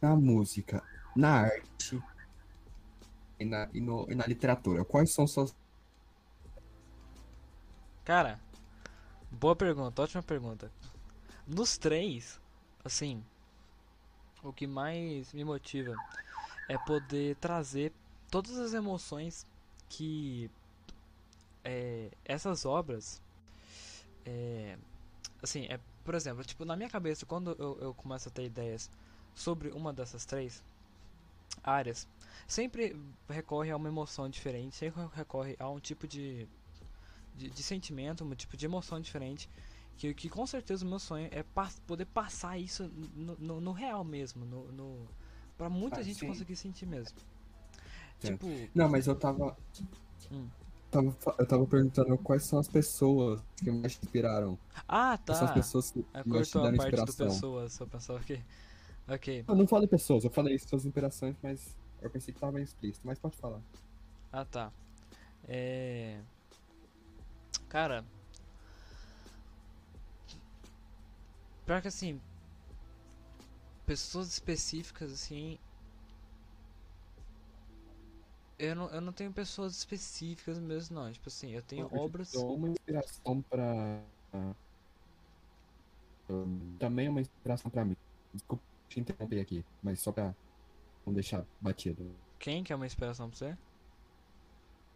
na 0.00 0.16
música, 0.16 0.82
na 1.14 1.42
arte 1.42 2.02
e 3.40 3.44
na, 3.46 3.68
e 3.74 3.80
no- 3.80 4.06
e 4.10 4.14
na 4.14 4.26
literatura. 4.26 4.84
Quais 4.84 5.12
são 5.14 5.26
suas 5.26 5.52
Cara, 8.04 8.38
boa 9.30 9.56
pergunta, 9.56 10.02
ótima 10.02 10.22
pergunta. 10.22 10.70
Nos 11.46 11.78
três, 11.78 12.40
assim, 12.84 13.22
o 14.42 14.52
que 14.52 14.66
mais 14.66 15.32
me 15.32 15.44
motiva 15.44 16.00
é 16.68 16.78
poder 16.78 17.36
trazer 17.36 17.92
todas 18.30 18.58
as 18.58 18.74
emoções 18.74 19.46
que 19.88 20.50
é, 21.64 22.10
essas 22.24 22.64
obras, 22.64 23.20
é, 24.24 24.76
assim, 25.42 25.66
é, 25.68 25.80
por 26.04 26.14
exemplo, 26.14 26.44
tipo, 26.44 26.64
na 26.64 26.76
minha 26.76 26.90
cabeça, 26.90 27.26
quando 27.26 27.56
eu, 27.58 27.78
eu 27.80 27.94
começo 27.94 28.28
a 28.28 28.32
ter 28.32 28.44
ideias 28.46 28.90
sobre 29.34 29.70
uma 29.70 29.92
dessas 29.92 30.24
três 30.24 30.62
áreas, 31.62 32.06
sempre 32.46 32.96
recorre 33.28 33.70
a 33.70 33.76
uma 33.76 33.88
emoção 33.88 34.28
diferente, 34.28 34.76
sempre 34.76 35.02
recorre 35.14 35.56
a 35.58 35.68
um 35.70 35.80
tipo 35.80 36.06
de 36.08 36.48
de, 37.34 37.50
de 37.50 37.62
sentimento, 37.62 38.24
um 38.24 38.34
tipo 38.34 38.56
de 38.56 38.66
emoção 38.66 39.00
diferente. 39.00 39.48
Que, 39.96 40.14
que 40.14 40.28
com 40.30 40.46
certeza 40.46 40.84
o 40.84 40.88
meu 40.88 40.98
sonho 40.98 41.28
é 41.30 41.44
poder 41.86 42.06
passar 42.06 42.58
isso 42.58 42.90
no, 43.14 43.36
no, 43.38 43.60
no 43.60 43.72
real 43.72 44.02
mesmo. 44.04 44.44
No, 44.44 44.72
no, 44.72 45.08
pra 45.58 45.68
muita 45.68 46.00
Ah, 46.00 46.02
gente 46.02 46.18
sim. 46.18 46.26
conseguir 46.26 46.56
sentir 46.56 46.86
mesmo. 46.86 47.18
Sim. 48.18 48.38
Tipo, 48.38 48.70
Não, 48.74 48.88
mas 48.88 49.06
eu 49.06 49.16
tava. 49.16 49.56
Hum. 50.30 50.50
tava 50.90 51.16
eu 51.38 51.46
tava 51.46 51.66
perguntando 51.66 52.16
quais 52.18 52.44
são 52.44 52.58
as 52.58 52.68
pessoas 52.68 53.40
que 53.56 53.70
mais 53.70 53.94
te 53.94 54.04
inspiraram. 54.04 54.58
ah, 54.88 55.16
Quais 55.26 55.38
são 55.38 55.46
as 55.46 55.52
tá. 55.52 55.54
pessoas 55.54 55.90
que 55.90 56.04
cortou 56.28 56.64
a 56.64 56.68
deram 56.68 56.76
parte 56.76 57.04
do 57.04 57.12
inspiração. 57.12 57.14
pessoas, 57.14 57.78
eu 57.80 57.86
pensava 57.86 58.20
que. 58.24 58.44
Ok. 59.08 59.46
Eu 59.46 59.54
não 59.54 59.66
falei 59.66 59.88
pessoas, 59.88 60.24
eu 60.24 60.30
falei 60.30 60.58
suas 60.58 60.84
inspirações, 60.86 61.36
mas 61.42 61.76
eu 62.02 62.10
pensei 62.10 62.32
que 62.32 62.40
tava 62.40 62.52
bem 62.52 62.62
explícito, 62.62 63.06
mas 63.06 63.18
pode 63.18 63.36
falar. 63.36 63.60
Ah, 64.32 64.44
tá. 64.44 64.72
É. 65.48 66.20
Cara. 67.68 68.04
Pior 71.66 71.80
que 71.82 71.88
assim. 71.88 72.20
Pessoas 73.86 74.28
específicas, 74.28 75.12
assim. 75.12 75.58
Eu 78.58 78.74
não, 78.74 78.88
eu 78.90 79.00
não 79.00 79.12
tenho 79.12 79.32
pessoas 79.32 79.76
específicas 79.76 80.58
mesmo, 80.58 80.94
não. 80.94 81.10
Tipo 81.10 81.28
assim, 81.28 81.50
eu 81.52 81.62
tenho 81.62 81.88
Eu 81.92 82.00
obras. 82.00 82.32
dou 82.32 82.54
uma 82.56 82.68
inspiração 82.68 83.42
pra. 83.42 84.02
Hum, 86.28 86.76
também 86.78 87.08
uma 87.08 87.20
inspiração 87.20 87.70
pra 87.70 87.84
mim. 87.84 87.96
Desculpa 88.32 88.62
te 88.88 89.00
interromper 89.00 89.40
aqui, 89.40 89.64
mas 89.82 90.00
só 90.00 90.12
pra 90.12 90.34
deixar 91.12 91.44
batido. 91.60 92.10
Quem 92.38 92.62
que 92.64 92.72
é 92.72 92.76
uma 92.76 92.86
inspiração 92.86 93.28
pra 93.28 93.38
você? 93.38 93.56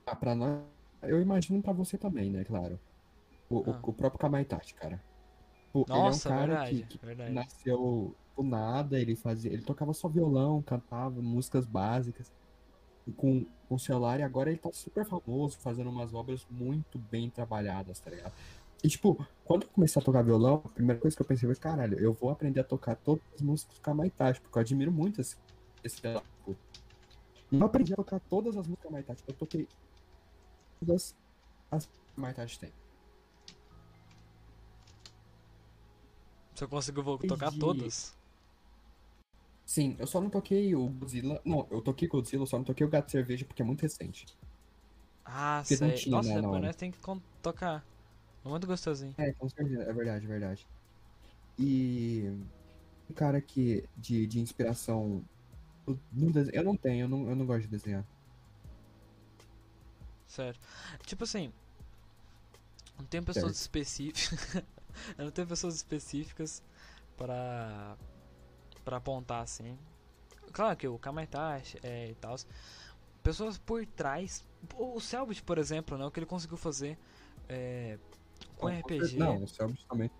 Ah, 0.06 0.16
pra 0.16 0.34
nós 0.34 0.60
eu 1.02 1.20
imagino 1.20 1.60
pra 1.62 1.72
você 1.72 1.98
também, 1.98 2.30
né, 2.30 2.44
claro. 2.44 2.78
O, 3.50 3.58
o- 3.58 3.74
Ah. 3.74 3.80
o 3.82 3.92
próprio 3.92 4.18
Kamaitachi, 4.18 4.74
cara. 4.74 5.02
Pô, 5.72 5.84
Nossa, 5.88 6.28
ele 6.28 6.34
é 6.34 6.36
um 6.36 6.38
cara 6.40 6.46
verdade, 6.64 6.86
que, 6.88 6.98
que 6.98 7.04
verdade. 7.06 7.32
nasceu 7.32 8.14
do 8.36 8.42
nada, 8.42 8.98
ele 8.98 9.14
fazia, 9.16 9.52
ele 9.52 9.62
tocava 9.62 9.92
só 9.92 10.08
violão, 10.08 10.62
cantava 10.62 11.20
músicas 11.20 11.66
básicas 11.66 12.32
e 13.06 13.12
com, 13.12 13.44
com 13.68 13.76
celular, 13.78 14.18
e 14.18 14.22
agora 14.22 14.50
ele 14.50 14.58
tá 14.58 14.72
super 14.72 15.04
famoso, 15.04 15.58
fazendo 15.58 15.90
umas 15.90 16.14
obras 16.14 16.46
muito 16.50 16.98
bem 16.98 17.28
trabalhadas, 17.28 18.00
tá 18.00 18.10
ligado? 18.10 18.32
E 18.82 18.88
tipo, 18.88 19.26
quando 19.44 19.64
eu 19.64 19.68
comecei 19.70 20.00
a 20.00 20.04
tocar 20.04 20.22
violão, 20.22 20.62
a 20.64 20.68
primeira 20.68 21.00
coisa 21.00 21.14
que 21.16 21.22
eu 21.22 21.26
pensei 21.26 21.46
foi, 21.46 21.56
caralho, 21.56 21.98
eu 21.98 22.12
vou 22.12 22.30
aprender 22.30 22.60
a 22.60 22.64
tocar 22.64 22.96
todas 22.96 23.22
as 23.34 23.42
músicas 23.42 23.74
do 23.76 23.80
Kamaitachi, 23.82 24.40
porque 24.40 24.56
eu 24.56 24.60
admiro 24.62 24.92
muito 24.92 25.20
esse, 25.20 25.36
eu 27.52 27.64
aprendi 27.64 27.92
a 27.92 27.96
tocar 27.96 28.20
todas 28.20 28.56
as 28.56 28.66
músicas 28.66 28.78
do 28.78 28.88
Kamaitachi. 28.88 29.22
Eu 29.28 29.34
toquei 29.34 29.68
todas 30.80 31.14
as 31.70 31.88
Kamaitachi 32.14 32.58
tem. 32.58 32.72
Você 36.54 36.66
conseguiu 36.66 37.18
tocar 37.18 37.48
Entendi. 37.48 37.60
todas? 37.60 38.14
Sim, 39.66 39.96
eu 39.98 40.06
só 40.06 40.20
não 40.20 40.30
toquei 40.30 40.74
o 40.74 40.88
Godzilla. 40.88 41.40
Não, 41.44 41.66
eu 41.70 41.80
toquei 41.80 42.06
Godzilla, 42.06 42.42
eu 42.42 42.46
só 42.46 42.58
não 42.58 42.64
toquei 42.64 42.86
o 42.86 42.90
Gato 42.90 43.10
Cerveja 43.10 43.44
porque 43.44 43.62
é 43.62 43.64
muito 43.64 43.82
recente. 43.82 44.26
Ah, 45.24 45.62
Porque 45.66 45.82
não 45.82 45.88
sei. 45.90 45.98
tinha, 45.98 46.16
Nossa, 46.16 46.28
né, 46.28 46.40
depois 46.42 46.62
nós 46.62 46.76
tem 46.76 46.90
que 46.90 46.98
tocar. 47.42 47.84
É 48.44 48.48
muito 48.48 48.66
gostosinho. 48.66 49.14
É, 49.16 49.32
com 49.32 49.48
certeza, 49.48 49.82
é 49.82 49.92
verdade, 49.92 50.24
é 50.26 50.28
verdade. 50.28 50.66
E 51.58 52.30
um 53.10 53.14
cara 53.14 53.40
que 53.40 53.84
de, 53.96 54.26
de 54.26 54.38
inspiração 54.40 55.24
desenho, 56.32 56.56
eu 56.56 56.64
não 56.64 56.76
tenho, 56.76 57.04
eu 57.04 57.08
não, 57.08 57.28
eu 57.28 57.36
não 57.36 57.46
gosto 57.46 57.62
de 57.62 57.68
desenhar. 57.68 58.04
Sério. 60.26 60.58
Tipo 61.04 61.24
assim, 61.24 61.52
não 62.98 63.04
tem 63.06 63.22
pessoas 63.22 63.60
específicas. 63.60 64.54
eu 65.18 65.24
não 65.24 65.30
tenho 65.30 65.46
pessoas 65.46 65.74
específicas 65.76 66.62
pra. 67.16 67.96
pra 68.84 68.96
apontar 68.96 69.42
assim. 69.42 69.78
Claro 70.52 70.76
que 70.76 70.86
o 70.86 70.98
Kamaitachi 70.98 71.78
é, 71.82 72.10
e 72.10 72.14
tal. 72.14 72.36
Pessoas 73.22 73.58
por 73.58 73.84
trás. 73.86 74.44
O 74.76 75.00
Selbit, 75.00 75.42
por 75.42 75.58
exemplo, 75.58 75.98
né? 75.98 76.04
O 76.04 76.10
que 76.10 76.20
ele 76.20 76.26
conseguiu 76.26 76.56
fazer 76.56 76.98
é, 77.48 77.98
com 78.56 78.68
Não, 78.68 78.78
RPG. 78.78 79.16
Não, 79.18 79.42
o 79.42 79.48
Selbit 79.48 79.86
também. 79.86 80.10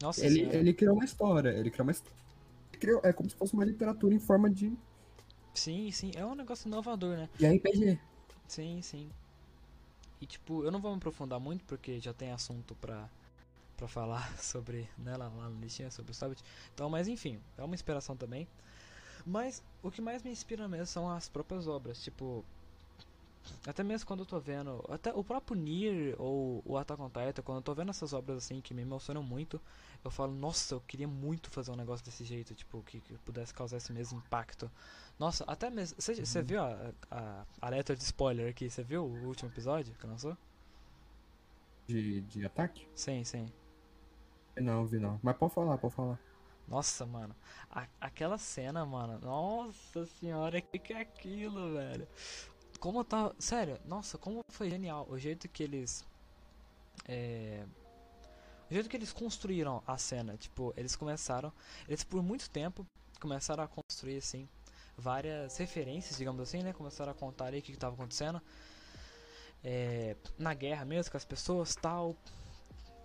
Nossa 0.00 0.24
Ele, 0.24 0.40
senhora. 0.40 0.56
ele 0.56 0.72
criou 0.72 0.94
uma 0.94 1.04
história, 1.04 1.50
ele 1.50 1.70
criou 1.70 1.86
uma 1.86 1.92
história. 1.92 2.16
Ele 2.72 2.80
criou- 2.80 3.00
é 3.04 3.12
como 3.12 3.28
se 3.28 3.36
fosse 3.36 3.52
uma 3.52 3.64
literatura 3.64 4.14
em 4.14 4.18
forma 4.18 4.48
de, 4.48 4.72
Sim, 5.54 5.90
sim. 5.90 6.12
É 6.14 6.24
um 6.24 6.34
negócio 6.34 6.68
inovador, 6.68 7.16
né? 7.16 7.28
de 7.38 7.46
RPG. 7.46 7.98
Sim, 8.48 8.82
sim. 8.82 9.10
E 10.20 10.26
tipo, 10.26 10.64
eu 10.64 10.70
não 10.70 10.80
vou 10.80 10.90
me 10.90 10.98
aprofundar 10.98 11.40
muito 11.40 11.64
porque 11.64 11.98
já 11.98 12.12
tem 12.12 12.30
assunto 12.30 12.74
pra, 12.76 13.08
pra 13.76 13.88
falar 13.88 14.36
sobre, 14.40 14.88
né, 14.98 15.16
lá, 15.16 15.28
lá 15.28 15.48
no 15.48 15.60
listinha 15.60 15.90
sobre 15.90 16.12
o 16.12 16.14
Sabbath. 16.14 16.40
Então, 16.74 16.90
mas 16.90 17.08
enfim, 17.08 17.40
é 17.56 17.64
uma 17.64 17.74
inspiração 17.74 18.16
também. 18.16 18.46
Mas 19.26 19.62
o 19.82 19.90
que 19.90 20.00
mais 20.00 20.22
me 20.22 20.30
inspira 20.30 20.68
mesmo 20.68 20.86
são 20.86 21.10
as 21.10 21.28
próprias 21.28 21.66
obras, 21.66 22.02
tipo, 22.02 22.44
até 23.66 23.82
mesmo 23.82 24.06
quando 24.06 24.20
eu 24.20 24.26
tô 24.26 24.38
vendo, 24.40 24.82
até 24.88 25.12
o 25.12 25.22
próprio 25.22 25.56
Nier 25.56 26.14
ou 26.18 26.62
o 26.64 26.76
Attack 26.76 27.00
on 27.00 27.08
Titan, 27.10 27.42
quando 27.42 27.58
eu 27.58 27.62
tô 27.62 27.74
vendo 27.74 27.90
essas 27.90 28.12
obras 28.12 28.38
assim 28.38 28.60
que 28.60 28.72
me 28.72 28.82
emocionam 28.82 29.22
muito, 29.22 29.60
eu 30.04 30.10
falo, 30.10 30.32
nossa, 30.32 30.74
eu 30.74 30.80
queria 30.80 31.08
muito 31.08 31.50
fazer 31.50 31.70
um 31.70 31.76
negócio 31.76 32.04
desse 32.04 32.24
jeito, 32.24 32.54
tipo, 32.54 32.82
que, 32.82 33.00
que 33.00 33.14
pudesse 33.18 33.52
causar 33.52 33.76
esse 33.76 33.92
mesmo 33.92 34.18
impacto. 34.18 34.70
Nossa, 35.20 35.44
até 35.46 35.70
mesmo. 35.70 36.00
Você 36.00 36.14
você 36.26 36.42
viu 36.42 36.60
a, 36.62 36.92
a, 37.10 37.46
a 37.60 37.68
letra 37.68 37.94
de 37.94 38.02
spoiler 38.02 38.50
aqui? 38.50 38.68
Você 38.70 38.82
viu 38.82 39.04
o 39.04 39.26
último 39.28 39.50
episódio 39.50 39.94
que 39.94 40.06
lançou? 40.06 40.36
De, 41.86 42.22
de 42.22 42.46
ataque? 42.46 42.86
Sim, 42.94 43.24
sim. 43.24 43.52
Não, 44.60 44.86
vi 44.86 44.98
não. 45.00 45.18
Mas 45.24 45.36
pode 45.36 45.52
falar, 45.54 45.76
pode 45.78 45.94
falar. 45.94 46.20
Nossa, 46.66 47.04
mano. 47.06 47.34
A- 47.70 47.88
aquela 48.00 48.38
cena, 48.38 48.84
mano. 48.86 49.18
Nossa 49.20 50.06
senhora, 50.06 50.60
que 50.60 50.78
que 50.78 50.92
é 50.92 51.00
aquilo, 51.00 51.74
velho? 51.74 52.08
Como 52.80 53.04
tá. 53.04 53.34
Sério, 53.38 53.78
nossa, 53.84 54.18
como 54.18 54.44
foi 54.50 54.70
genial. 54.70 55.06
O 55.10 55.18
jeito 55.18 55.48
que 55.48 55.62
eles. 55.62 56.06
É. 57.08 57.64
O 58.70 58.74
jeito 58.74 58.88
que 58.88 58.96
eles 58.96 59.12
construíram 59.12 59.82
a 59.86 59.98
cena. 59.98 60.36
Tipo, 60.36 60.72
eles 60.76 60.96
começaram. 60.96 61.52
Eles 61.88 62.04
por 62.04 62.22
muito 62.22 62.48
tempo 62.50 62.86
começaram 63.20 63.64
a 63.64 63.68
construir, 63.68 64.16
assim. 64.18 64.48
Várias 65.00 65.56
referências, 65.56 66.18
digamos 66.18 66.40
assim, 66.40 66.62
né? 66.62 66.72
Começaram 66.72 67.12
a 67.12 67.14
contar 67.14 67.46
ali 67.46 67.58
o 67.58 67.62
que, 67.62 67.72
que 67.72 67.78
tava 67.78 67.94
acontecendo. 67.94 68.40
É, 69.64 70.16
na 70.38 70.54
guerra 70.54 70.84
mesmo, 70.84 71.10
com 71.10 71.16
as 71.16 71.24
pessoas 71.24 71.74
tal. 71.74 72.16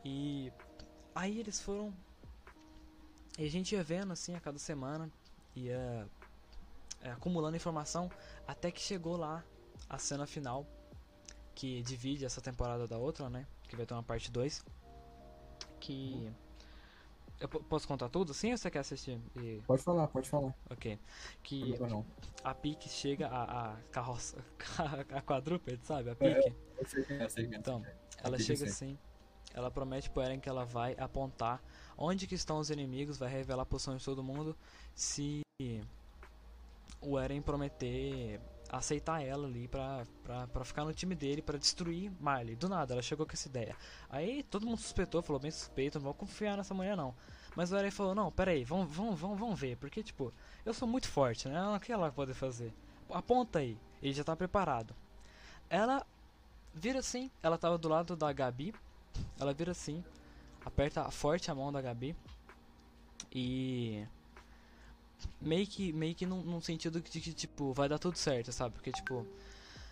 E. 0.04 0.52
Aí 1.16 1.40
eles 1.40 1.62
foram 1.62 1.94
e 3.38 3.46
a 3.46 3.50
gente 3.50 3.76
ia 3.76 3.84
vendo 3.84 4.14
assim 4.14 4.34
a 4.34 4.40
cada 4.40 4.58
semana, 4.58 5.12
ia 5.56 6.08
é, 7.02 7.12
acumulando 7.12 7.58
informação 7.58 8.10
até 8.48 8.72
que 8.72 8.80
chegou 8.80 9.18
lá 9.18 9.44
a 9.90 9.98
cena 9.98 10.26
final 10.26 10.66
que 11.54 11.82
divide 11.84 12.26
essa 12.26 12.40
temporada 12.40 12.88
da 12.88 12.98
outra, 12.98 13.30
né? 13.30 13.46
Que 13.68 13.76
vai 13.76 13.86
ter 13.86 13.94
uma 13.94 14.04
parte 14.04 14.32
2. 14.32 14.64
Que. 15.80 16.32
Eu 17.40 17.49
po- 17.49 17.60
posso 17.64 17.88
contar 17.88 18.07
tudo 18.10 18.32
assim 18.32 18.52
ou 18.52 18.57
você 18.57 18.72
quer 18.72 18.80
assistir? 18.80 19.20
E- 19.36 19.62
Pode 19.68 19.84
falar, 19.84 20.07
pode 20.07 20.30
falar. 20.30 20.53
Ok. 20.70 20.98
Que 21.44 21.78
Não, 21.80 21.88
não. 21.90 22.06
a 22.44 22.53
Pique 22.53 22.88
chega 22.90 23.28
a, 23.28 23.74
a 23.74 23.76
carroça. 23.91 24.38
A 25.14 25.22
quadrúpede, 25.22 25.86
sabe? 25.86 26.10
A 26.12 26.16
Pique. 26.16 26.53
Eu 26.78 26.86
sei 26.86 27.03
quem 27.03 27.18
é, 27.18 27.24
eu 27.26 27.30
sei 27.30 27.45
quem 27.48 27.56
é. 27.56 27.57
Então, 27.60 27.86
ela 28.24 28.38
Pique, 28.38 28.44
chega 28.44 28.66
sim. 28.66 28.72
assim, 28.72 28.99
ela 29.53 29.70
promete 29.70 30.10
pro 30.10 30.22
Eren 30.22 30.40
que 30.40 30.48
ela 30.49 30.66
vai 30.66 30.95
apontar 30.98 31.62
onde 31.98 32.26
que 32.28 32.36
estão 32.36 32.57
os 32.60 32.70
inimigos, 32.70 33.18
vai 33.18 33.30
revelar 33.30 33.64
a 33.64 33.66
posição 33.66 33.95
de 33.95 34.03
todo 34.03 34.24
mundo 34.24 34.56
se 34.94 35.41
o 37.02 37.20
Eren 37.20 37.41
prometer 37.41 38.40
aceitar 38.70 39.24
ela 39.24 39.48
ali 39.48 39.68
pra, 39.68 40.04
pra, 40.24 40.48
pra 40.48 40.66
ficar 40.66 40.84
no 40.86 40.94
time 40.94 41.16
dele, 41.16 41.42
pra 41.42 41.58
destruir 41.58 42.12
Marley. 42.20 42.56
Do 42.56 42.68
nada, 42.68 42.94
ela 42.94 43.02
chegou 43.02 43.26
com 43.26 43.34
essa 43.34 43.48
ideia. 43.48 43.76
Aí 44.10 44.44
todo 44.44 44.66
mundo 44.66 44.78
suspeitou, 44.78 45.22
falou 45.22 45.40
bem 45.40 45.52
suspeito, 45.52 45.98
não 45.98 46.04
vou 46.04 46.14
confiar 46.14 46.58
nessa 46.58 46.74
mulher 46.74 46.96
não. 46.98 47.16
Mas 47.56 47.72
o 47.72 47.78
Eren 47.78 47.92
falou, 47.92 48.14
não, 48.14 48.32
peraí, 48.32 48.66
vamos, 48.66 48.94
vamos, 48.94 49.20
vamos, 49.20 49.40
vamos 49.40 49.60
ver, 49.60 49.78
porque 49.78 50.04
tipo, 50.04 50.34
eu 50.66 50.74
sou 50.74 50.88
muito 50.88 51.08
forte, 51.08 51.48
né? 51.48 51.68
O 51.70 51.80
que 51.80 51.92
ela 51.92 52.12
pode 52.12 52.34
fazer? 52.34 52.74
Aponta 53.10 53.60
aí, 53.60 53.78
ele 54.02 54.14
já 54.14 54.24
tá 54.24 54.36
preparado. 54.36 54.94
Ela 55.70 56.06
vira 56.74 57.00
assim, 57.00 57.32
ela 57.42 57.58
tava 57.58 57.78
do 57.78 57.88
lado 57.88 58.16
da 58.16 58.32
Gabi, 58.34 58.74
ela 59.40 59.54
vira 59.54 59.72
assim, 59.72 60.04
aperta 60.66 61.10
forte 61.10 61.50
a 61.50 61.56
mão 61.56 61.72
da 61.72 61.82
Gabi 61.82 62.16
e 63.32 64.06
meio 65.42 65.66
que 65.68 65.92
meio 65.94 66.16
que 66.16 66.26
num, 66.26 66.42
num 66.42 66.62
sentido 66.62 67.02
de 67.02 67.22
que 67.22 67.34
tipo 67.34 67.74
vai 67.74 67.88
dar 67.90 68.00
tudo 68.00 68.18
certo, 68.18 68.52
sabe? 68.52 68.76
Porque 68.76 68.92
tipo 68.92 69.26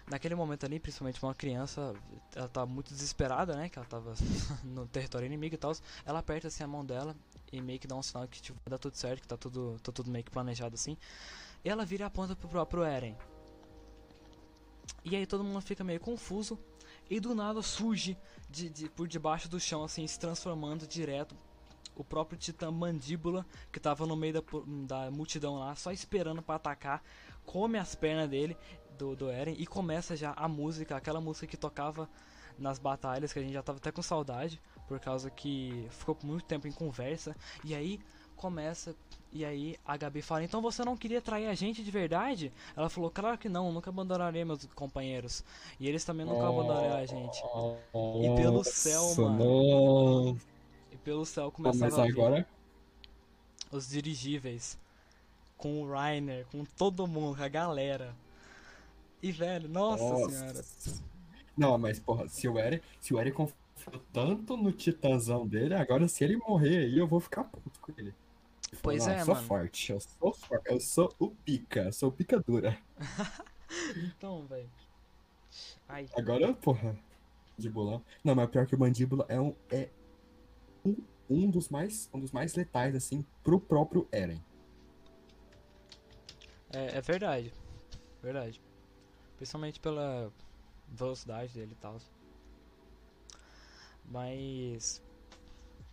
naquele 0.10 0.36
momento 0.36 0.66
ali, 0.66 0.80
principalmente 0.80 1.24
uma 1.24 1.34
criança, 1.34 1.94
ela 2.36 2.48
tá 2.50 2.66
muito 2.66 2.94
desesperada, 2.94 3.56
né? 3.56 3.70
Que 3.70 3.80
ela 3.80 3.88
tava 3.88 4.14
no 4.64 4.86
território 4.88 5.26
inimigo 5.26 5.56
e 5.56 5.58
tal. 5.58 5.74
Ela 6.06 6.20
aperta 6.20 6.48
assim 6.48 6.64
a 6.64 6.68
mão 6.68 6.86
dela 6.86 7.16
e 7.52 7.62
meio 7.62 7.80
que 7.80 7.88
dá 7.88 7.96
um 7.96 8.04
sinal 8.04 8.28
que 8.28 8.42
tipo 8.42 8.60
vai 8.66 8.72
dar 8.72 8.78
tudo 8.78 8.96
certo, 8.96 9.22
que 9.22 9.28
tá 9.28 9.38
tudo 9.38 9.80
tá 9.82 9.92
tudo 9.92 10.12
meio 10.12 10.24
que 10.26 10.32
planejado 10.32 10.76
assim. 10.76 10.98
E 11.64 11.70
ela 11.70 11.86
vira 11.86 12.04
e 12.04 12.08
aponta 12.08 12.36
pro 12.36 12.50
próprio 12.50 12.84
Eren. 12.84 13.16
E 15.06 15.16
aí 15.16 15.26
todo 15.26 15.44
mundo 15.44 15.62
fica 15.62 15.84
meio 15.84 16.00
confuso 16.00 16.58
e 17.10 17.20
do 17.20 17.36
nada 17.36 17.62
surge 17.62 18.18
de, 18.50 18.70
de- 18.70 18.90
por 18.90 19.08
debaixo 19.08 19.50
do 19.50 19.60
chão, 19.60 19.84
assim, 19.84 20.06
se 20.08 20.18
transformando 20.20 20.88
direto 20.88 21.36
o 21.96 22.04
próprio 22.04 22.38
Titã 22.38 22.72
Mandíbula, 22.72 23.46
que 23.72 23.80
tava 23.80 24.06
no 24.06 24.16
meio 24.16 24.34
da, 24.34 24.44
da 24.88 25.12
multidão 25.12 25.60
lá, 25.60 25.76
só 25.76 25.92
esperando 25.92 26.42
pra 26.42 26.56
atacar, 26.56 27.04
come 27.46 27.78
as 27.78 27.96
pernas 27.96 28.30
dele, 28.30 28.58
do, 28.98 29.16
do 29.16 29.30
Eren, 29.30 29.56
e 29.58 29.66
começa 29.66 30.16
já 30.16 30.34
a 30.36 30.48
música, 30.48 30.96
aquela 30.96 31.20
música 31.20 31.48
que 31.48 31.58
tocava 31.58 32.10
nas 32.58 32.78
batalhas, 32.78 33.34
que 33.34 33.40
a 33.40 33.42
gente 33.42 33.54
já 33.54 33.64
tava 33.64 33.78
até 33.78 33.92
com 33.92 34.02
saudade, 34.02 34.62
por 34.88 35.00
causa 35.00 35.30
que 35.30 35.88
ficou 35.92 36.16
por 36.16 36.28
muito 36.28 36.46
tempo 36.46 36.68
em 36.68 36.72
conversa, 36.72 37.36
e 37.64 37.74
aí 37.74 38.00
começa, 38.36 38.96
e 39.32 39.46
aí 39.46 39.78
a 39.86 39.96
Gabi 39.96 40.22
fala, 40.22 40.44
então 40.44 40.62
você 40.62 40.84
não 40.84 40.98
queria 40.98 41.22
trair 41.22 41.48
a 41.48 41.54
gente 41.54 41.84
de 41.84 41.90
verdade? 41.90 42.52
Ela 42.76 42.90
falou, 42.90 43.10
claro 43.10 43.38
que 43.38 43.48
não, 43.50 43.72
nunca 43.72 43.90
abandonarei 43.90 44.44
meus 44.44 44.66
companheiros, 44.76 45.44
e 45.80 45.88
eles 45.88 46.04
também 46.04 46.26
nunca 46.26 46.48
abandonarão 46.48 46.98
a 46.98 47.06
gente. 47.06 47.42
E 47.94 48.36
pelo 48.36 48.64
céu, 48.64 49.16
mano. 49.16 49.38
Não. 50.34 50.53
Pelo 51.04 51.26
céu 51.26 51.52
começava 51.52 52.02
a 52.02 52.06
vir 52.06 52.12
agora. 52.12 52.48
os 53.72 53.90
dirigíveis 53.90 54.78
com 55.58 55.82
o 55.84 55.90
Rainer, 55.92 56.46
com 56.52 56.64
todo 56.66 57.08
mundo, 57.08 57.38
com 57.38 57.44
a 57.44 57.48
galera. 57.48 58.16
E 59.22 59.32
velho, 59.32 59.70
nossa, 59.70 60.04
Nossa. 60.04 60.30
senhora. 60.30 61.02
Não, 61.58 61.78
mas 61.78 62.00
porra, 62.00 62.28
se 62.28 62.48
o 62.48 62.58
Eren, 62.58 62.82
se 63.00 63.14
o 63.14 63.20
Eren 63.20 63.32
confiou 63.34 64.02
tanto 64.12 64.58
no 64.58 64.72
titãzão 64.72 65.48
dele, 65.48 65.74
agora 65.76 66.08
se 66.08 66.24
ele 66.24 66.36
morrer 66.38 66.78
aí, 66.86 66.98
eu 66.98 67.08
vou 67.08 67.20
ficar 67.20 67.44
puto 67.46 67.80
com 67.80 67.94
ele. 67.98 68.14
Pois 68.82 69.06
"Não, 69.06 69.14
é, 69.14 69.22
eu 69.22 69.26
sou 69.26 69.36
mano. 69.36 69.48
forte, 69.48 69.92
eu 69.92 70.00
sou 70.02 70.34
forte, 70.34 70.64
eu 70.72 70.80
sou 70.80 71.14
o 71.20 71.30
pica, 71.30 71.82
eu 71.82 71.94
sou 71.94 72.10
o 72.10 72.12
pica 72.12 72.40
dura. 72.40 72.78
Então, 73.96 74.46
velho. 74.46 74.70
Agora, 76.16 76.54
porra, 76.54 76.96
Mandíbula. 77.58 78.02
Não, 78.24 78.36
mas 78.36 78.50
pior 78.52 78.68
que 78.68 78.76
o 78.76 78.80
mandíbula 78.80 79.26
é 79.28 79.40
um, 79.42 79.56
é 79.72 79.90
um, 81.30 81.50
dos 81.50 81.70
mais 81.70 82.10
um 82.14 82.20
dos 82.20 82.32
mais 82.32 82.54
letais, 82.56 82.96
assim, 82.96 83.26
pro 83.44 83.60
próprio 83.60 84.08
Eren. 84.12 84.44
É, 86.72 86.98
é 86.98 87.02
verdade. 87.02 87.54
Verdade. 88.22 88.62
Principalmente 89.38 89.80
pela 89.80 90.32
velocidade 90.88 91.54
dele 91.54 91.74
e 91.74 91.76
tal. 91.76 91.98
Mas. 94.06 95.02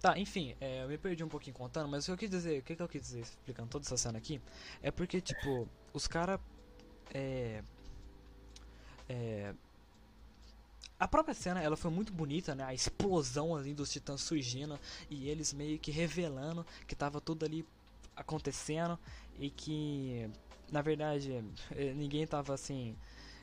Tá, 0.01 0.19
enfim, 0.19 0.57
é, 0.61 0.83
eu 0.83 0.89
me 0.89 0.97
perdi 0.97 1.23
um 1.23 1.29
pouquinho 1.29 1.55
contando, 1.55 1.87
mas 1.87 2.05
o 2.05 2.07
que 2.07 2.13
eu 2.13 2.17
quis 2.17 2.31
dizer, 2.31 2.61
o 2.61 2.63
que, 2.63 2.75
que 2.75 2.83
eu 2.83 2.89
quis 2.89 3.03
dizer 3.03 3.21
explicando 3.21 3.69
toda 3.69 3.85
essa 3.85 3.99
cena 3.99 4.17
aqui, 4.17 4.41
é 4.83 4.91
porque, 4.91 5.21
tipo, 5.21 5.69
os 5.93 6.07
caras. 6.07 6.41
É. 7.13 7.63
É. 9.09 9.55
A 11.01 11.09
própria 11.09 11.35
cena, 11.35 11.63
ela 11.63 11.79
foi 11.79 11.91
muito 11.91 12.13
bonita, 12.13 12.55
né? 12.55 12.63
A 12.63 12.75
explosão 12.75 13.57
ali 13.57 13.73
dos 13.73 13.91
titãs 13.91 14.21
surgindo 14.21 14.79
e 15.09 15.31
eles 15.31 15.55
meio 15.55 15.79
que 15.79 15.91
revelando 15.91 16.65
que 16.87 16.95
tava 16.95 17.23
tudo 17.23 17.47
ali 17.47 17.67
acontecendo 18.15 18.99
e 19.39 19.49
que, 19.49 20.29
na 20.71 20.83
verdade, 20.83 21.43
eh, 21.71 21.95
ninguém 21.95 22.27
tava 22.27 22.53
assim. 22.53 22.95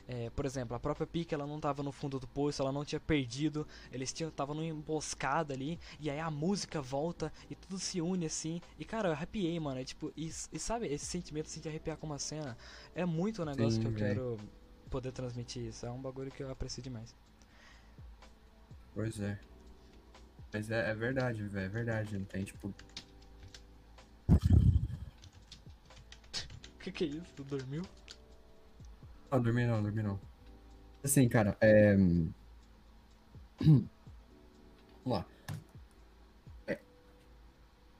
É, 0.06 0.30
por 0.30 0.46
exemplo, 0.46 0.74
a 0.74 0.80
própria 0.80 1.06
Pique 1.06 1.34
ela 1.34 1.46
não 1.46 1.56
estava 1.56 1.82
no 1.82 1.92
fundo 1.92 2.18
do 2.18 2.26
poço, 2.28 2.62
ela 2.62 2.72
não 2.72 2.82
tinha 2.82 3.00
perdido, 3.00 3.66
eles 3.92 4.10
tinham 4.10 4.30
estavam 4.30 4.54
numa 4.54 4.66
emboscada 4.66 5.52
ali, 5.52 5.78
e 6.00 6.08
aí 6.08 6.18
a 6.18 6.30
música 6.30 6.80
volta 6.80 7.30
e 7.50 7.54
tudo 7.54 7.78
se 7.78 8.00
une 8.00 8.24
assim. 8.26 8.62
E 8.78 8.84
cara, 8.84 9.08
eu 9.08 9.12
arrepiei, 9.12 9.58
mano. 9.60 9.80
É, 9.80 9.84
tipo, 9.84 10.12
e, 10.16 10.28
e 10.52 10.58
sabe 10.58 10.86
esse 10.86 11.06
sentimento 11.06 11.46
assim, 11.46 11.60
de 11.60 11.68
arrepiar 11.68 11.96
com 11.98 12.06
uma 12.06 12.18
cena? 12.20 12.56
É 12.94 13.04
muito 13.04 13.42
um 13.42 13.44
negócio 13.44 13.72
Sim, 13.72 13.80
que 13.80 13.86
eu 13.86 13.92
véi. 13.92 14.14
quero 14.14 14.36
poder 14.88 15.12
transmitir 15.12 15.64
isso. 15.66 15.84
É 15.84 15.90
um 15.90 16.00
bagulho 16.00 16.30
que 16.30 16.42
eu 16.42 16.50
aprecio 16.50 16.82
demais. 16.82 17.14
Pois 18.98 19.20
é. 19.20 19.38
Mas 20.52 20.72
é, 20.72 20.90
é 20.90 20.92
verdade, 20.92 21.44
velho, 21.44 21.66
é 21.66 21.68
verdade. 21.68 22.18
Não 22.18 22.24
tem, 22.24 22.42
tipo. 22.42 22.74
O 24.28 24.34
que, 26.80 26.90
que 26.90 27.04
é 27.04 27.06
isso? 27.06 27.32
Tu 27.36 27.44
dormiu? 27.44 27.84
Não, 29.30 29.40
dormi 29.40 29.66
não, 29.66 29.80
dormi 29.80 30.02
não. 30.02 30.18
Assim, 31.04 31.28
cara, 31.28 31.56
é. 31.60 31.94
Vamos 33.60 33.88
lá. 35.06 35.24
É, 36.66 36.80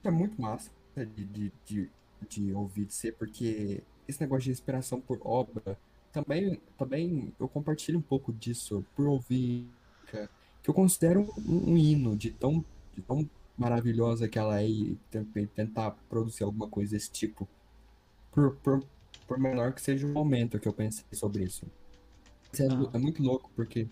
é 0.03 0.11
muito 0.11 0.41
massa 0.41 0.69
de, 0.97 1.05
de, 1.05 1.53
de, 1.65 1.89
de 2.27 2.51
ouvir 2.51 2.83
de 2.83 2.93
ser, 2.93 3.13
porque 3.13 3.81
esse 4.05 4.19
negócio 4.19 4.43
de 4.43 4.51
inspiração 4.51 4.99
por 4.99 5.17
obra, 5.23 5.79
também, 6.11 6.61
também 6.77 7.33
eu 7.39 7.47
compartilho 7.47 7.99
um 7.99 8.01
pouco 8.01 8.33
disso 8.33 8.85
por 8.97 9.07
ouvir, 9.07 9.65
que 10.05 10.27
que 10.63 10.69
eu 10.69 10.73
considero 10.73 11.21
um, 11.37 11.71
um 11.73 11.77
hino 11.77 12.15
de 12.15 12.31
tão, 12.31 12.63
de 12.95 13.01
tão 13.01 13.29
maravilhosa 13.57 14.27
que 14.27 14.37
ela 14.39 14.61
é 14.61 14.67
e 14.69 14.97
tentar 15.55 15.91
produzir 16.09 16.43
alguma 16.43 16.67
coisa 16.67 16.91
desse 16.93 17.11
tipo. 17.11 17.47
Por, 18.31 18.55
por, 18.57 18.83
por 19.27 19.37
menor 19.39 19.73
que 19.73 19.81
seja 19.81 20.05
o 20.05 20.09
momento 20.09 20.59
que 20.59 20.67
eu 20.67 20.73
pensei 20.73 21.03
sobre 21.13 21.43
isso. 21.43 21.65
Isso 22.53 22.63
é, 22.63 22.67
Ah. 22.67 22.89
é 22.93 22.97
muito 22.97 23.21
louco, 23.21 23.49
porque. 23.55 23.87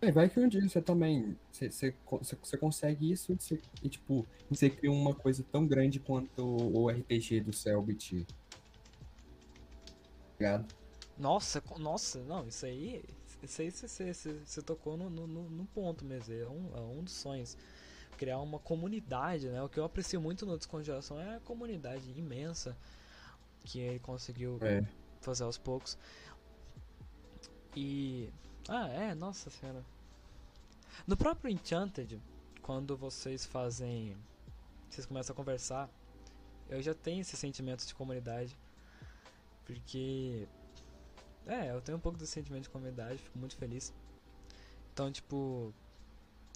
É, 0.00 0.10
vai 0.10 0.28
que 0.28 0.40
um 0.40 0.48
dia 0.48 0.68
você 0.68 0.82
também. 0.82 1.36
Você, 1.52 1.70
você, 1.70 1.94
você- 2.42 2.56
consegue 2.56 3.10
isso 3.12 3.32
e, 3.32 3.36
você- 3.36 3.60
e, 3.82 3.88
tipo, 3.88 4.26
você 4.50 4.68
cria 4.68 4.90
uma 4.90 5.14
coisa 5.14 5.44
tão 5.52 5.64
grande 5.66 6.00
quanto 6.00 6.44
o 6.44 6.90
RPG 6.90 7.40
do 7.40 7.52
Cellbit. 7.52 8.26
Ligado? 10.38 10.66
Nossa, 11.16 11.60
co- 11.60 11.78
nossa, 11.78 12.20
não, 12.24 12.46
isso 12.48 12.66
aí. 12.66 13.04
Isso 13.42 13.60
aí 13.60 13.70
você 13.70 14.62
tocou 14.62 14.96
no, 14.96 15.10
no, 15.10 15.26
no- 15.26 15.50
no 15.50 15.64
ponto 15.66 16.04
mesmo. 16.04 16.32
É 16.32 16.48
um, 16.48 16.70
é 16.76 16.80
um 16.80 17.02
dos 17.02 17.14
sonhos. 17.14 17.56
Criar 18.16 18.38
uma 18.38 18.58
comunidade, 18.58 19.48
né? 19.48 19.60
O 19.62 19.68
que 19.68 19.80
eu 19.80 19.84
aprecio 19.84 20.20
muito 20.20 20.46
no 20.46 20.56
Descongelação 20.56 21.18
é 21.18 21.36
a 21.36 21.40
comunidade 21.40 22.08
imensa 22.16 22.76
que 23.64 23.80
ele 23.80 23.98
conseguiu 23.98 24.58
É. 24.62 24.86
fazer 25.20 25.42
aos 25.44 25.58
poucos. 25.58 25.98
E. 27.74 28.30
Ah, 28.68 28.86
é, 28.88 29.14
nossa 29.14 29.50
senhora. 29.50 29.84
No 31.06 31.16
próprio 31.16 31.50
Enchanted, 31.50 32.20
quando 32.60 32.96
vocês 32.96 33.44
fazem. 33.44 34.16
Vocês 34.88 35.06
começam 35.06 35.32
a 35.32 35.36
conversar, 35.36 35.88
eu 36.68 36.82
já 36.82 36.94
tenho 36.94 37.22
esse 37.22 37.36
sentimento 37.36 37.84
de 37.86 37.94
comunidade. 37.94 38.56
Porque. 39.64 40.46
É, 41.46 41.70
eu 41.70 41.80
tenho 41.80 41.98
um 41.98 42.00
pouco 42.00 42.18
desse 42.18 42.32
sentimento 42.32 42.64
de 42.64 42.70
comunidade, 42.70 43.18
fico 43.18 43.38
muito 43.38 43.56
feliz. 43.56 43.92
Então, 44.92 45.10
tipo. 45.10 45.72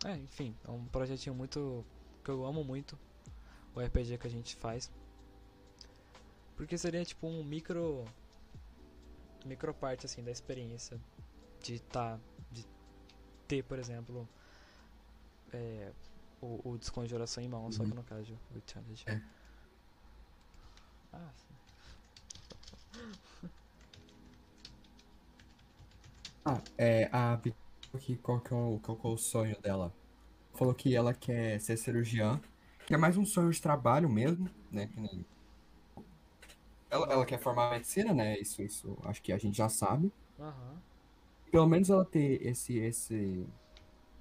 É, 0.05 0.17
enfim, 0.17 0.55
é 0.65 0.71
um 0.71 0.85
projetinho 0.87 1.35
muito. 1.35 1.85
que 2.25 2.31
eu 2.31 2.45
amo 2.45 2.63
muito. 2.63 2.99
O 3.75 3.81
RPG 3.81 4.19
que 4.19 4.27
a 4.27 4.31
gente 4.31 4.55
faz. 4.57 4.91
Porque 6.57 6.79
seria 6.79 7.05
tipo 7.05 7.27
um 7.27 7.45
micro. 7.45 8.05
micro 9.45 9.75
parte 9.75 10.07
assim 10.07 10.23
da 10.23 10.31
experiência 10.31 11.01
de 11.63 11.81
tá. 11.81 12.19
de 12.51 12.65
ter, 13.49 13.63
por 13.65 13.79
exemplo. 13.79 14.29
É, 15.53 15.93
o, 16.41 16.71
o 16.71 16.79
desconjuração 16.79 17.43
em 17.43 17.49
mão, 17.49 17.71
só 17.73 17.83
que 17.83 17.91
Uhum. 17.91 17.97
no 17.97 18.05
caso 18.05 18.39
o 18.55 18.63
challenge. 18.71 19.05
É. 19.07 19.21
Ah, 21.13 21.31
Ah, 26.47 26.63
é, 26.79 27.09
a 27.13 27.35
aqui, 27.95 28.17
qual 28.19 28.41
que 28.41 28.53
é 28.55 28.57
o, 28.57 28.81
qual 28.81 28.99
que 28.99 29.07
é 29.07 29.11
o 29.11 29.17
sonho 29.19 29.61
dela? 29.61 29.95
Falou 30.55 30.75
que 30.75 30.95
ela 30.97 31.15
quer 31.15 31.61
ser 31.61 31.77
cirurgiã, 31.79 32.43
que 32.87 32.95
é 32.95 32.99
mais 32.99 33.17
um 33.19 33.25
sonho 33.27 33.51
de 33.53 33.61
trabalho 33.63 34.09
mesmo, 34.11 34.51
né? 34.71 34.89
que 34.89 35.27
Ela, 36.91 37.07
ela 37.13 37.25
quer 37.27 37.39
formar 37.41 37.71
medicina, 37.71 38.13
né? 38.15 38.39
Isso, 38.41 38.61
isso 38.63 38.99
acho 39.05 39.23
que 39.23 39.33
a 39.33 39.39
gente 39.39 39.57
já 39.57 39.69
sabe. 39.69 40.13
aham. 40.39 40.83
Pelo 41.51 41.67
menos 41.67 41.91
ela 41.91 42.05
ter 42.05 42.45
esse, 42.47 42.77
esse, 42.79 43.47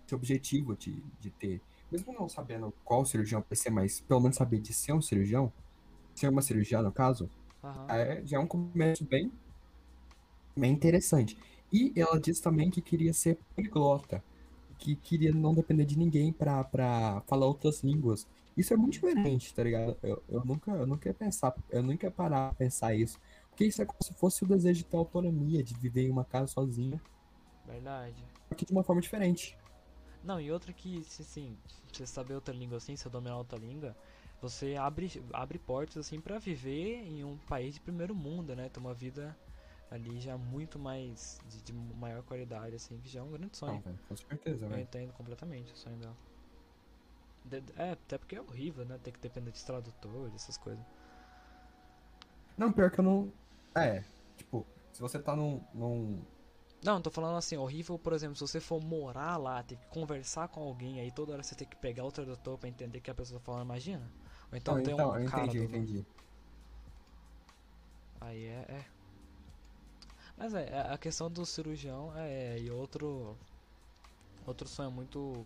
esse 0.06 0.16
objetivo 0.16 0.76
de, 0.78 1.04
de 1.20 1.32
ter, 1.32 1.62
mesmo 1.92 2.14
não 2.14 2.30
sabendo 2.30 2.74
qual 2.84 3.06
cirurgião 3.06 3.44
vai 3.50 3.58
ser, 3.58 3.70
mas 3.72 4.02
pelo 4.02 4.22
menos 4.22 4.38
saber 4.38 4.60
de 4.62 4.74
ser 4.74 4.94
um 4.94 5.02
cirurgião, 5.02 5.54
ser 6.16 6.30
uma 6.30 6.42
cirurgiã 6.42 6.82
no 6.82 6.94
caso, 6.94 7.32
Aham. 7.64 7.98
é, 7.98 8.26
já 8.26 8.38
é 8.38 8.42
um 8.42 8.48
começo 8.48 9.06
bem, 9.08 9.32
bem 10.58 10.72
interessante. 10.74 11.38
E 11.76 11.94
ela 12.00 12.20
disse 12.20 12.42
também 12.42 12.70
que 12.72 12.82
queria 12.82 13.14
ser 13.14 13.38
poliglota, 13.56 14.24
que 14.78 14.96
queria 14.96 15.34
não 15.34 15.54
depender 15.54 15.86
de 15.86 15.98
ninguém 15.98 16.32
pra, 16.34 16.64
pra 16.64 17.22
falar 17.28 17.48
outras 17.48 17.84
línguas. 17.84 18.28
Isso 18.58 18.74
é 18.74 18.78
muito 18.78 18.94
diferente, 18.94 19.54
tá 19.54 19.64
ligado? 19.64 19.98
Eu, 20.04 20.24
eu 20.30 20.46
nunca, 20.46 20.72
eu 20.72 20.88
nunca 20.88 21.10
ia 21.10 21.14
pensar, 21.14 21.54
eu 21.70 21.84
nunca 21.84 22.08
ia 22.08 22.12
parar 22.12 22.50
pra 22.50 22.56
pensar 22.66 22.96
isso. 22.96 23.20
Porque 23.50 23.66
isso 23.66 23.82
é 23.82 23.86
como 23.86 24.04
se 24.04 24.14
fosse 24.14 24.44
o 24.44 24.48
desejo 24.48 24.80
de 24.80 24.86
ter 24.86 24.98
autonomia, 24.98 25.64
de 25.64 25.76
viver 25.76 26.04
em 26.04 26.12
uma 26.12 26.26
casa 26.26 26.48
sozinha, 26.48 27.02
Verdade. 27.66 28.24
que 28.58 28.66
de 28.66 28.72
uma 28.72 28.84
forma 28.84 29.02
diferente. 29.02 29.58
Não, 30.24 30.40
e 30.42 30.52
outra 30.52 30.74
que, 30.74 31.04
se 31.04 31.22
assim, 31.22 31.58
você 31.92 32.06
saber 32.06 32.34
outra 32.36 32.54
língua 32.54 32.78
assim, 32.78 32.96
se 32.96 33.08
dominar 33.10 33.38
outra 33.38 33.58
língua, 33.58 33.96
você 34.42 34.76
abre, 34.76 35.12
abre 35.34 35.60
portas 35.60 35.98
assim 35.98 36.20
pra 36.20 36.40
viver 36.40 37.04
em 37.04 37.24
um 37.24 37.38
país 37.38 37.76
de 37.76 37.80
primeiro 37.82 38.16
mundo, 38.16 38.56
né? 38.56 38.70
Ter 38.70 38.80
uma 38.80 38.94
vida 38.94 39.38
ali 39.92 40.20
já 40.20 40.38
muito 40.38 40.80
mais, 40.80 41.40
de, 41.46 41.62
de 41.62 41.74
maior 41.74 42.24
qualidade, 42.24 42.76
assim, 42.76 43.00
que 43.02 43.10
já 43.10 43.20
é 43.22 43.24
um 43.24 43.32
grande 43.32 43.58
Não, 43.66 43.80
sonho. 43.80 43.82
velho, 43.82 44.00
com 44.08 44.16
certeza, 44.16 44.68
Eu 44.70 44.78
velho. 44.78 44.86
entendo 44.86 45.14
completamente 45.14 45.74
o 45.74 45.78
sonho 45.78 45.98
dela. 45.98 46.18
De- 47.46 47.64
é, 47.78 47.92
até 47.92 48.18
porque 48.18 48.36
é 48.36 48.42
horrível, 48.42 48.86
né? 48.86 48.98
Ter 48.98 49.12
que 49.14 49.20
depender 49.22 49.52
de 49.52 49.64
tradutor, 49.64 50.30
essas 50.36 50.58
coisas. 50.58 50.86
Não, 52.58 52.72
pior 52.72 52.92
que 52.92 53.00
eu 53.00 53.04
não. 53.04 53.34
É, 53.76 54.04
tipo, 54.38 54.66
se 54.92 55.02
você 55.02 55.20
tá 55.20 55.36
num. 55.36 55.62
num... 55.74 56.26
Não, 56.82 57.02
tô 57.02 57.10
falando 57.12 57.38
assim, 57.38 57.58
horrível, 57.58 57.98
por 58.00 58.14
exemplo, 58.14 58.36
se 58.36 58.42
você 58.42 58.60
for 58.62 58.82
morar 58.82 59.36
lá, 59.38 59.62
ter 59.64 59.76
que 59.78 59.88
conversar 59.88 60.48
com 60.50 60.62
alguém, 60.62 61.00
aí 61.02 61.12
toda 61.12 61.34
hora 61.34 61.44
você 61.44 61.56
tem 61.56 61.68
que 61.68 61.76
pegar 61.76 62.06
o 62.06 62.12
tradutor 62.12 62.58
pra 62.58 62.70
entender 62.70 63.00
o 63.00 63.02
que 63.02 63.10
a 63.12 63.16
pessoa 63.16 63.40
tá 63.40 63.46
falando, 63.46 63.64
imagina? 63.66 64.10
Ou 64.52 64.58
então 64.58 64.78
Não, 64.78 64.80
tem 64.80 64.94
então, 64.94 65.16
um 65.16 65.18
eu 65.18 65.24
entendi, 65.24 65.58
do- 65.58 65.64
entendi. 65.64 66.06
Aí 68.20 68.46
é, 68.46 68.66
é. 68.70 68.86
Mas 70.38 70.54
é, 70.54 70.92
a 70.92 70.98
questão 70.98 71.30
do 71.32 71.46
cirurgião 71.46 72.12
é 72.16 72.60
e 72.60 72.70
outro 72.70 73.38
outro 74.46 74.68
sonho 74.68 74.92
muito 74.92 75.46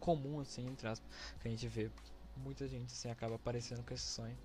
comum 0.00 0.40
assim, 0.40 0.66
entre 0.66 0.88
aspas, 0.88 1.08
que 1.40 1.48
a 1.48 1.50
gente 1.50 1.66
vê 1.68 1.90
muita 2.36 2.66
gente 2.68 2.92
assim 2.92 3.10
acaba 3.10 3.34
aparecendo 3.34 3.82
com 3.84 3.92
esse 3.92 4.06
sonho. 4.06 4.36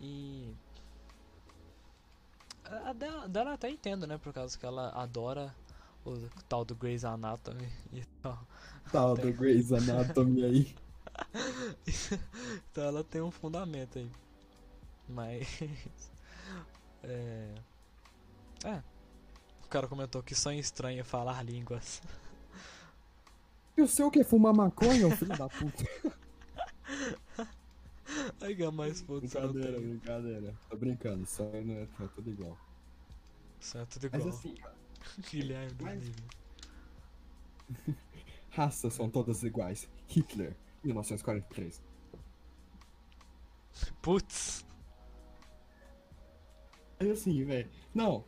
E 0.00 0.54
a 2.64 2.92
dela, 2.92 3.28
dela 3.28 3.52
até 3.54 3.70
entendo, 3.70 4.06
né, 4.06 4.18
por 4.18 4.32
causa 4.32 4.56
que 4.56 4.66
ela 4.66 4.90
adora 4.90 5.54
o 6.04 6.28
tal 6.48 6.64
do 6.64 6.74
Grey's 6.74 7.04
Anatomy 7.04 7.68
e 7.92 8.04
tal. 8.22 8.46
Tal 8.92 9.16
do 9.16 9.32
Grey's 9.32 9.72
Anatomy 9.72 10.44
aí. 10.44 10.76
então 12.70 12.84
ela 12.84 13.02
tem 13.02 13.20
um 13.20 13.30
fundamento 13.30 13.98
aí. 13.98 14.10
Mas. 15.08 15.48
É. 17.00 17.54
É. 18.64 18.82
O 19.64 19.68
cara 19.68 19.86
comentou 19.86 20.22
que 20.22 20.34
sonho 20.34 20.58
estranho 20.58 21.00
é 21.00 21.04
falar 21.04 21.42
línguas. 21.42 22.00
E 23.76 23.82
o 23.82 23.86
seu 23.88 24.10
que 24.10 24.24
fumar 24.24 24.54
maconha, 24.54 25.06
ô 25.06 25.10
filho 25.10 25.36
da 25.36 25.48
puta? 25.48 25.84
Aí 28.40 28.54
ganha 28.54 28.70
mais 28.72 29.02
pontos. 29.02 29.32
não 29.34 29.52
brincadeira, 29.52 29.78
brincadeira. 29.80 30.54
Tô 30.68 30.76
brincando, 30.76 31.26
só 31.26 31.44
não 31.44 31.74
é, 31.74 31.82
é 31.82 32.08
tudo 32.14 32.30
igual. 32.30 32.58
Isso 33.60 33.76
é 33.78 33.84
tudo 33.84 34.08
Mas 34.10 34.22
igual. 34.22 34.36
assim, 34.36 34.54
cara, 34.54 34.74
Guilherme 35.30 35.74
dos 35.74 35.86
mas- 35.86 36.12
raças 38.50 38.94
são 38.94 39.10
todas 39.10 39.42
iguais. 39.42 39.88
Hitler, 40.08 40.56
1943. 40.82 41.82
Putz, 44.02 44.64
Mas 46.98 47.10
assim, 47.10 47.44
velho. 47.44 47.70
Não. 47.94 48.24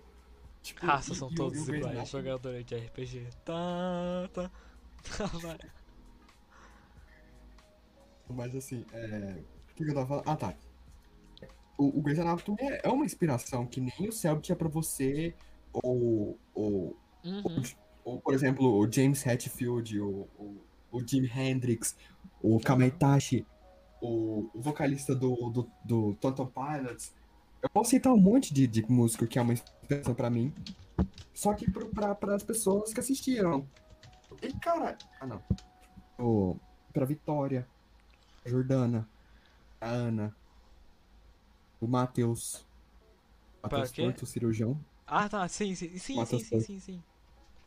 Tipo, 0.63 0.85
raças 0.87 1.17
são 1.17 1.33
todos 1.35 1.59
iguais. 1.69 1.85
Anatomy- 1.87 2.07
Jogador 2.07 2.63
de 2.63 2.75
RPG. 2.77 3.27
Tá, 3.45 4.29
tá. 4.33 4.51
Tá, 5.17 5.27
vai. 5.27 5.59
Mas 8.29 8.55
assim, 8.55 8.85
é. 8.93 9.43
O 9.71 9.75
que, 9.75 9.83
eu 9.85 9.95
tava 9.95 10.07
falando? 10.07 10.29
Ah, 10.29 10.37
tá. 10.37 10.55
O, 11.79 11.99
o 11.99 12.03
Grey's 12.03 12.19
Anatomy 12.21 12.59
é, 12.61 12.81
é 12.85 12.89
uma 12.91 13.05
inspiração 13.07 13.67
que 13.67 13.81
nem 13.81 14.09
o 14.09 14.13
Cell 14.13 14.41
tinha 14.41 14.55
pra 14.55 14.69
você, 14.69 15.35
ou, 15.73 16.39
ou, 16.55 16.97
Uhum. 17.25 17.63
ou, 18.05 18.21
por 18.21 18.35
exemplo, 18.35 18.67
o 18.79 18.91
James 18.91 19.25
Hetfield, 19.27 19.99
o, 20.01 20.29
o, 20.39 20.57
o 20.93 21.07
Jimi 21.07 21.31
Hendrix, 21.35 21.97
o 22.43 22.59
Kamaitachi, 22.61 23.47
o, 24.01 24.51
o 24.55 24.61
vocalista 24.61 25.15
do, 25.15 25.35
do, 25.51 25.71
do 25.85 26.15
Total 26.17 26.47
Pilots. 26.47 27.15
Eu 27.63 27.69
posso 27.69 27.91
citar 27.91 28.13
um 28.13 28.21
monte 28.21 28.55
de, 28.55 28.67
de 28.67 28.83
músico 28.91 29.27
que 29.27 29.39
é 29.39 29.43
uma 29.43 29.53
inspiração 29.53 30.15
pra 30.15 30.31
mim, 30.31 30.53
só 31.35 31.55
que 31.55 31.71
pro, 31.71 31.89
pra, 31.89 32.15
pras 32.15 32.43
pessoas 32.43 32.93
que 32.93 33.01
assistiram. 33.01 33.67
E, 34.43 34.53
cara... 34.59 34.97
Ah, 35.21 35.27
não. 35.27 35.43
O, 36.19 36.57
pra 36.93 37.05
Vitória, 37.05 37.67
a 38.45 38.49
Jordana, 38.49 39.09
a 39.81 39.89
Ana, 39.89 40.37
o 41.81 41.87
Matheus. 41.87 42.67
Matheus? 43.63 43.93
Porto, 43.93 44.27
cirurgião. 44.27 44.79
Ah, 45.07 45.29
tá, 45.29 45.47
sim, 45.49 45.75
sim, 45.75 45.89
sim, 45.91 45.99
sim, 45.99 46.17
Matheus 46.17 46.43
sim, 46.43 46.51
Porto. 46.51 46.67
sim, 46.67 46.81
sim. 46.81 47.03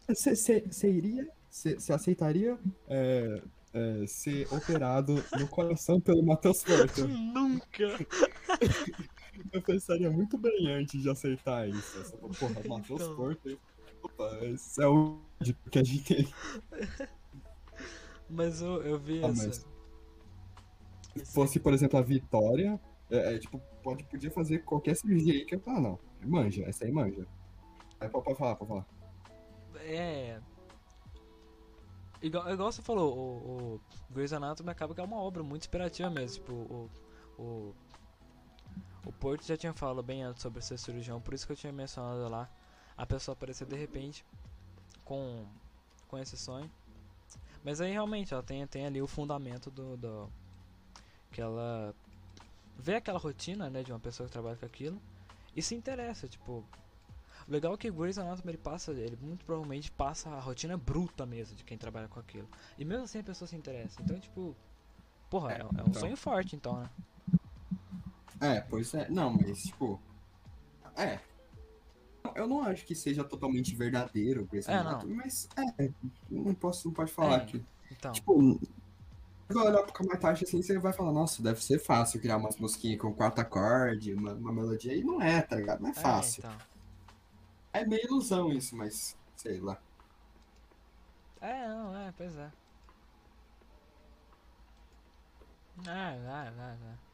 Você 0.07 0.89
iria, 0.89 1.29
você 1.49 1.93
aceitaria 1.93 2.57
é, 2.87 3.41
é, 3.73 4.07
ser 4.07 4.47
operado 4.53 5.23
no 5.39 5.47
coração 5.47 5.99
pelo 5.99 6.23
Matheus 6.23 6.63
Porto? 6.63 7.07
Nunca! 7.07 7.87
Eu 9.53 9.61
pensaria 9.61 10.09
muito 10.09 10.37
bem 10.37 10.67
antes 10.71 11.01
de 11.01 11.09
aceitar 11.09 11.69
isso. 11.69 12.03
Falo, 12.17 12.33
Porra, 12.33 12.61
Matheus 12.67 13.01
Então. 13.01 13.15
Porto. 13.15 13.59
Opa, 14.01 14.39
isso 14.47 14.81
é 14.81 14.87
o 14.87 15.19
que 15.71 15.79
a 15.79 15.83
gente 15.83 16.03
tem. 16.03 16.33
Mas 18.29 18.61
eu, 18.61 18.81
eu 18.83 18.99
vi 18.99 19.23
Ah, 19.23 19.27
essa. 19.27 19.45
mas- 19.47 19.67
Se 21.15 21.33
fosse, 21.33 21.59
por 21.59 21.73
exemplo, 21.73 21.99
a 21.99 22.01
Vitória, 22.01 22.79
é, 23.11 23.35
é, 23.35 23.39
tipo, 23.39 23.59
pode, 23.83 24.03
podia 24.05 24.31
fazer 24.31 24.59
qualquer 24.59 24.95
cirurgia 24.95 25.33
aí 25.33 25.45
que 25.45 25.55
eu 25.55 25.59
falo, 25.59 25.77
ah, 25.77 25.81
não. 25.81 25.99
Manja, 26.27 26.63
essa 26.63 26.85
aí 26.85 26.91
manja. 26.91 27.27
Aí 27.99 28.09
pode, 28.09 28.25
pode 28.25 28.37
falar, 28.37 28.55
pode 28.55 28.69
falar. 28.69 28.85
É. 29.75 30.39
Igual, 32.21 32.49
igual 32.51 32.71
você 32.71 32.81
falou, 32.81 33.15
o, 33.15 33.75
o 33.75 33.81
Grey's 34.09 34.31
Anatomy 34.33 34.69
acaba 34.69 34.95
que 34.95 35.01
é 35.01 35.03
uma 35.03 35.17
obra 35.17 35.43
muito 35.43 35.61
inspirativa 35.63 36.09
mesmo. 36.09 36.43
Tipo, 36.43 36.53
o. 36.53 36.89
O, 37.37 37.75
o 39.05 39.11
Porto 39.11 39.45
já 39.45 39.57
tinha 39.57 39.73
falado 39.73 40.01
bem 40.01 40.23
antes 40.23 40.41
sobre 40.41 40.61
ser 40.61 40.77
cirurgião, 40.77 41.19
por 41.21 41.33
isso 41.33 41.45
que 41.45 41.51
eu 41.51 41.57
tinha 41.57 41.73
mencionado 41.73 42.27
lá. 42.29 42.49
A 42.95 43.05
pessoa 43.05 43.33
aparecer 43.33 43.65
de 43.67 43.75
repente 43.75 44.23
com, 45.03 45.45
com 46.07 46.17
esse 46.17 46.37
sonho. 46.37 46.69
Mas 47.63 47.81
aí 47.81 47.91
realmente 47.91 48.33
ela 48.33 48.43
tem, 48.43 48.65
tem 48.67 48.85
ali 48.85 49.01
o 49.01 49.07
fundamento 49.07 49.71
do, 49.71 49.97
do. 49.97 50.29
Que 51.31 51.41
ela 51.41 51.95
vê 52.77 52.95
aquela 52.95 53.17
rotina, 53.17 53.69
né, 53.69 53.83
de 53.83 53.91
uma 53.91 53.99
pessoa 53.99 54.27
que 54.27 54.33
trabalha 54.33 54.57
com 54.57 54.65
aquilo 54.65 55.01
e 55.55 55.61
se 55.61 55.75
interessa, 55.75 56.27
tipo. 56.27 56.63
O 57.47 57.51
legal 57.51 57.73
é 57.73 57.77
que 57.77 57.89
o 57.89 57.93
Grey's 57.93 58.17
Anatomy 58.17 58.51
ele 58.51 58.57
passa, 58.57 58.91
ele 58.91 59.17
muito 59.19 59.43
provavelmente 59.43 59.91
passa 59.91 60.29
a 60.29 60.39
rotina 60.39 60.77
bruta 60.77 61.25
mesmo 61.25 61.57
de 61.57 61.63
quem 61.63 61.77
trabalha 61.77 62.07
com 62.07 62.19
aquilo. 62.19 62.47
E 62.77 62.85
mesmo 62.85 63.03
assim 63.03 63.19
a 63.19 63.23
pessoa 63.23 63.47
se 63.47 63.55
interessa. 63.55 64.01
Então, 64.01 64.17
tipo, 64.17 64.55
porra, 65.29 65.51
é, 65.51 65.55
É, 65.57 65.59
é 65.59 65.65
um 65.65 65.67
então. 65.67 65.93
sonho 65.93 66.15
forte 66.15 66.55
então, 66.55 66.79
né? 66.79 66.89
É, 68.43 68.61
pois 68.61 68.93
é. 68.93 69.09
Não, 69.09 69.31
mas, 69.33 69.63
tipo. 69.63 69.99
É. 70.97 71.19
Eu 72.35 72.47
não 72.47 72.61
acho 72.63 72.85
que 72.85 72.95
seja 72.95 73.23
totalmente 73.23 73.75
verdadeiro 73.75 74.47
o 74.51 74.57
É, 74.69 74.83
não. 74.83 75.07
Mas 75.07 75.47
é. 75.79 75.89
Não 76.29 76.53
posso, 76.53 76.87
não 76.87 76.93
pode 76.93 77.11
falar 77.11 77.41
É. 77.43 77.45
que. 77.45 77.65
Então, 77.91 78.11
Tipo, 78.11 78.59
você 79.47 79.53
vai 79.53 79.67
olhar 79.67 79.83
pro 79.83 79.93
Kamatachi 79.93 80.45
assim, 80.45 80.61
você 80.61 80.79
vai 80.79 80.93
falar, 80.93 81.11
nossa, 81.11 81.43
deve 81.43 81.63
ser 81.63 81.79
fácil 81.79 82.19
criar 82.19 82.37
umas 82.37 82.57
musiquinhas 82.57 82.99
com 82.99 83.13
quatro 83.13 83.41
acordes, 83.41 84.15
uma, 84.15 84.33
uma 84.33 84.51
melodia. 84.51 84.95
E 84.95 85.03
não 85.03 85.21
é, 85.21 85.41
tá 85.41 85.55
ligado? 85.55 85.81
Não 85.81 85.89
é 85.89 85.93
fácil. 85.93 86.43
É, 86.45 86.47
então. 86.47 86.67
É 87.73 87.85
meio 87.85 88.05
ilusão 88.05 88.51
isso, 88.51 88.75
mas 88.75 89.17
sei 89.35 89.59
lá. 89.59 89.79
É, 91.41 91.67
não, 91.67 91.95
é, 91.97 92.11
pois 92.17 92.35
é. 92.37 92.51
Ah, 95.87 96.13
ah, 96.27 96.53
ah, 96.57 96.77
ah. 96.91 97.12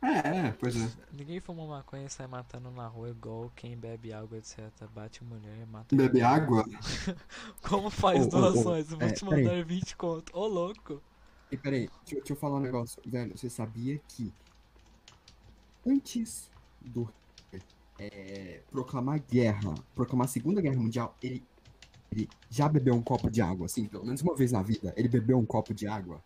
É, 0.00 0.46
é, 0.46 0.52
pois 0.52 0.76
é. 0.76 0.88
Ninguém 1.12 1.40
fuma 1.40 1.66
maconha 1.66 2.06
e 2.06 2.10
sai 2.10 2.26
matando 2.28 2.70
na 2.70 2.86
rua 2.86 3.10
igual 3.10 3.50
quem 3.56 3.76
bebe 3.76 4.12
água, 4.12 4.38
etc. 4.38 4.70
Bate 4.94 5.24
mulher, 5.24 5.66
mata. 5.66 5.94
Beber 5.94 6.22
água? 6.22 6.64
Como 7.68 7.90
faz 7.90 8.26
ô, 8.26 8.28
doações? 8.28 8.92
Eu 8.92 8.98
vou 8.98 9.08
é, 9.08 9.12
te 9.12 9.24
peraí. 9.24 9.44
mandar 9.44 9.64
20 9.64 9.96
conto. 9.96 10.36
Ô, 10.36 10.46
louco. 10.46 11.02
E 11.50 11.56
peraí, 11.56 11.88
deixa, 11.88 12.14
eu- 12.14 12.18
deixa 12.18 12.32
eu 12.32 12.36
falar 12.36 12.58
um 12.58 12.60
negócio, 12.60 13.02
velho. 13.04 13.36
Você 13.36 13.50
sabia 13.50 14.00
que 14.08 14.32
antes 15.84 16.48
do 16.80 17.12
é, 17.98 18.60
proclamar 18.70 19.20
guerra, 19.28 19.74
proclamar 19.94 20.26
a 20.26 20.28
Segunda 20.28 20.60
Guerra 20.60 20.76
Mundial, 20.76 21.16
ele, 21.20 21.42
ele 22.12 22.28
já 22.48 22.68
bebeu 22.68 22.94
um 22.94 23.02
copo 23.02 23.28
de 23.28 23.42
água, 23.42 23.66
assim, 23.66 23.86
pelo 23.86 24.04
menos 24.04 24.22
uma 24.22 24.36
vez 24.36 24.52
na 24.52 24.62
vida, 24.62 24.94
ele 24.96 25.08
bebeu 25.08 25.36
um 25.36 25.44
copo 25.44 25.74
de 25.74 25.88
água. 25.88 26.22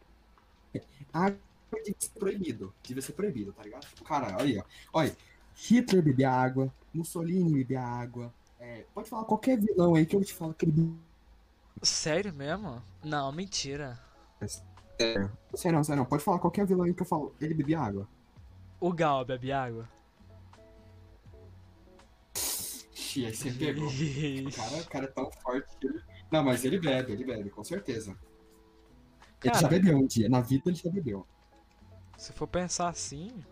Água 1.12 1.39
devia 1.78 1.94
ser 1.99 2.11
proibido, 2.19 2.74
devia 2.82 3.03
ser 3.03 3.12
proibido, 3.12 3.53
tá 3.53 3.62
ligado? 3.62 3.86
Tipo, 3.86 4.05
Cara, 4.05 4.36
olha 4.36 4.44
aí, 4.44 4.59
ó. 4.59 4.65
Olha, 4.93 5.16
Hitler 5.55 6.03
bebia 6.03 6.31
água, 6.31 6.73
Mussolini 6.93 7.53
bebia 7.55 7.81
água. 7.82 8.32
é, 8.61 8.85
pode 8.94 9.09
falar 9.09 9.24
qualquer 9.24 9.59
vilão 9.59 9.94
aí 9.94 10.07
que 10.07 10.15
eu 10.16 10.24
te 10.24 10.32
falo 10.35 10.55
que 10.55 10.65
ele 10.65 10.73
bebia. 10.73 10.97
Sério 11.82 12.32
mesmo? 12.32 12.82
Não, 13.03 13.32
mentira. 13.32 13.99
Sério, 14.47 15.31
não, 15.73 15.82
sério, 15.85 15.99
não. 16.01 16.05
Pode 16.07 16.23
falar 16.23 16.39
qualquer 16.39 16.66
vilão 16.66 16.85
aí 16.85 16.94
que 16.94 17.03
eu 17.03 17.07
falo, 17.07 17.35
ele 17.40 17.55
bebia 17.55 17.81
água. 17.81 18.09
O 18.81 18.93
Gal 18.93 19.24
bebe 19.24 19.51
água? 19.53 19.89
Ixi, 22.94 23.27
aí 23.27 23.35
você 23.35 23.51
pegou. 23.53 23.89
O 23.89 24.53
cara, 24.55 24.77
o 24.77 24.86
cara 24.89 25.05
é 25.05 25.09
tão 25.09 25.31
forte 25.43 25.77
que 25.78 25.86
ele... 25.86 26.01
Não, 26.31 26.43
mas 26.43 26.65
ele 26.65 26.78
bebe, 26.78 27.12
ele 27.12 27.24
bebe, 27.24 27.51
com 27.51 27.62
certeza. 27.65 28.16
Ele 29.43 29.53
já 29.55 29.62
Cara. 29.62 29.69
bebeu 29.69 29.99
um 29.99 30.07
dia, 30.07 30.28
na 30.28 30.40
vida 30.40 30.62
ele 30.66 30.77
já 30.77 30.90
bebeu. 30.90 31.27
Se 32.23 32.32
for 32.32 32.47
pensar 32.47 32.89
assim. 32.89 33.44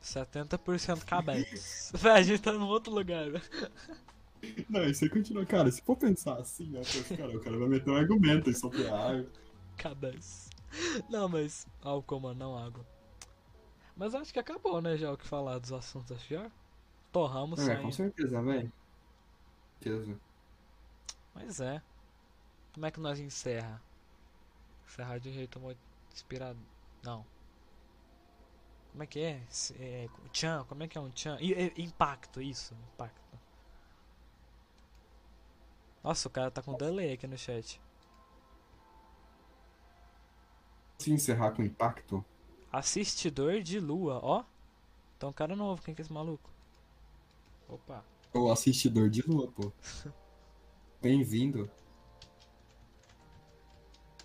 70% 0.00 1.04
cabeça. 1.04 1.96
Véi, 1.98 2.12
a 2.12 2.22
gente 2.22 2.42
tá 2.42 2.52
num 2.52 2.66
outro 2.66 2.92
lugar, 2.92 3.30
velho. 3.30 3.42
Não, 4.70 4.84
isso 4.84 5.04
aí 5.04 5.10
continua. 5.10 5.44
Cara, 5.44 5.70
se 5.70 5.82
for 5.82 5.96
pensar 5.96 6.38
assim, 6.38 6.70
né, 6.70 6.86
cara, 7.16 7.36
o 7.36 7.40
cara 7.40 7.58
vai 7.58 7.68
meter 7.68 7.90
um 7.90 7.96
argumento 7.96 8.48
aí 8.48 8.54
sobre 8.54 8.86
a 8.88 8.96
água. 9.10 9.30
Cabeça. 9.76 10.52
Não, 11.08 11.28
mas. 11.28 11.66
Álcool, 11.82 12.20
mano, 12.20 12.38
não 12.38 12.56
água. 12.58 12.86
Mas 13.96 14.14
acho 14.16 14.32
que 14.32 14.38
acabou, 14.40 14.80
né, 14.82 14.96
já 14.96 15.12
o 15.12 15.16
que 15.16 15.26
falar 15.26 15.58
dos 15.58 15.72
assuntos, 15.72 16.10
acho 16.12 16.26
que 16.26 16.34
já. 16.34 16.50
Torramos 17.12 17.60
É, 17.60 17.64
saindo. 17.64 17.82
com 17.82 17.92
certeza, 17.92 18.42
velho. 18.42 18.72
certeza. 19.82 20.20
Mas 21.34 21.60
é. 21.60 21.82
Como 22.72 22.86
é 22.86 22.90
que 22.90 23.00
nós 23.00 23.18
encerra? 23.20 23.82
Encerrar 24.90 25.18
de 25.18 25.32
jeito 25.32 25.58
muito 25.60 25.78
inspirado. 26.12 26.58
Não. 27.02 27.24
Como 28.90 29.02
é 29.02 29.06
que 29.06 29.20
é? 29.20 29.42
É 29.78 30.08
tchan, 30.32 30.64
como 30.68 30.82
é 30.82 30.88
que 30.88 30.98
é 30.98 31.00
um 31.00 31.10
tchan? 31.10 31.38
I- 31.40 31.72
i- 31.76 31.82
Impacto, 31.84 32.42
isso, 32.42 32.74
impacto. 32.92 33.38
Nossa, 36.04 36.28
o 36.28 36.30
cara 36.30 36.50
tá 36.50 36.62
com 36.62 36.74
delay 36.74 37.12
aqui 37.14 37.26
no 37.26 37.38
chat. 37.38 37.80
Se 40.98 41.10
encerrar 41.12 41.50
com 41.50 41.64
impacto, 41.64 42.24
Assistidor 42.72 43.60
de 43.62 43.78
lua, 43.78 44.18
ó. 44.22 44.44
Então, 45.16 45.32
cara 45.32 45.54
novo, 45.56 45.82
quem 45.82 45.94
que 45.94 46.00
é 46.00 46.04
esse 46.04 46.12
maluco? 46.12 46.50
Opa. 47.68 48.04
o 48.34 48.50
assistidor 48.50 49.08
de 49.08 49.22
lua, 49.22 49.48
pô. 49.52 49.72
Bem-vindo. 51.02 51.70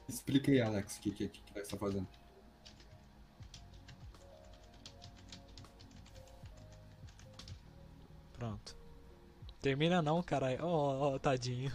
Explica 0.07 0.52
aí, 0.52 0.61
Alex, 0.61 0.98
o 0.98 1.02
que, 1.02 1.11
que, 1.11 1.27
que 1.27 1.41
nós 1.56 1.68
tá 1.68 1.77
fazendo. 1.77 2.07
Pronto. 8.34 8.77
Termina 9.61 10.02
não, 10.02 10.22
caralho. 10.22 10.60
Ó, 10.61 11.14
ó, 11.14 11.19
tadinho. 11.19 11.72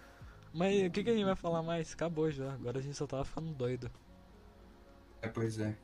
Mas 0.52 0.86
o 0.86 0.90
que, 0.90 1.04
que 1.04 1.10
a 1.10 1.12
gente 1.12 1.24
vai 1.24 1.34
falar 1.34 1.62
mais? 1.62 1.92
Acabou 1.92 2.30
já. 2.30 2.54
Agora 2.54 2.78
a 2.78 2.82
gente 2.82 2.96
só 2.96 3.06
tava 3.06 3.24
ficando 3.24 3.52
doido. 3.52 3.90
É, 5.20 5.28
pois 5.28 5.58
é. 5.58 5.76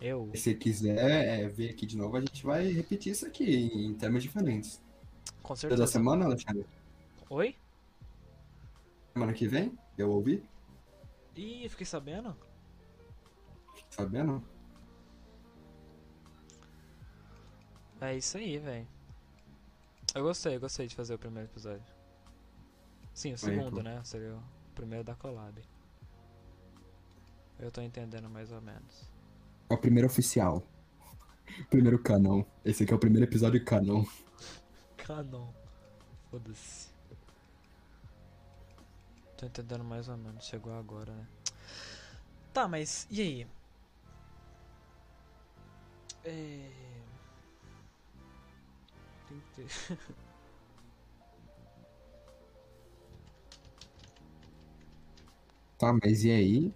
Eu. 0.00 0.30
Se 0.34 0.42
você 0.42 0.54
quiser 0.54 0.98
é, 0.98 1.48
ver 1.48 1.70
aqui 1.70 1.86
de 1.86 1.96
novo, 1.96 2.16
a 2.16 2.20
gente 2.20 2.44
vai 2.44 2.70
repetir 2.72 3.12
isso 3.12 3.26
aqui 3.26 3.44
em 3.44 3.94
termos 3.94 4.22
diferentes. 4.22 4.82
Com 5.42 5.54
certeza. 5.54 5.82
da 5.82 5.86
semana, 5.86 6.24
Alexandre? 6.24 6.66
Oi? 7.30 7.54
Semana 9.12 9.32
que 9.32 9.46
vem? 9.46 9.76
Eu 9.96 10.10
ouvi? 10.10 10.42
Ih, 11.36 11.68
fiquei 11.68 11.84
sabendo? 11.84 12.34
Sabendo? 13.90 14.42
É 18.00 18.16
isso 18.16 18.38
aí, 18.38 18.58
velho. 18.58 18.86
Eu 20.14 20.22
gostei, 20.22 20.56
eu 20.56 20.60
gostei 20.60 20.86
de 20.86 20.94
fazer 20.94 21.14
o 21.14 21.18
primeiro 21.18 21.48
episódio. 21.48 21.84
Sim, 23.12 23.34
o 23.34 23.38
segundo, 23.38 23.76
pô. 23.76 23.82
né? 23.82 24.00
Seria 24.04 24.34
o 24.34 24.42
primeiro 24.74 25.04
da 25.04 25.14
collab. 25.14 25.62
Eu 27.58 27.70
tô 27.70 27.80
entendendo 27.80 28.28
mais 28.28 28.50
ou 28.52 28.60
menos. 28.60 29.10
É 29.68 29.74
o 29.74 29.78
primeiro 29.78 30.06
oficial. 30.06 30.62
Primeiro 31.70 31.98
canon. 31.98 32.44
Esse 32.64 32.84
aqui 32.84 32.92
é 32.92 32.96
o 32.96 32.98
primeiro 32.98 33.24
episódio 33.26 33.62
canon. 33.64 34.04
Canon. 34.96 35.52
Foda-se. 36.30 36.95
Tô 39.36 39.46
entendendo 39.46 39.84
mais 39.84 40.08
ou 40.08 40.16
menos. 40.16 40.44
Chegou 40.46 40.72
agora, 40.78 41.12
né? 41.12 41.26
Tá, 42.52 42.66
mas 42.66 43.06
e 43.10 43.20
aí? 43.20 43.46
É... 46.24 46.68
Tem 49.28 49.40
que 49.40 49.62
ter... 49.62 49.96
Tá, 55.78 55.92
mas 55.92 56.24
e 56.24 56.30
aí? 56.30 56.72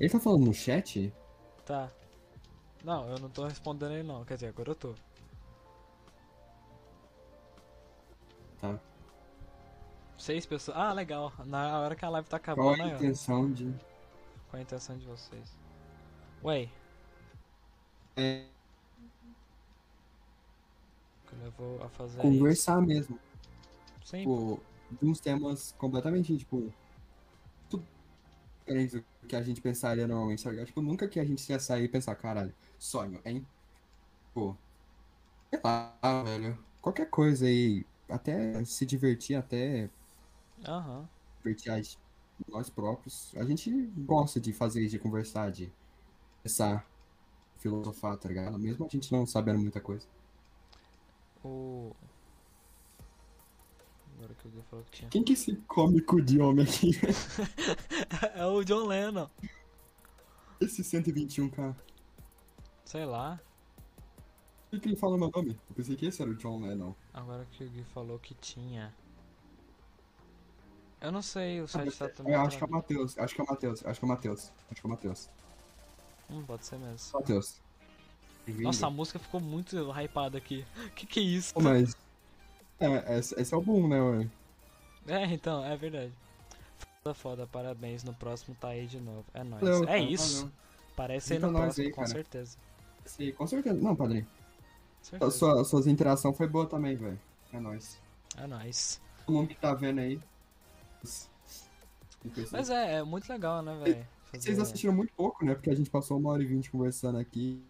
Ele 0.00 0.08
tá 0.10 0.18
falando 0.18 0.46
no 0.46 0.54
chat? 0.54 1.12
Tá. 1.64 1.90
Não, 2.84 3.08
eu 3.10 3.18
não 3.18 3.30
tô 3.30 3.46
respondendo 3.46 3.92
ele 3.94 4.02
não. 4.04 4.24
Quer 4.24 4.34
dizer, 4.36 4.48
agora 4.48 4.70
eu 4.72 4.76
tô. 4.76 4.94
Tá. 8.60 8.80
Seis 10.18 10.44
pessoas. 10.46 10.76
Ah, 10.76 10.92
legal. 10.92 11.32
Na 11.46 11.78
hora 11.80 11.96
que 11.96 12.04
a 12.04 12.08
live 12.10 12.28
tá 12.28 12.38
Qual 12.52 12.70
acabando, 12.70 12.82
a 12.82 12.86
aí, 12.86 12.94
ó. 12.94 12.96
intenção 12.96 13.50
de. 13.52 13.72
Qual 14.48 14.58
a 14.58 14.62
intenção 14.62 14.96
de 14.98 15.06
vocês? 15.06 15.56
Ué, 16.42 16.70
É, 18.16 18.46
me 21.30 21.38
levou 21.44 21.80
a 21.82 21.88
fazer 21.88 22.20
conversar 22.20 22.80
mesmo. 22.82 23.16
isso? 23.16 23.20
Sim, 24.02 24.28
Tipo, 24.28 24.60
de 24.90 25.06
uns 25.08 25.20
temas 25.20 25.72
completamente, 25.78 26.36
tipo. 26.38 26.72
Tudo 27.68 27.86
diferente 28.66 28.98
do 29.00 29.28
que 29.28 29.36
a 29.36 29.42
gente 29.42 29.60
pensaria 29.62 30.06
normalmente, 30.06 30.44
tá 30.44 30.50
ligado? 30.50 30.66
Tipo, 30.68 30.82
nunca 30.82 31.08
que 31.08 31.20
a 31.20 31.24
gente 31.24 31.48
ia 31.50 31.60
sair 31.60 31.84
e 31.84 31.88
pensar, 31.88 32.16
caralho, 32.16 32.54
sonho, 32.78 33.20
hein? 33.24 33.46
Pô. 34.34 34.56
Sei 35.50 35.60
lá, 35.64 35.98
velho. 36.24 36.58
Qualquer 36.80 37.10
coisa 37.10 37.46
aí. 37.46 37.84
Até 38.08 38.64
se 38.64 38.86
divertir, 38.86 39.36
até 39.36 39.90
aham. 40.66 41.08
divertir 41.38 41.72
a 41.72 41.80
nós 42.48 42.70
próprios. 42.70 43.32
A 43.36 43.44
gente 43.44 43.70
gosta 43.98 44.40
de 44.40 44.52
fazer 44.52 44.82
isso, 44.82 44.92
de 44.92 44.98
conversar, 44.98 45.50
de 45.50 45.72
pensar, 46.42 46.86
filosofar, 47.58 48.16
tá 48.16 48.28
ligado? 48.28 48.58
Mesmo 48.58 48.86
a 48.86 48.88
gente 48.88 49.10
não 49.12 49.26
sabendo 49.26 49.58
muita 49.58 49.80
coisa. 49.80 50.06
O. 51.44 51.92
Agora 54.16 54.34
que 54.34 54.46
alguém 54.46 54.62
falou 54.70 54.84
que 54.84 54.90
tinha. 54.92 55.10
Quem 55.10 55.22
que 55.22 55.32
é 55.32 55.34
esse 55.34 55.56
cômico 55.68 56.22
de 56.22 56.40
homem 56.40 56.64
aqui? 56.64 56.92
é 58.34 58.46
o 58.46 58.62
John 58.64 58.86
Lennon. 58.86 59.28
Esse 60.60 60.82
121k. 60.82 61.74
Sei 62.84 63.04
lá. 63.04 63.40
Por 64.70 64.80
que 64.80 64.88
ele 64.88 64.96
fala 64.96 65.16
meu 65.16 65.30
nome? 65.34 65.56
Eu 65.68 65.74
pensei 65.76 65.96
que 65.96 66.06
esse 66.06 66.20
era 66.22 66.30
o 66.30 66.34
John 66.34 66.60
Lennon. 66.60 66.94
Agora 67.14 67.46
que 67.52 67.64
o 67.64 67.70
Gui 67.70 67.84
falou 67.84 68.18
que 68.18 68.34
tinha. 68.34 68.92
Eu 71.00 71.12
não 71.12 71.22
sei, 71.22 71.60
o 71.60 71.64
Ah, 71.64 71.68
site 71.68 71.86
mas 71.86 71.98
tá 71.98 72.04
é- 72.06 72.08
também. 72.08 72.32
Eu 72.34 72.40
acho 72.40 72.58
que 72.58 72.64
é 72.64 72.66
o 72.66 72.70
Matheus, 72.70 73.18
acho 73.18 73.34
que 73.34 73.40
é 73.40 73.44
o 73.44 73.46
Matheus, 73.46 73.86
acho 73.86 74.00
que 74.00 74.04
é 74.04 74.06
o 74.06 74.08
Matheus, 74.08 74.52
acho 74.70 74.80
que 74.80 74.86
é 74.86 74.88
o 74.88 74.90
Matheus. 74.90 75.28
Hum, 76.30 76.42
pode 76.46 76.64
ser 76.66 76.78
mesmo. 76.78 77.18
Matheus. 77.18 77.60
Nossa, 78.58 78.86
a 78.86 78.90
música 78.90 79.18
ficou 79.18 79.40
muito 79.40 79.76
hypada 79.92 80.38
aqui. 80.38 80.64
Que 80.94 81.06
que 81.06 81.20
é 81.20 81.22
isso? 81.22 81.54
Pô, 81.54 81.60
mas. 81.60 81.96
É, 82.80 83.18
esse, 83.18 83.34
esse 83.40 83.54
é 83.54 83.56
o 83.56 83.62
boom, 83.62 83.88
né, 83.88 84.00
ué? 84.00 84.28
É, 85.06 85.24
então, 85.26 85.64
é 85.64 85.76
verdade. 85.76 86.12
Foda, 87.02 87.14
foda, 87.14 87.46
parabéns. 87.46 88.02
No 88.04 88.14
próximo 88.14 88.56
tá 88.60 88.68
aí 88.68 88.86
de 88.86 89.00
novo. 89.00 89.24
É 89.34 89.44
nóis. 89.44 89.62
Valeu, 89.62 89.82
é 89.84 89.86
cara, 89.86 90.02
isso. 90.02 90.36
valeu. 90.40 90.52
Parece 90.96 91.32
aí 91.34 91.38
Então 91.38 91.50
no 91.50 91.58
próximo, 91.58 91.86
aí, 91.86 91.92
com 91.92 92.06
certeza. 92.06 92.58
Sim, 93.04 93.32
com 93.32 93.46
certeza. 93.46 93.78
Não, 93.80 93.94
padrinho. 93.96 94.26
Certeza. 95.06 95.30
sua, 95.30 95.64
suas 95.64 95.86
interações 95.86 96.36
foi 96.36 96.48
boa 96.48 96.66
também, 96.66 96.96
velho. 96.96 97.20
É 97.52 97.60
nóis. 97.60 97.96
É 98.36 98.44
nóis. 98.44 99.00
Todo 99.24 99.36
mundo 99.36 99.48
que 99.48 99.54
tá 99.54 99.72
vendo 99.72 100.00
aí. 100.00 100.20
Mas 102.50 102.70
é, 102.70 102.94
é 102.94 103.02
muito 103.04 103.28
legal, 103.28 103.62
né, 103.62 103.78
velho? 103.84 104.06
Vocês 104.32 104.58
assistiram 104.58 104.92
muito 104.92 105.12
pouco, 105.14 105.44
né? 105.44 105.54
Porque 105.54 105.70
a 105.70 105.74
gente 105.76 105.88
passou 105.88 106.18
uma 106.18 106.30
hora 106.30 106.42
e 106.42 106.46
vinte 106.46 106.72
conversando 106.72 107.18
aqui. 107.18 107.62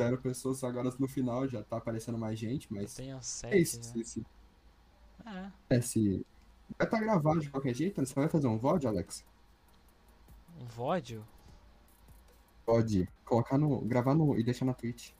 Zero 0.00 0.16
pessoas, 0.16 0.64
agora 0.64 0.90
no 0.98 1.06
final 1.06 1.46
já 1.46 1.62
tá 1.62 1.76
aparecendo 1.76 2.16
mais 2.16 2.38
gente, 2.38 2.72
mas. 2.72 2.94
Tenho 2.94 3.18
É 3.18 3.20
sete, 3.20 3.60
isso. 3.60 3.78
né? 3.78 4.00
Esse, 4.00 4.26
É, 5.26 5.76
esse... 5.76 6.26
Vai 6.78 6.86
estar 6.86 6.98
gravado 6.98 7.40
de 7.40 7.50
qualquer 7.50 7.74
jeito? 7.74 8.04
Você 8.04 8.14
vai 8.14 8.28
fazer 8.28 8.46
um 8.46 8.56
VOD, 8.56 8.86
Alex? 8.86 9.22
um 10.58 10.64
VOD? 10.64 11.22
Pode 12.64 13.06
colocar 13.22 13.58
no. 13.58 13.82
gravar 13.82 14.14
no. 14.14 14.38
e 14.38 14.42
deixar 14.42 14.64
na 14.64 14.72
Twitch. 14.72 15.12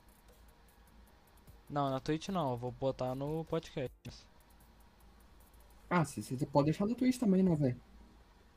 Não, 1.69 1.89
na 1.89 1.99
Twitch 1.99 2.29
não, 2.29 2.51
eu 2.51 2.57
vou 2.57 2.71
botar 2.71 3.13
no 3.13 3.43
podcast. 3.45 3.91
Ah, 5.89 6.03
você, 6.03 6.45
pode 6.45 6.65
deixar 6.65 6.85
no 6.85 6.95
Twitch 6.95 7.17
também, 7.17 7.43
né, 7.43 7.55
velho? 7.55 7.79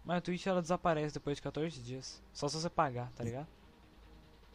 Mas 0.04 0.18
a 0.18 0.20
Twitch 0.20 0.46
ela 0.46 0.62
desaparece 0.62 1.14
depois 1.14 1.36
de 1.36 1.42
14 1.42 1.80
dias. 1.80 2.22
Só 2.32 2.48
se 2.48 2.60
você 2.60 2.70
pagar, 2.70 3.10
tá 3.12 3.22
ligado? 3.22 3.48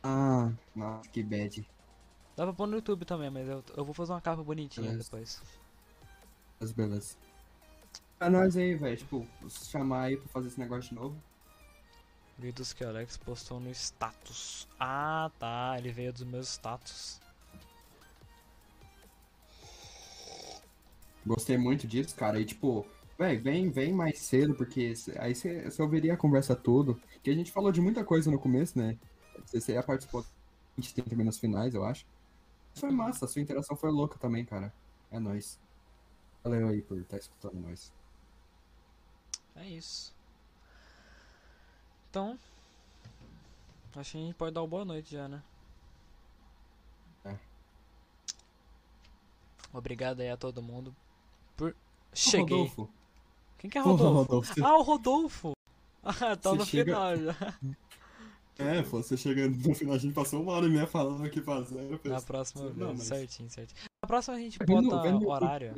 Ah, 0.04 0.52
nossa, 0.76 1.10
que 1.10 1.24
bad. 1.24 1.68
Dá 2.36 2.44
pra 2.44 2.54
pôr 2.54 2.68
no 2.68 2.76
YouTube 2.76 3.06
também, 3.06 3.30
mas 3.30 3.48
eu, 3.48 3.64
eu 3.76 3.86
vou 3.86 3.94
fazer 3.94 4.12
uma 4.12 4.22
capa 4.22 4.44
bonitinha 4.44 4.88
Beleza. 4.88 5.04
depois. 5.06 5.42
Mas 6.60 6.72
beleza. 6.72 7.16
Pra 8.18 8.30
nós 8.30 8.56
aí, 8.58 8.76
velho, 8.76 8.98
tipo, 8.98 9.28
chamar 9.50 10.04
aí 10.04 10.18
pra 10.18 10.28
fazer 10.30 10.48
esse 10.48 10.60
negócio 10.60 10.90
de 10.90 10.96
novo. 10.96 11.22
Vídeos 12.38 12.74
que 12.74 12.84
o 12.84 12.90
Alex 12.90 13.18
postou 13.18 13.60
no 13.60 13.70
status. 13.72 14.68
Ah, 14.80 15.32
tá. 15.40 15.76
Ele 15.78 15.92
veio 15.92 16.12
dos 16.12 16.24
meus 16.24 16.50
status. 16.50 17.22
Gostei 21.26 21.58
muito 21.58 21.88
disso, 21.88 22.16
cara. 22.16 22.40
E 22.40 22.46
tipo, 22.46 22.86
velho, 23.18 23.42
vem, 23.42 23.72
vem 23.72 23.92
mais 23.92 24.20
cedo, 24.20 24.54
porque 24.54 24.94
aí 25.18 25.34
você 25.34 25.82
ouviria 25.82 26.14
a 26.14 26.18
conversa 26.18 26.56
toda. 26.56 26.94
Que 27.24 27.32
a 27.32 27.34
gente 27.34 27.52
falou 27.52 27.72
de 27.72 27.82
muita 27.82 28.04
coisa 28.06 28.30
no 28.30 28.38
começo, 28.38 28.78
né? 28.78 28.98
Você 29.52 29.74
já 29.74 29.82
participou 29.82 30.22
de 30.22 30.28
20, 30.78 30.94
30 30.94 31.16
minutos 31.16 31.40
finais, 31.40 31.74
eu 31.74 31.84
acho. 31.84 32.06
Foi 32.76 32.92
massa, 32.92 33.26
a 33.26 33.28
sua 33.28 33.42
interação 33.42 33.76
foi 33.76 33.90
louca 33.90 34.20
também, 34.20 34.46
cara. 34.46 34.72
É 35.10 35.20
nóis. 35.20 35.60
Valeu 36.44 36.68
aí 36.68 36.82
por 36.82 37.00
estar 37.00 37.18
escutando 37.18 37.60
nós. 37.60 37.92
É 39.56 39.68
isso. 39.68 40.14
Então. 42.10 42.38
Acho 43.96 44.12
que 44.12 44.18
a 44.18 44.22
gente 44.22 44.36
pode 44.36 44.54
dar 44.54 44.62
uma 44.62 44.68
boa 44.68 44.86
noite 44.86 45.14
já, 45.14 45.28
né? 45.28 45.42
É. 47.24 47.40
Obrigado 49.74 50.20
aí 50.20 50.30
a 50.30 50.38
todo 50.38 50.62
mundo 50.62 50.96
por. 51.56 51.76
Cheguei. 52.14 52.58
Rodolfo. 52.58 52.90
Quem 53.58 53.70
que 53.70 53.78
é 53.78 53.82
Rodolfo? 53.82 54.14
Rodolfo, 54.14 54.54
você- 54.54 54.64
Ah, 54.64 54.78
o 54.78 54.82
Rodolfo! 54.84 55.52
Ah, 56.08 56.36
tá 56.36 56.52
Você 56.52 56.56
no 56.58 56.66
chega- 56.68 56.84
final 56.94 57.18
já. 57.18 57.36
É, 58.60 58.82
pô, 58.84 59.02
você 59.02 59.18
chegando 59.18 59.58
no 59.58 59.74
final, 59.76 59.96
a 59.96 59.98
gente 59.98 60.14
passou 60.14 60.42
uma 60.42 60.52
hora 60.54 60.68
e 60.68 60.70
meia 60.70 60.86
falando 60.88 61.24
aqui 61.26 61.42
fazendo. 61.42 62.00
eu 62.04 62.12
Na 62.12 62.22
próxima 62.22 62.66
Não, 62.70 62.70
vez, 62.90 63.00
mas- 63.00 63.04
certinho, 63.08 63.50
certinho. 63.50 63.80
Na 64.04 64.08
próxima 64.08 64.36
a 64.38 64.40
gente 64.40 64.60
bota 64.60 65.02
vem 65.02 65.12
no- 65.14 65.28
horário. 65.30 65.74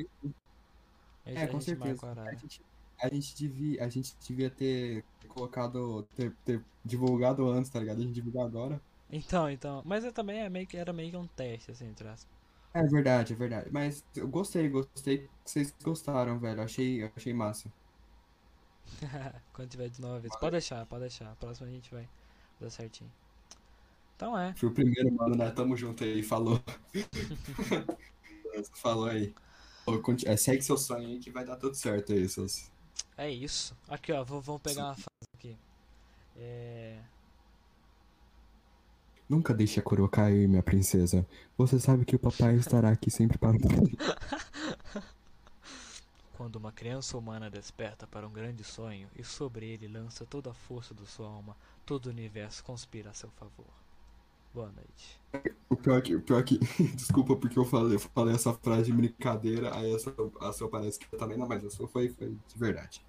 É, 1.26 1.48
com 1.48 1.60
certeza. 1.62 2.06
o 2.06 2.20
A 2.20 2.34
gente, 2.36 2.62
a 3.02 3.10
gente 3.10 3.36
devia, 3.36 3.84
a 3.86 3.90
gente 3.90 4.14
devia 4.28 4.50
ter 4.50 5.04
colocado, 5.30 6.04
ter, 6.16 6.34
ter 6.46 6.62
divulgado 6.84 7.50
antes, 7.50 7.70
tá 7.72 7.80
ligado? 7.80 8.00
A 8.00 8.02
gente 8.02 8.14
divulgar 8.14 8.46
agora. 8.46 8.82
Então, 9.10 9.50
então. 9.50 9.82
Mas 9.86 10.04
eu 10.04 10.12
também 10.12 10.40
é 10.42 10.50
meio 10.50 10.68
que, 10.68 10.76
era 10.78 10.92
meio 10.94 11.10
que 11.12 11.18
um 11.18 11.26
teste, 11.28 11.72
assim, 11.72 11.88
entre 11.88 12.08
aspas. 12.08 12.37
É 12.74 12.84
verdade, 12.84 13.34
é 13.34 13.36
verdade. 13.36 13.70
Mas 13.72 14.04
eu 14.16 14.28
gostei, 14.28 14.70
gostei 14.70 15.20
que 15.20 15.30
vocês 15.44 15.74
gostaram, 15.84 16.40
velho. 16.40 16.62
Achei, 16.62 17.04
achei 17.16 17.34
massa. 17.34 17.72
Quando 19.54 19.70
tiver 19.70 19.90
de 19.90 20.02
nova 20.02 20.20
vez. 20.20 20.36
Pode 20.36 20.52
deixar, 20.52 20.86
pode 20.86 21.02
deixar. 21.02 21.32
A 21.32 21.36
próxima 21.36 21.68
a 21.68 21.72
gente 21.72 21.92
vai 21.94 22.08
dar 22.60 22.70
certinho. 22.70 23.12
Então 24.16 24.38
é. 24.38 24.54
Foi 24.56 24.70
o 24.70 24.74
primeiro, 24.74 25.12
mano, 25.12 25.36
né? 25.36 25.52
Tamo 25.52 25.76
junto 25.76 26.04
aí, 26.04 26.24
falou. 26.24 26.62
falou 28.74 29.06
aí. 29.06 29.34
É, 30.26 30.36
segue 30.36 30.62
seu 30.62 30.78
sonho 30.78 31.08
aí 31.08 31.20
que 31.20 31.32
vai 31.32 31.46
dar 31.46 31.56
tudo 31.56 31.76
certo 31.76 32.12
aí, 32.12 32.28
seus. 32.28 32.70
É 33.18 33.30
isso. 33.30 33.76
Aqui, 33.88 34.12
ó. 34.12 34.24
Vamos 34.24 34.62
pegar 34.62 34.86
uma 34.86 34.96
frase 34.96 35.30
aqui. 35.34 35.58
É. 36.36 37.00
Nunca 39.30 39.54
deixe 39.54 39.80
a 39.80 39.84
coroa 39.84 40.08
cair, 40.08 40.48
minha 40.48 40.64
princesa. 40.64 41.28
Você 41.58 41.78
sabe 41.80 42.06
que 42.06 42.16
o 42.16 42.20
papai 42.20 42.56
estará 42.56 42.90
aqui 42.90 43.12
sempre 43.12 43.38
para. 43.38 43.58
Quando 46.38 46.56
uma 46.56 46.72
criança 46.72 47.18
humana 47.18 47.50
desperta 47.50 48.08
para 48.08 48.26
um 48.26 48.32
grande 48.32 48.64
sonho 48.64 49.10
e 49.18 49.24
sobre 49.24 49.66
ele 49.68 49.88
lança 49.88 50.26
toda 50.26 50.52
a 50.52 50.54
força 50.54 50.94
da 50.94 51.06
sua 51.06 51.28
alma, 51.28 51.58
todo 51.86 52.06
o 52.06 52.10
universo 52.10 52.64
conspira 52.64 53.10
a 53.10 53.14
seu 53.14 53.30
favor. 53.32 53.66
Boa 54.54 54.72
noite. 54.72 55.20
O 55.70 55.76
pior 55.76 56.02
que, 56.02 56.16
o 56.16 56.22
pior 56.22 56.42
que. 56.44 56.58
Desculpa 56.96 57.36
porque 57.36 57.60
eu 57.60 57.66
falei, 57.66 57.96
eu 57.96 58.00
falei 58.00 58.34
essa 58.34 58.54
frase 58.54 58.86
de 58.86 58.94
brincadeira, 58.94 59.76
aí 59.76 59.94
a 59.94 60.00
sua, 60.00 60.32
a 60.40 60.54
sua 60.54 60.70
parece 60.70 61.00
que 61.00 61.18
também 61.18 61.38
não, 61.38 61.48
mas 61.48 61.66
a 61.66 61.70
sua 61.70 61.88
foi, 61.88 62.08
foi 62.10 62.30
de 62.30 62.58
verdade. 62.58 63.06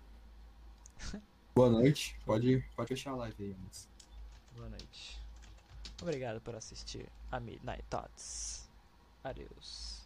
Boa 1.54 1.70
noite. 1.70 2.18
Pode, 2.26 2.64
pode 2.74 2.88
fechar 2.88 3.12
a 3.12 3.16
live 3.16 3.44
aí, 3.44 3.54
Alex. 3.60 3.88
Boa 4.56 4.68
noite. 4.68 5.27
Obrigado 6.00 6.40
por 6.40 6.54
assistir 6.54 7.08
a 7.30 7.40
Midnight 7.40 7.84
Thoughts. 7.88 8.68
Adeus. 9.24 9.97